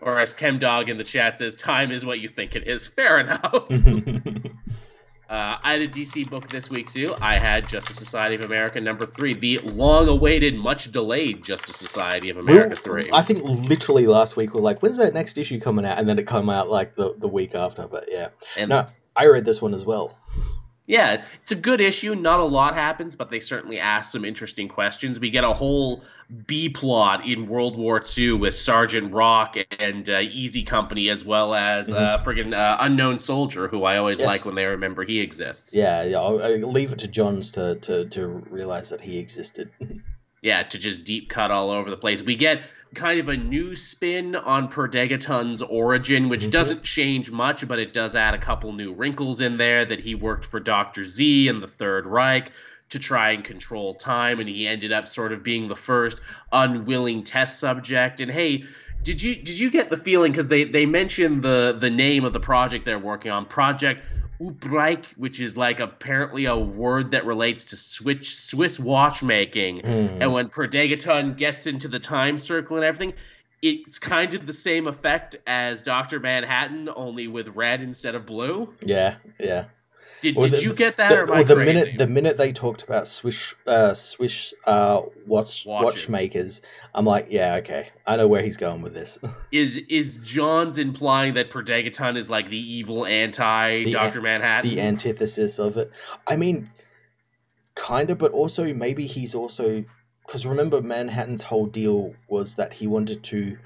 or 0.01 0.21
as 0.21 0.33
Chem 0.33 0.59
Dog 0.59 0.89
in 0.89 0.99
the 0.99 1.05
chat 1.05 1.39
says, 1.39 1.55
time 1.57 1.91
is 1.91 2.07
what 2.07 2.21
you 2.21 2.29
think 2.29 2.55
it 2.55 2.69
is. 2.69 2.87
Fair 2.87 3.19
enough. 3.19 3.69
Uh, 5.29 5.59
I 5.63 5.73
had 5.73 5.83
a 5.83 5.89
DC 5.89 6.31
book 6.31 6.49
this 6.49 6.71
week 6.71 6.91
too. 6.91 7.15
I 7.21 7.39
had 7.39 7.69
Justice 7.69 7.97
Society 7.97 8.35
of 8.37 8.45
America 8.45 8.81
number 8.81 9.05
three, 9.05 9.35
the 9.35 9.59
long-awaited, 9.59 10.55
much 10.55 10.91
delayed 10.91 11.45
Justice 11.45 11.77
Society 11.77 12.31
of 12.31 12.39
America 12.39 12.75
three. 12.75 13.11
I 13.13 13.21
think 13.21 13.43
literally 13.43 14.07
last 14.07 14.39
week 14.39 14.55
we 14.55 14.61
are 14.61 14.63
like, 14.63 14.81
"When's 14.81 14.97
that 14.97 15.13
next 15.13 15.37
issue 15.37 15.61
coming 15.61 15.85
out?" 15.85 15.99
And 15.99 16.09
then 16.09 16.19
it 16.19 16.27
come 16.27 16.49
out 16.49 16.71
like 16.71 16.95
the, 16.97 17.15
the 17.19 17.29
week 17.29 17.55
after. 17.55 17.87
But 17.87 18.07
yeah, 18.11 18.29
and 18.57 18.71
no, 18.71 18.87
I 19.15 19.27
read 19.27 19.45
this 19.45 19.61
one 19.61 19.75
as 19.75 19.85
well 19.85 20.19
yeah, 20.89 21.23
it's 21.43 21.53
a 21.53 21.55
good 21.57 21.83
issue. 21.83 22.15
Not 22.15 22.41
a 22.41 22.45
lot 22.45 22.75
happens, 22.75 23.15
but 23.15 23.29
they 23.29 23.41
certainly 23.41 23.79
ask 23.79 24.11
some 24.11 24.25
interesting 24.25 24.69
questions. 24.69 25.21
We 25.21 25.31
get 25.31 25.45
a 25.45 25.53
whole 25.53 26.03
B 26.47 26.71
plot 26.71 27.27
in 27.27 27.47
World 27.47 27.77
War 27.77 28.03
II 28.17 28.33
with 28.33 28.55
Sergeant 28.55 29.13
Rock 29.13 29.59
and 29.79 30.09
uh, 30.09 30.21
Easy 30.21 30.63
Company, 30.63 31.11
as 31.11 31.27
well 31.27 31.55
as 31.55 31.91
mm-hmm. 31.91 31.97
uh, 31.97 32.25
friggin' 32.25 32.57
uh, 32.57 32.79
Unknown 32.81 33.19
Soldier, 33.19 33.69
who 33.69 33.85
I 33.85 33.99
always 33.99 34.19
yes. 34.19 34.27
like 34.27 34.47
when 34.47 34.55
they 34.55 34.65
remember 34.65 35.05
he 35.05 35.21
exists. 35.21 35.77
Yeah, 35.77 36.05
yeah. 36.05 36.17
I'll, 36.17 36.43
I'll 36.43 36.73
leave 36.73 36.91
it 36.91 36.99
to 37.01 37.09
Johns 37.09 37.51
to, 37.53 37.75
to, 37.75 38.07
to 38.07 38.27
realize 38.27 38.89
that 38.89 39.03
he 39.03 39.19
existed. 39.19 39.71
yeah, 40.43 40.63
to 40.63 40.79
just 40.79 41.05
deep 41.05 41.29
cut 41.29 41.51
all 41.51 41.71
over 41.71 41.91
the 41.91 41.99
place. 41.99 42.23
We 42.23 42.35
get 42.35 42.63
kind 42.95 43.21
of 43.21 43.29
a 43.29 43.37
new 43.37 43.75
spin 43.75 44.35
on 44.35 44.69
Per 44.69 44.89
Degaton's 44.89 45.63
origin, 45.63 46.29
which 46.29 46.43
mm-hmm. 46.43 46.51
doesn't 46.51 46.83
change 46.83 47.31
much, 47.31 47.67
but 47.69 47.79
it 47.79 47.93
does 47.93 48.15
add 48.15 48.35
a 48.35 48.39
couple 48.39 48.73
new 48.73 48.93
wrinkles 48.93 49.41
in 49.41 49.57
there 49.57 49.85
that 49.85 50.01
he 50.01 50.15
worked 50.15 50.45
for 50.45 50.61
Dr. 50.61 51.05
Z 51.05 51.49
and 51.49 51.63
the 51.63 51.69
Third 51.69 52.07
Reich 52.07 52.53
to 52.91 52.99
try 52.99 53.31
and 53.31 53.45
control 53.45 53.95
time, 53.95 54.41
and 54.41 54.49
he 54.49 54.67
ended 54.67 54.93
up 54.93 55.07
sort 55.07 55.33
of 55.33 55.43
being 55.43 55.69
the 55.69 55.77
first 55.77 56.21
unwilling 56.53 57.23
test 57.23 57.59
subject. 57.59 58.21
And 58.21 58.31
hey, 58.31 58.65
did 59.03 59.23
you 59.23 59.37
did 59.37 59.59
you 59.59 59.71
get 59.71 59.91
the 59.91 59.97
feeling 59.97 60.33
because 60.33 60.49
they 60.49 60.65
they 60.65 60.87
mentioned 60.87 61.43
the 61.43 61.77
the 61.79 61.91
name 61.91 62.25
of 62.25 62.33
the 62.33 62.41
project 62.41 62.85
they're 62.85 62.99
working 62.99 63.31
on, 63.31 63.45
Project 63.45 64.05
Upreich, 64.41 65.05
which 65.17 65.41
is 65.41 65.57
like 65.57 65.81
apparently 65.81 66.45
a 66.45 66.57
word 66.57 67.11
that 67.11 67.27
relates 67.27 67.67
to 67.67 67.77
Swiss 67.77 68.29
Swiss 68.29 68.79
watchmaking. 68.79 69.81
Mm. 69.83 70.19
And 70.21 70.33
when 70.33 70.49
Per 70.49 70.69
Degaton 70.69 71.37
gets 71.37 71.67
into 71.67 71.89
the 71.89 71.99
time 71.99 72.39
circle 72.39 72.77
and 72.77 72.85
everything, 72.85 73.15
it's 73.63 73.99
kind 73.99 74.35
of 74.35 74.47
the 74.47 74.53
same 74.53 74.87
effect 74.87 75.37
as 75.47 75.83
Doctor 75.83 76.21
Manhattan, 76.21 76.89
only 76.95 77.27
with 77.27 77.49
red 77.49 77.83
instead 77.83 78.15
of 78.15 78.27
blue. 78.27 78.73
Yeah, 78.81 79.17
yeah. 79.41 79.65
Did, 80.21 80.37
did 80.37 80.53
the, 80.53 80.63
you 80.63 80.75
get 80.75 80.97
that? 80.97 81.11
The, 81.11 81.33
or 81.33 81.45
the 81.45 81.57
minute 81.57 81.97
the 81.97 82.07
minute 82.07 82.37
they 82.37 82.53
talked 82.53 82.83
about 82.83 83.07
Swiss 83.07 83.55
uh, 83.67 83.95
Swiss 83.95 84.53
uh, 84.65 85.03
watch 85.27 85.65
Watches. 85.65 85.67
watchmakers, 85.67 86.63
I'm 86.95 87.05
like, 87.05 87.29
yeah, 87.31 87.57
okay, 87.57 87.91
I 88.07 88.17
know 88.17 88.27
where 88.27 88.43
he's 88.43 88.57
going 88.57 88.83
with 88.83 88.95
this. 88.95 89.19
is 89.53 89.77
is 89.89 90.17
Johns 90.19 90.79
implying 90.79 91.35
that 91.35 91.51
Per 91.51 91.63
Degaton 91.63 92.17
is 92.17 92.29
like 92.29 92.49
the 92.49 92.59
evil 92.59 93.07
anti 93.07 93.91
Doctor 93.91 94.21
Manhattan, 94.21 94.69
the 94.69 94.81
antithesis 94.81 95.59
of 95.59 95.77
it? 95.77 95.91
I 96.27 96.37
mean, 96.37 96.71
kind 97.75 98.11
of, 98.11 98.19
but 98.19 98.33
also 98.33 98.75
maybe 98.75 99.07
he's 99.07 99.35
also 99.35 99.85
because 100.27 100.45
remember 100.45 100.83
Manhattan's 100.83 101.45
whole 101.45 101.67
deal 101.67 102.15
was 102.29 102.57
that 102.57 102.75
he 102.75 102.87
wanted 102.87 103.23
to 103.25 103.59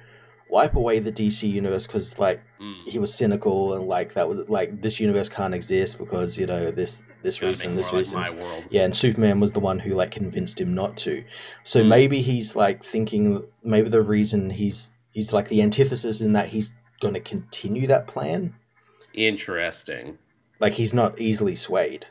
wipe 0.52 0.74
away 0.74 0.98
the 0.98 1.10
DC 1.10 1.50
universe 1.50 1.86
because 1.86 2.18
like 2.18 2.42
mm. 2.60 2.74
he 2.84 2.98
was 2.98 3.12
cynical 3.12 3.72
and 3.74 3.86
like 3.86 4.12
that 4.12 4.28
was 4.28 4.46
like 4.50 4.82
this 4.82 5.00
universe 5.00 5.30
can't 5.30 5.54
exist 5.54 5.96
because 5.96 6.38
you 6.38 6.46
know 6.46 6.70
this 6.70 7.02
this 7.22 7.40
reason 7.40 7.74
this 7.74 7.90
reason. 7.90 8.20
like 8.20 8.38
yeah 8.68 8.82
and 8.82 8.94
Superman 8.94 9.40
was 9.40 9.52
the 9.52 9.60
one 9.60 9.78
who 9.78 9.94
like 9.94 10.10
convinced 10.10 10.60
him 10.60 10.74
not 10.74 10.98
to. 10.98 11.24
So 11.64 11.82
mm. 11.82 11.88
maybe 11.88 12.20
he's 12.20 12.54
like 12.54 12.84
thinking 12.84 13.44
maybe 13.64 13.88
the 13.88 14.02
reason 14.02 14.50
he's 14.50 14.92
he's 15.10 15.32
like 15.32 15.48
the 15.48 15.62
antithesis 15.62 16.20
in 16.20 16.34
that 16.34 16.48
he's 16.48 16.74
going 17.00 17.14
to 17.14 17.20
continue 17.20 17.86
that 17.86 18.06
plan. 18.06 18.54
Interesting. 19.14 20.18
Like 20.60 20.74
he's 20.74 20.92
not 20.92 21.18
easily 21.18 21.56
swayed 21.56 22.06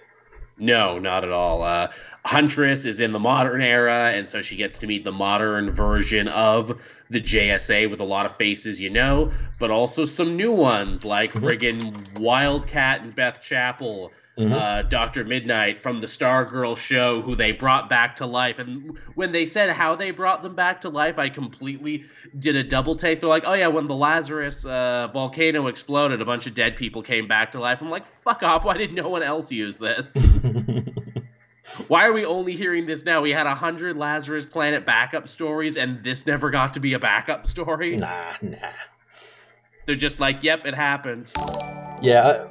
no, 0.62 1.00
not 1.00 1.24
at 1.24 1.32
all. 1.32 1.64
Uh, 1.64 1.92
Huntress 2.24 2.86
is 2.86 3.00
in 3.00 3.12
the 3.12 3.20
modern 3.20 3.62
era, 3.62 4.12
and 4.14 4.28
so 4.28 4.42
she 4.42 4.56
gets 4.56 4.80
to 4.80 4.88
meet 4.88 5.04
the 5.04 5.12
modern 5.12 5.72
version 5.72 6.28
of 6.28 7.02
the 7.10 7.20
JSA 7.20 7.90
with 7.90 8.00
a 8.00 8.06
lot 8.06 8.28
of 8.28 8.36
faces 8.38 8.80
you 8.80 8.92
know, 8.92 9.32
but 9.58 9.72
also 9.72 10.06
some 10.06 10.38
new 10.38 10.52
ones 10.52 11.04
like 11.04 11.34
mm-hmm. 11.34 11.46
friggin' 11.46 12.20
Wildcat 12.20 13.02
and 13.02 13.16
Beth 13.16 13.42
Chapel, 13.42 14.12
mm-hmm. 14.42 14.54
uh, 14.54 14.82
Doctor 14.84 15.24
Midnight 15.24 15.80
from 15.80 16.00
the 16.00 16.08
Stargirl 16.08 16.78
show, 16.78 17.22
who 17.22 17.36
they 17.36 17.52
brought 17.52 17.90
back 17.90 18.16
to 18.18 18.26
life. 18.26 18.60
And 18.60 18.98
when 19.16 19.32
they 19.32 19.46
said 19.46 19.70
how 19.70 19.96
they 19.96 20.12
brought 20.12 20.44
them 20.44 20.56
back 20.56 20.82
to 20.82 20.90
life, 20.90 21.20
I 21.20 21.30
completely 21.30 22.06
did 22.38 22.56
a 22.56 22.64
double 22.64 22.96
take. 22.96 23.20
They're 23.20 23.30
like, 23.30 23.44
"Oh 23.46 23.54
yeah, 23.54 23.68
when 23.68 23.88
the 23.88 23.96
Lazarus 23.96 24.66
uh, 24.66 25.10
volcano 25.12 25.68
exploded, 25.68 26.22
a 26.22 26.26
bunch 26.26 26.48
of 26.48 26.54
dead 26.54 26.76
people 26.76 27.02
came 27.02 27.28
back 27.28 27.52
to 27.54 27.60
life." 27.60 27.82
I'm 27.82 27.90
like, 27.90 28.06
"Fuck 28.06 28.44
off! 28.44 28.66
Why 28.66 28.78
did 28.78 28.94
no 28.94 29.10
one 29.10 29.24
else 29.24 29.52
use 29.52 29.78
this?" 29.78 30.18
Why 31.88 32.06
are 32.06 32.14
we 32.14 32.26
only 32.26 32.56
hearing 32.56 32.86
this 32.86 33.06
now? 33.06 33.22
We 33.22 33.32
had 33.32 33.48
a 33.48 33.56
hundred 33.56 33.96
Lazarus 33.96 34.46
Planet 34.46 34.86
backup 34.86 35.28
stories, 35.28 35.78
and 35.78 36.00
this 36.00 36.26
never 36.26 36.50
got 36.50 36.74
to 36.74 36.80
be 36.80 36.94
a 36.94 37.00
backup 37.00 37.48
story. 37.48 37.96
Nah, 37.96 38.34
nah. 38.42 38.58
They're 39.86 39.96
just 39.96 40.20
like, 40.20 40.44
"Yep, 40.44 40.66
it 40.66 40.74
happened." 40.74 41.34
Yeah, 42.02 42.48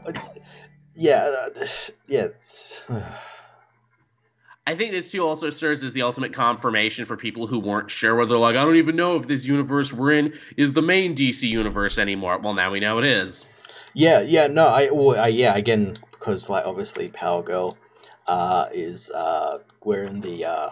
yeah, 0.95 1.49
uh, 1.57 1.67
yeah. 2.09 2.25
It's, 2.25 2.85
I 4.67 4.75
think 4.77 4.93
this 4.93 5.11
too 5.11 5.27
also 5.27 5.51
serves 5.51 5.83
as 5.83 5.95
the 5.95 6.03
ultimate 6.03 6.33
confirmation 6.33 7.05
for 7.05 7.17
people 7.17 7.47
who 7.47 7.59
weren't 7.59 7.91
sure 7.91 8.15
whether 8.15 8.37
like 8.37 8.57
I 8.57 8.65
don't 8.65 8.77
even 8.77 8.95
know 8.95 9.17
if 9.17 9.27
this 9.27 9.45
universe 9.45 9.93
we're 9.93 10.13
in 10.13 10.35
is 10.57 10.73
the 10.73 10.83
main 10.83 11.17
DC 11.17 11.49
universe 11.49 11.99
anymore. 11.99 12.39
Well, 12.39 12.55
now 12.55 12.71
we 12.71 12.79
know 12.79 12.99
it 12.99 13.05
is. 13.05 13.47
Yeah, 13.95 14.21
yeah, 14.21 14.47
no, 14.47 14.69
I, 14.69 14.91
well, 14.91 15.19
I 15.19 15.29
yeah, 15.29 15.57
again 15.57 15.95
because 16.13 16.49
like 16.49 16.65
obviously 16.65 17.09
Power 17.09 17.43
Girl 17.43 17.77
uh, 18.29 18.67
is 18.73 19.11
uh, 19.11 19.59
wearing 19.83 20.21
the 20.21 20.45
uh, 20.45 20.71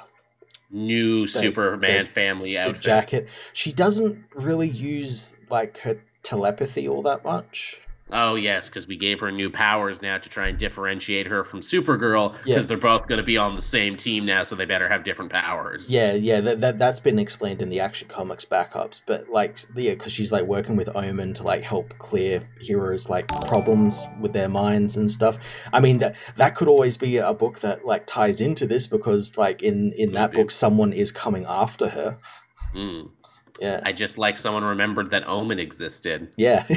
new 0.70 1.22
the, 1.22 1.26
Superman 1.26 2.04
the, 2.04 2.10
family 2.10 2.50
the 2.50 2.58
outfit. 2.58 2.82
jacket. 2.82 3.28
She 3.52 3.72
doesn't 3.72 4.24
really 4.34 4.68
use 4.68 5.34
like 5.50 5.78
her 5.78 6.00
telepathy 6.22 6.86
all 6.86 7.02
that 7.02 7.24
much. 7.24 7.80
Oh 8.10 8.36
yes, 8.36 8.68
because 8.68 8.88
we 8.88 8.96
gave 8.96 9.20
her 9.20 9.30
new 9.30 9.50
powers 9.50 10.00
now 10.00 10.16
to 10.16 10.28
try 10.28 10.48
and 10.48 10.58
differentiate 10.58 11.26
her 11.26 11.44
from 11.44 11.60
Supergirl. 11.60 12.32
Because 12.32 12.46
yeah. 12.46 12.60
they're 12.60 12.78
both 12.78 13.06
going 13.06 13.18
to 13.18 13.24
be 13.24 13.36
on 13.36 13.54
the 13.54 13.60
same 13.60 13.96
team 13.96 14.24
now, 14.24 14.42
so 14.42 14.56
they 14.56 14.64
better 14.64 14.88
have 14.88 15.04
different 15.04 15.30
powers. 15.30 15.92
Yeah, 15.92 16.14
yeah, 16.14 16.40
that, 16.40 16.60
that 16.60 16.78
that's 16.78 17.00
been 17.00 17.18
explained 17.18 17.60
in 17.60 17.68
the 17.68 17.80
Action 17.80 18.08
Comics 18.08 18.44
backups. 18.44 19.02
But 19.04 19.28
like, 19.28 19.58
yeah, 19.74 19.92
because 19.92 20.12
she's 20.12 20.32
like 20.32 20.44
working 20.44 20.76
with 20.76 20.88
Omen 20.94 21.34
to 21.34 21.42
like 21.42 21.62
help 21.62 21.98
clear 21.98 22.48
heroes 22.60 23.08
like 23.08 23.28
problems 23.28 24.06
with 24.20 24.32
their 24.32 24.48
minds 24.48 24.96
and 24.96 25.10
stuff. 25.10 25.38
I 25.72 25.80
mean 25.80 25.98
that 25.98 26.16
that 26.36 26.54
could 26.54 26.68
always 26.68 26.96
be 26.96 27.18
a 27.18 27.34
book 27.34 27.60
that 27.60 27.84
like 27.84 28.06
ties 28.06 28.40
into 28.40 28.66
this 28.66 28.86
because 28.86 29.36
like 29.36 29.62
in 29.62 29.92
in 29.92 30.12
that 30.12 30.32
book 30.32 30.50
someone 30.50 30.92
is 30.92 31.12
coming 31.12 31.44
after 31.46 31.88
her. 31.90 32.18
Mm. 32.74 33.10
Yeah, 33.60 33.80
I 33.84 33.92
just 33.92 34.18
like 34.18 34.38
someone 34.38 34.64
remembered 34.64 35.10
that 35.10 35.26
Omen 35.26 35.58
existed. 35.58 36.32
Yeah. 36.36 36.66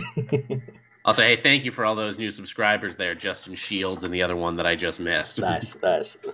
Also, 1.04 1.24
hey, 1.24 1.36
thank 1.36 1.66
you 1.66 1.72
for 1.72 1.84
all 1.84 1.96
those 1.96 2.20
new 2.20 2.30
subscribers 2.30 2.96
there, 2.96 3.16
Justin 3.16 3.56
Shields 3.56 4.04
and 4.04 4.14
the 4.14 4.22
other 4.22 4.36
one 4.36 4.58
that 4.58 4.68
I 4.68 4.76
just 4.76 5.00
missed. 5.00 5.40
Nice, 5.40 5.76
nice. 5.82 6.18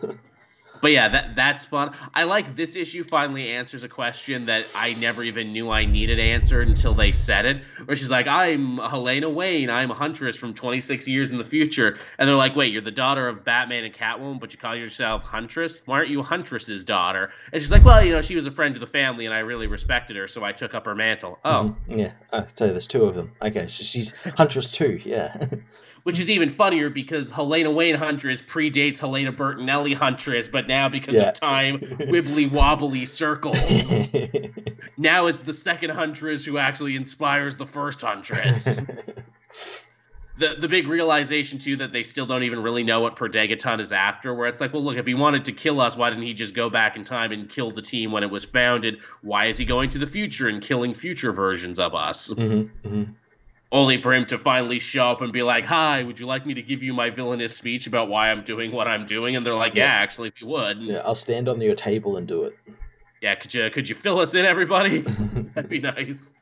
but 0.81 0.91
yeah, 0.91 1.09
that 1.09 1.35
that's 1.35 1.65
fun. 1.65 1.93
I 2.13 2.23
like 2.23 2.55
this 2.55 2.75
issue 2.75 3.03
finally 3.03 3.49
answers 3.49 3.83
a 3.83 3.89
question 3.89 4.45
that 4.47 4.67
I 4.75 4.93
never 4.93 5.23
even 5.23 5.53
knew 5.53 5.69
I 5.69 5.85
needed 5.85 6.19
answered 6.19 6.67
until 6.67 6.93
they 6.93 7.11
said 7.11 7.45
it. 7.45 7.63
Where 7.85 7.95
she's 7.95 8.11
like, 8.11 8.27
"I'm 8.27 8.77
Helena 8.77 9.29
Wayne. 9.29 9.69
I'm 9.69 9.91
a 9.91 9.93
huntress 9.93 10.37
from 10.37 10.53
26 10.53 11.07
years 11.07 11.31
in 11.31 11.37
the 11.37 11.43
future," 11.43 11.97
and 12.17 12.27
they're 12.27 12.35
like, 12.35 12.55
"Wait, 12.55 12.71
you're 12.71 12.81
the 12.81 12.91
daughter 12.91 13.27
of 13.27 13.43
Batman 13.43 13.83
and 13.83 13.93
Catwoman, 13.93 14.39
but 14.39 14.53
you 14.53 14.59
call 14.59 14.75
yourself 14.75 15.23
Huntress? 15.23 15.81
Why 15.85 15.97
aren't 15.97 16.09
you 16.09 16.23
Huntress's 16.23 16.83
daughter?" 16.83 17.31
And 17.51 17.61
she's 17.61 17.71
like, 17.71 17.85
"Well, 17.85 18.03
you 18.03 18.11
know, 18.11 18.21
she 18.21 18.35
was 18.35 18.45
a 18.45 18.51
friend 18.51 18.75
of 18.75 18.81
the 18.81 18.87
family, 18.87 19.25
and 19.25 19.33
I 19.33 19.39
really 19.39 19.67
respected 19.67 20.15
her, 20.17 20.27
so 20.27 20.43
I 20.43 20.51
took 20.51 20.73
up 20.73 20.85
her 20.85 20.95
mantle." 20.95 21.39
Oh, 21.43 21.75
mm-hmm. 21.89 21.99
yeah. 21.99 22.11
Uh, 22.31 22.43
so 22.53 22.67
there's 22.67 22.87
two 22.87 23.05
of 23.05 23.15
them. 23.15 23.31
Okay, 23.41 23.67
so 23.67 23.83
she's 23.83 24.13
Huntress 24.37 24.71
too. 24.71 25.01
Yeah. 25.03 25.47
which 26.07 26.21
is 26.21 26.29
even 26.29 26.49
funnier 26.49 26.89
because 26.89 27.29
Helena 27.29 27.69
Wayne 27.69 27.95
Huntress 27.95 28.41
predates 28.41 28.97
Helena 28.97 29.33
Bertinelli 29.33 29.93
Huntress, 29.93 30.47
but 30.47 30.65
now 30.65 30.87
because 30.87 31.15
yeah. 31.15 31.23
of 31.23 31.33
time, 31.33 31.79
wibbly 31.81 32.49
wobbly 32.49 33.03
circles. 33.03 34.15
now 34.97 35.25
it's 35.25 35.41
the 35.41 35.51
second 35.51 35.89
Huntress 35.89 36.45
who 36.45 36.59
actually 36.59 36.95
inspires 36.95 37.57
the 37.57 37.65
first 37.65 37.99
Huntress. 37.99 38.63
the 40.37 40.55
the 40.57 40.69
big 40.69 40.87
realization 40.87 41.59
too 41.59 41.75
that 41.75 41.91
they 41.91 42.03
still 42.03 42.25
don't 42.25 42.43
even 42.43 42.63
really 42.63 42.83
know 42.83 43.01
what 43.01 43.17
Per 43.17 43.27
Degaton 43.27 43.81
is 43.81 43.91
after. 43.91 44.33
Where 44.33 44.47
it's 44.47 44.61
like, 44.61 44.71
well, 44.71 44.85
look, 44.85 44.95
if 44.95 45.05
he 45.05 45.13
wanted 45.13 45.43
to 45.43 45.51
kill 45.51 45.81
us, 45.81 45.97
why 45.97 46.09
didn't 46.09 46.23
he 46.23 46.33
just 46.33 46.53
go 46.53 46.69
back 46.69 46.95
in 46.95 47.03
time 47.03 47.33
and 47.33 47.49
kill 47.49 47.71
the 47.71 47.81
team 47.81 48.13
when 48.13 48.23
it 48.23 48.31
was 48.31 48.45
founded? 48.45 48.99
Why 49.23 49.47
is 49.47 49.57
he 49.57 49.65
going 49.65 49.89
to 49.89 49.99
the 49.99 50.07
future 50.07 50.47
and 50.47 50.61
killing 50.61 50.93
future 50.93 51.33
versions 51.33 51.79
of 51.79 51.93
us? 51.93 52.29
Mm-hmm, 52.29 52.87
mm-hmm 52.87 53.11
only 53.71 53.97
for 53.97 54.13
him 54.13 54.25
to 54.27 54.37
finally 54.37 54.79
show 54.79 55.09
up 55.11 55.21
and 55.21 55.33
be 55.33 55.43
like, 55.43 55.65
"Hi, 55.65 56.03
would 56.03 56.19
you 56.19 56.25
like 56.25 56.45
me 56.45 56.53
to 56.53 56.61
give 56.61 56.83
you 56.83 56.93
my 56.93 57.09
villainous 57.09 57.55
speech 57.55 57.87
about 57.87 58.09
why 58.09 58.31
I'm 58.31 58.43
doing 58.43 58.71
what 58.71 58.87
I'm 58.87 59.05
doing?" 59.05 59.35
And 59.35 59.45
they're 59.45 59.55
like, 59.55 59.75
"Yeah, 59.75 59.85
yeah 59.85 60.01
actually, 60.01 60.33
we 60.41 60.47
would." 60.47 60.81
Yeah, 60.81 61.01
I'll 61.05 61.15
stand 61.15 61.49
on 61.49 61.59
your 61.61 61.75
table 61.75 62.17
and 62.17 62.27
do 62.27 62.43
it. 62.43 62.57
Yeah, 63.21 63.35
could 63.35 63.53
you 63.53 63.69
could 63.69 63.89
you 63.89 63.95
fill 63.95 64.19
us 64.19 64.35
in, 64.35 64.45
everybody? 64.45 65.01
That'd 65.55 65.69
be 65.69 65.79
nice. 65.79 66.33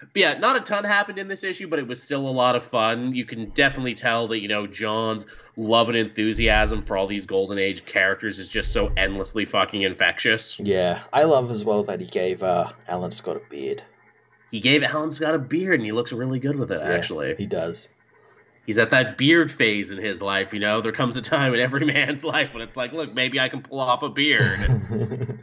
But 0.00 0.16
yeah, 0.16 0.38
not 0.38 0.56
a 0.56 0.60
ton 0.60 0.84
happened 0.84 1.18
in 1.18 1.26
this 1.26 1.42
issue, 1.42 1.66
but 1.66 1.78
it 1.78 1.86
was 1.86 2.00
still 2.00 2.28
a 2.28 2.30
lot 2.30 2.54
of 2.54 2.62
fun. 2.62 3.14
You 3.14 3.24
can 3.24 3.50
definitely 3.50 3.94
tell 3.94 4.28
that 4.28 4.40
you 4.40 4.48
know 4.48 4.66
John's 4.66 5.26
love 5.56 5.88
and 5.88 5.98
enthusiasm 5.98 6.84
for 6.84 6.96
all 6.96 7.06
these 7.06 7.26
Golden 7.26 7.58
Age 7.58 7.84
characters 7.84 8.38
is 8.38 8.48
just 8.48 8.72
so 8.72 8.92
endlessly 8.96 9.44
fucking 9.44 9.82
infectious. 9.82 10.58
Yeah, 10.60 11.02
I 11.12 11.24
love 11.24 11.50
as 11.50 11.64
well 11.64 11.82
that 11.84 12.00
he 12.00 12.06
gave 12.06 12.42
uh, 12.42 12.70
Alan 12.86 13.10
Scott 13.10 13.36
a 13.36 13.50
beard 13.50 13.82
he 14.50 14.60
gave 14.60 14.82
Alan 14.82 15.10
Scott 15.10 15.34
a 15.34 15.38
beard, 15.38 15.74
and 15.74 15.84
he 15.84 15.92
looks 15.92 16.12
really 16.12 16.40
good 16.40 16.58
with 16.58 16.72
it. 16.72 16.80
Yeah, 16.80 16.88
actually, 16.88 17.34
he 17.36 17.46
does. 17.46 17.88
He's 18.66 18.78
at 18.78 18.90
that 18.90 19.16
beard 19.16 19.50
phase 19.50 19.92
in 19.92 19.98
his 19.98 20.20
life. 20.20 20.52
You 20.52 20.60
know, 20.60 20.80
there 20.80 20.92
comes 20.92 21.16
a 21.16 21.22
time 21.22 21.54
in 21.54 21.60
every 21.60 21.86
man's 21.92 22.22
life 22.22 22.52
when 22.52 22.62
it's 22.62 22.76
like, 22.76 22.92
look, 22.92 23.14
maybe 23.14 23.40
I 23.40 23.48
can 23.48 23.62
pull 23.62 23.80
off 23.80 24.02
a 24.02 24.08
beard. 24.10 24.60
and 24.60 25.40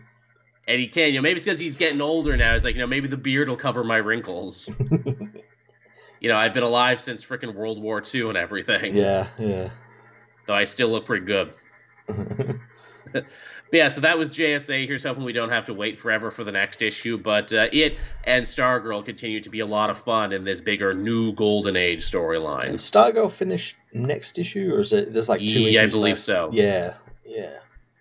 he 0.79 0.87
can. 0.87 1.07
You 1.09 1.15
know, 1.15 1.21
maybe 1.21 1.37
it's 1.37 1.45
because 1.45 1.59
he's 1.59 1.75
getting 1.75 2.01
older 2.01 2.35
now. 2.37 2.53
He's 2.53 2.63
like, 2.63 2.75
you 2.75 2.81
know, 2.81 2.87
maybe 2.87 3.07
the 3.07 3.17
beard 3.17 3.49
will 3.49 3.55
cover 3.55 3.83
my 3.83 3.97
wrinkles. 3.97 4.69
you 6.19 6.29
know, 6.29 6.37
I've 6.37 6.53
been 6.53 6.63
alive 6.63 6.99
since 6.99 7.23
freaking 7.23 7.55
World 7.55 7.81
War 7.81 8.01
II 8.13 8.29
and 8.29 8.37
everything. 8.37 8.95
Yeah, 8.95 9.27
yeah. 9.39 9.69
Though 10.47 10.53
I 10.53 10.65
still 10.65 10.89
look 10.89 11.05
pretty 11.05 11.25
good. 11.25 11.53
But 13.71 13.77
yeah, 13.77 13.87
so 13.87 14.01
that 14.01 14.17
was 14.17 14.29
JSA. 14.29 14.87
Here's 14.87 15.03
hoping 15.03 15.23
we 15.23 15.33
don't 15.33 15.49
have 15.49 15.65
to 15.65 15.73
wait 15.73 15.99
forever 15.99 16.31
for 16.31 16.43
the 16.43 16.51
next 16.51 16.81
issue. 16.81 17.17
But 17.17 17.51
uh, 17.53 17.67
it 17.71 17.97
and 18.23 18.45
Stargirl 18.45 19.03
continue 19.05 19.41
to 19.41 19.49
be 19.49 19.59
a 19.59 19.65
lot 19.65 19.89
of 19.89 19.97
fun 19.97 20.31
in 20.31 20.43
this 20.43 20.61
bigger 20.61 20.93
new 20.93 21.33
Golden 21.33 21.75
Age 21.75 22.01
storyline. 22.01 22.73
Stargirl 22.73 23.31
finish 23.31 23.75
next 23.93 24.37
issue, 24.37 24.71
or 24.73 24.81
is 24.81 24.93
it 24.93 25.13
there's 25.13 25.29
like 25.29 25.39
two 25.39 25.45
yeah, 25.45 25.59
issues? 25.59 25.73
Yeah, 25.73 25.81
I 25.81 25.87
believe 25.87 26.13
left? 26.13 26.21
so. 26.21 26.49
Yeah, 26.53 26.93
yeah. 27.25 27.59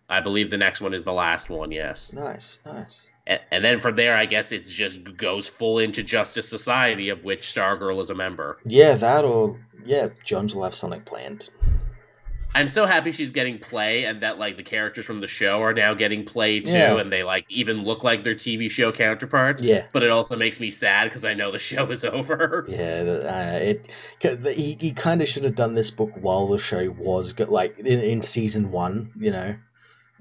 I 0.08 0.20
believe 0.20 0.50
the 0.50 0.58
next 0.58 0.80
one 0.80 0.94
is 0.94 1.04
the 1.04 1.12
last 1.12 1.48
one. 1.48 1.72
Yes. 1.72 2.12
Nice, 2.12 2.60
nice. 2.66 3.08
And, 3.26 3.40
and 3.50 3.64
then 3.64 3.80
from 3.80 3.96
there, 3.96 4.14
I 4.14 4.26
guess 4.26 4.52
it 4.52 4.66
just 4.66 5.16
goes 5.16 5.46
full 5.46 5.78
into 5.78 6.02
Justice 6.02 6.48
Society, 6.48 7.08
of 7.08 7.24
which 7.24 7.40
Stargirl 7.40 8.00
is 8.00 8.10
a 8.10 8.14
member. 8.14 8.58
Yeah, 8.66 8.94
that 8.94 9.24
or 9.24 9.58
yeah, 9.84 10.08
Jones 10.24 10.54
will 10.54 10.64
have 10.64 10.74
something 10.74 11.00
planned. 11.02 11.48
I'm 12.54 12.68
so 12.68 12.86
happy 12.86 13.10
she's 13.10 13.32
getting 13.32 13.58
play 13.58 14.04
and 14.04 14.22
that 14.22 14.38
like 14.38 14.56
the 14.56 14.62
characters 14.62 15.04
from 15.04 15.20
the 15.20 15.26
show 15.26 15.62
are 15.62 15.74
now 15.74 15.94
getting 15.94 16.24
play 16.24 16.60
too 16.60 16.72
yeah. 16.72 16.98
and 16.98 17.12
they 17.12 17.24
like 17.24 17.44
even 17.48 17.84
look 17.84 18.04
like 18.04 18.22
their 18.22 18.34
TV 18.34 18.70
show 18.70 18.92
counterparts. 18.92 19.60
Yeah. 19.62 19.86
But 19.92 20.04
it 20.04 20.10
also 20.10 20.36
makes 20.36 20.60
me 20.60 20.70
sad 20.70 21.04
because 21.04 21.24
I 21.24 21.34
know 21.34 21.50
the 21.50 21.58
show 21.64 21.90
is 21.90 22.04
over. 22.04 22.64
Yeah, 22.68 23.02
uh, 23.02 23.58
it 23.58 23.90
he, 24.20 24.76
he 24.80 24.92
kind 24.92 25.20
of 25.20 25.28
should 25.28 25.44
have 25.44 25.54
done 25.54 25.74
this 25.74 25.90
book 25.90 26.10
while 26.14 26.46
the 26.46 26.58
show 26.58 26.90
was 26.90 27.38
like 27.38 27.78
in, 27.78 27.86
in 27.86 28.22
season 28.22 28.70
1, 28.70 29.12
you 29.18 29.30
know. 29.30 29.56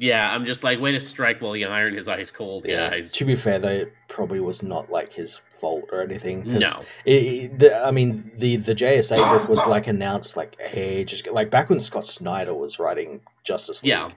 Yeah, 0.04 0.30
I'm 0.30 0.43
just 0.43 0.66
like, 0.66 0.82
way 0.82 0.91
to 0.91 0.99
strike 0.99 1.41
while 1.41 1.54
the 1.54 1.64
iron 1.64 1.95
is 1.95 2.10
ice 2.10 2.30
cold, 2.30 2.66
yeah, 2.68 2.89
guys. 2.89 3.14
To 3.14 3.24
be 3.24 3.38
fair, 3.38 3.58
though, 3.58 3.70
it 3.70 3.93
probably 4.10 4.41
was 4.41 4.62
not 4.62 4.91
like 4.91 5.14
his 5.14 5.39
fault 5.49 5.86
or 5.93 6.01
anything. 6.01 6.43
No, 6.45 6.84
it, 7.06 7.12
it, 7.14 7.60
the, 7.60 7.82
I 7.82 7.91
mean 7.91 8.30
the 8.36 8.58
the 8.58 8.76
JSA 8.76 9.18
book 9.18 9.47
was 9.47 9.66
like 9.66 9.88
announced 9.88 10.36
like 10.36 10.60
hey, 10.60 11.06
just 11.06 11.26
like 11.32 11.49
back 11.49 11.70
when 11.70 11.80
Scott 11.80 12.06
Snyder 12.06 12.54
was 12.54 12.80
writing 12.80 13.22
Justice 13.45 13.82
League. 13.82 13.91
Yeah, 13.91 14.12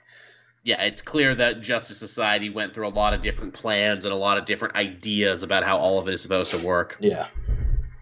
yeah, 0.64 0.82
it's 0.82 1.02
clear 1.02 1.36
that 1.36 1.60
Justice 1.60 1.98
Society 1.98 2.50
went 2.50 2.74
through 2.74 2.88
a 2.88 2.90
lot 2.90 3.14
of 3.14 3.20
different 3.20 3.54
plans 3.54 4.04
and 4.04 4.12
a 4.12 4.16
lot 4.16 4.38
of 4.38 4.44
different 4.44 4.74
ideas 4.74 5.44
about 5.44 5.62
how 5.62 5.78
all 5.78 6.00
of 6.00 6.08
it 6.08 6.14
is 6.14 6.20
supposed 6.20 6.50
to 6.50 6.66
work. 6.66 6.96
Yeah, 6.98 7.28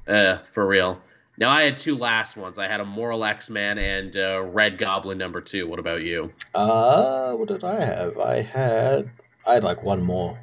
uh, 0.09 0.39
for 0.39 0.67
real. 0.67 1.03
Now 1.37 1.51
I 1.51 1.63
had 1.63 1.77
two 1.77 1.97
last 1.97 2.37
ones. 2.37 2.59
I 2.59 2.69
had 2.69 2.81
Immoral 2.81 3.25
X-Men 3.25 3.79
and 3.79 4.17
uh, 4.17 4.43
Red 4.43 4.79
Goblin 4.79 5.19
number 5.19 5.41
two. 5.41 5.67
What 5.67 5.79
about 5.81 6.03
you? 6.03 6.33
Uh, 6.55 7.33
what 7.33 7.49
did 7.49 7.65
I 7.65 7.85
have? 7.85 8.19
I 8.19 8.43
had 8.43 9.11
I 9.47 9.55
had 9.55 9.65
like 9.65 9.83
one 9.83 10.03
more. 10.03 10.39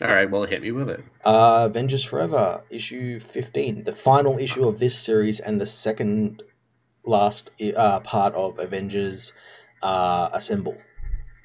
All 0.00 0.08
right, 0.08 0.28
well, 0.28 0.44
hit 0.44 0.62
me 0.62 0.72
with 0.72 0.90
it. 0.90 1.04
Uh, 1.24 1.68
Avengers 1.70 2.02
Forever 2.02 2.62
issue 2.70 3.20
fifteen, 3.20 3.84
the 3.84 3.92
final 3.92 4.36
issue 4.38 4.66
of 4.66 4.80
this 4.80 4.98
series 4.98 5.38
and 5.40 5.60
the 5.60 5.66
second 5.66 6.42
last 7.04 7.50
uh, 7.76 8.00
part 8.00 8.34
of 8.34 8.58
Avengers 8.58 9.32
uh, 9.82 10.28
Assemble. 10.32 10.76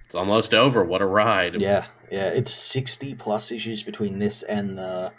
It's 0.05 0.15
almost 0.15 0.55
over. 0.55 0.84
What 0.84 1.01
a 1.01 1.05
ride! 1.05 1.61
Yeah, 1.61 1.86
yeah. 2.11 2.30
It's 2.30 2.51
sixty 2.51 3.13
plus 3.13 3.51
issues 3.51 3.84
between 3.84 4.20
this 4.20 4.41
and 4.41 4.78
the 4.78 5.13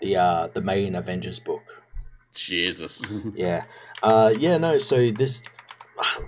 the 0.00 0.16
uh, 0.16 0.48
the 0.48 0.62
main 0.62 0.94
Avengers 0.94 1.38
book. 1.38 1.59
Jesus. 2.34 3.06
yeah. 3.34 3.64
Uh, 4.02 4.32
yeah, 4.38 4.56
no, 4.56 4.78
so 4.78 5.10
this 5.10 5.42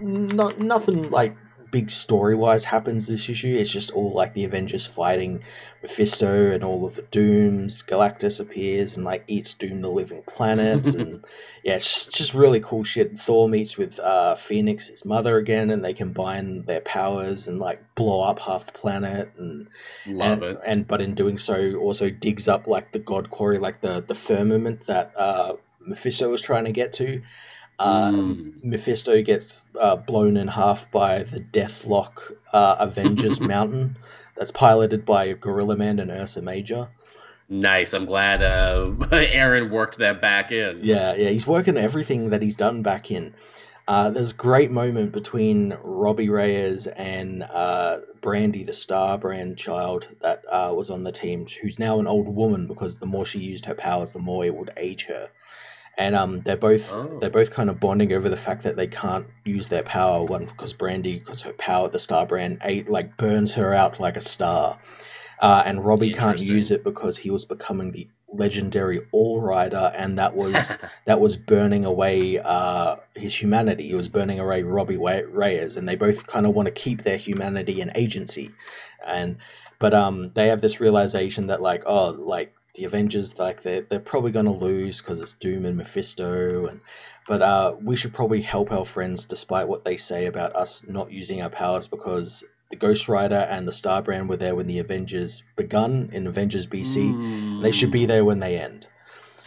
not 0.00 0.58
nothing 0.58 1.10
like 1.10 1.36
big 1.72 1.90
story 1.90 2.34
wise 2.34 2.66
happens 2.66 3.08
this 3.08 3.28
issue. 3.28 3.56
It's 3.56 3.72
just 3.72 3.90
all 3.92 4.12
like 4.12 4.34
the 4.34 4.44
Avengers 4.44 4.86
fighting 4.86 5.42
Mephisto 5.82 6.52
and 6.52 6.62
all 6.62 6.84
of 6.84 6.94
the 6.94 7.02
Dooms. 7.02 7.82
Galactus 7.82 8.38
appears 8.38 8.96
and 8.96 9.04
like 9.04 9.24
eats 9.26 9.54
Doom 9.54 9.80
the 9.80 9.88
living 9.88 10.22
planet 10.28 10.86
and 10.94 11.24
yeah, 11.64 11.76
it's 11.76 12.06
just 12.06 12.34
really 12.34 12.60
cool 12.60 12.84
shit. 12.84 13.18
Thor 13.18 13.48
meets 13.48 13.76
with 13.76 13.98
uh, 14.00 14.34
Phoenix, 14.34 14.88
his 14.88 15.04
mother 15.04 15.38
again, 15.38 15.70
and 15.70 15.84
they 15.84 15.94
combine 15.94 16.66
their 16.66 16.82
powers 16.82 17.48
and 17.48 17.58
like 17.58 17.94
blow 17.94 18.22
up 18.22 18.40
half 18.40 18.66
the 18.66 18.72
planet 18.72 19.32
and 19.38 19.68
love 20.06 20.42
and, 20.42 20.56
it. 20.56 20.60
And 20.64 20.86
but 20.86 21.00
in 21.00 21.14
doing 21.14 21.38
so, 21.38 21.74
also 21.76 22.10
digs 22.10 22.48
up 22.48 22.66
like 22.66 22.92
the 22.92 22.98
God 22.98 23.30
Quarry, 23.30 23.58
like 23.58 23.80
the 23.80 24.04
the 24.06 24.14
firmament 24.14 24.86
that 24.86 25.12
uh, 25.16 25.54
Mephisto 25.86 26.30
was 26.30 26.42
trying 26.42 26.64
to 26.64 26.72
get 26.72 26.92
to. 26.94 27.22
Uh, 27.78 28.10
mm. 28.10 28.64
Mephisto 28.64 29.22
gets 29.22 29.64
uh, 29.80 29.96
blown 29.96 30.36
in 30.36 30.48
half 30.48 30.90
by 30.90 31.22
the 31.22 31.40
Deathlok 31.40 32.32
uh, 32.52 32.76
Avengers 32.78 33.40
Mountain 33.54 33.96
that's 34.36 34.50
piloted 34.50 35.04
by 35.04 35.32
Gorilla 35.32 35.76
Man 35.76 35.98
and 35.98 36.10
Ursa 36.10 36.42
Major. 36.42 36.90
Nice. 37.48 37.92
I'm 37.92 38.06
glad 38.06 38.42
uh, 38.42 38.90
Aaron 39.12 39.68
worked 39.68 39.98
that 39.98 40.20
back 40.20 40.52
in. 40.52 40.80
Yeah, 40.82 41.14
yeah. 41.14 41.28
He's 41.28 41.46
working 41.46 41.76
everything 41.76 42.30
that 42.30 42.40
he's 42.40 42.56
done 42.56 42.82
back 42.82 43.10
in. 43.10 43.34
Uh, 43.88 44.10
there's 44.10 44.32
a 44.32 44.36
great 44.36 44.70
moment 44.70 45.12
between 45.12 45.76
Robbie 45.82 46.28
Reyes 46.28 46.86
and 46.86 47.42
uh, 47.42 47.98
Brandy, 48.20 48.62
the 48.62 48.72
star 48.72 49.18
brand 49.18 49.58
child 49.58 50.08
that 50.20 50.42
uh, 50.48 50.72
was 50.74 50.88
on 50.88 51.02
the 51.02 51.12
team, 51.12 51.46
who's 51.60 51.78
now 51.78 51.98
an 51.98 52.06
old 52.06 52.28
woman 52.28 52.66
because 52.66 52.98
the 52.98 53.06
more 53.06 53.26
she 53.26 53.40
used 53.40 53.66
her 53.66 53.74
powers, 53.74 54.12
the 54.12 54.20
more 54.20 54.44
it 54.44 54.54
would 54.54 54.70
age 54.76 55.06
her. 55.06 55.30
And 56.02 56.16
um, 56.16 56.40
they're 56.40 56.56
both 56.56 56.92
oh. 56.92 57.18
they're 57.20 57.30
both 57.30 57.52
kind 57.52 57.70
of 57.70 57.78
bonding 57.78 58.12
over 58.12 58.28
the 58.28 58.36
fact 58.36 58.64
that 58.64 58.74
they 58.74 58.88
can't 58.88 59.26
use 59.44 59.68
their 59.68 59.84
power. 59.84 60.24
One 60.24 60.46
because 60.46 60.72
Brandy, 60.72 61.20
because 61.20 61.42
her 61.42 61.52
power, 61.52 61.88
the 61.88 62.00
star 62.00 62.26
brand, 62.26 62.58
eight 62.62 62.88
like 62.88 63.16
burns 63.16 63.54
her 63.54 63.72
out 63.72 64.00
like 64.00 64.16
a 64.16 64.20
star, 64.20 64.78
uh, 65.40 65.62
and 65.64 65.84
Robbie 65.84 66.12
can't 66.12 66.40
use 66.40 66.72
it 66.72 66.82
because 66.82 67.18
he 67.18 67.30
was 67.30 67.44
becoming 67.44 67.92
the 67.92 68.08
legendary 68.32 69.06
All 69.12 69.40
Rider, 69.40 69.92
and 69.96 70.18
that 70.18 70.34
was 70.34 70.76
that 71.06 71.20
was 71.20 71.36
burning 71.36 71.84
away 71.84 72.40
uh, 72.40 72.96
his 73.14 73.40
humanity. 73.40 73.86
He 73.86 73.94
was 73.94 74.08
burning 74.08 74.40
away 74.40 74.64
Robbie 74.64 74.96
Reyes, 74.96 75.76
and 75.76 75.88
they 75.88 75.94
both 75.94 76.26
kind 76.26 76.46
of 76.46 76.54
want 76.54 76.66
to 76.66 76.72
keep 76.72 77.02
their 77.02 77.16
humanity 77.16 77.80
and 77.80 77.92
agency. 77.94 78.50
And 79.06 79.36
but 79.78 79.94
um, 79.94 80.32
they 80.34 80.48
have 80.48 80.62
this 80.62 80.80
realization 80.80 81.46
that 81.46 81.62
like 81.62 81.84
oh 81.86 82.10
like 82.10 82.54
the 82.74 82.84
Avengers 82.84 83.38
like 83.38 83.62
they're 83.62 83.82
they're 83.82 84.00
probably 84.00 84.32
gonna 84.32 84.52
lose 84.52 85.00
because 85.00 85.20
it's 85.20 85.34
Doom 85.34 85.64
and 85.64 85.76
Mephisto 85.76 86.66
and. 86.66 86.80
But 87.28 87.40
uh, 87.40 87.76
we 87.80 87.94
should 87.94 88.12
probably 88.12 88.42
help 88.42 88.72
our 88.72 88.84
friends 88.84 89.24
despite 89.24 89.68
what 89.68 89.84
they 89.84 89.96
say 89.96 90.26
about 90.26 90.56
us 90.56 90.82
not 90.88 91.12
using 91.12 91.40
our 91.40 91.48
powers 91.48 91.86
because 91.86 92.42
the 92.72 92.76
Ghost 92.76 93.08
Rider 93.08 93.46
and 93.48 93.68
the 93.68 93.72
Star 93.72 94.02
Brand 94.02 94.28
were 94.28 94.36
there 94.36 94.56
when 94.56 94.66
the 94.66 94.80
Avengers 94.80 95.44
begun 95.56 96.08
in 96.12 96.26
Avengers 96.26 96.66
BC. 96.66 97.12
Mm. 97.12 97.62
They 97.62 97.70
should 97.70 97.92
be 97.92 98.06
there 98.06 98.24
when 98.24 98.40
they 98.40 98.58
end. 98.58 98.88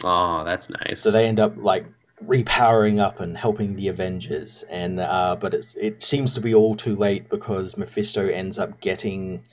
Oh, 0.04 0.44
that's 0.44 0.70
nice. 0.70 1.00
So 1.00 1.10
they 1.10 1.26
end 1.26 1.40
up 1.40 1.54
like 1.56 1.84
repowering 2.24 2.98
up 2.98 3.20
and 3.20 3.36
helping 3.36 3.76
the 3.76 3.88
Avengers, 3.88 4.64
and 4.70 5.00
uh, 5.00 5.36
but 5.38 5.54
it's 5.54 5.74
it 5.74 6.02
seems 6.02 6.34
to 6.34 6.40
be 6.40 6.54
all 6.54 6.76
too 6.76 6.96
late 6.96 7.28
because 7.28 7.76
Mephisto 7.76 8.28
ends 8.28 8.58
up 8.58 8.80
getting 8.80 9.44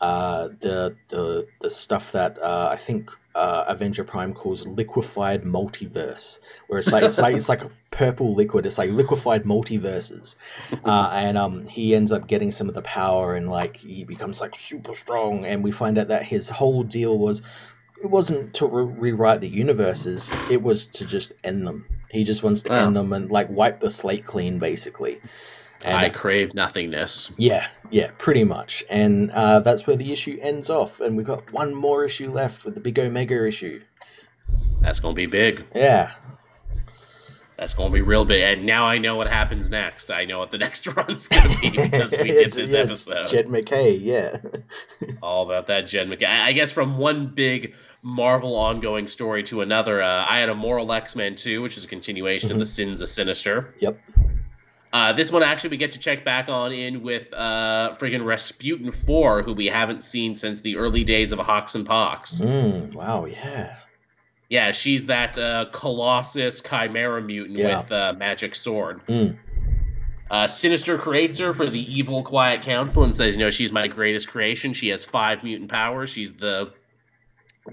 uh, 0.00 0.48
the 0.60 0.96
the 1.08 1.46
the 1.60 1.70
stuff 1.70 2.12
that 2.12 2.36
uh, 2.42 2.68
I 2.72 2.76
think 2.76 3.10
uh, 3.34 3.64
Avenger 3.68 4.04
Prime 4.04 4.32
calls 4.32 4.66
liquefied 4.66 5.44
multiverse, 5.44 6.40
where 6.66 6.78
it's 6.78 6.92
like 6.92 7.04
it's 7.04 7.18
like 7.18 7.36
it's 7.36 7.48
like 7.48 7.62
a 7.62 7.70
purple 7.90 8.34
liquid. 8.34 8.66
It's 8.66 8.78
like 8.78 8.90
liquefied 8.90 9.44
multiverses, 9.44 10.36
uh, 10.84 11.10
and 11.14 11.38
um, 11.38 11.66
he 11.66 11.94
ends 11.94 12.12
up 12.12 12.26
getting 12.26 12.50
some 12.50 12.68
of 12.68 12.74
the 12.74 12.82
power, 12.82 13.34
and 13.34 13.48
like 13.48 13.76
he 13.76 14.04
becomes 14.04 14.40
like 14.40 14.54
super 14.54 14.94
strong. 14.94 15.44
And 15.44 15.62
we 15.62 15.70
find 15.70 15.98
out 15.98 16.08
that 16.08 16.24
his 16.24 16.50
whole 16.50 16.82
deal 16.82 17.18
was 17.18 17.42
it 18.02 18.10
wasn't 18.10 18.54
to 18.54 18.66
re- 18.66 19.10
rewrite 19.10 19.40
the 19.40 19.48
universes; 19.48 20.32
it 20.50 20.62
was 20.62 20.86
to 20.86 21.06
just 21.06 21.32
end 21.44 21.66
them. 21.66 21.86
He 22.10 22.24
just 22.24 22.42
wants 22.42 22.62
to 22.62 22.72
oh. 22.72 22.86
end 22.86 22.96
them 22.96 23.12
and 23.12 23.30
like 23.30 23.48
wipe 23.48 23.80
the 23.80 23.90
slate 23.90 24.24
clean, 24.24 24.58
basically. 24.58 25.20
And, 25.84 25.96
I 25.96 26.08
crave 26.10 26.54
nothingness. 26.54 27.32
Yeah, 27.38 27.66
yeah, 27.90 28.10
pretty 28.18 28.44
much. 28.44 28.84
And 28.90 29.30
uh, 29.30 29.60
that's 29.60 29.86
where 29.86 29.96
the 29.96 30.12
issue 30.12 30.38
ends 30.40 30.68
off. 30.68 31.00
And 31.00 31.16
we've 31.16 31.26
got 31.26 31.52
one 31.52 31.74
more 31.74 32.04
issue 32.04 32.30
left 32.30 32.64
with 32.64 32.74
the 32.74 32.80
big 32.80 32.98
Omega 32.98 33.46
issue. 33.46 33.82
That's 34.80 35.00
going 35.00 35.14
to 35.14 35.16
be 35.16 35.26
big. 35.26 35.64
Yeah. 35.74 36.12
That's 37.56 37.74
going 37.74 37.90
to 37.90 37.94
be 37.94 38.00
real 38.00 38.24
big. 38.24 38.42
And 38.42 38.64
now 38.64 38.86
I 38.86 38.96
know 38.96 39.16
what 39.16 39.28
happens 39.28 39.68
next. 39.68 40.10
I 40.10 40.24
know 40.24 40.38
what 40.38 40.50
the 40.50 40.56
next 40.66 40.86
run's 40.86 41.28
going 41.28 41.50
to 41.50 41.60
be 41.60 41.70
because 41.70 42.16
we 42.16 42.28
did 42.28 42.50
this 42.52 42.72
yeah, 42.72 42.78
episode. 42.78 43.28
Jed 43.28 43.48
MacKay, 43.48 43.96
yeah. 43.96 44.38
All 45.22 45.44
about 45.44 45.66
that 45.66 45.82
Jed 45.86 46.08
MacKay. 46.08 46.24
I 46.24 46.52
guess 46.52 46.72
from 46.72 46.96
one 46.96 47.26
big 47.34 47.74
Marvel 48.02 48.56
ongoing 48.56 49.08
story 49.08 49.42
to 49.44 49.60
another, 49.60 50.00
uh, 50.00 50.24
I 50.26 50.38
had 50.38 50.48
Immoral 50.48 50.90
X-Men 50.90 51.34
2, 51.34 51.60
which 51.60 51.76
is 51.76 51.84
a 51.84 51.88
continuation 51.88 52.48
mm-hmm. 52.48 52.56
of 52.56 52.60
The 52.60 52.66
Sins 52.66 53.02
of 53.02 53.10
Sinister. 53.10 53.74
Yep. 53.80 54.00
Uh, 54.92 55.12
this 55.12 55.30
one 55.30 55.42
actually 55.42 55.70
we 55.70 55.76
get 55.76 55.92
to 55.92 55.98
check 55.98 56.24
back 56.24 56.48
on 56.48 56.72
in 56.72 57.02
with 57.02 57.32
uh, 57.32 57.94
friggin' 57.98 58.24
Rasputin 58.24 58.90
4, 58.90 59.42
who 59.42 59.52
we 59.52 59.66
haven't 59.66 60.02
seen 60.02 60.34
since 60.34 60.62
the 60.62 60.76
early 60.76 61.04
days 61.04 61.32
of 61.32 61.38
Hox 61.38 61.74
and 61.74 61.86
Pox. 61.86 62.40
Mm, 62.40 62.94
wow, 62.94 63.24
yeah. 63.24 63.76
Yeah, 64.48 64.72
she's 64.72 65.06
that 65.06 65.38
uh, 65.38 65.66
Colossus 65.72 66.60
Chimera 66.60 67.22
mutant 67.22 67.56
yeah. 67.56 67.82
with 67.82 67.92
uh, 67.92 68.14
magic 68.16 68.56
sword. 68.56 69.00
Mm. 69.06 69.38
Uh, 70.28 70.46
Sinister 70.48 70.98
creates 70.98 71.38
her 71.38 71.54
for 71.54 71.68
the 71.68 71.80
evil 71.92 72.24
Quiet 72.24 72.62
Council 72.62 73.04
and 73.04 73.14
says, 73.14 73.36
you 73.36 73.40
know, 73.40 73.50
she's 73.50 73.70
my 73.70 73.86
greatest 73.86 74.28
creation. 74.28 74.72
She 74.72 74.88
has 74.88 75.04
five 75.04 75.44
mutant 75.44 75.70
powers. 75.70 76.10
She's 76.10 76.32
the 76.32 76.72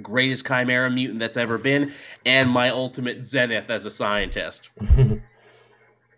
greatest 0.01 0.45
Chimera 0.45 0.89
mutant 0.91 1.19
that's 1.19 1.37
ever 1.37 1.57
been, 1.57 1.93
and 2.25 2.49
my 2.49 2.69
ultimate 2.69 3.23
zenith 3.23 3.69
as 3.69 3.85
a 3.85 3.91
scientist. 3.91 4.69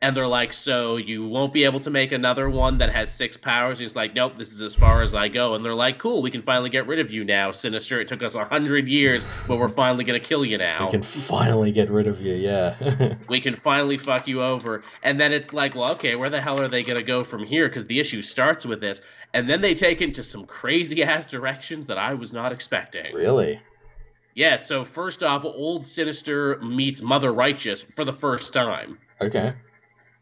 and 0.01 0.15
they're 0.15 0.27
like, 0.27 0.53
"So 0.53 0.97
you 0.97 1.25
won't 1.27 1.51
be 1.51 1.65
able 1.65 1.79
to 1.81 1.89
make 1.89 2.11
another 2.11 2.49
one 2.49 2.77
that 2.77 2.91
has 2.91 3.11
six 3.11 3.35
powers?" 3.35 3.79
And 3.79 3.85
he's 3.85 3.95
like, 3.95 4.15
"Nope, 4.15 4.37
this 4.37 4.51
is 4.51 4.61
as 4.61 4.73
far 4.73 5.01
as 5.01 5.13
I 5.13 5.27
go." 5.27 5.55
And 5.55 5.65
they're 5.65 5.75
like, 5.75 5.97
"Cool, 5.97 6.21
we 6.21 6.31
can 6.31 6.41
finally 6.41 6.69
get 6.69 6.87
rid 6.87 6.99
of 6.99 7.11
you 7.11 7.25
now, 7.25 7.51
Sinister. 7.51 7.99
It 7.99 8.07
took 8.07 8.23
us 8.23 8.35
a 8.35 8.45
hundred 8.45 8.87
years, 8.87 9.25
but 9.47 9.57
we're 9.57 9.67
finally 9.67 10.03
gonna 10.03 10.19
kill 10.19 10.45
you 10.45 10.57
now. 10.57 10.85
We 10.85 10.91
can 10.91 11.01
finally 11.01 11.71
get 11.71 11.89
rid 11.89 12.07
of 12.07 12.21
you. 12.21 12.33
Yeah, 12.33 13.15
we 13.27 13.41
can 13.41 13.55
finally 13.55 13.97
fuck 13.97 14.27
you 14.27 14.41
over." 14.41 14.83
And 15.03 15.19
then 15.19 15.33
it's 15.33 15.53
like, 15.53 15.75
"Well, 15.75 15.91
okay, 15.91 16.15
where 16.15 16.29
the 16.29 16.41
hell 16.41 16.61
are 16.61 16.69
they 16.69 16.81
gonna 16.81 17.03
go 17.03 17.23
from 17.23 17.43
here?" 17.43 17.67
Because 17.67 17.85
the 17.85 17.99
issue 17.99 18.21
starts 18.21 18.65
with 18.65 18.79
this, 18.79 19.01
and 19.33 19.49
then 19.49 19.61
they 19.61 19.75
take 19.75 20.01
it 20.01 20.05
into 20.05 20.23
some 20.23 20.45
crazy 20.45 21.03
ass 21.03 21.25
directions 21.25 21.87
that 21.87 21.97
I 21.97 22.13
was 22.13 22.31
not 22.31 22.51
expecting. 22.53 23.13
Really? 23.13 23.59
Yeah. 24.33 24.55
So 24.55 24.85
first 24.85 25.23
off, 25.23 25.43
old 25.43 25.85
Sinister 25.85 26.59
meets 26.59 27.01
Mother 27.01 27.33
Righteous 27.33 27.81
for 27.81 28.05
the 28.05 28.13
first 28.13 28.53
time. 28.53 28.97
Okay 29.19 29.53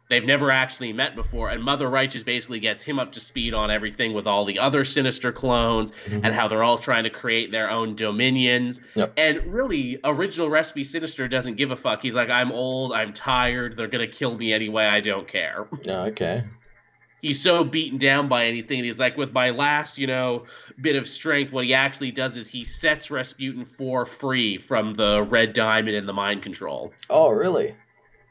they've 0.10 0.26
never 0.26 0.52
actually 0.52 0.94
met 0.94 1.16
before 1.16 1.50
and 1.50 1.64
mother 1.64 1.90
righteous 1.90 2.24
basically 2.24 2.60
gets 2.60 2.84
him 2.84 3.00
up 3.00 3.12
to 3.12 3.20
speed 3.20 3.54
on 3.54 3.70
everything 3.72 4.14
with 4.14 4.28
all 4.28 4.46
the 4.46 4.60
other 4.60 4.84
sinister 4.84 5.32
clones 5.32 5.92
mm-hmm. 5.92 6.26
and 6.26 6.34
how 6.34 6.48
they're 6.48 6.64
all 6.64 6.78
trying 6.78 7.04
to 7.04 7.10
create 7.10 7.52
their 7.52 7.70
own 7.70 7.96
dominions. 7.96 8.82
Yep. 8.96 9.14
and 9.18 9.54
really 9.54 10.00
original 10.04 10.50
recipe 10.50 10.84
sinister 10.84 11.28
doesn't 11.28 11.56
give 11.56 11.72
a 11.72 11.76
fuck. 11.76 12.02
He's 12.02 12.16
like 12.16 12.30
i'm 12.30 12.52
old 12.52 12.94
i'm 12.94 13.14
tired 13.14 13.76
they're 13.76 13.88
gonna 13.88 14.08
kill 14.08 14.36
me 14.38 14.54
anyway 14.54 14.86
i 14.86 15.00
don't 15.00 15.28
care. 15.28 15.68
Oh, 15.88 16.06
okay. 16.06 16.44
He's 17.22 17.42
so 17.42 17.64
beaten 17.64 17.98
down 17.98 18.28
by 18.30 18.46
anything 18.46 18.84
he's 18.84 19.00
like 19.00 19.18
with 19.18 19.34
my 19.34 19.50
last 19.50 19.98
you 19.98 20.08
know 20.08 20.46
bit 20.80 20.96
of 20.96 21.08
strength 21.08 21.52
what 21.52 21.66
he 21.66 21.74
actually 21.74 22.12
does 22.12 22.38
is 22.38 22.50
he 22.50 22.64
sets 22.64 23.12
rasputin 23.12 23.66
4 23.66 24.06
free 24.06 24.58
from 24.58 24.94
the 24.94 25.24
red 25.24 25.54
diamond 25.54 25.96
and 25.96 26.08
the 26.08 26.14
mind 26.14 26.44
control. 26.44 26.94
Oh 27.10 27.30
really 27.30 27.76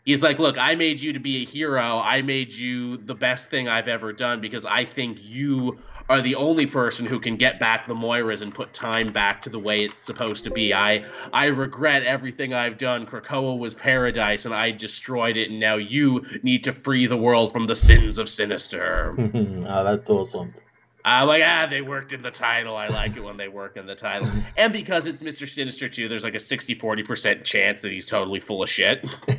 he's 0.06 0.22
like, 0.22 0.38
look, 0.38 0.56
I 0.56 0.74
made 0.74 1.00
you 1.02 1.12
to 1.12 1.20
be 1.20 1.42
a 1.42 1.44
hero. 1.44 1.98
I 1.98 2.22
made 2.22 2.54
you 2.54 2.96
the 2.96 3.14
best 3.14 3.50
thing 3.50 3.68
I've 3.68 3.88
ever 3.88 4.14
done 4.14 4.40
because 4.40 4.64
I 4.64 4.86
think 4.86 5.18
you 5.20 5.78
are 6.08 6.22
the 6.22 6.36
only 6.36 6.66
person 6.66 7.04
who 7.04 7.18
can 7.18 7.36
get 7.36 7.58
back 7.58 7.86
the 7.86 7.94
Moiras 7.94 8.40
and 8.40 8.54
put 8.54 8.72
time 8.72 9.08
back 9.12 9.42
to 9.42 9.50
the 9.50 9.58
way 9.58 9.80
it's 9.80 10.00
supposed 10.00 10.44
to 10.44 10.50
be. 10.50 10.72
I 10.72 11.04
I 11.32 11.46
regret 11.46 12.04
everything 12.04 12.54
I've 12.54 12.78
done. 12.78 13.06
Krakoa 13.06 13.58
was 13.58 13.74
paradise 13.74 14.46
and 14.46 14.54
I 14.54 14.70
destroyed 14.70 15.36
it, 15.36 15.50
and 15.50 15.58
now 15.60 15.76
you 15.76 16.24
need 16.42 16.62
to 16.64 16.72
free 16.72 17.06
the 17.06 17.16
world 17.16 17.52
from 17.52 17.66
the 17.66 17.74
sins 17.74 18.18
of 18.18 18.28
Sinister. 18.28 19.14
oh, 19.18 19.84
that's 19.84 20.08
awesome. 20.08 20.54
I'm 21.06 21.28
like, 21.28 21.42
ah, 21.46 21.68
they 21.70 21.82
worked 21.82 22.12
in 22.12 22.20
the 22.20 22.32
title. 22.32 22.76
I 22.76 22.88
like 22.88 23.16
it 23.16 23.22
when 23.22 23.36
they 23.36 23.46
work 23.46 23.76
in 23.76 23.86
the 23.86 23.94
title. 23.94 24.28
and 24.56 24.72
because 24.72 25.06
it's 25.06 25.22
Mr. 25.22 25.46
Sinister 25.46 25.88
too, 25.88 26.08
there's 26.08 26.24
like 26.24 26.34
a 26.34 26.40
60 26.40 26.74
40% 26.74 27.44
chance 27.44 27.82
that 27.82 27.92
he's 27.92 28.06
totally 28.06 28.40
full 28.40 28.60
of 28.60 28.68
shit. 28.68 29.08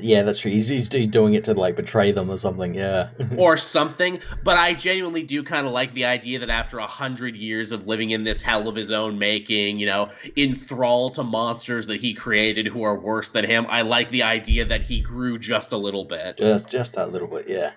yeah, 0.00 0.22
that's 0.22 0.38
true. 0.38 0.52
He's, 0.52 0.68
he's, 0.68 0.90
he's, 0.92 1.08
doing 1.08 1.34
it 1.34 1.42
to 1.42 1.54
like 1.54 1.74
betray 1.74 2.12
them 2.12 2.30
or 2.30 2.36
something, 2.36 2.72
yeah. 2.74 3.08
or 3.36 3.56
something. 3.56 4.20
But 4.44 4.58
I 4.58 4.74
genuinely 4.74 5.24
do 5.24 5.42
kind 5.42 5.66
of 5.66 5.72
like 5.72 5.92
the 5.94 6.04
idea 6.04 6.38
that 6.38 6.50
after 6.50 6.78
a 6.78 6.86
hundred 6.86 7.34
years 7.34 7.72
of 7.72 7.88
living 7.88 8.10
in 8.10 8.22
this 8.22 8.40
hell 8.40 8.68
of 8.68 8.76
his 8.76 8.92
own 8.92 9.18
making, 9.18 9.80
you 9.80 9.86
know, 9.86 10.10
in 10.36 10.54
thrall 10.54 11.10
to 11.10 11.24
monsters 11.24 11.88
that 11.88 12.00
he 12.00 12.14
created 12.14 12.68
who 12.68 12.84
are 12.84 12.96
worse 12.96 13.30
than 13.30 13.44
him, 13.44 13.66
I 13.68 13.82
like 13.82 14.10
the 14.10 14.22
idea 14.22 14.64
that 14.66 14.82
he 14.82 15.00
grew 15.00 15.36
just 15.36 15.72
a 15.72 15.76
little 15.76 16.04
bit. 16.04 16.36
Just, 16.36 16.70
just 16.70 16.94
that 16.94 17.10
little 17.10 17.26
bit, 17.26 17.46
yeah 17.48 17.72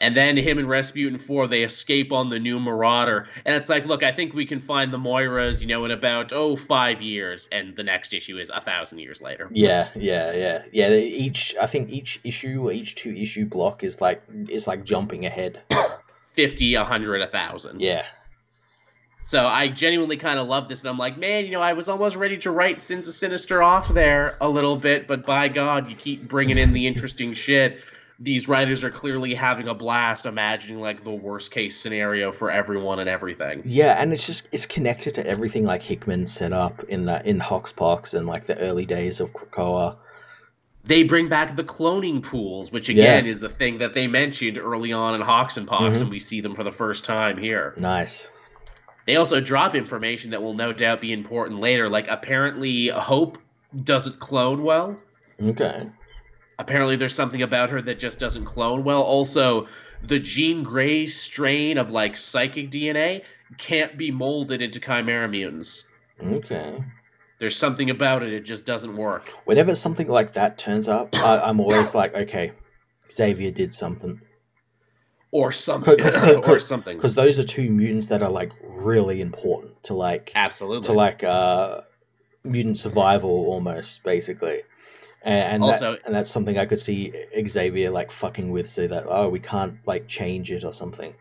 and 0.00 0.16
then 0.16 0.36
him 0.36 0.58
and 0.58 0.68
Rasputin 0.68 1.18
4 1.18 1.46
they 1.46 1.62
escape 1.62 2.12
on 2.12 2.30
the 2.30 2.38
new 2.38 2.58
Marauder. 2.58 3.26
And 3.44 3.54
it's 3.54 3.68
like 3.68 3.86
look 3.86 4.02
I 4.02 4.12
think 4.12 4.34
we 4.34 4.46
can 4.46 4.60
find 4.60 4.92
the 4.92 4.98
Moiras 4.98 5.60
you 5.60 5.68
know 5.68 5.84
in 5.84 5.90
about 5.90 6.32
oh 6.32 6.56
five 6.56 7.02
years 7.02 7.48
and 7.52 7.76
the 7.76 7.82
next 7.82 8.12
issue 8.14 8.38
is 8.38 8.50
a 8.52 8.60
thousand 8.60 8.98
years 8.98 9.20
later. 9.22 9.48
Yeah 9.52 9.88
yeah 9.94 10.32
yeah. 10.32 10.62
Yeah 10.72 10.90
each 10.90 11.54
I 11.60 11.66
think 11.66 11.90
each 11.90 12.20
issue 12.24 12.70
each 12.70 12.94
two 12.94 13.14
issue 13.14 13.46
block 13.46 13.84
is 13.84 14.00
like 14.00 14.22
is 14.48 14.66
like 14.66 14.84
jumping 14.84 15.26
ahead. 15.26 15.62
50 16.28 16.76
100 16.76 17.22
a 17.22 17.26
thousand. 17.26 17.80
Yeah. 17.80 18.06
So 19.22 19.46
I 19.46 19.68
genuinely 19.68 20.16
kind 20.16 20.38
of 20.38 20.48
love 20.48 20.68
this, 20.68 20.80
and 20.80 20.88
I'm 20.88 20.96
like, 20.96 21.18
man, 21.18 21.44
you 21.44 21.50
know, 21.50 21.60
I 21.60 21.74
was 21.74 21.88
almost 21.88 22.16
ready 22.16 22.38
to 22.38 22.50
write 22.50 22.80
Sins 22.80 23.06
of 23.06 23.14
Sinister 23.14 23.62
off 23.62 23.88
there 23.88 24.36
a 24.40 24.48
little 24.48 24.76
bit, 24.76 25.06
but 25.06 25.26
by 25.26 25.48
God, 25.48 25.88
you 25.88 25.96
keep 25.96 26.26
bringing 26.26 26.56
in 26.56 26.72
the 26.72 26.86
interesting 26.86 27.34
shit 27.34 27.80
these 28.20 28.46
writers 28.48 28.84
are 28.84 28.90
clearly 28.90 29.34
having 29.34 29.66
a 29.66 29.74
blast 29.74 30.26
imagining 30.26 30.80
like 30.80 31.02
the 31.02 31.10
worst 31.10 31.50
case 31.50 31.80
scenario 31.80 32.30
for 32.30 32.50
everyone 32.50 33.00
and 33.00 33.08
everything. 33.08 33.62
Yeah, 33.64 34.00
and 34.00 34.12
it's 34.12 34.26
just 34.26 34.46
it's 34.52 34.66
connected 34.66 35.14
to 35.14 35.26
everything 35.26 35.64
like 35.64 35.82
Hickman 35.82 36.26
set 36.26 36.52
up 36.52 36.84
in 36.84 37.06
that 37.06 37.24
in 37.24 37.40
Hoxpox 37.40 38.12
and 38.14 38.26
like 38.26 38.44
the 38.44 38.58
early 38.58 38.84
days 38.84 39.20
of 39.20 39.32
Krakoa. 39.32 39.96
They 40.84 41.02
bring 41.02 41.28
back 41.28 41.56
the 41.56 41.64
cloning 41.64 42.22
pools, 42.22 42.70
which 42.70 42.90
again 42.90 43.24
yeah. 43.24 43.30
is 43.30 43.40
the 43.40 43.48
thing 43.48 43.78
that 43.78 43.94
they 43.94 44.06
mentioned 44.06 44.58
early 44.58 44.92
on 44.92 45.14
in 45.14 45.22
Hox 45.22 45.56
and 45.56 45.66
Pox, 45.66 45.94
mm-hmm. 45.94 46.02
and 46.02 46.10
we 46.10 46.18
see 46.18 46.42
them 46.42 46.54
for 46.54 46.64
the 46.64 46.72
first 46.72 47.06
time 47.06 47.38
here. 47.38 47.74
Nice. 47.78 48.30
They 49.06 49.16
also 49.16 49.40
drop 49.40 49.74
information 49.74 50.30
that 50.32 50.42
will 50.42 50.54
no 50.54 50.74
doubt 50.74 51.00
be 51.00 51.12
important 51.12 51.60
later. 51.60 51.88
Like 51.88 52.06
apparently 52.08 52.88
Hope 52.88 53.38
doesn't 53.82 54.20
clone 54.20 54.62
well. 54.62 54.98
Okay 55.40 55.90
apparently 56.60 56.94
there's 56.94 57.14
something 57.14 57.42
about 57.42 57.70
her 57.70 57.80
that 57.82 57.98
just 57.98 58.18
doesn't 58.18 58.44
clone 58.44 58.84
well. 58.84 59.02
Also, 59.02 59.66
the 60.02 60.18
Jean 60.18 60.62
Grey 60.62 61.06
strain 61.06 61.78
of 61.78 61.90
like 61.90 62.16
psychic 62.16 62.70
DNA 62.70 63.24
can't 63.58 63.96
be 63.96 64.10
molded 64.10 64.62
into 64.62 64.78
chimera 64.78 65.26
mutants. 65.28 65.84
Okay. 66.22 66.84
There's 67.38 67.56
something 67.56 67.88
about 67.88 68.22
it; 68.22 68.32
it 68.32 68.44
just 68.44 68.66
doesn't 68.66 68.96
work. 68.96 69.32
Whenever 69.46 69.74
something 69.74 70.08
like 70.08 70.34
that 70.34 70.58
turns 70.58 70.88
up, 70.88 71.14
I, 71.16 71.48
am 71.48 71.58
always 71.58 71.94
like, 71.94 72.14
okay, 72.14 72.52
Xavier 73.10 73.50
did 73.50 73.72
something, 73.72 74.20
or 75.30 75.50
something, 75.50 75.98
or 76.46 76.58
something. 76.58 76.98
Because 76.98 77.14
those 77.14 77.38
are 77.38 77.42
two 77.42 77.70
mutants 77.70 78.08
that 78.08 78.22
are 78.22 78.28
like 78.28 78.52
really 78.62 79.22
important 79.22 79.82
to 79.84 79.94
like 79.94 80.32
absolutely 80.34 80.86
to 80.88 80.92
like 80.92 81.24
uh 81.24 81.80
mutant 82.44 82.76
survival 82.76 83.30
almost 83.30 84.02
basically 84.04 84.60
and, 85.22 85.54
and 85.54 85.62
also 85.62 85.92
that, 85.92 86.06
and 86.06 86.14
that's 86.14 86.30
something 86.30 86.58
I 86.58 86.66
could 86.66 86.78
see 86.78 87.12
Xavier 87.46 87.90
like 87.90 88.10
fucking 88.10 88.50
with, 88.50 88.70
so 88.70 88.86
that 88.86 89.04
oh 89.06 89.28
we 89.28 89.40
can't 89.40 89.78
like 89.86 90.08
change 90.08 90.50
it 90.50 90.64
or 90.64 90.72
something. 90.72 91.14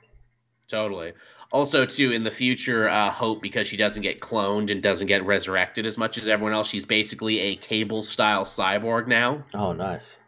Totally. 0.67 1.13
Also, 1.51 1.83
too, 1.83 2.11
in 2.11 2.23
the 2.23 2.31
future, 2.31 2.87
uh, 2.87 3.09
Hope 3.09 3.41
because 3.41 3.65
she 3.65 3.75
doesn't 3.75 4.03
get 4.03 4.19
cloned 4.19 4.69
and 4.69 4.83
doesn't 4.83 5.07
get 5.07 5.25
resurrected 5.25 5.87
as 5.87 5.97
much 5.97 6.17
as 6.19 6.29
everyone 6.29 6.53
else, 6.53 6.69
she's 6.69 6.85
basically 6.85 7.39
a 7.39 7.55
Cable 7.55 8.03
style 8.03 8.43
cyborg 8.43 9.07
now. 9.07 9.41
Oh, 9.55 9.73
nice. 9.73 10.19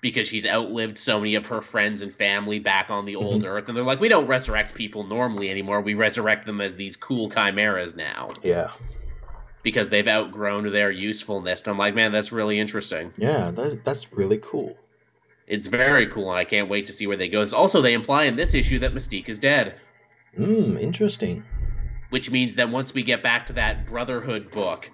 Because 0.00 0.28
she's 0.28 0.46
outlived 0.46 0.96
so 0.96 1.18
many 1.18 1.34
of 1.34 1.44
her 1.48 1.60
friends 1.60 2.02
and 2.02 2.14
family 2.14 2.60
back 2.60 2.88
on 2.88 3.04
the 3.04 3.16
old 3.16 3.42
mm-hmm. 3.42 3.50
Earth, 3.50 3.68
and 3.68 3.76
they're 3.76 3.82
like, 3.82 4.00
we 4.00 4.08
don't 4.08 4.28
resurrect 4.28 4.74
people 4.74 5.02
normally 5.02 5.50
anymore. 5.50 5.80
We 5.80 5.94
resurrect 5.94 6.46
them 6.46 6.60
as 6.60 6.76
these 6.76 6.96
cool 6.96 7.28
chimeras 7.28 7.96
now. 7.96 8.30
Yeah 8.42 8.70
because 9.62 9.88
they've 9.88 10.08
outgrown 10.08 10.70
their 10.72 10.90
usefulness. 10.90 11.62
And 11.62 11.72
I'm 11.72 11.78
like, 11.78 11.94
man, 11.94 12.12
that's 12.12 12.32
really 12.32 12.58
interesting. 12.58 13.12
Yeah, 13.16 13.50
that, 13.50 13.84
that's 13.84 14.12
really 14.12 14.38
cool. 14.38 14.76
It's 15.46 15.66
very 15.66 16.06
cool, 16.06 16.30
and 16.30 16.38
I 16.38 16.44
can't 16.44 16.68
wait 16.68 16.86
to 16.86 16.92
see 16.92 17.06
where 17.06 17.16
they 17.16 17.28
go. 17.28 17.44
Also, 17.52 17.80
they 17.80 17.92
imply 17.92 18.24
in 18.24 18.36
this 18.36 18.54
issue 18.54 18.78
that 18.80 18.94
Mystique 18.94 19.28
is 19.28 19.40
dead. 19.40 19.74
Hmm, 20.36 20.76
interesting. 20.76 21.44
Which 22.10 22.30
means 22.30 22.54
that 22.56 22.70
once 22.70 22.94
we 22.94 23.02
get 23.02 23.22
back 23.22 23.48
to 23.48 23.52
that 23.54 23.86
Brotherhood 23.86 24.52
book, 24.52 24.90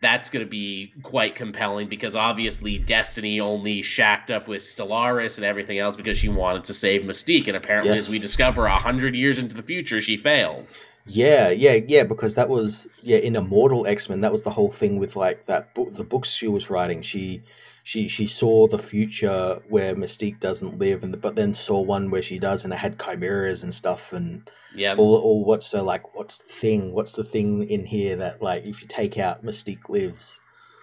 that's 0.00 0.30
going 0.30 0.44
to 0.44 0.48
be 0.48 0.92
quite 1.02 1.34
compelling 1.34 1.88
because 1.88 2.14
obviously 2.14 2.78
Destiny 2.78 3.40
only 3.40 3.82
shacked 3.82 4.30
up 4.30 4.48
with 4.48 4.62
Stellaris 4.62 5.36
and 5.36 5.44
everything 5.44 5.78
else 5.78 5.96
because 5.96 6.16
she 6.16 6.28
wanted 6.28 6.64
to 6.64 6.74
save 6.74 7.02
Mystique, 7.02 7.48
and 7.48 7.56
apparently, 7.56 7.92
yes. 7.92 8.06
as 8.06 8.10
we 8.10 8.18
discover 8.18 8.66
a 8.66 8.78
hundred 8.78 9.14
years 9.14 9.38
into 9.38 9.56
the 9.56 9.62
future, 9.62 10.00
she 10.00 10.16
fails. 10.16 10.80
Yeah, 11.08 11.50
yeah, 11.50 11.78
yeah, 11.86 12.04
because 12.04 12.34
that 12.34 12.48
was 12.48 12.86
yeah 13.02 13.18
in 13.18 13.36
Immortal 13.36 13.86
X 13.86 14.08
Men. 14.08 14.20
That 14.20 14.32
was 14.32 14.42
the 14.44 14.50
whole 14.50 14.70
thing 14.70 14.98
with 14.98 15.16
like 15.16 15.46
that 15.46 15.74
book, 15.74 15.94
the 15.94 16.04
books 16.04 16.32
she 16.32 16.48
was 16.48 16.70
writing. 16.70 17.02
She 17.02 17.42
she 17.82 18.06
she 18.06 18.26
saw 18.26 18.66
the 18.66 18.78
future 18.78 19.62
where 19.68 19.94
Mystique 19.94 20.40
doesn't 20.40 20.78
live, 20.78 21.02
and 21.02 21.18
but 21.20 21.36
then 21.36 21.54
saw 21.54 21.80
one 21.80 22.10
where 22.10 22.22
she 22.22 22.38
does, 22.38 22.64
and 22.64 22.72
it 22.72 22.76
had 22.76 22.98
chimeras 22.98 23.62
and 23.62 23.74
stuff, 23.74 24.12
and 24.12 24.50
yeah, 24.74 24.94
all 24.96 25.16
all 25.16 25.44
what's 25.44 25.66
so 25.66 25.82
like 25.82 26.14
what's 26.14 26.42
the 26.42 26.52
thing? 26.52 26.92
What's 26.92 27.12
the 27.12 27.24
thing 27.24 27.64
in 27.68 27.86
here 27.86 28.14
that 28.16 28.42
like 28.42 28.66
if 28.66 28.82
you 28.82 28.88
take 28.88 29.16
out 29.18 29.42
Mystique 29.42 29.88
lives? 29.88 30.38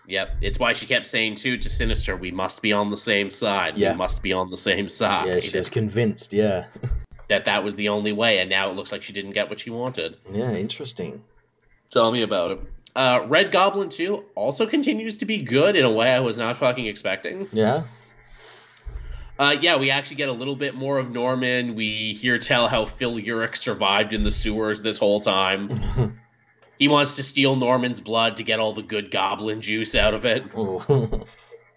Yep, 0.07 0.37
it's 0.41 0.59
why 0.59 0.73
she 0.73 0.85
kept 0.85 1.05
saying 1.05 1.35
too 1.35 1.57
to 1.57 1.69
Sinister, 1.69 2.15
"We 2.15 2.31
must 2.31 2.61
be 2.61 2.73
on 2.73 2.89
the 2.89 2.97
same 2.97 3.29
side. 3.29 3.77
Yeah. 3.77 3.91
We 3.91 3.97
must 3.97 4.21
be 4.21 4.33
on 4.33 4.49
the 4.49 4.57
same 4.57 4.89
side." 4.89 5.27
Yeah, 5.27 5.39
she 5.39 5.57
was 5.57 5.69
convinced. 5.69 6.33
Yeah. 6.33 6.65
that 7.27 7.45
that 7.45 7.63
was 7.63 7.75
the 7.75 7.89
only 7.89 8.11
way, 8.11 8.39
and 8.39 8.49
now 8.49 8.69
it 8.69 8.75
looks 8.75 8.91
like 8.91 9.03
she 9.03 9.13
didn't 9.13 9.31
get 9.31 9.49
what 9.49 9.59
she 9.59 9.69
wanted. 9.69 10.17
Yeah, 10.31 10.53
interesting. 10.53 11.23
Tell 11.89 12.11
me 12.11 12.21
about 12.21 12.51
it. 12.51 12.59
Uh, 12.95 13.25
Red 13.27 13.51
Goblin 13.51 13.89
2 13.89 14.23
also 14.35 14.65
continues 14.65 15.17
to 15.17 15.25
be 15.25 15.41
good 15.41 15.75
in 15.75 15.83
a 15.83 15.91
way 15.91 16.13
I 16.13 16.21
was 16.21 16.37
not 16.37 16.57
fucking 16.57 16.85
expecting. 16.85 17.47
Yeah. 17.51 17.83
Uh, 19.37 19.57
yeah, 19.59 19.75
we 19.75 19.91
actually 19.91 20.15
get 20.15 20.29
a 20.29 20.33
little 20.33 20.55
bit 20.55 20.75
more 20.75 20.97
of 20.97 21.11
Norman. 21.11 21.75
We 21.75 22.13
hear 22.13 22.39
tell 22.39 22.69
how 22.69 22.85
Phil 22.85 23.15
Urich 23.15 23.57
survived 23.57 24.13
in 24.13 24.23
the 24.23 24.31
sewers 24.31 24.81
this 24.81 24.97
whole 24.97 25.19
time. 25.19 26.17
he 26.79 26.87
wants 26.87 27.17
to 27.17 27.23
steal 27.23 27.57
Norman's 27.57 27.99
blood 27.99 28.37
to 28.37 28.43
get 28.43 28.59
all 28.59 28.73
the 28.73 28.81
good 28.81 29.11
goblin 29.11 29.59
juice 29.61 29.93
out 29.93 30.13
of 30.13 30.25
it. 30.25 30.45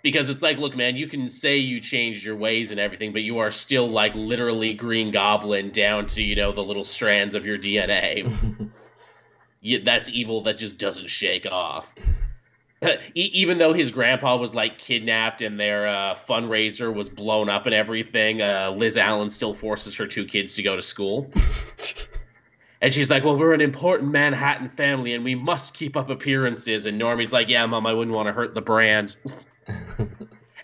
Because 0.02 0.28
it's 0.28 0.42
like, 0.42 0.58
look, 0.58 0.76
man, 0.76 0.96
you 0.96 1.08
can 1.08 1.26
say 1.26 1.56
you 1.56 1.80
changed 1.80 2.24
your 2.24 2.36
ways 2.36 2.70
and 2.70 2.78
everything, 2.78 3.12
but 3.12 3.22
you 3.22 3.38
are 3.38 3.50
still 3.50 3.88
like 3.88 4.14
literally 4.14 4.72
Green 4.72 5.10
Goblin 5.10 5.70
down 5.70 6.06
to 6.06 6.22
you 6.22 6.36
know 6.36 6.52
the 6.52 6.62
little 6.62 6.84
strands 6.84 7.34
of 7.34 7.44
your 7.44 7.58
DNA. 7.58 8.70
that's 9.84 10.08
evil 10.10 10.40
that 10.42 10.58
just 10.58 10.78
doesn't 10.78 11.08
shake 11.08 11.46
off. 11.46 11.92
Even 13.14 13.58
though 13.58 13.72
his 13.72 13.90
grandpa 13.90 14.36
was 14.36 14.54
like 14.54 14.78
kidnapped 14.78 15.42
and 15.42 15.58
their 15.58 15.88
uh, 15.88 16.14
fundraiser 16.14 16.94
was 16.94 17.10
blown 17.10 17.48
up 17.48 17.66
and 17.66 17.74
everything, 17.74 18.40
uh, 18.40 18.72
Liz 18.76 18.96
Allen 18.96 19.30
still 19.30 19.52
forces 19.52 19.96
her 19.96 20.06
two 20.06 20.24
kids 20.24 20.54
to 20.54 20.62
go 20.62 20.76
to 20.76 20.82
school. 20.82 21.30
And 22.80 22.94
she's 22.94 23.10
like, 23.10 23.24
"Well, 23.24 23.36
we're 23.36 23.54
an 23.54 23.60
important 23.60 24.12
Manhattan 24.12 24.68
family, 24.68 25.14
and 25.14 25.24
we 25.24 25.34
must 25.34 25.74
keep 25.74 25.96
up 25.96 26.10
appearances." 26.10 26.86
And 26.86 26.96
Normie's 26.96 27.32
like, 27.32 27.48
"Yeah, 27.48 27.66
mom, 27.66 27.86
I 27.86 27.92
wouldn't 27.92 28.14
want 28.14 28.28
to 28.28 28.32
hurt 28.32 28.54
the 28.54 28.60
brand." 28.60 29.16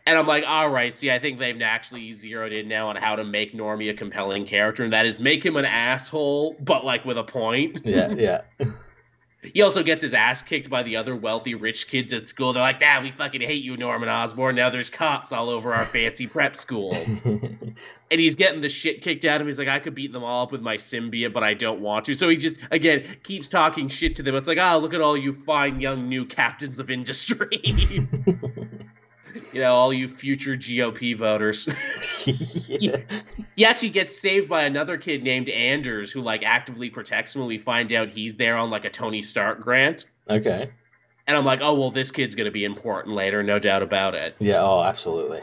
and 0.07 0.19
I'm 0.19 0.27
like, 0.27 0.45
all 0.47 0.69
right, 0.69 0.93
see, 0.93 1.11
I 1.11 1.19
think 1.19 1.39
they've 1.39 1.61
actually 1.63 2.13
zeroed 2.13 2.53
in 2.53 2.69
now 2.69 2.89
on 2.89 2.97
how 2.97 3.17
to 3.17 3.25
make 3.25 3.55
Normie 3.55 3.91
a 3.91 3.95
compelling 3.95 4.47
character, 4.47 4.85
and 4.85 4.93
that 4.93 5.07
is 5.07 5.21
make 5.21 5.45
him 5.45 5.57
an 5.57 5.65
asshole, 5.65 6.57
but 6.61 6.85
like 6.85 7.05
with 7.05 7.19
a 7.19 7.25
point. 7.25 7.81
Yeah, 7.95 8.13
yeah. 8.13 8.41
he 9.53 9.63
also 9.63 9.83
gets 9.83 10.03
his 10.03 10.15
ass 10.15 10.43
kicked 10.43 10.71
by 10.71 10.83
the 10.83 10.97
other 10.97 11.15
wealthy 11.15 11.55
rich 11.55 11.89
kids 11.89 12.13
at 12.13 12.27
school. 12.27 12.53
They're 12.53 12.63
like, 12.63 12.79
"Dad, 12.79 13.03
we 13.03 13.11
fucking 13.11 13.41
hate 13.41 13.63
you, 13.63 13.77
Norman 13.77 14.09
Osborn. 14.09 14.57
Now 14.57 14.71
there's 14.71 14.91
cops 14.91 15.33
all 15.33 15.51
over 15.51 15.75
our 15.75 15.85
fancy 15.85 16.27
prep 16.27 16.57
school." 16.57 16.93
and 16.95 18.21
he's 18.21 18.35
getting 18.35 18.61
the 18.61 18.69
shit 18.69 19.03
kicked 19.03 19.25
out 19.25 19.37
of 19.37 19.43
him. 19.43 19.49
He's 19.49 19.59
like, 19.59 19.69
"I 19.69 19.79
could 19.79 19.95
beat 19.95 20.13
them 20.13 20.25
all 20.25 20.45
up 20.45 20.53
with 20.53 20.63
my 20.63 20.77
symbiote, 20.77 21.33
but 21.33 21.45
I 21.45 21.55
don't 21.55 21.81
want 21.81 22.07
to." 22.07 22.15
So 22.15 22.29
he 22.29 22.37
just 22.37 22.57
again 22.71 23.05
keeps 23.23 23.47
talking 23.47 23.89
shit 23.89 24.17
to 24.17 24.23
them. 24.23 24.35
It's 24.35 24.49
like, 24.49 24.59
"Ah, 24.61 24.75
oh, 24.75 24.79
look 24.79 24.95
at 24.95 25.01
all 25.01 25.17
you 25.17 25.33
fine 25.33 25.81
young 25.81 26.09
new 26.09 26.25
captains 26.25 26.81
of 26.81 26.91
industry." 26.91 28.09
You 29.53 29.61
know, 29.61 29.75
all 29.75 29.93
you 29.93 30.09
future 30.09 30.55
GOP 30.55 31.17
voters. 31.17 31.67
yeah. 32.27 32.33
he, 32.79 32.93
he, 33.57 33.65
actually 33.65 33.91
gets 33.91 34.19
saved 34.19 34.49
by 34.49 34.65
another 34.65 34.97
kid 34.97 35.23
named 35.23 35.49
Anders 35.49 36.11
who 36.11 36.21
like 36.21 36.43
actively 36.43 36.91
protects 36.91 37.35
him 37.35 37.41
when 37.41 37.49
we 37.49 37.59
find 37.59 37.93
out 37.93 38.11
he's 38.11 38.37
there 38.37 38.57
on 38.57 38.71
like 38.71 38.85
a 38.85 38.91
Tony 38.91 39.23
Stark 39.23 39.61
grant. 39.61 40.07
Okay. 40.29 40.71
And 41.27 41.37
I'm 41.37 41.45
like, 41.45 41.61
oh 41.63 41.75
well, 41.75 41.91
this 41.91 42.11
kid's 42.11 42.35
gonna 42.35 42.51
be 42.51 42.65
important 42.65 43.15
later, 43.15 43.43
no 43.43 43.59
doubt 43.59 43.83
about 43.83 44.15
it. 44.15 44.37
Yeah, 44.39 44.63
oh 44.63 44.83
absolutely 44.83 45.41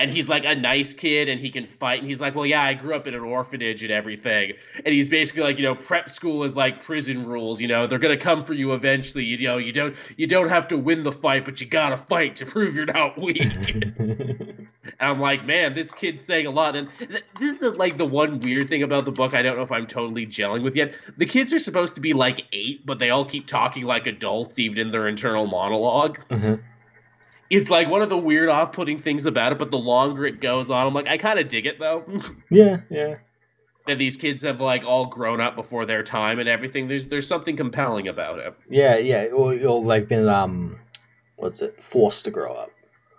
and 0.00 0.10
he's 0.10 0.28
like 0.28 0.44
a 0.46 0.54
nice 0.54 0.94
kid 0.94 1.28
and 1.28 1.40
he 1.40 1.50
can 1.50 1.66
fight 1.66 2.00
and 2.00 2.08
he's 2.08 2.20
like 2.20 2.34
well 2.34 2.46
yeah 2.46 2.62
i 2.62 2.72
grew 2.72 2.94
up 2.94 3.06
in 3.06 3.14
an 3.14 3.20
orphanage 3.20 3.82
and 3.82 3.92
everything. 3.92 4.54
And 4.76 4.94
he's 4.94 5.08
basically 5.08 5.42
like 5.42 5.58
you 5.58 5.64
know 5.64 5.74
prep 5.74 6.10
school 6.10 6.42
is 6.42 6.56
like 6.56 6.82
prison 6.82 7.26
rules 7.26 7.60
you 7.60 7.68
know? 7.68 7.86
They're 7.86 7.98
gonna 7.98 8.16
come 8.16 8.40
for 8.40 8.54
you 8.54 8.72
eventually 8.72 9.24
you 9.24 9.46
know? 9.46 9.58
You 9.58 9.72
don't 9.72 9.96
you 10.16 10.26
don't 10.26 10.48
have 10.48 10.66
to 10.68 10.78
win 10.78 11.02
the 11.02 11.12
fight 11.12 11.44
but 11.44 11.60
you 11.60 11.66
gotta 11.66 11.96
fight 11.96 12.36
to 12.36 12.46
prove 12.46 12.74
you're 12.74 12.86
not 12.86 13.18
weak. 13.18 13.42
And 14.98 15.10
i'm 15.12 15.20
like 15.20 15.44
man 15.44 15.74
this 15.74 15.92
kid's 15.92 16.20
saying 16.20 16.46
a 16.46 16.50
lot. 16.50 16.74
And 16.74 16.88
th- 16.98 17.22
this 17.38 17.62
is 17.62 17.76
like 17.76 17.96
the 17.96 18.06
one 18.06 18.40
weird 18.40 18.68
thing 18.68 18.82
about 18.82 19.04
the 19.04 19.12
book 19.12 19.34
i 19.34 19.42
don't 19.42 19.56
know 19.56 19.62
if 19.62 19.70
i'm 19.70 19.86
totally 19.86 20.26
gelling 20.26 20.62
with 20.62 20.74
yet. 20.74 20.94
The 21.16 21.26
kids 21.26 21.52
are 21.52 21.58
supposed 21.58 21.94
to 21.94 22.00
be 22.00 22.12
like 22.12 22.44
eight 22.52 22.84
but 22.86 22.98
they 22.98 23.10
all 23.10 23.24
keep 23.24 23.46
talking 23.46 23.84
like 23.84 24.06
adults 24.06 24.58
even 24.58 24.78
in 24.78 24.90
their 24.90 25.06
internal 25.06 25.46
monolog 25.46 26.16
mm-hmm 26.28 26.62
it's 27.50 27.68
like 27.68 27.88
one 27.88 28.00
of 28.00 28.08
the 28.08 28.16
weird 28.16 28.48
off-putting 28.48 28.98
things 28.98 29.26
about 29.26 29.52
it 29.52 29.58
but 29.58 29.70
the 29.70 29.78
longer 29.78 30.24
it 30.24 30.40
goes 30.40 30.70
on 30.70 30.86
i'm 30.86 30.94
like 30.94 31.08
i 31.08 31.18
kind 31.18 31.38
of 31.38 31.48
dig 31.48 31.66
it 31.66 31.78
though. 31.78 32.04
Yeah 32.50 32.80
yeah. 32.90 33.16
That 33.86 33.98
these 33.98 34.16
kids 34.16 34.42
have 34.42 34.60
like 34.60 34.84
all 34.84 35.06
grown 35.06 35.40
up 35.40 35.56
before 35.56 35.86
their 35.86 36.02
time 36.02 36.38
and 36.38 36.48
everything 36.48 36.86
there's 36.86 37.08
there's 37.08 37.26
something 37.26 37.56
compelling 37.56 38.08
about 38.08 38.38
it. 38.38 38.54
Yeah 38.68 38.98
yeah. 38.98 39.24
Or, 39.26 39.54
or 39.54 39.82
like 39.82 40.08
been 40.08 40.28
um 40.28 40.78
what's 41.36 41.60
it? 41.62 41.82
Forced 41.82 42.24
to 42.26 42.30
grow 42.30 42.52
up. 42.52 42.70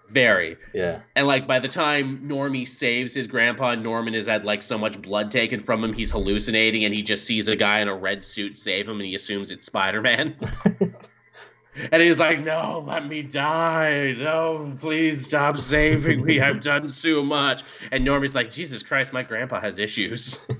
Very. 0.09 0.57
Yeah. 0.73 1.01
And 1.15 1.25
like 1.25 1.47
by 1.47 1.59
the 1.59 1.67
time 1.67 2.27
normie 2.27 2.67
saves 2.67 3.13
his 3.13 3.27
grandpa 3.27 3.75
norman 3.75 4.13
has 4.13 4.27
had 4.27 4.45
like 4.45 4.61
so 4.61 4.77
much 4.77 5.01
blood 5.01 5.31
taken 5.31 5.59
from 5.59 5.83
him 5.83 5.93
he's 5.93 6.11
hallucinating 6.11 6.85
and 6.85 6.93
he 6.93 7.01
just 7.01 7.25
sees 7.25 7.47
a 7.47 7.55
guy 7.55 7.79
in 7.79 7.87
a 7.87 7.95
red 7.95 8.23
suit 8.23 8.55
save 8.55 8.87
him 8.87 8.97
and 8.97 9.05
he 9.05 9.15
assumes 9.15 9.51
it's 9.51 9.65
spider-man 9.65 10.35
And 11.91 12.01
he's 12.01 12.19
like, 12.19 12.43
"No, 12.43 12.83
let 12.85 13.07
me 13.07 13.21
die. 13.21 14.13
No, 14.19 14.73
please 14.79 15.25
stop 15.25 15.57
saving 15.57 16.23
me. 16.25 16.41
I've 16.41 16.61
done 16.71 16.89
so 16.89 17.23
much." 17.23 17.63
And 17.91 18.05
Normie's 18.05 18.35
like, 18.35 18.49
"Jesus 18.49 18.83
Christ, 18.83 19.13
my 19.13 19.23
grandpa 19.23 19.61
has 19.61 19.79
issues." 19.79 20.45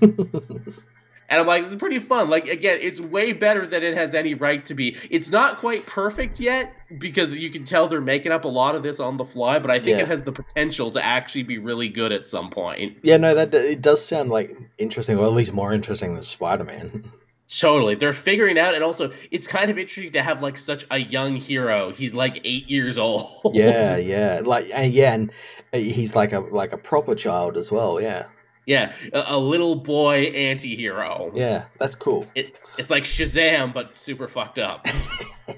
And 1.32 1.40
I'm 1.40 1.46
like, 1.46 1.62
this 1.62 1.70
is 1.70 1.76
pretty 1.76 1.98
fun. 1.98 2.28
Like, 2.28 2.46
again, 2.46 2.80
it's 2.82 3.00
way 3.00 3.32
better 3.32 3.66
than 3.66 3.82
it 3.82 3.96
has 3.96 4.14
any 4.14 4.34
right 4.34 4.62
to 4.66 4.74
be. 4.74 4.98
It's 5.08 5.30
not 5.30 5.56
quite 5.56 5.86
perfect 5.86 6.38
yet 6.38 6.74
because 6.98 7.38
you 7.38 7.48
can 7.48 7.64
tell 7.64 7.88
they're 7.88 8.02
making 8.02 8.32
up 8.32 8.44
a 8.44 8.48
lot 8.48 8.74
of 8.74 8.82
this 8.82 9.00
on 9.00 9.16
the 9.16 9.24
fly, 9.24 9.58
but 9.58 9.70
I 9.70 9.78
think 9.78 9.96
yeah. 9.96 10.02
it 10.02 10.08
has 10.08 10.24
the 10.24 10.32
potential 10.32 10.90
to 10.90 11.02
actually 11.02 11.44
be 11.44 11.56
really 11.56 11.88
good 11.88 12.12
at 12.12 12.26
some 12.26 12.50
point. 12.50 12.98
Yeah, 13.00 13.16
no, 13.16 13.34
that 13.34 13.54
it 13.54 13.80
does 13.80 14.04
sound 14.04 14.28
like 14.28 14.54
interesting, 14.76 15.16
or 15.16 15.24
at 15.24 15.32
least 15.32 15.54
more 15.54 15.72
interesting 15.72 16.12
than 16.12 16.22
Spider 16.22 16.64
Man. 16.64 17.10
Totally. 17.60 17.94
They're 17.94 18.12
figuring 18.12 18.58
out 18.58 18.74
and 18.74 18.82
also 18.82 19.12
it's 19.30 19.46
kind 19.46 19.70
of 19.70 19.78
interesting 19.78 20.12
to 20.12 20.22
have 20.22 20.42
like 20.42 20.56
such 20.56 20.86
a 20.90 20.98
young 20.98 21.36
hero. 21.36 21.92
He's 21.92 22.14
like 22.14 22.40
8 22.44 22.70
years 22.70 22.98
old. 22.98 23.54
Yeah, 23.54 23.96
yeah. 23.98 24.40
Like 24.44 24.68
yeah, 24.68 25.14
and 25.14 25.30
uh, 25.72 25.78
he's 25.78 26.14
like 26.14 26.32
a 26.32 26.40
like 26.40 26.72
a 26.72 26.78
proper 26.78 27.14
child 27.14 27.56
as 27.56 27.70
well, 27.70 28.00
yeah. 28.00 28.26
Yeah, 28.64 28.94
a, 29.12 29.24
a 29.28 29.38
little 29.38 29.74
boy 29.74 30.26
anti-hero. 30.26 31.32
Yeah, 31.34 31.64
that's 31.78 31.96
cool. 31.96 32.26
It 32.34 32.56
it's 32.78 32.90
like 32.90 33.04
Shazam 33.04 33.72
but 33.72 33.98
super 33.98 34.28
fucked 34.28 34.58
up. 34.58 34.86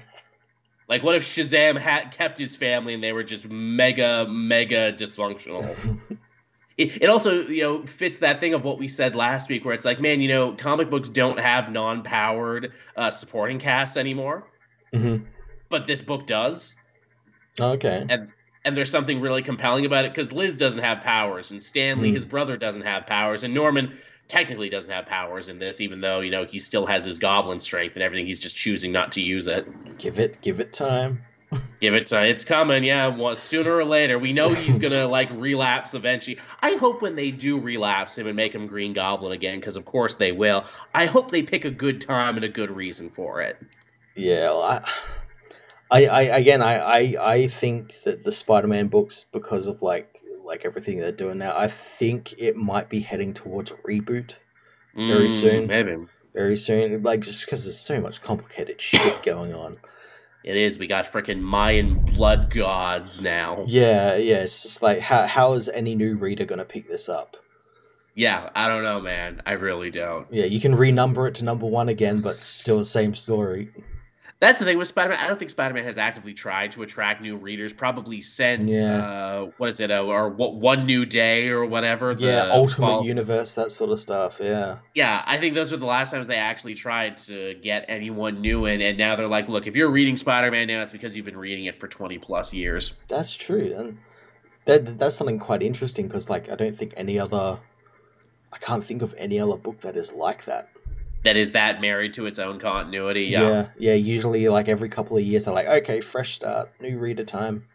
like 0.89 1.03
what 1.03 1.15
if 1.15 1.23
Shazam 1.23 1.79
had 1.79 2.11
kept 2.11 2.39
his 2.39 2.55
family 2.55 2.93
and 2.95 3.03
they 3.03 3.13
were 3.13 3.23
just 3.23 3.47
mega 3.47 4.25
mega 4.27 4.91
dysfunctional? 4.91 5.99
it, 6.77 7.01
it 7.01 7.09
also 7.09 7.47
you 7.47 7.63
know 7.63 7.83
fits 7.83 8.19
that 8.19 8.39
thing 8.39 8.53
of 8.53 8.63
what 8.63 8.77
we 8.77 8.87
said 8.87 9.15
last 9.15 9.49
week 9.49 9.65
where 9.65 9.73
it's 9.73 9.85
like 9.85 9.99
man 9.99 10.21
you 10.21 10.27
know 10.27 10.51
comic 10.53 10.89
books 10.89 11.09
don't 11.09 11.39
have 11.39 11.71
non-powered 11.71 12.71
uh, 12.95 13.09
supporting 13.09 13.59
casts 13.59 13.97
anymore 13.97 14.45
mm-hmm. 14.93 15.23
but 15.69 15.85
this 15.85 16.01
book 16.01 16.27
does 16.27 16.75
okay 17.59 18.05
and 18.09 18.31
and 18.65 18.75
there's 18.75 18.89
something 18.89 19.21
really 19.21 19.43
compelling 19.43 19.85
about 19.85 20.05
it 20.05 20.11
because 20.11 20.33
Liz 20.33 20.57
doesn't 20.57 20.83
have 20.83 21.01
powers, 21.01 21.51
and 21.51 21.61
Stanley, 21.61 22.09
mm. 22.09 22.15
his 22.15 22.25
brother, 22.25 22.57
doesn't 22.57 22.81
have 22.81 23.05
powers, 23.05 23.43
and 23.43 23.53
Norman 23.53 23.95
technically 24.27 24.69
doesn't 24.69 24.91
have 24.91 25.05
powers 25.05 25.49
in 25.49 25.59
this, 25.59 25.79
even 25.79 26.01
though 26.01 26.19
you 26.19 26.31
know 26.31 26.45
he 26.45 26.57
still 26.57 26.87
has 26.87 27.05
his 27.05 27.19
goblin 27.19 27.59
strength 27.59 27.95
and 27.95 28.03
everything. 28.03 28.25
He's 28.25 28.39
just 28.39 28.55
choosing 28.55 28.91
not 28.91 29.13
to 29.13 29.21
use 29.21 29.47
it. 29.47 29.97
Give 29.99 30.19
it, 30.19 30.41
give 30.41 30.59
it 30.59 30.73
time. 30.73 31.23
Give 31.79 31.93
it 31.93 32.07
time. 32.07 32.27
It's 32.27 32.45
coming. 32.45 32.83
Yeah, 32.83 33.07
well, 33.07 33.35
sooner 33.35 33.75
or 33.75 33.85
later. 33.85 34.19
We 34.19 34.33
know 34.33 34.49
he's 34.49 34.79
gonna 34.79 35.07
like 35.09 35.29
relapse 35.31 35.93
eventually. 35.93 36.39
I 36.61 36.75
hope 36.75 37.01
when 37.01 37.15
they 37.15 37.31
do 37.31 37.59
relapse 37.59 38.17
him 38.17 38.27
and 38.27 38.35
make 38.35 38.53
him 38.53 38.67
Green 38.67 38.93
Goblin 38.93 39.31
again, 39.31 39.59
because 39.59 39.75
of 39.75 39.85
course 39.85 40.15
they 40.17 40.31
will. 40.31 40.65
I 40.93 41.05
hope 41.05 41.31
they 41.31 41.43
pick 41.43 41.65
a 41.65 41.71
good 41.71 42.01
time 42.01 42.35
and 42.35 42.45
a 42.45 42.49
good 42.49 42.71
reason 42.71 43.09
for 43.09 43.41
it. 43.41 43.57
Yeah. 44.15 44.51
Well, 44.51 44.61
I 44.61 44.81
I, 45.91 46.05
I 46.05 46.21
again 46.37 46.61
I, 46.61 46.77
I 46.77 47.15
I 47.33 47.47
think 47.47 48.03
that 48.03 48.23
the 48.23 48.31
Spider-Man 48.31 48.87
books 48.87 49.25
because 49.31 49.67
of 49.67 49.81
like 49.81 50.21
like 50.43 50.65
everything 50.65 50.99
they're 50.99 51.11
doing 51.11 51.39
now, 51.39 51.57
I 51.57 51.67
think 51.67 52.33
it 52.37 52.55
might 52.55 52.89
be 52.89 53.01
heading 53.01 53.33
towards 53.33 53.71
reboot 53.87 54.39
very 54.95 55.27
mm, 55.27 55.31
soon. 55.31 55.67
Maybe 55.67 55.97
very 56.35 56.57
soon, 56.57 57.01
like 57.01 57.21
just 57.21 57.45
because 57.45 57.63
there's 57.63 57.79
so 57.79 57.99
much 57.99 58.21
complicated 58.21 58.79
shit 58.79 59.23
going 59.23 59.53
on. 59.53 59.77
It 60.45 60.57
is. 60.57 60.77
We 60.77 60.85
got 60.85 61.11
freaking 61.11 61.41
Mayan 61.41 61.95
blood 62.13 62.51
gods 62.51 63.19
now. 63.19 63.63
Yeah, 63.65 64.15
yeah. 64.15 64.41
It's 64.41 64.61
just 64.61 64.83
like 64.83 64.99
how 64.99 65.25
how 65.25 65.53
is 65.53 65.67
any 65.67 65.95
new 65.95 66.15
reader 66.15 66.45
gonna 66.45 66.65
pick 66.65 66.87
this 66.87 67.09
up? 67.09 67.35
Yeah, 68.13 68.51
I 68.53 68.67
don't 68.67 68.83
know, 68.83 69.01
man. 69.01 69.41
I 69.47 69.53
really 69.53 69.89
don't. 69.89 70.27
Yeah, 70.31 70.45
you 70.45 70.59
can 70.59 70.73
renumber 70.73 71.27
it 71.27 71.33
to 71.35 71.43
number 71.43 71.65
one 71.65 71.89
again, 71.89 72.21
but 72.21 72.41
still 72.41 72.77
the 72.77 72.85
same 72.85 73.15
story. 73.15 73.71
That's 74.41 74.59
the 74.59 74.65
thing 74.65 74.77
with 74.77 74.89
Spider-Man. 74.89 75.17
I 75.17 75.27
don't 75.27 75.39
think 75.39 75.49
Spider-Man 75.49 75.85
has 75.85 75.97
actively 75.97 76.33
tried 76.33 76.73
to 76.73 76.83
attract 76.83 77.21
new 77.21 77.37
readers, 77.37 77.71
probably 77.71 78.19
since 78.19 78.73
yeah. 78.73 78.97
uh, 78.97 79.51
what 79.57 79.69
is 79.69 79.79
it, 79.79 79.91
uh, 79.91 80.03
or 80.03 80.27
what 80.27 80.55
one 80.55 80.85
new 80.85 81.05
day 81.05 81.47
or 81.47 81.65
whatever. 81.65 82.13
yeah, 82.19 82.49
Ultimate 82.51 82.85
fall... 82.85 83.05
Universe, 83.05 83.55
that 83.55 83.71
sort 83.71 83.91
of 83.91 83.99
stuff. 83.99 84.39
Yeah. 84.41 84.79
Yeah, 84.93 85.23
I 85.25 85.37
think 85.37 85.55
those 85.55 85.71
are 85.71 85.77
the 85.77 85.85
last 85.85 86.11
times 86.11 86.27
they 86.27 86.35
actually 86.35 86.73
tried 86.73 87.17
to 87.19 87.55
get 87.63 87.85
anyone 87.87 88.41
new 88.41 88.65
in, 88.65 88.81
and 88.81 88.97
now 88.97 89.15
they're 89.15 89.29
like, 89.29 89.47
look, 89.47 89.67
if 89.67 89.75
you're 89.77 89.89
reading 89.89 90.17
Spider-Man 90.17 90.67
now, 90.67 90.81
it's 90.81 90.91
because 90.91 91.15
you've 91.15 91.25
been 91.25 91.37
reading 91.37 91.65
it 91.65 91.79
for 91.79 91.87
twenty 91.87 92.17
plus 92.17 92.53
years. 92.53 92.93
That's 93.07 93.33
true, 93.33 93.73
and 93.77 93.99
that 94.65 94.99
that's 94.99 95.15
something 95.15 95.39
quite 95.39 95.63
interesting 95.63 96.07
because, 96.07 96.29
like, 96.29 96.49
I 96.49 96.55
don't 96.55 96.75
think 96.75 96.93
any 96.97 97.17
other, 97.17 97.59
I 98.51 98.57
can't 98.57 98.83
think 98.83 99.01
of 99.01 99.15
any 99.17 99.39
other 99.39 99.55
book 99.55 99.79
that 99.79 99.95
is 99.95 100.11
like 100.11 100.43
that 100.43 100.67
that 101.25 101.35
is 101.35 101.51
that 101.51 101.81
married 101.81 102.13
to 102.13 102.25
its 102.25 102.39
own 102.39 102.59
continuity. 102.59 103.25
Yeah. 103.25 103.41
yeah, 103.41 103.67
yeah. 103.77 103.93
Usually, 103.93 104.47
like 104.47 104.69
every 104.69 104.89
couple 104.89 105.17
of 105.17 105.23
years, 105.23 105.45
they're 105.45 105.53
like, 105.53 105.67
okay, 105.67 105.99
fresh 105.99 106.33
start, 106.33 106.69
new 106.79 106.97
reader 106.97 107.25
time. 107.25 107.65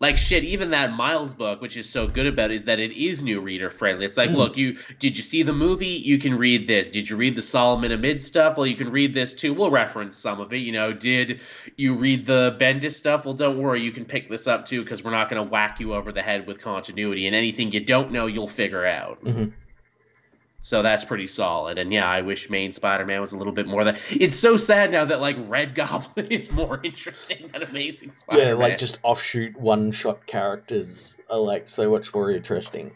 Like 0.00 0.18
shit, 0.18 0.42
even 0.42 0.70
that 0.70 0.92
Miles 0.94 1.32
book, 1.32 1.60
which 1.60 1.76
is 1.76 1.88
so 1.88 2.08
good 2.08 2.26
about, 2.26 2.50
it, 2.50 2.54
is 2.54 2.64
that 2.64 2.80
it 2.80 2.90
is 2.90 3.22
new 3.22 3.40
reader 3.40 3.70
friendly. 3.70 4.04
It's 4.04 4.16
like, 4.16 4.30
mm. 4.30 4.36
look, 4.36 4.56
you 4.56 4.76
did 4.98 5.16
you 5.16 5.22
see 5.22 5.44
the 5.44 5.52
movie? 5.52 5.86
You 5.86 6.18
can 6.18 6.36
read 6.36 6.66
this. 6.66 6.88
Did 6.88 7.08
you 7.08 7.16
read 7.16 7.36
the 7.36 7.42
Saladin 7.42 7.92
Ahmed 7.92 8.20
stuff? 8.20 8.56
Well, 8.56 8.66
you 8.66 8.74
can 8.74 8.90
read 8.90 9.14
this 9.14 9.32
too. 9.32 9.54
We'll 9.54 9.70
reference 9.70 10.16
some 10.16 10.40
of 10.40 10.52
it. 10.52 10.56
You 10.58 10.72
know, 10.72 10.92
did 10.92 11.40
you 11.76 11.94
read 11.94 12.26
the 12.26 12.56
Bendis 12.58 12.94
stuff? 12.94 13.24
Well, 13.24 13.34
don't 13.34 13.58
worry, 13.58 13.80
you 13.80 13.92
can 13.92 14.04
pick 14.04 14.28
this 14.28 14.48
up 14.48 14.66
too 14.66 14.82
because 14.82 15.04
we're 15.04 15.12
not 15.12 15.30
going 15.30 15.40
to 15.40 15.48
whack 15.48 15.78
you 15.78 15.94
over 15.94 16.10
the 16.10 16.22
head 16.22 16.48
with 16.48 16.60
continuity. 16.60 17.28
And 17.28 17.36
anything 17.36 17.70
you 17.70 17.78
don't 17.78 18.10
know, 18.10 18.26
you'll 18.26 18.48
figure 18.48 18.84
out. 18.84 19.24
Mm-hmm. 19.24 19.50
So 20.62 20.80
that's 20.80 21.04
pretty 21.04 21.26
solid. 21.26 21.76
And 21.76 21.92
yeah, 21.92 22.08
I 22.08 22.22
wish 22.22 22.48
main 22.48 22.70
Spider-Man 22.70 23.20
was 23.20 23.32
a 23.32 23.36
little 23.36 23.52
bit 23.52 23.66
more 23.66 23.82
that. 23.82 24.00
It's 24.12 24.36
so 24.36 24.56
sad 24.56 24.92
now 24.92 25.04
that 25.04 25.20
like 25.20 25.36
Red 25.48 25.74
Goblin 25.74 26.28
is 26.28 26.52
more 26.52 26.80
interesting 26.84 27.50
than 27.52 27.64
Amazing 27.64 28.12
Spider-Man. 28.12 28.48
Yeah, 28.48 28.54
like 28.54 28.78
just 28.78 29.00
offshoot 29.02 29.56
one-shot 29.56 30.24
characters 30.26 31.18
are 31.28 31.40
like 31.40 31.68
so 31.68 31.90
much 31.90 32.14
more 32.14 32.30
interesting. 32.30 32.92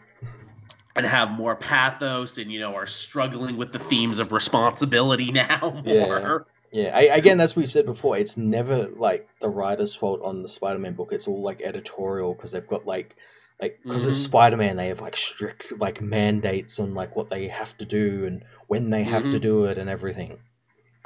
And 0.95 1.05
have 1.05 1.29
more 1.29 1.55
pathos, 1.55 2.39
and 2.39 2.51
you 2.51 2.59
know, 2.59 2.73
are 2.73 2.87
struggling 2.87 3.57
with 3.57 3.73
the 3.73 3.79
themes 3.79 4.17
of 4.19 4.31
responsibility 4.31 5.31
now 5.33 5.81
more. 5.85 6.47
Yeah. 6.73 6.83
Yeah, 6.83 6.91
I, 6.93 7.03
again, 7.03 7.39
as 7.39 7.55
we 7.55 7.65
said 7.65 7.85
before, 7.85 8.17
it's 8.17 8.35
never 8.35 8.87
like 8.87 9.27
the 9.39 9.47
writer's 9.47 9.95
fault 9.95 10.21
on 10.21 10.41
the 10.41 10.49
Spider-Man 10.49 10.93
book. 10.93 11.13
It's 11.13 11.27
all 11.27 11.41
like 11.41 11.61
editorial 11.61 12.33
because 12.33 12.51
they've 12.51 12.67
got 12.67 12.85
like 12.85 13.15
like 13.61 13.79
because 13.83 14.01
mm-hmm. 14.01 14.09
it's 14.11 14.19
spider-man 14.19 14.77
they 14.77 14.87
have 14.87 15.01
like 15.01 15.17
strict 15.17 15.79
like 15.79 16.01
mandates 16.01 16.79
on 16.79 16.93
like 16.93 17.15
what 17.15 17.29
they 17.29 17.47
have 17.47 17.77
to 17.77 17.85
do 17.85 18.25
and 18.25 18.43
when 18.67 18.89
they 18.89 19.03
have 19.03 19.23
mm-hmm. 19.23 19.31
to 19.31 19.39
do 19.39 19.65
it 19.65 19.77
and 19.77 19.89
everything 19.89 20.39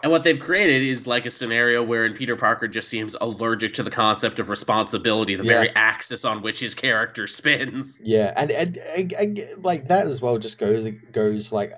and 0.04 0.12
what 0.12 0.24
they've 0.24 0.40
created 0.40 0.82
is 0.82 1.06
like 1.06 1.26
a 1.26 1.30
scenario 1.30 1.84
wherein 1.84 2.14
Peter 2.14 2.36
Parker 2.36 2.68
just 2.68 2.90
seems 2.90 3.16
allergic 3.20 3.74
to 3.74 3.84
the 3.84 3.92
concept 3.92 4.40
of 4.40 4.50
responsibility, 4.50 5.36
the 5.36 5.44
yeah. 5.44 5.52
very 5.52 5.70
axis 5.76 6.26
on 6.26 6.42
which 6.42 6.60
his 6.60 6.74
character 6.74 7.28
spins. 7.28 8.02
Yeah, 8.04 8.34
and, 8.36 8.52
and, 8.52 8.78
and, 8.78 9.14
and, 9.14 9.64
like 9.64 9.90
that 9.90 10.08
as 10.08 10.20
well 10.20 10.40
just 10.40 10.58
goes 10.58 10.88
goes 11.12 11.52
like 11.52 11.74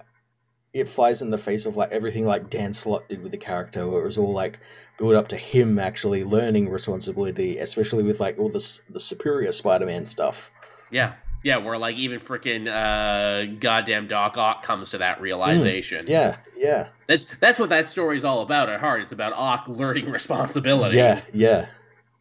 it 0.74 0.88
flies 0.88 1.22
in 1.22 1.30
the 1.30 1.38
face 1.38 1.66
of 1.66 1.76
like 1.76 1.92
everything 1.92 2.26
like 2.26 2.50
Dan 2.50 2.74
Slott 2.74 3.10
did 3.10 3.22
with 3.22 3.32
the 3.32 3.38
character, 3.38 3.88
where 3.88 4.02
it 4.02 4.06
was 4.06 4.18
all 4.18 4.32
like 4.32 4.60
build 4.98 5.16
up 5.16 5.28
to 5.30 5.38
him 5.38 5.78
actually 5.78 6.24
learning 6.24 6.70
responsibility, 6.70 7.58
especially 7.58 8.04
with 8.04 8.20
like 8.20 8.40
all 8.40 8.50
the 8.50 8.80
the 8.90 9.00
superior 9.00 9.52
Spider-Man 9.52 10.06
stuff. 10.06 10.50
Yeah. 10.94 11.14
Yeah, 11.44 11.58
where 11.58 11.78
like 11.78 11.98
even 11.98 12.20
freaking 12.20 12.68
uh, 12.70 13.54
goddamn 13.60 14.08
Doc 14.08 14.38
Ock 14.38 14.64
comes 14.64 14.92
to 14.92 15.00
that 15.00 15.20
realization. 15.20 16.06
Mm, 16.06 16.10
yeah, 16.10 16.38
yeah. 16.56 16.88
That's 17.08 17.26
that's 17.26 17.60
what 17.60 17.70
that 17.70 17.90
story's 17.90 18.24
all 18.24 18.40
about 18.40 18.70
at 18.70 18.80
heart. 18.80 19.02
It's 19.02 19.12
about 19.12 19.34
Ock 19.34 19.68
learning 19.68 20.10
responsibility. 20.10 20.96
Yeah, 20.96 21.22
yeah. 21.34 21.68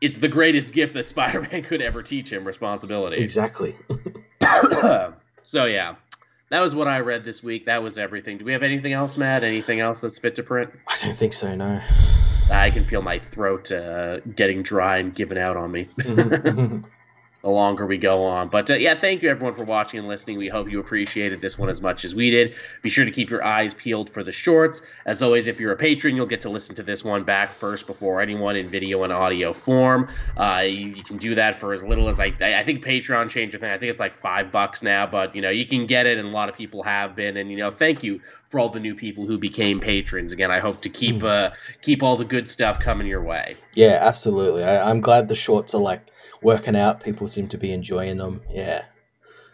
It's 0.01 0.17
the 0.17 0.27
greatest 0.27 0.75
gift 0.75 0.95
that 0.95 1.09
Spider-Man 1.09 1.63
could 1.63 1.81
ever 1.81 2.03
teach 2.03 2.33
him: 2.33 2.43
responsibility. 2.43 3.23
Exactly. 3.23 3.77
so 5.45 5.67
yeah, 5.67 5.95
that 6.49 6.61
was 6.61 6.75
what 6.75 6.89
I 6.89 6.99
read 6.99 7.23
this 7.23 7.45
week. 7.45 7.67
That 7.67 7.81
was 7.81 7.99
everything. 7.99 8.39
Do 8.39 8.45
we 8.45 8.51
have 8.51 8.65
anything 8.65 8.93
else, 8.93 9.17
Matt? 9.17 9.45
Anything 9.45 9.79
else 9.79 10.01
that's 10.01 10.19
fit 10.19 10.35
to 10.35 10.43
print? 10.43 10.73
I 10.89 10.97
don't 10.97 11.17
think 11.17 11.33
so. 11.33 11.55
No. 11.55 11.81
I 12.51 12.71
can 12.71 12.83
feel 12.83 13.03
my 13.03 13.21
throat 13.21 13.71
uh, 13.71 14.19
getting 14.35 14.65
dry 14.65 14.99
and 14.99 15.15
giving 15.15 15.39
out 15.39 15.57
on 15.57 15.71
me. 15.71 15.89
The 17.43 17.51
longer 17.51 17.87
we 17.87 17.99
go 17.99 18.25
on. 18.25 18.49
But 18.49 18.71
uh, 18.71 18.75
yeah, 18.75 18.95
thank 18.95 19.21
you 19.21 19.29
everyone 19.29 19.55
for 19.55 19.65
watching 19.65 19.99
and 19.99 20.07
listening. 20.07 20.39
We 20.39 20.47
hope 20.47 20.71
you 20.71 20.79
appreciated 20.79 21.41
this 21.41 21.59
one 21.59 21.69
as 21.69 21.83
much 21.83 22.05
as 22.05 22.15
we 22.15 22.31
did. 22.31 22.55
Be 22.83 22.89
sure 22.89 23.05
to 23.05 23.11
keep 23.11 23.31
your 23.31 23.45
eyes 23.45 23.75
peeled 23.75 24.09
for 24.09 24.23
the 24.23 24.31
shorts. 24.31 24.81
As 25.07 25.23
always, 25.25 25.49
if 25.49 25.59
you're 25.59 25.73
a 25.73 25.77
patron, 25.77 26.15
you'll 26.15 26.27
get 26.27 26.41
to 26.43 26.49
listen 26.49 26.77
to 26.77 26.85
this 26.85 27.05
one 27.05 27.25
back 27.25 27.53
first 27.53 27.89
before 27.89 28.21
anyone 28.21 28.55
in 28.55 28.69
video 28.69 29.03
and 29.03 29.13
audio 29.13 29.53
form. 29.53 30.09
Uh, 30.37 30.63
you, 30.65 30.91
you, 30.91 31.03
can 31.03 31.17
do 31.17 31.35
that 31.35 31.57
for 31.57 31.73
as 31.73 31.83
little 31.83 32.09
as 32.09 32.21
I, 32.21 32.33
I 32.41 32.63
think 32.63 32.85
Patreon 32.85 33.29
changed 33.29 33.55
the 33.55 33.59
thing. 33.59 33.73
I 33.73 33.79
think 33.79 33.91
it's 33.91 33.99
like 33.99 34.13
five 34.13 34.53
bucks 34.53 34.81
now, 34.85 35.07
but 35.07 35.35
you 35.35 35.43
know 35.43 35.51
you 35.51 35.67
can 35.67 35.87
get 35.87 36.07
it, 36.07 36.19
and 36.19 36.29
a 36.29 36.31
lot 36.31 36.49
of 36.49 36.55
people 36.55 36.85
have 36.85 37.17
been. 37.17 37.37
And 37.37 37.51
you 37.51 37.57
know, 37.57 37.73
thank 37.73 38.05
you 38.05 38.21
for 38.53 38.61
all 38.61 38.69
the 38.69 38.79
new 38.79 38.95
people 38.95 39.27
who 39.27 39.39
became 39.39 39.81
patrons. 39.81 40.31
Again, 40.31 40.51
I 40.51 40.61
hope 40.61 40.83
to 40.83 40.91
keep 40.91 41.17
mm. 41.17 41.25
uh, 41.25 41.55
keep 41.81 42.03
all 42.03 42.17
the 42.17 42.25
good 42.25 42.49
stuff 42.49 42.79
coming 42.79 43.07
your 43.07 43.25
way. 43.25 43.55
Yeah, 43.73 43.99
absolutely. 44.03 44.63
I, 44.63 44.91
I'm 44.91 45.01
glad 45.01 45.29
the 45.29 45.35
shorts 45.35 45.75
are 45.75 45.81
like 45.81 46.07
working 46.43 46.77
out. 46.77 47.03
People 47.03 47.29
seem 47.29 47.49
to 47.49 47.57
be 47.57 47.73
enjoying 47.73 48.19
them. 48.19 48.43
Yeah. 48.51 48.85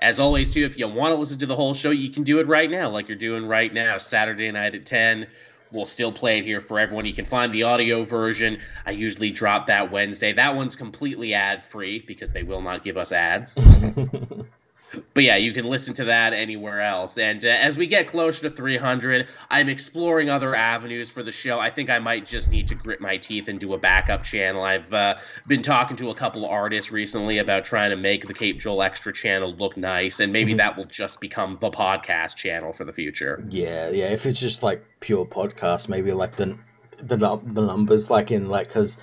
As 0.01 0.19
always, 0.19 0.51
too, 0.51 0.65
if 0.65 0.77
you 0.77 0.89
want 0.89 1.15
to 1.15 1.17
listen 1.19 1.39
to 1.39 1.47
the 1.47 1.55
whole 1.55 1.75
show, 1.75 1.91
you 1.91 2.11
can 2.11 2.25
do 2.25 2.41
it 2.41 2.49
right 2.49 2.69
now, 2.69 2.91
like 2.91 3.09
you're 3.09 3.17
doing 3.17 3.47
right 3.47 3.73
now, 3.73 3.99
Saturday 3.99 4.51
night 4.51 4.75
at 4.75 4.85
10 4.85 5.29
we'll 5.71 5.85
still 5.85 6.11
play 6.11 6.39
it 6.39 6.45
here 6.45 6.63
for 6.63 6.79
everyone. 6.79 7.05
You 7.05 7.13
can 7.13 7.27
find 7.27 7.53
the 7.53 7.65
audio 7.65 8.03
version. 8.03 8.59
I 8.87 8.93
usually 8.93 9.31
drop 9.31 9.67
that 9.67 9.93
Wednesday. 9.93 10.33
That 10.33 10.57
one's 10.57 10.77
completely 10.77 11.35
ad 11.35 11.63
free 11.63 11.99
because 11.99 12.33
they 12.33 12.43
will 12.43 12.63
not 12.63 12.85
give 12.85 12.97
us 12.97 13.13
ads. 13.13 13.55
but 15.15 15.25
yeah, 15.25 15.37
you 15.37 15.53
can 15.53 15.67
listen 15.67 15.95
to 15.95 16.05
that 16.05 16.33
anywhere 16.33 16.81
else. 16.81 17.19
And 17.19 17.45
uh, 17.45 17.49
as 17.49 17.77
we 17.77 17.87
get 17.87 18.07
closer 18.07 18.49
to 18.49 18.51
300, 18.51 19.29
I'm 19.51 19.69
exploring 19.69 20.31
other 20.31 20.55
avenues 20.55 21.11
for 21.11 21.23
the 21.23 21.31
show. 21.31 21.59
I 21.59 21.71
think 21.71 21.91
I 21.91 21.99
might 21.99 22.27
just 22.27 22.51
need 22.51 22.69
to 22.69 22.75
grit 22.75 23.01
my 23.01 23.17
teeth 23.17 23.49
and 23.49 23.61
do 23.61 23.75
a 23.75 23.79
backup 23.79 24.23
channel. 24.23 24.63
I've 24.63 24.93
uh, 24.93 25.19
been 25.47 25.63
talking 25.63 25.97
to 25.99 26.11
a 26.11 26.15
couple 26.15 26.47
artists 26.47 26.91
recently 26.91 27.39
about 27.39 27.65
trying 27.65 27.91
to 27.91 27.97
make 27.97 28.27
the 28.27 28.35
Cape 28.35 28.59
Joel 28.59 28.83
Extra 28.83 29.13
channel 29.13 29.55
look 29.55 29.77
nice, 29.77 30.21
and 30.21 30.33
maybe 30.33 30.53
mm-hmm. 30.53 30.59
that 30.59 30.77
will 30.77 30.87
just 30.87 31.21
become 31.21 31.59
the 31.61 31.71
podcast 31.71 32.37
channel 32.37 32.73
for 32.73 32.85
the 32.85 32.93
future. 32.93 33.45
Yeah, 33.51 33.91
yeah. 33.91 34.11
If 34.11 34.27
it's 34.27 34.41
just 34.41 34.63
like 34.63 34.85
pure 35.01 35.27
podcast, 35.27 35.89
maybe 35.89 36.13
like 36.13 36.37
the 36.37 36.59
the 37.03 37.17
the 37.17 37.67
numbers, 37.67 38.11
like 38.11 38.31
in 38.31 38.49
like 38.49 38.69
because 38.69 38.99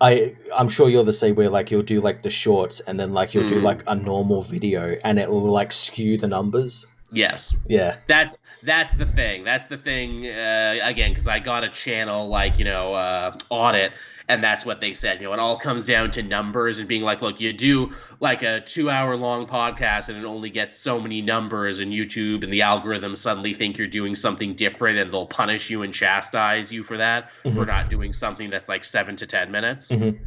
I 0.00 0.36
I'm 0.54 0.68
sure 0.68 0.88
you're 0.88 1.04
the 1.04 1.12
same 1.12 1.36
way 1.36 1.48
like 1.48 1.70
you'll 1.70 1.82
do 1.82 2.00
like 2.00 2.22
the 2.22 2.30
shorts 2.30 2.80
and 2.80 3.00
then 3.00 3.12
like 3.12 3.34
you'll 3.34 3.44
mm. 3.44 3.48
do 3.48 3.60
like 3.60 3.82
a 3.86 3.94
normal 3.94 4.42
video 4.42 4.96
and 5.02 5.18
it 5.18 5.30
will 5.30 5.48
like 5.48 5.72
skew 5.72 6.18
the 6.18 6.28
numbers. 6.28 6.86
Yes. 7.16 7.56
Yeah. 7.66 7.96
That's 8.06 8.36
that's 8.62 8.94
the 8.94 9.06
thing. 9.06 9.44
That's 9.44 9.66
the 9.66 9.78
thing. 9.78 10.26
Uh, 10.26 10.78
again, 10.82 11.10
because 11.10 11.26
I 11.26 11.38
got 11.38 11.64
a 11.64 11.68
channel 11.70 12.28
like 12.28 12.58
you 12.58 12.64
know 12.64 12.92
uh, 12.92 13.36
audit, 13.48 13.92
and 14.28 14.44
that's 14.44 14.66
what 14.66 14.80
they 14.80 14.92
said. 14.92 15.20
You 15.20 15.28
know, 15.28 15.32
it 15.32 15.38
all 15.38 15.58
comes 15.58 15.86
down 15.86 16.10
to 16.12 16.22
numbers 16.22 16.78
and 16.78 16.86
being 16.86 17.02
like, 17.02 17.22
look, 17.22 17.40
you 17.40 17.52
do 17.52 17.90
like 18.20 18.42
a 18.42 18.60
two-hour 18.60 19.16
long 19.16 19.46
podcast, 19.46 20.10
and 20.10 20.18
it 20.18 20.24
only 20.24 20.50
gets 20.50 20.76
so 20.76 21.00
many 21.00 21.22
numbers, 21.22 21.80
and 21.80 21.92
YouTube 21.92 22.44
and 22.44 22.52
the 22.52 22.62
algorithm 22.62 23.16
suddenly 23.16 23.54
think 23.54 23.78
you're 23.78 23.88
doing 23.88 24.14
something 24.14 24.54
different, 24.54 24.98
and 24.98 25.12
they'll 25.12 25.26
punish 25.26 25.70
you 25.70 25.82
and 25.82 25.94
chastise 25.94 26.70
you 26.72 26.82
for 26.82 26.98
that 26.98 27.30
mm-hmm. 27.44 27.56
for 27.56 27.64
not 27.64 27.88
doing 27.88 28.12
something 28.12 28.50
that's 28.50 28.68
like 28.68 28.84
seven 28.84 29.16
to 29.16 29.26
ten 29.26 29.50
minutes. 29.50 29.90
Mm-hmm 29.90 30.22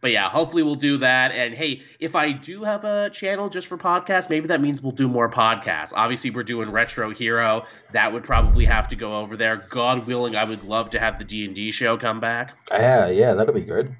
but 0.00 0.10
yeah, 0.10 0.28
hopefully 0.30 0.62
we'll 0.62 0.74
do 0.74 0.98
that. 0.98 1.32
And 1.32 1.54
hey, 1.54 1.82
if 1.98 2.14
I 2.14 2.32
do 2.32 2.62
have 2.62 2.84
a 2.84 3.10
channel 3.10 3.48
just 3.48 3.66
for 3.66 3.76
podcasts, 3.76 4.30
maybe 4.30 4.46
that 4.48 4.60
means 4.60 4.82
we'll 4.82 4.92
do 4.92 5.08
more 5.08 5.28
podcasts. 5.28 5.92
Obviously, 5.94 6.30
we're 6.30 6.44
doing 6.44 6.70
Retro 6.70 7.10
Hero. 7.10 7.64
That 7.92 8.12
would 8.12 8.22
probably 8.22 8.64
have 8.64 8.88
to 8.88 8.96
go 8.96 9.18
over 9.18 9.36
there. 9.36 9.56
God 9.68 10.06
willing, 10.06 10.36
I 10.36 10.44
would 10.44 10.64
love 10.64 10.90
to 10.90 11.00
have 11.00 11.18
the 11.18 11.24
D 11.24 11.44
and 11.44 11.54
D 11.54 11.70
show 11.70 11.96
come 11.96 12.20
back. 12.20 12.54
Yeah, 12.70 13.08
yeah, 13.08 13.34
that'll 13.34 13.54
be 13.54 13.62
good. 13.62 13.94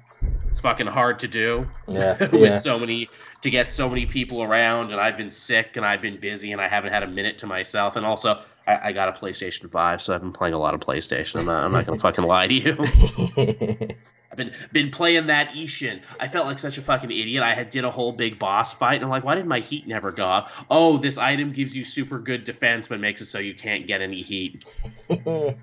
It's 0.49 0.59
fucking 0.59 0.87
hard 0.87 1.19
to 1.19 1.27
do. 1.27 1.67
Yeah, 1.87 2.17
with 2.31 2.33
yeah. 2.33 2.49
so 2.57 2.79
many 2.79 3.09
to 3.41 3.49
get 3.49 3.69
so 3.69 3.87
many 3.87 4.05
people 4.05 4.41
around, 4.41 4.91
and 4.91 4.99
I've 4.99 5.15
been 5.15 5.29
sick 5.29 5.77
and 5.77 5.85
I've 5.85 6.01
been 6.01 6.19
busy 6.19 6.51
and 6.51 6.61
I 6.61 6.67
haven't 6.67 6.91
had 6.91 7.03
a 7.03 7.07
minute 7.07 7.37
to 7.39 7.47
myself. 7.47 7.95
And 7.95 8.05
also, 8.05 8.41
I, 8.67 8.89
I 8.89 8.91
got 8.91 9.09
a 9.09 9.19
PlayStation 9.19 9.69
Five, 9.69 10.01
so 10.01 10.13
I've 10.13 10.21
been 10.21 10.33
playing 10.33 10.53
a 10.53 10.59
lot 10.59 10.73
of 10.73 10.79
PlayStation. 10.79 11.39
I'm 11.39 11.45
not, 11.45 11.63
I'm 11.63 11.71
not 11.71 11.85
gonna 11.85 11.99
fucking 12.07 12.23
lie 12.23 12.47
to 12.47 12.53
you. 12.53 13.95
I've 14.31 14.37
been 14.37 14.51
been 14.71 14.91
playing 14.91 15.27
that 15.27 15.49
Ishin. 15.49 16.01
I 16.19 16.27
felt 16.27 16.45
like 16.45 16.59
such 16.59 16.77
a 16.77 16.81
fucking 16.81 17.09
idiot. 17.09 17.41
I 17.43 17.53
had 17.53 17.69
did 17.69 17.83
a 17.83 17.91
whole 17.91 18.11
big 18.11 18.37
boss 18.37 18.73
fight, 18.73 18.95
and 18.95 19.03
I'm 19.03 19.09
like, 19.09 19.23
why 19.23 19.35
did 19.35 19.45
my 19.45 19.59
heat 19.59 19.87
never 19.87 20.11
go 20.11 20.25
off? 20.25 20.65
Oh, 20.69 20.97
this 20.97 21.17
item 21.17 21.51
gives 21.51 21.75
you 21.75 21.83
super 21.83 22.19
good 22.19 22.43
defense, 22.43 22.87
but 22.87 22.99
makes 22.99 23.21
it 23.21 23.25
so 23.25 23.39
you 23.39 23.55
can't 23.55 23.87
get 23.87 24.01
any 24.01 24.21
heat. 24.21 24.63
and 25.25 25.57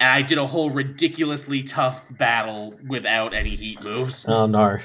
I 0.00 0.22
did 0.22 0.38
a 0.38 0.46
whole 0.46 0.70
ridiculously 0.70 1.62
tough 1.62 2.06
battle 2.16 2.74
without 2.86 3.34
any 3.34 3.56
heat 3.56 3.82
moves. 3.82 4.24
Oh 4.28 4.46
no. 4.46 4.78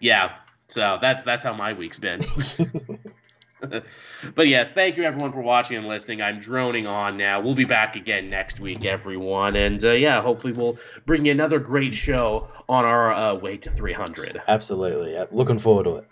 yeah. 0.00 0.36
So 0.68 0.98
that's 1.00 1.24
that's 1.24 1.42
how 1.42 1.54
my 1.54 1.72
week's 1.72 1.98
been. 1.98 2.20
but 4.34 4.48
yes, 4.48 4.70
thank 4.70 4.96
you 4.96 5.04
everyone 5.04 5.32
for 5.32 5.40
watching 5.40 5.76
and 5.76 5.86
listening. 5.86 6.20
I'm 6.20 6.38
droning 6.38 6.86
on 6.86 7.16
now. 7.16 7.40
We'll 7.40 7.54
be 7.54 7.64
back 7.64 7.96
again 7.96 8.28
next 8.28 8.60
week, 8.60 8.84
everyone. 8.84 9.56
And 9.56 9.84
uh, 9.84 9.92
yeah, 9.92 10.20
hopefully 10.20 10.52
we'll 10.52 10.78
bring 11.06 11.24
you 11.24 11.32
another 11.32 11.58
great 11.58 11.94
show 11.94 12.48
on 12.68 12.84
our 12.84 13.12
uh, 13.12 13.34
way 13.34 13.56
to 13.58 13.70
300. 13.70 14.42
Absolutely. 14.46 15.16
Looking 15.30 15.58
forward 15.58 15.84
to 15.84 15.96
it. 15.96 16.08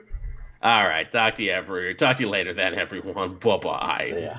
All 0.62 0.84
right. 0.84 1.10
Talk 1.10 1.34
to 1.36 1.44
you 1.44 1.52
ever. 1.52 1.92
Talk 1.92 2.16
to 2.16 2.22
you 2.22 2.30
later 2.30 2.54
then, 2.54 2.74
everyone. 2.74 3.34
Bye 3.34 3.56
bye. 3.58 4.10
See 4.10 4.22
ya. 4.22 4.38